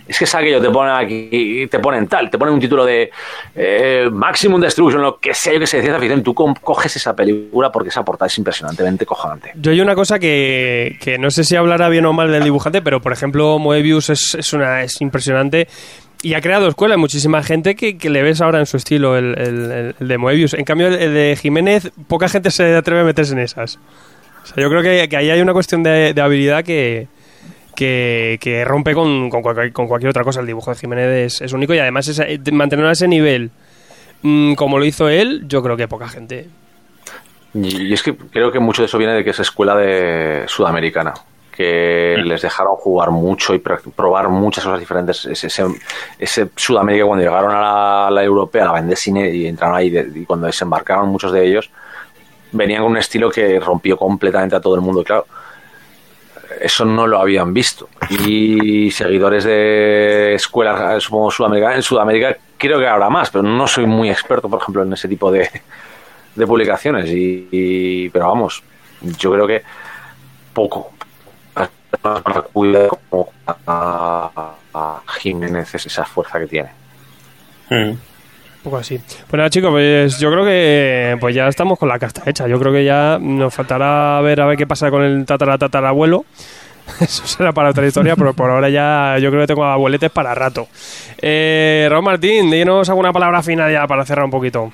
es 0.08 0.18
que 0.18 0.24
es 0.24 0.34
aquello, 0.34 0.60
te 0.60 0.70
ponen 0.70 0.94
aquí, 0.94 1.66
te 1.70 1.78
ponen 1.78 2.06
tal, 2.06 2.30
te 2.30 2.38
ponen 2.38 2.54
un 2.54 2.60
título 2.60 2.84
de 2.84 3.10
eh, 3.54 4.08
Maximum 4.10 4.60
Destruction, 4.60 5.02
lo 5.02 5.18
que 5.18 5.34
sea, 5.34 5.52
yo 5.52 5.60
que 5.60 5.66
sé, 5.66 5.80
ciencia 5.80 5.98
ficción, 5.98 6.22
tú 6.22 6.34
coges 6.34 6.96
esa 6.96 7.14
película 7.14 7.72
porque 7.72 7.88
esa 7.88 8.04
portada 8.04 8.26
es 8.26 8.38
impresionantemente 8.38 9.06
cojonante. 9.06 9.52
Yo 9.56 9.72
hay 9.72 9.80
una 9.80 9.94
cosa 9.94 10.18
que, 10.18 10.96
que 11.00 11.18
no 11.18 11.30
sé 11.30 11.44
si 11.44 11.56
hablará 11.56 11.88
bien 11.88 12.06
o 12.06 12.12
mal 12.12 12.30
del 12.30 12.44
dibujante, 12.44 12.82
pero 12.82 13.00
por 13.00 13.12
ejemplo, 13.12 13.58
Moebius 13.58 14.10
es, 14.10 14.34
es, 14.38 14.52
una, 14.52 14.82
es 14.82 15.00
impresionante 15.00 15.68
y 16.22 16.34
ha 16.34 16.40
creado 16.40 16.68
escuela. 16.68 16.96
Muchísima 16.96 17.42
gente 17.42 17.74
que, 17.74 17.96
le 18.08 18.22
ves 18.22 18.40
ahora 18.40 18.58
en 18.58 18.66
su 18.66 18.76
estilo, 18.76 19.16
el, 19.16 19.94
de 19.98 20.18
Moebius. 20.18 20.54
En 20.54 20.64
cambio, 20.64 20.88
el, 20.88 21.14
de 21.14 21.38
Jiménez, 21.40 21.90
poca 22.06 22.28
gente 22.28 22.50
se 22.50 22.74
atreve 22.74 23.02
a 23.02 23.04
meterse 23.04 23.32
en 23.32 23.40
esas. 23.40 23.78
Yo 24.56 24.68
creo 24.70 24.82
que, 24.82 25.16
ahí 25.16 25.30
hay 25.30 25.40
una 25.40 25.52
cuestión 25.52 25.82
de, 25.82 26.14
habilidad 26.20 26.64
que, 26.64 27.08
que, 27.78 28.64
rompe 28.66 28.94
con, 28.94 29.30
con, 29.30 29.42
cualquier, 29.42 30.08
otra 30.08 30.24
cosa. 30.24 30.40
El 30.40 30.46
dibujo 30.46 30.70
de 30.70 30.76
Jiménez 30.76 31.40
es, 31.40 31.52
único 31.52 31.74
y 31.74 31.78
además 31.78 32.08
es, 32.08 32.18
eh, 32.18 32.40
mantenerlo 32.52 32.88
a 32.88 32.92
ese 32.92 33.06
nivel 33.06 33.50
mm, 34.22 34.54
como 34.54 34.78
lo 34.78 34.84
hizo 34.84 35.08
él, 35.08 35.44
yo 35.46 35.62
creo 35.62 35.76
que 35.76 35.86
poca 35.86 36.08
gente. 36.08 36.48
Y 37.54 37.92
es 37.92 38.02
que 38.02 38.14
creo 38.14 38.52
que 38.52 38.58
mucho 38.58 38.82
de 38.82 38.86
eso 38.86 38.98
viene 38.98 39.14
de 39.14 39.24
que 39.24 39.30
es 39.30 39.40
escuela 39.40 39.76
de 39.76 40.44
sudamericana 40.46 41.14
que 41.50 42.16
les 42.24 42.42
dejaron 42.42 42.76
jugar 42.76 43.10
mucho 43.10 43.52
y 43.52 43.58
probar 43.58 44.28
muchas 44.28 44.62
cosas 44.62 44.78
diferentes. 44.78 45.26
Ese, 45.26 46.50
Sudamérica, 46.54 47.04
cuando 47.04 47.24
llegaron 47.24 47.50
a 47.52 48.08
la, 48.12 48.22
europea, 48.22 48.70
a 48.70 48.80
la 48.80 48.94
cine 48.96 49.28
y 49.30 49.46
entraron 49.46 49.76
ahí, 49.76 49.92
y 50.14 50.24
cuando 50.24 50.46
desembarcaron 50.46 51.08
muchos 51.08 51.32
de 51.32 51.44
ellos, 51.44 51.68
venían 52.52 52.82
con 52.82 52.92
un 52.92 52.98
estilo 52.98 53.28
que 53.28 53.58
rompió 53.58 53.96
completamente 53.96 54.54
a 54.54 54.60
todo 54.60 54.76
el 54.76 54.82
mundo. 54.82 55.02
Claro, 55.02 55.26
eso 56.60 56.84
no 56.84 57.06
lo 57.06 57.20
habían 57.20 57.52
visto. 57.52 57.88
Y 58.10 58.90
seguidores 58.90 59.44
de 59.44 60.34
escuelas, 60.34 61.02
supongo, 61.02 61.30
Sudamérica, 61.30 61.74
en 61.74 61.82
Sudamérica 61.82 62.36
creo 62.56 62.78
que 62.78 62.86
habrá 62.86 63.08
más, 63.10 63.30
pero 63.30 63.42
no 63.42 63.66
soy 63.66 63.86
muy 63.86 64.10
experto, 64.10 64.48
por 64.48 64.60
ejemplo, 64.60 64.82
en 64.82 64.92
ese 64.92 65.08
tipo 65.08 65.30
de, 65.30 65.48
publicaciones. 66.46 67.06
y, 67.10 68.08
pero 68.10 68.28
vamos, 68.28 68.62
yo 69.00 69.32
creo 69.32 69.46
que 69.46 69.62
poco, 70.52 70.92
cuida 72.52 72.88
como 73.10 73.32
a, 73.46 74.52
Jiménez 75.18 75.74
esa 75.74 76.04
fuerza 76.04 76.38
que 76.38 76.46
tiene. 76.46 76.70
Hmm. 77.70 77.92
Poco 78.62 78.78
así. 78.78 79.00
Bueno, 79.30 79.48
chicos, 79.48 79.70
pues 79.70 80.18
yo 80.18 80.30
creo 80.30 80.44
que 80.44 81.16
pues 81.20 81.34
ya 81.34 81.46
estamos 81.48 81.78
con 81.78 81.88
la 81.88 81.98
casta 81.98 82.22
hecha. 82.26 82.48
Yo 82.48 82.58
creo 82.58 82.72
que 82.72 82.84
ya 82.84 83.18
nos 83.20 83.54
faltará 83.54 84.20
ver 84.20 84.40
a 84.40 84.46
ver 84.46 84.56
qué 84.56 84.66
pasa 84.66 84.90
con 84.90 85.02
el 85.02 85.24
tatara 85.24 85.58
tatarabuelo. 85.58 86.24
Eso 87.00 87.26
será 87.26 87.52
para 87.52 87.70
otra 87.70 87.86
historia, 87.86 88.16
pero 88.16 88.34
por 88.34 88.50
ahora 88.50 88.68
ya 88.68 89.16
yo 89.20 89.30
creo 89.30 89.42
que 89.42 89.48
tengo 89.48 89.64
abueletes 89.64 90.10
para 90.10 90.34
rato. 90.34 90.68
Eh, 91.20 91.86
Raúl 91.90 92.04
Martín, 92.04 92.50
dinos 92.50 92.88
alguna 92.88 93.12
palabra 93.12 93.42
final 93.42 93.72
ya 93.72 93.86
para 93.86 94.04
cerrar 94.04 94.24
un 94.24 94.30
poquito. 94.30 94.72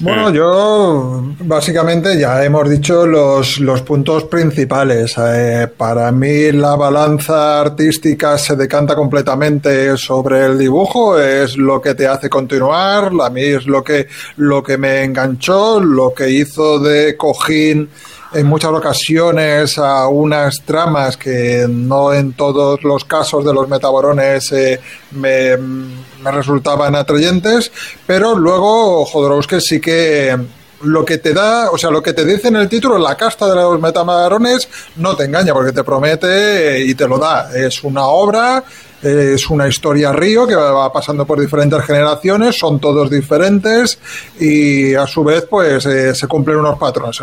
Bueno, 0.00 0.30
yo 0.30 1.24
básicamente 1.40 2.16
ya 2.16 2.44
hemos 2.44 2.70
dicho 2.70 3.04
los, 3.04 3.58
los 3.58 3.82
puntos 3.82 4.24
principales. 4.24 5.16
Eh, 5.18 5.66
para 5.76 6.12
mí 6.12 6.52
la 6.52 6.76
balanza 6.76 7.60
artística 7.60 8.38
se 8.38 8.54
decanta 8.54 8.94
completamente 8.94 9.96
sobre 9.96 10.44
el 10.46 10.56
dibujo, 10.56 11.18
es 11.18 11.56
lo 11.56 11.80
que 11.80 11.96
te 11.96 12.06
hace 12.06 12.30
continuar, 12.30 13.10
a 13.20 13.28
mí 13.30 13.42
es 13.42 13.66
lo 13.66 13.82
que, 13.82 14.06
lo 14.36 14.62
que 14.62 14.78
me 14.78 15.02
enganchó, 15.02 15.80
lo 15.80 16.14
que 16.14 16.30
hizo 16.30 16.78
de 16.78 17.16
cojín 17.16 17.90
en 18.34 18.46
muchas 18.46 18.70
ocasiones 18.70 19.78
a 19.78 20.06
unas 20.06 20.62
tramas 20.62 21.16
que 21.16 21.66
no 21.68 22.12
en 22.12 22.34
todos 22.34 22.84
los 22.84 23.04
casos 23.04 23.44
de 23.44 23.52
los 23.52 23.68
metaborones 23.68 24.52
eh, 24.52 24.80
me, 25.12 25.56
me, 26.22 26.30
resultaban 26.30 26.94
atrayentes, 26.94 27.70
pero 28.06 28.36
luego 28.36 29.04
Jodorowsky 29.04 29.60
sí 29.60 29.80
que 29.80 30.36
lo 30.82 31.04
que 31.04 31.18
te 31.18 31.34
da, 31.34 31.70
o 31.70 31.78
sea, 31.78 31.90
lo 31.90 32.02
que 32.02 32.12
te 32.12 32.24
dice 32.24 32.48
en 32.48 32.56
el 32.56 32.68
título, 32.68 32.98
la 32.98 33.16
casta 33.16 33.48
de 33.48 33.56
los 33.56 33.80
metamadarones, 33.80 34.68
no 34.96 35.16
te 35.16 35.24
engaña 35.24 35.52
porque 35.52 35.72
te 35.72 35.82
promete 35.82 36.84
y 36.84 36.94
te 36.94 37.08
lo 37.08 37.18
da. 37.18 37.50
Es 37.54 37.82
una 37.82 38.06
obra, 38.06 38.62
es 39.02 39.48
una 39.50 39.68
historia 39.68 40.12
río 40.12 40.46
que 40.46 40.54
va 40.54 40.92
pasando 40.92 41.24
por 41.24 41.40
diferentes 41.40 41.84
generaciones, 41.84 42.56
son 42.56 42.80
todos 42.80 43.10
diferentes 43.10 43.98
y 44.40 44.94
a 44.94 45.06
su 45.06 45.24
vez 45.24 45.46
pues 45.48 45.86
eh, 45.86 46.14
se 46.14 46.26
cumplen 46.26 46.58
unos 46.58 46.78
patrones. 46.78 47.18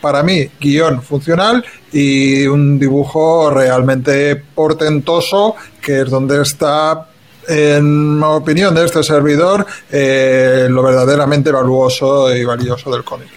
Para 0.00 0.22
mí, 0.22 0.48
guion 0.60 1.02
funcional 1.02 1.64
y 1.92 2.46
un 2.46 2.78
dibujo 2.78 3.50
realmente 3.50 4.36
portentoso, 4.36 5.56
que 5.80 6.02
es 6.02 6.10
donde 6.10 6.42
está 6.42 7.08
en 7.48 8.22
opinión 8.22 8.74
de 8.74 8.84
este 8.84 9.02
servidor, 9.02 9.66
eh, 9.90 10.66
lo 10.68 10.82
verdaderamente 10.82 11.50
valuoso 11.50 12.34
y 12.34 12.44
valioso 12.44 12.90
del 12.90 13.04
cómic. 13.04 13.28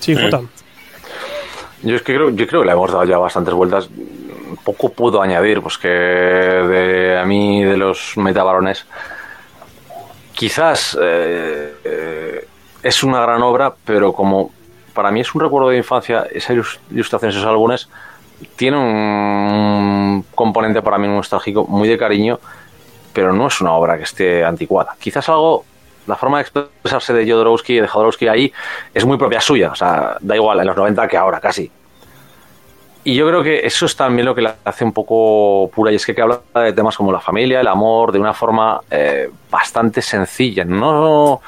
Sí, 0.00 0.14
Jota. 0.14 0.42
Yo 1.82 1.96
es 1.96 2.02
que 2.02 2.14
creo, 2.14 2.30
yo 2.30 2.46
creo 2.46 2.60
que 2.60 2.66
le 2.66 2.72
hemos 2.72 2.90
dado 2.90 3.04
ya 3.04 3.18
bastantes 3.18 3.54
vueltas. 3.54 3.88
Poco 4.62 4.90
puedo 4.90 5.20
añadir, 5.20 5.60
pues 5.60 5.78
que 5.78 5.88
de, 5.88 7.18
a 7.18 7.24
mí, 7.24 7.64
de 7.64 7.76
los 7.76 8.16
metabarones, 8.16 8.86
quizás 10.32 10.96
eh, 11.00 11.74
eh, 11.84 12.48
es 12.82 13.02
una 13.02 13.20
gran 13.20 13.42
obra, 13.42 13.74
pero 13.84 14.12
como 14.12 14.50
para 14.92 15.10
mí 15.10 15.20
es 15.20 15.34
un 15.34 15.40
recuerdo 15.40 15.70
de 15.70 15.78
infancia, 15.78 16.26
esa 16.30 16.54
ilustración, 16.90 17.30
esos 17.30 17.44
álbumes, 17.44 17.88
tiene 18.56 18.76
un 18.76 20.24
componente 20.34 20.82
para 20.82 20.98
mí 20.98 21.08
nostálgico, 21.08 21.66
muy 21.66 21.88
de 21.88 21.98
cariño, 21.98 22.38
pero 23.14 23.32
no 23.32 23.46
es 23.46 23.60
una 23.60 23.72
obra 23.72 23.96
que 23.96 24.02
esté 24.02 24.44
anticuada. 24.44 24.96
Quizás 24.98 25.28
algo, 25.28 25.64
la 26.06 26.16
forma 26.16 26.38
de 26.38 26.42
expresarse 26.42 27.14
de 27.14 27.30
Jodorowsky, 27.30 27.76
de 27.76 27.88
Jodorowsky 27.88 28.28
ahí, 28.28 28.52
es 28.92 29.06
muy 29.06 29.16
propia 29.16 29.40
suya. 29.40 29.70
O 29.70 29.74
sea, 29.74 30.16
da 30.20 30.34
igual 30.34 30.60
en 30.60 30.66
los 30.66 30.76
90 30.76 31.08
que 31.08 31.16
ahora, 31.16 31.40
casi. 31.40 31.70
y 33.04 33.14
yo 33.14 33.26
creo 33.28 33.42
que 33.42 33.60
eso 33.64 33.86
es 33.86 33.96
también 33.96 34.26
lo 34.26 34.34
que 34.34 34.42
la 34.42 34.56
hace 34.64 34.84
un 34.84 34.92
poco 34.92 35.70
pura, 35.74 35.92
y 35.92 35.96
es 35.96 36.04
que, 36.04 36.20
habla 36.20 36.40
de 36.54 36.72
temas 36.72 36.96
como 36.96 37.12
la 37.12 37.20
familia, 37.20 37.60
el 37.60 37.68
amor, 37.68 38.12
de 38.12 38.18
una 38.18 38.34
forma 38.34 38.80
eh, 38.90 39.30
bastante 39.50 40.02
sencilla. 40.02 40.64
No 40.64 41.40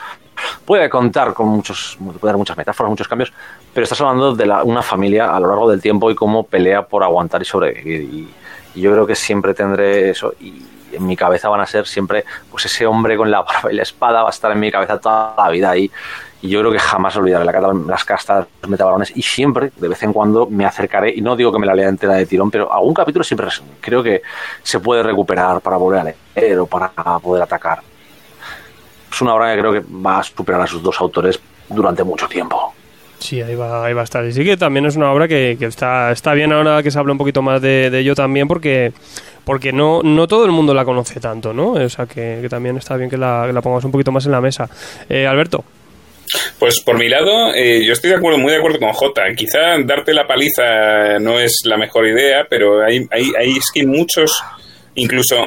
puede 0.65 0.89
contar 0.89 1.33
con 1.35 1.49
muchos, 1.49 1.99
puede 1.99 2.33
dar 2.33 2.37
muchas 2.37 2.57
metáforas, 2.57 2.91
muchos 2.91 3.09
cambios, 3.09 3.33
pero 3.73 3.85
estás 3.85 4.01
hablando 4.01 4.35
de 4.35 4.51
una 4.65 4.83
familia 4.83 5.35
a 5.35 5.41
lo 5.41 5.49
largo 5.49 5.71
del 5.71 5.81
tiempo 5.81 6.11
y 6.11 6.15
cómo 6.15 6.45
pelea 6.45 6.87
por 6.87 7.03
aguantar 7.03 7.43
y 7.43 7.45
sobrevivir. 7.45 8.03
Y, 8.03 8.29
yo 8.77 8.93
creo 8.93 9.07
que 9.07 9.15
siempre 9.15 9.55
tendré 9.55 10.11
eso. 10.11 10.35
Y 10.39 10.63
en 10.97 11.07
mi 11.07 11.17
cabeza 11.17 11.49
van 11.49 11.61
a 11.61 11.67
ser 11.67 11.87
siempre, 11.87 12.25
pues 12.51 12.67
ese 12.67 12.87
hombre 12.87 13.17
con 13.17 13.31
la 13.31 13.43
barba 13.43 13.73
y 13.73 13.77
la 13.77 13.83
espada 13.83 14.23
va 14.23 14.29
a 14.29 14.31
estar 14.31 14.51
en 14.53 14.61
mi 14.61 14.71
cabeza 14.71 14.99
toda 14.99 15.35
la 15.37 15.49
vida 15.51 15.71
ahí. 15.71 15.91
Y 16.43 16.49
yo 16.49 16.61
creo 16.61 16.71
que 16.71 16.79
jamás 16.79 17.17
olvidaré 17.17 17.45
la, 17.45 17.73
las 17.87 18.05
castas, 18.05 18.47
los 18.61 18.71
metabalones. 18.71 19.13
Y 19.17 19.23
siempre, 19.23 19.73
de 19.77 19.89
vez 19.89 20.03
en 20.03 20.13
cuando, 20.13 20.47
me 20.47 20.67
acercaré. 20.67 21.13
Y 21.15 21.21
no 21.21 21.35
digo 21.35 21.51
que 21.51 21.59
me 21.59 21.67
la 21.67 21.75
lea 21.75 21.89
entera 21.89 22.15
de 22.15 22.27
tirón, 22.27 22.51
pero 22.51 22.73
algún 22.73 22.95
capítulo 22.95 23.25
siempre 23.25 23.49
creo 23.81 24.03
que 24.03 24.23
se 24.63 24.79
puede 24.81 25.03
recuperar 25.03 25.61
para 25.61 25.77
volver 25.77 26.01
a 26.01 26.05
leer 26.05 26.59
o 26.59 26.67
para 26.67 26.91
poder 27.21 27.43
atacar. 27.43 27.81
Es 29.11 29.21
una 29.23 29.35
obra 29.35 29.55
que 29.55 29.61
creo 29.61 29.73
que 29.73 29.81
va 29.81 30.19
a 30.19 30.23
superar 30.23 30.61
a 30.61 30.67
sus 30.67 30.83
dos 30.83 31.01
autores 31.01 31.41
durante 31.69 32.05
mucho 32.05 32.29
tiempo. 32.29 32.76
Sí, 33.19 33.41
ahí 33.41 33.55
va, 33.55 33.87
ahí 33.87 33.95
va 33.95 34.03
a 34.03 34.05
estar. 34.05 34.25
Y 34.25 34.33
sí 34.33 34.45
que 34.45 34.57
también 34.57 34.87
es 34.87 34.97
una 34.97 35.13
obra 35.13 35.27
que, 35.27 35.57
está, 35.61 36.13
está 36.13 36.35
bien 36.35 36.53
ahora 36.53 36.83
que 36.83 36.91
se 36.91 36.99
habla 36.99 37.13
un 37.13 37.19
poquito 37.19 37.43
más 37.43 37.63
de, 37.63 37.87
ello 37.99 38.15
también, 38.15 38.47
porque 38.49 38.93
porque 39.45 39.73
no, 39.73 40.03
no 40.03 40.27
todo 40.27 40.45
el 40.45 40.51
mundo 40.51 40.75
la 40.75 40.85
conoce 40.85 41.21
tanto, 41.21 41.53
¿no? 41.53 41.73
O 41.73 41.89
sea, 41.89 42.07
que, 42.07 42.45
también 42.51 42.77
está 42.77 42.97
bien 42.97 43.09
que 43.09 43.17
la, 43.17 43.49
pongamos 43.63 43.85
un 43.85 43.93
poquito 43.93 44.11
más 44.11 44.27
en 44.27 44.33
la 44.33 44.41
mesa. 44.41 44.69
Eh, 45.09 45.27
Alberto. 45.27 45.65
Pues 46.59 46.81
por 46.81 46.99
mi 46.99 47.09
lado, 47.09 47.55
eh, 47.55 47.85
yo 47.87 47.93
estoy 47.93 48.11
de 48.11 48.17
acuerdo, 48.17 48.39
muy 48.39 48.51
de 48.51 48.59
acuerdo 48.59 48.81
con 48.81 48.93
Jota. 48.93 49.23
Quizá 49.37 49.79
darte 49.85 50.13
la 50.13 50.27
paliza 50.27 51.21
no 51.21 51.39
es 51.39 51.61
la 51.65 51.77
mejor 51.77 52.09
idea, 52.09 52.47
pero 52.51 52.85
hay, 52.85 53.07
hay, 53.13 53.31
hay 53.39 53.57
es 53.57 53.71
que 53.73 53.87
muchos, 53.87 54.33
incluso, 54.97 55.45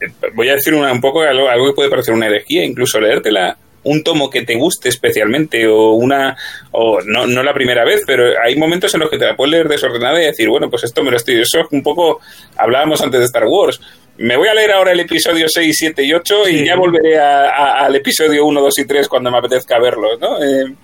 eh, 0.00 0.30
voy 0.34 0.48
a 0.48 0.54
decir 0.54 0.74
una, 0.74 0.92
un 0.92 1.00
poco 1.00 1.22
algo, 1.22 1.48
algo 1.48 1.66
que 1.66 1.74
puede 1.74 1.90
parecer 1.90 2.14
una 2.14 2.26
herejía, 2.26 2.64
incluso 2.64 3.00
leértela 3.00 3.56
un 3.82 4.02
tomo 4.02 4.30
que 4.30 4.42
te 4.42 4.56
guste 4.56 4.88
especialmente 4.88 5.66
o 5.66 5.92
una 5.92 6.36
o 6.72 7.00
no, 7.02 7.26
no 7.26 7.42
la 7.42 7.54
primera 7.54 7.84
vez 7.84 8.02
pero 8.06 8.24
hay 8.42 8.56
momentos 8.56 8.92
en 8.94 9.00
los 9.00 9.10
que 9.10 9.18
te 9.18 9.26
la 9.26 9.36
puedes 9.36 9.52
leer 9.52 9.68
desordenada 9.68 10.20
y 10.20 10.26
decir 10.26 10.48
bueno 10.48 10.68
pues 10.68 10.84
esto 10.84 11.02
me 11.02 11.10
lo 11.10 11.16
estoy 11.16 11.40
eso 11.40 11.60
es 11.60 11.66
un 11.70 11.82
poco 11.82 12.20
hablábamos 12.56 13.00
antes 13.00 13.20
de 13.20 13.26
Star 13.26 13.44
Wars 13.46 13.80
me 14.20 14.36
voy 14.36 14.48
a 14.48 14.54
leer 14.54 14.72
ahora 14.72 14.92
el 14.92 15.00
episodio 15.00 15.48
6, 15.48 15.74
7 15.78 16.04
y 16.04 16.12
8 16.12 16.48
y 16.50 16.66
ya 16.66 16.76
volveré 16.76 17.18
al 17.18 17.96
episodio 17.96 18.44
1, 18.44 18.60
2 18.60 18.78
y 18.80 18.84
3 18.84 19.08
cuando 19.08 19.30
me 19.30 19.38
apetezca 19.38 19.78
verlos, 19.78 20.20
¿no? 20.20 20.36
Eh, 20.42 20.74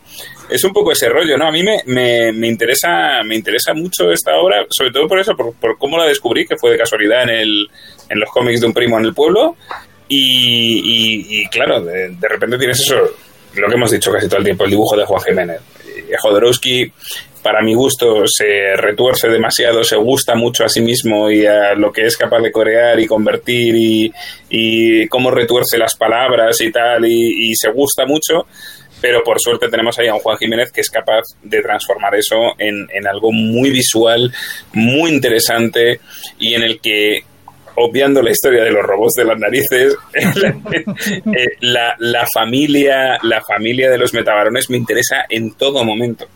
es 0.49 0.65
un 0.65 0.73
poco 0.73 0.93
ese 0.93 1.11
rollo, 1.11 1.37
¿no? 1.37 1.49
A 1.49 1.51
mí 1.51 1.63
me, 1.63 1.83
me, 2.33 2.49
interesa 2.49 3.23
me 3.25 3.35
interesa 3.35 3.75
mucho 3.75 4.11
esta 4.11 4.37
obra, 4.37 4.65
sobre 4.71 4.91
todo 4.91 5.07
por 5.07 5.21
eso, 5.21 5.37
por, 5.37 5.53
por, 5.55 5.77
cómo 5.77 5.99
la 5.99 6.07
descubrí, 6.07 6.47
que 6.47 6.57
fue 6.57 6.71
de 6.71 6.79
casualidad 6.79 7.25
en, 7.25 7.29
el, 7.29 7.69
en 8.09 8.21
los 8.21 8.31
cómics 8.31 8.63
de 8.63 8.69
un 8.69 8.73
primo 8.73 8.99
en 8.99 9.05
el 9.05 9.13
pueblo. 9.13 9.57
Y, 10.09 11.47
claro, 11.49 11.81
de, 11.83 12.29
repente 12.29 12.59
tienes 12.59 12.81
eso, 12.81 12.97
lo 13.55 13.69
que 13.69 13.75
hemos 13.75 13.91
dicho 13.91 14.13
casi 14.13 14.29
todo 14.29 14.39
el 14.39 14.45
tiempo, 14.45 14.65
el 14.65 14.71
dibujo 14.71 14.97
de 14.97 15.05
Juan 15.05 15.23
Jiménez. 15.23 15.61
Jodorowsky 16.21 16.93
para 17.47 17.63
mi 17.63 17.75
gusto 17.75 18.25
se 18.27 18.75
retuerce 18.77 19.29
demasiado, 19.29 19.85
se 19.85 19.95
gusta 19.95 20.35
mucho 20.35 20.65
a 20.65 20.69
sí 20.69 20.81
mismo 20.81 21.31
y 21.31 21.47
a 21.47 21.77
lo 21.77 21.93
que 21.93 22.05
es 22.05 22.17
capaz 22.17 22.41
de 22.41 22.51
corear 22.51 22.99
y 22.99 23.07
convertir 23.07 24.13
y, 24.51 25.07
cómo 25.09 25.31
retuerce 25.31 25.79
las 25.79 25.95
palabras 25.95 26.61
y 26.61 26.73
tal 26.73 27.07
y, 27.07 27.55
se 27.55 27.71
gusta 27.71 28.05
mucho 28.05 28.47
pero 29.01 29.23
por 29.23 29.41
suerte 29.41 29.69
tenemos 29.69 29.97
ahí 29.97 30.09
a 30.09 30.15
un 30.15 30.21
Juan 30.21 30.39
Jiménez 30.39 30.73
que 30.73 30.81
es 30.81 30.91
capaz 30.91 31.23
de 31.41 31.63
transformar 31.63 32.17
eso 32.17 32.55
en, 32.59 32.89
algo 33.07 33.31
muy 33.31 33.71
visual, 33.71 34.33
muy 34.73 35.13
interesante 35.13 36.01
y 36.41 36.55
en 36.55 36.65
el 36.65 36.81
que 36.81 37.21
obviando 37.77 38.23
la 38.23 38.31
historia 38.31 38.63
de 38.63 38.71
los 38.71 38.85
robots 38.85 39.15
de 39.15 39.25
las 39.25 39.39
narices, 39.39 39.97
eh, 40.15 41.47
la, 41.61 41.95
la, 41.99 42.27
familia, 42.33 43.19
la 43.23 43.43
familia 43.43 43.91
de 43.91 43.99
los 43.99 44.13
metabarones 44.13 44.71
me 44.71 44.77
interesa 44.77 45.25
en 45.29 45.55
todo 45.55 45.85
momento 45.85 46.27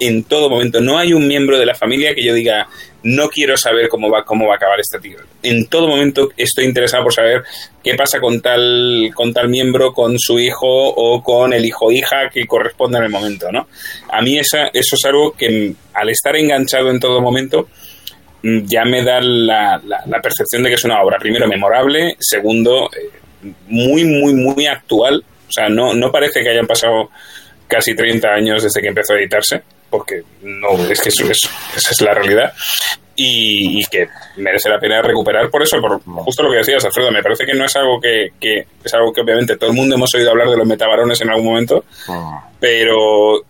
en 0.00 0.24
todo 0.24 0.50
momento. 0.50 0.80
No 0.80 0.98
hay 0.98 1.12
un 1.12 1.26
miembro 1.26 1.58
de 1.58 1.66
la 1.66 1.74
familia 1.74 2.14
que 2.14 2.22
yo 2.22 2.34
diga, 2.34 2.68
no 3.02 3.28
quiero 3.28 3.56
saber 3.56 3.88
cómo 3.88 4.10
va, 4.10 4.24
cómo 4.24 4.46
va 4.46 4.54
a 4.54 4.56
acabar 4.56 4.80
este 4.80 4.98
tío. 4.98 5.18
En 5.42 5.66
todo 5.66 5.88
momento 5.88 6.30
estoy 6.36 6.64
interesado 6.64 7.04
por 7.04 7.14
saber 7.14 7.44
qué 7.82 7.94
pasa 7.94 8.20
con 8.20 8.40
tal, 8.40 9.10
con 9.14 9.32
tal 9.32 9.48
miembro, 9.48 9.92
con 9.92 10.18
su 10.18 10.38
hijo 10.38 10.66
o 10.66 11.22
con 11.22 11.52
el 11.52 11.64
hijo 11.64 11.90
hija 11.92 12.28
que 12.32 12.46
corresponda 12.46 12.98
en 12.98 13.04
el 13.04 13.10
momento, 13.10 13.50
¿no? 13.52 13.68
A 14.10 14.20
mí 14.22 14.38
esa, 14.38 14.66
eso 14.72 14.96
es 14.96 15.04
algo 15.04 15.32
que 15.32 15.74
al 15.94 16.10
estar 16.10 16.36
enganchado 16.36 16.90
en 16.90 17.00
todo 17.00 17.20
momento 17.20 17.68
ya 18.42 18.84
me 18.84 19.02
da 19.02 19.20
la, 19.20 19.80
la, 19.84 20.20
percepción 20.20 20.62
de 20.62 20.68
que 20.68 20.74
es 20.76 20.84
una 20.84 21.02
obra, 21.02 21.18
primero, 21.18 21.48
memorable, 21.48 22.16
segundo, 22.18 22.90
eh, 22.92 23.52
muy, 23.68 24.04
muy, 24.04 24.34
muy 24.34 24.66
actual. 24.66 25.24
O 25.48 25.52
sea, 25.52 25.68
no, 25.68 25.94
no 25.94 26.12
parece 26.12 26.42
que 26.42 26.50
hayan 26.50 26.66
pasado 26.66 27.10
casi 27.66 27.94
30 27.94 28.28
años 28.28 28.62
desde 28.62 28.80
que 28.80 28.88
empezó 28.88 29.14
a 29.14 29.18
editarse 29.18 29.62
porque 29.90 30.22
no, 30.42 30.72
es 30.90 31.00
que 31.00 31.08
eso, 31.08 31.24
esa 31.24 31.90
es 31.90 32.00
la 32.00 32.14
realidad. 32.14 32.52
Y, 33.18 33.82
que 33.86 34.08
merece 34.36 34.68
la 34.68 34.78
pena 34.78 35.00
recuperar 35.00 35.48
por 35.48 35.62
eso, 35.62 35.80
por 35.80 36.02
justo 36.02 36.42
lo 36.42 36.50
que 36.50 36.58
decías, 36.58 36.84
Alfredo, 36.84 37.10
me 37.10 37.22
parece 37.22 37.46
que 37.46 37.54
no 37.54 37.64
es 37.64 37.74
algo 37.76 37.98
que, 37.98 38.32
que 38.38 38.66
es 38.84 38.92
algo 38.92 39.10
que 39.10 39.22
obviamente 39.22 39.56
todo 39.56 39.70
el 39.70 39.76
mundo 39.76 39.94
hemos 39.94 40.14
oído 40.14 40.30
hablar 40.30 40.50
de 40.50 40.56
los 40.58 40.66
metabarones 40.66 41.18
en 41.22 41.30
algún 41.30 41.46
momento, 41.46 41.84
ah. 42.08 42.50
pero 42.60 43.42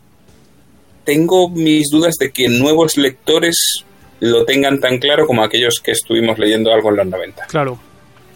tengo 1.04 1.48
mis 1.48 1.90
dudas 1.90 2.14
de 2.14 2.30
que 2.30 2.48
nuevos 2.48 2.96
lectores 2.96 3.84
lo 4.20 4.44
tengan 4.44 4.80
tan 4.80 4.98
claro 4.98 5.26
como 5.26 5.42
aquellos 5.42 5.80
que 5.80 5.92
estuvimos 5.92 6.38
leyendo 6.38 6.72
algo 6.72 6.90
en 6.90 6.96
los 6.96 7.06
90. 7.06 7.46
Claro. 7.46 7.78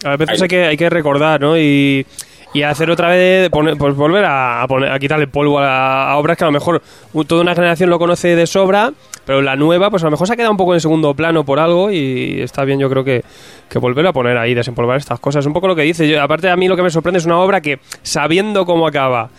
A 0.03 0.15
veces 0.17 0.41
hay 0.41 0.47
que, 0.47 0.65
hay 0.65 0.77
que 0.77 0.89
recordar, 0.89 1.39
¿no? 1.41 1.57
Y 1.57 2.05
y 2.53 2.63
hacer 2.63 2.89
otra 2.89 3.09
vez, 3.09 3.49
pues 3.49 3.95
volver 3.95 4.25
a, 4.27 4.65
poner, 4.67 4.91
a 4.91 4.99
quitarle 4.99 5.27
polvo 5.27 5.59
a, 5.59 6.17
obras 6.17 6.37
que 6.37 6.43
a 6.43 6.47
lo 6.47 6.51
mejor 6.51 6.81
toda 7.27 7.41
una 7.41 7.55
generación 7.55 7.89
lo 7.89 7.97
conoce 7.97 8.35
de 8.35 8.45
sobra, 8.45 8.91
pero 9.25 9.41
la 9.41 9.55
nueva, 9.55 9.89
pues 9.89 10.03
a 10.03 10.07
lo 10.07 10.11
mejor 10.11 10.27
se 10.27 10.33
ha 10.33 10.35
quedado 10.35 10.51
un 10.51 10.57
poco 10.57 10.73
en 10.73 10.81
segundo 10.81 11.13
plano 11.13 11.45
por 11.45 11.59
algo 11.59 11.91
y 11.91 12.41
está 12.41 12.65
bien, 12.65 12.79
yo 12.79 12.89
creo 12.89 13.03
que, 13.03 13.23
que 13.69 13.79
volver 13.79 14.05
a 14.07 14.11
poner 14.11 14.37
ahí, 14.37 14.53
desempolvar 14.53 14.97
estas 14.97 15.19
cosas. 15.19 15.45
Un 15.45 15.53
poco 15.53 15.67
lo 15.67 15.75
que 15.75 15.83
dice. 15.83 16.07
Yo, 16.07 16.21
aparte, 16.21 16.49
a 16.49 16.57
mí 16.57 16.67
lo 16.67 16.75
que 16.75 16.83
me 16.83 16.89
sorprende 16.89 17.19
es 17.19 17.25
una 17.25 17.39
obra 17.39 17.61
que, 17.61 17.79
sabiendo 18.03 18.65
cómo 18.65 18.85
acaba, 18.85 19.29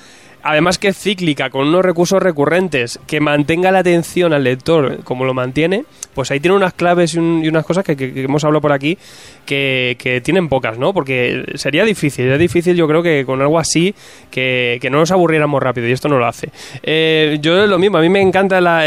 además 0.43 0.79
que 0.79 0.89
es 0.89 0.99
cíclica, 0.99 1.51
con 1.51 1.69
unos 1.69 1.85
recursos 1.85 2.23
recurrentes, 2.23 2.99
que 3.07 3.21
mantenga 3.21 3.71
la 3.71 3.81
atención 3.81 4.33
al 4.33 4.45
lector 4.45 5.03
como 5.05 5.25
lo 5.25 5.35
mantiene, 5.35 5.85
pues 6.15 6.31
ahí 6.31 6.41
tiene 6.41 6.57
unas 6.57 6.75
claves 6.75 7.15
y, 7.15 7.19
unas 7.19 7.65
cosas 7.65 7.85
que, 7.85 8.13
hemos 8.25 8.45
hablado 8.45 8.61
por 8.61 8.73
aquí 8.73 8.99
que, 9.47 10.21
tienen 10.25 10.49
pocas, 10.49 10.79
¿no? 10.79 10.93
Porque 10.93 11.45
sería 11.55 11.85
difícil, 11.85 12.31
es 12.31 12.39
difícil 12.39 12.77
yo 12.77 12.87
creo 12.87 13.03
que 13.03 13.25
con 13.25 13.41
algo 13.41 13.59
así 13.59 13.95
que, 14.31 14.79
no 14.91 14.99
nos 14.99 15.11
aburriéramos 15.11 15.63
rápido 15.63 15.89
y 15.89 15.93
esto 15.93 16.09
no 16.09 16.19
lo 16.19 16.27
hace. 16.27 16.51
Eh, 16.83 17.39
yo 17.41 17.67
lo 17.67 17.79
mismo, 17.79 17.99
a 17.99 18.01
mí 18.01 18.09
me 18.09 18.21
encanta 18.21 18.61
la, 18.61 18.83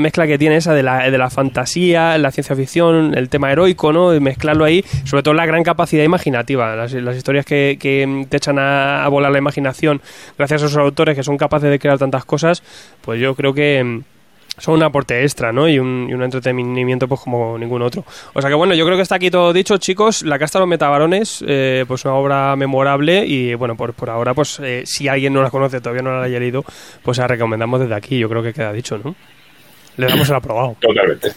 mezcla 0.00 0.26
que 0.26 0.38
tiene 0.38 0.56
esa 0.56 0.74
de 0.74 0.82
la, 0.82 1.10
de 1.10 1.18
la 1.18 1.30
fantasía, 1.30 2.18
la 2.18 2.32
ciencia 2.32 2.56
ficción, 2.56 3.16
el 3.16 3.28
tema 3.28 3.52
heroico, 3.52 3.92
¿no? 3.92 4.14
Y 4.14 4.20
mezclarlo 4.20 4.64
ahí, 4.64 4.84
sobre 5.04 5.22
todo 5.22 5.34
la 5.34 5.46
gran 5.46 5.62
capacidad 5.62 6.02
imaginativa, 6.02 6.74
las, 6.74 6.92
historias 6.92 7.44
que, 7.44 7.78
te 8.28 8.36
echan 8.36 8.58
a, 8.58 9.04
a 9.04 9.08
volar 9.08 9.32
la 9.32 9.38
imaginación 9.38 10.00
gracias 10.36 10.62
a 10.62 10.66
esos 10.66 10.77
autores 10.78 11.16
que 11.16 11.22
son 11.22 11.36
capaces 11.36 11.70
de 11.70 11.78
crear 11.78 11.98
tantas 11.98 12.24
cosas, 12.24 12.62
pues 13.00 13.20
yo 13.20 13.34
creo 13.34 13.54
que 13.54 13.82
mm, 13.82 14.02
son 14.58 14.74
un 14.74 14.82
aporte 14.82 15.22
extra, 15.22 15.52
¿no? 15.52 15.68
Y 15.68 15.78
un, 15.78 16.22
entretenimiento 16.22 17.08
pues 17.08 17.20
como 17.20 17.58
ningún 17.58 17.82
otro. 17.82 18.04
O 18.34 18.40
sea 18.40 18.50
que 18.50 18.56
bueno, 18.56 18.74
yo 18.74 18.84
creo 18.84 18.96
que 18.96 19.02
está 19.02 19.16
aquí 19.16 19.30
todo 19.30 19.52
dicho, 19.52 19.78
chicos. 19.78 20.22
La 20.22 20.38
casta 20.38 20.58
de 20.58 20.62
los 20.62 20.68
metabarones, 20.68 21.44
eh, 21.46 21.84
pues 21.86 22.04
una 22.04 22.14
obra 22.14 22.56
memorable 22.56 23.24
y 23.24 23.54
bueno, 23.54 23.76
por, 23.76 23.94
por 23.94 24.10
ahora 24.10 24.34
pues 24.34 24.60
eh, 24.60 24.82
si 24.84 25.08
alguien 25.08 25.32
no 25.32 25.42
la 25.42 25.50
conoce, 25.50 25.80
todavía 25.80 26.02
no 26.02 26.10
la 26.10 26.24
haya 26.24 26.40
leído, 26.40 26.64
pues 27.02 27.18
la 27.18 27.26
recomendamos 27.26 27.80
desde 27.80 27.94
aquí. 27.94 28.18
Yo 28.18 28.28
creo 28.28 28.42
que 28.42 28.52
queda 28.52 28.72
dicho, 28.72 28.98
¿no? 28.98 29.14
Le 29.96 30.06
damos 30.06 30.28
el 30.28 30.36
aprobado. 30.36 30.76
Totalmente. 30.80 31.32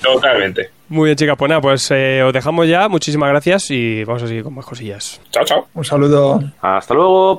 Totalmente. 0.00 0.70
Muy 0.88 1.06
bien, 1.08 1.16
chicas. 1.16 1.36
Pues 1.36 1.48
nada, 1.48 1.60
pues 1.60 1.90
eh, 1.90 2.22
os 2.22 2.32
dejamos 2.32 2.66
ya. 2.66 2.88
Muchísimas 2.88 3.28
gracias 3.28 3.70
y 3.70 4.04
vamos 4.04 4.22
a 4.22 4.26
seguir 4.26 4.42
con 4.42 4.54
más 4.54 4.64
cosillas. 4.64 5.20
Chao, 5.30 5.44
chao. 5.44 5.68
Un 5.74 5.84
saludo. 5.84 6.40
Hasta 6.60 6.94
luego. 6.94 7.36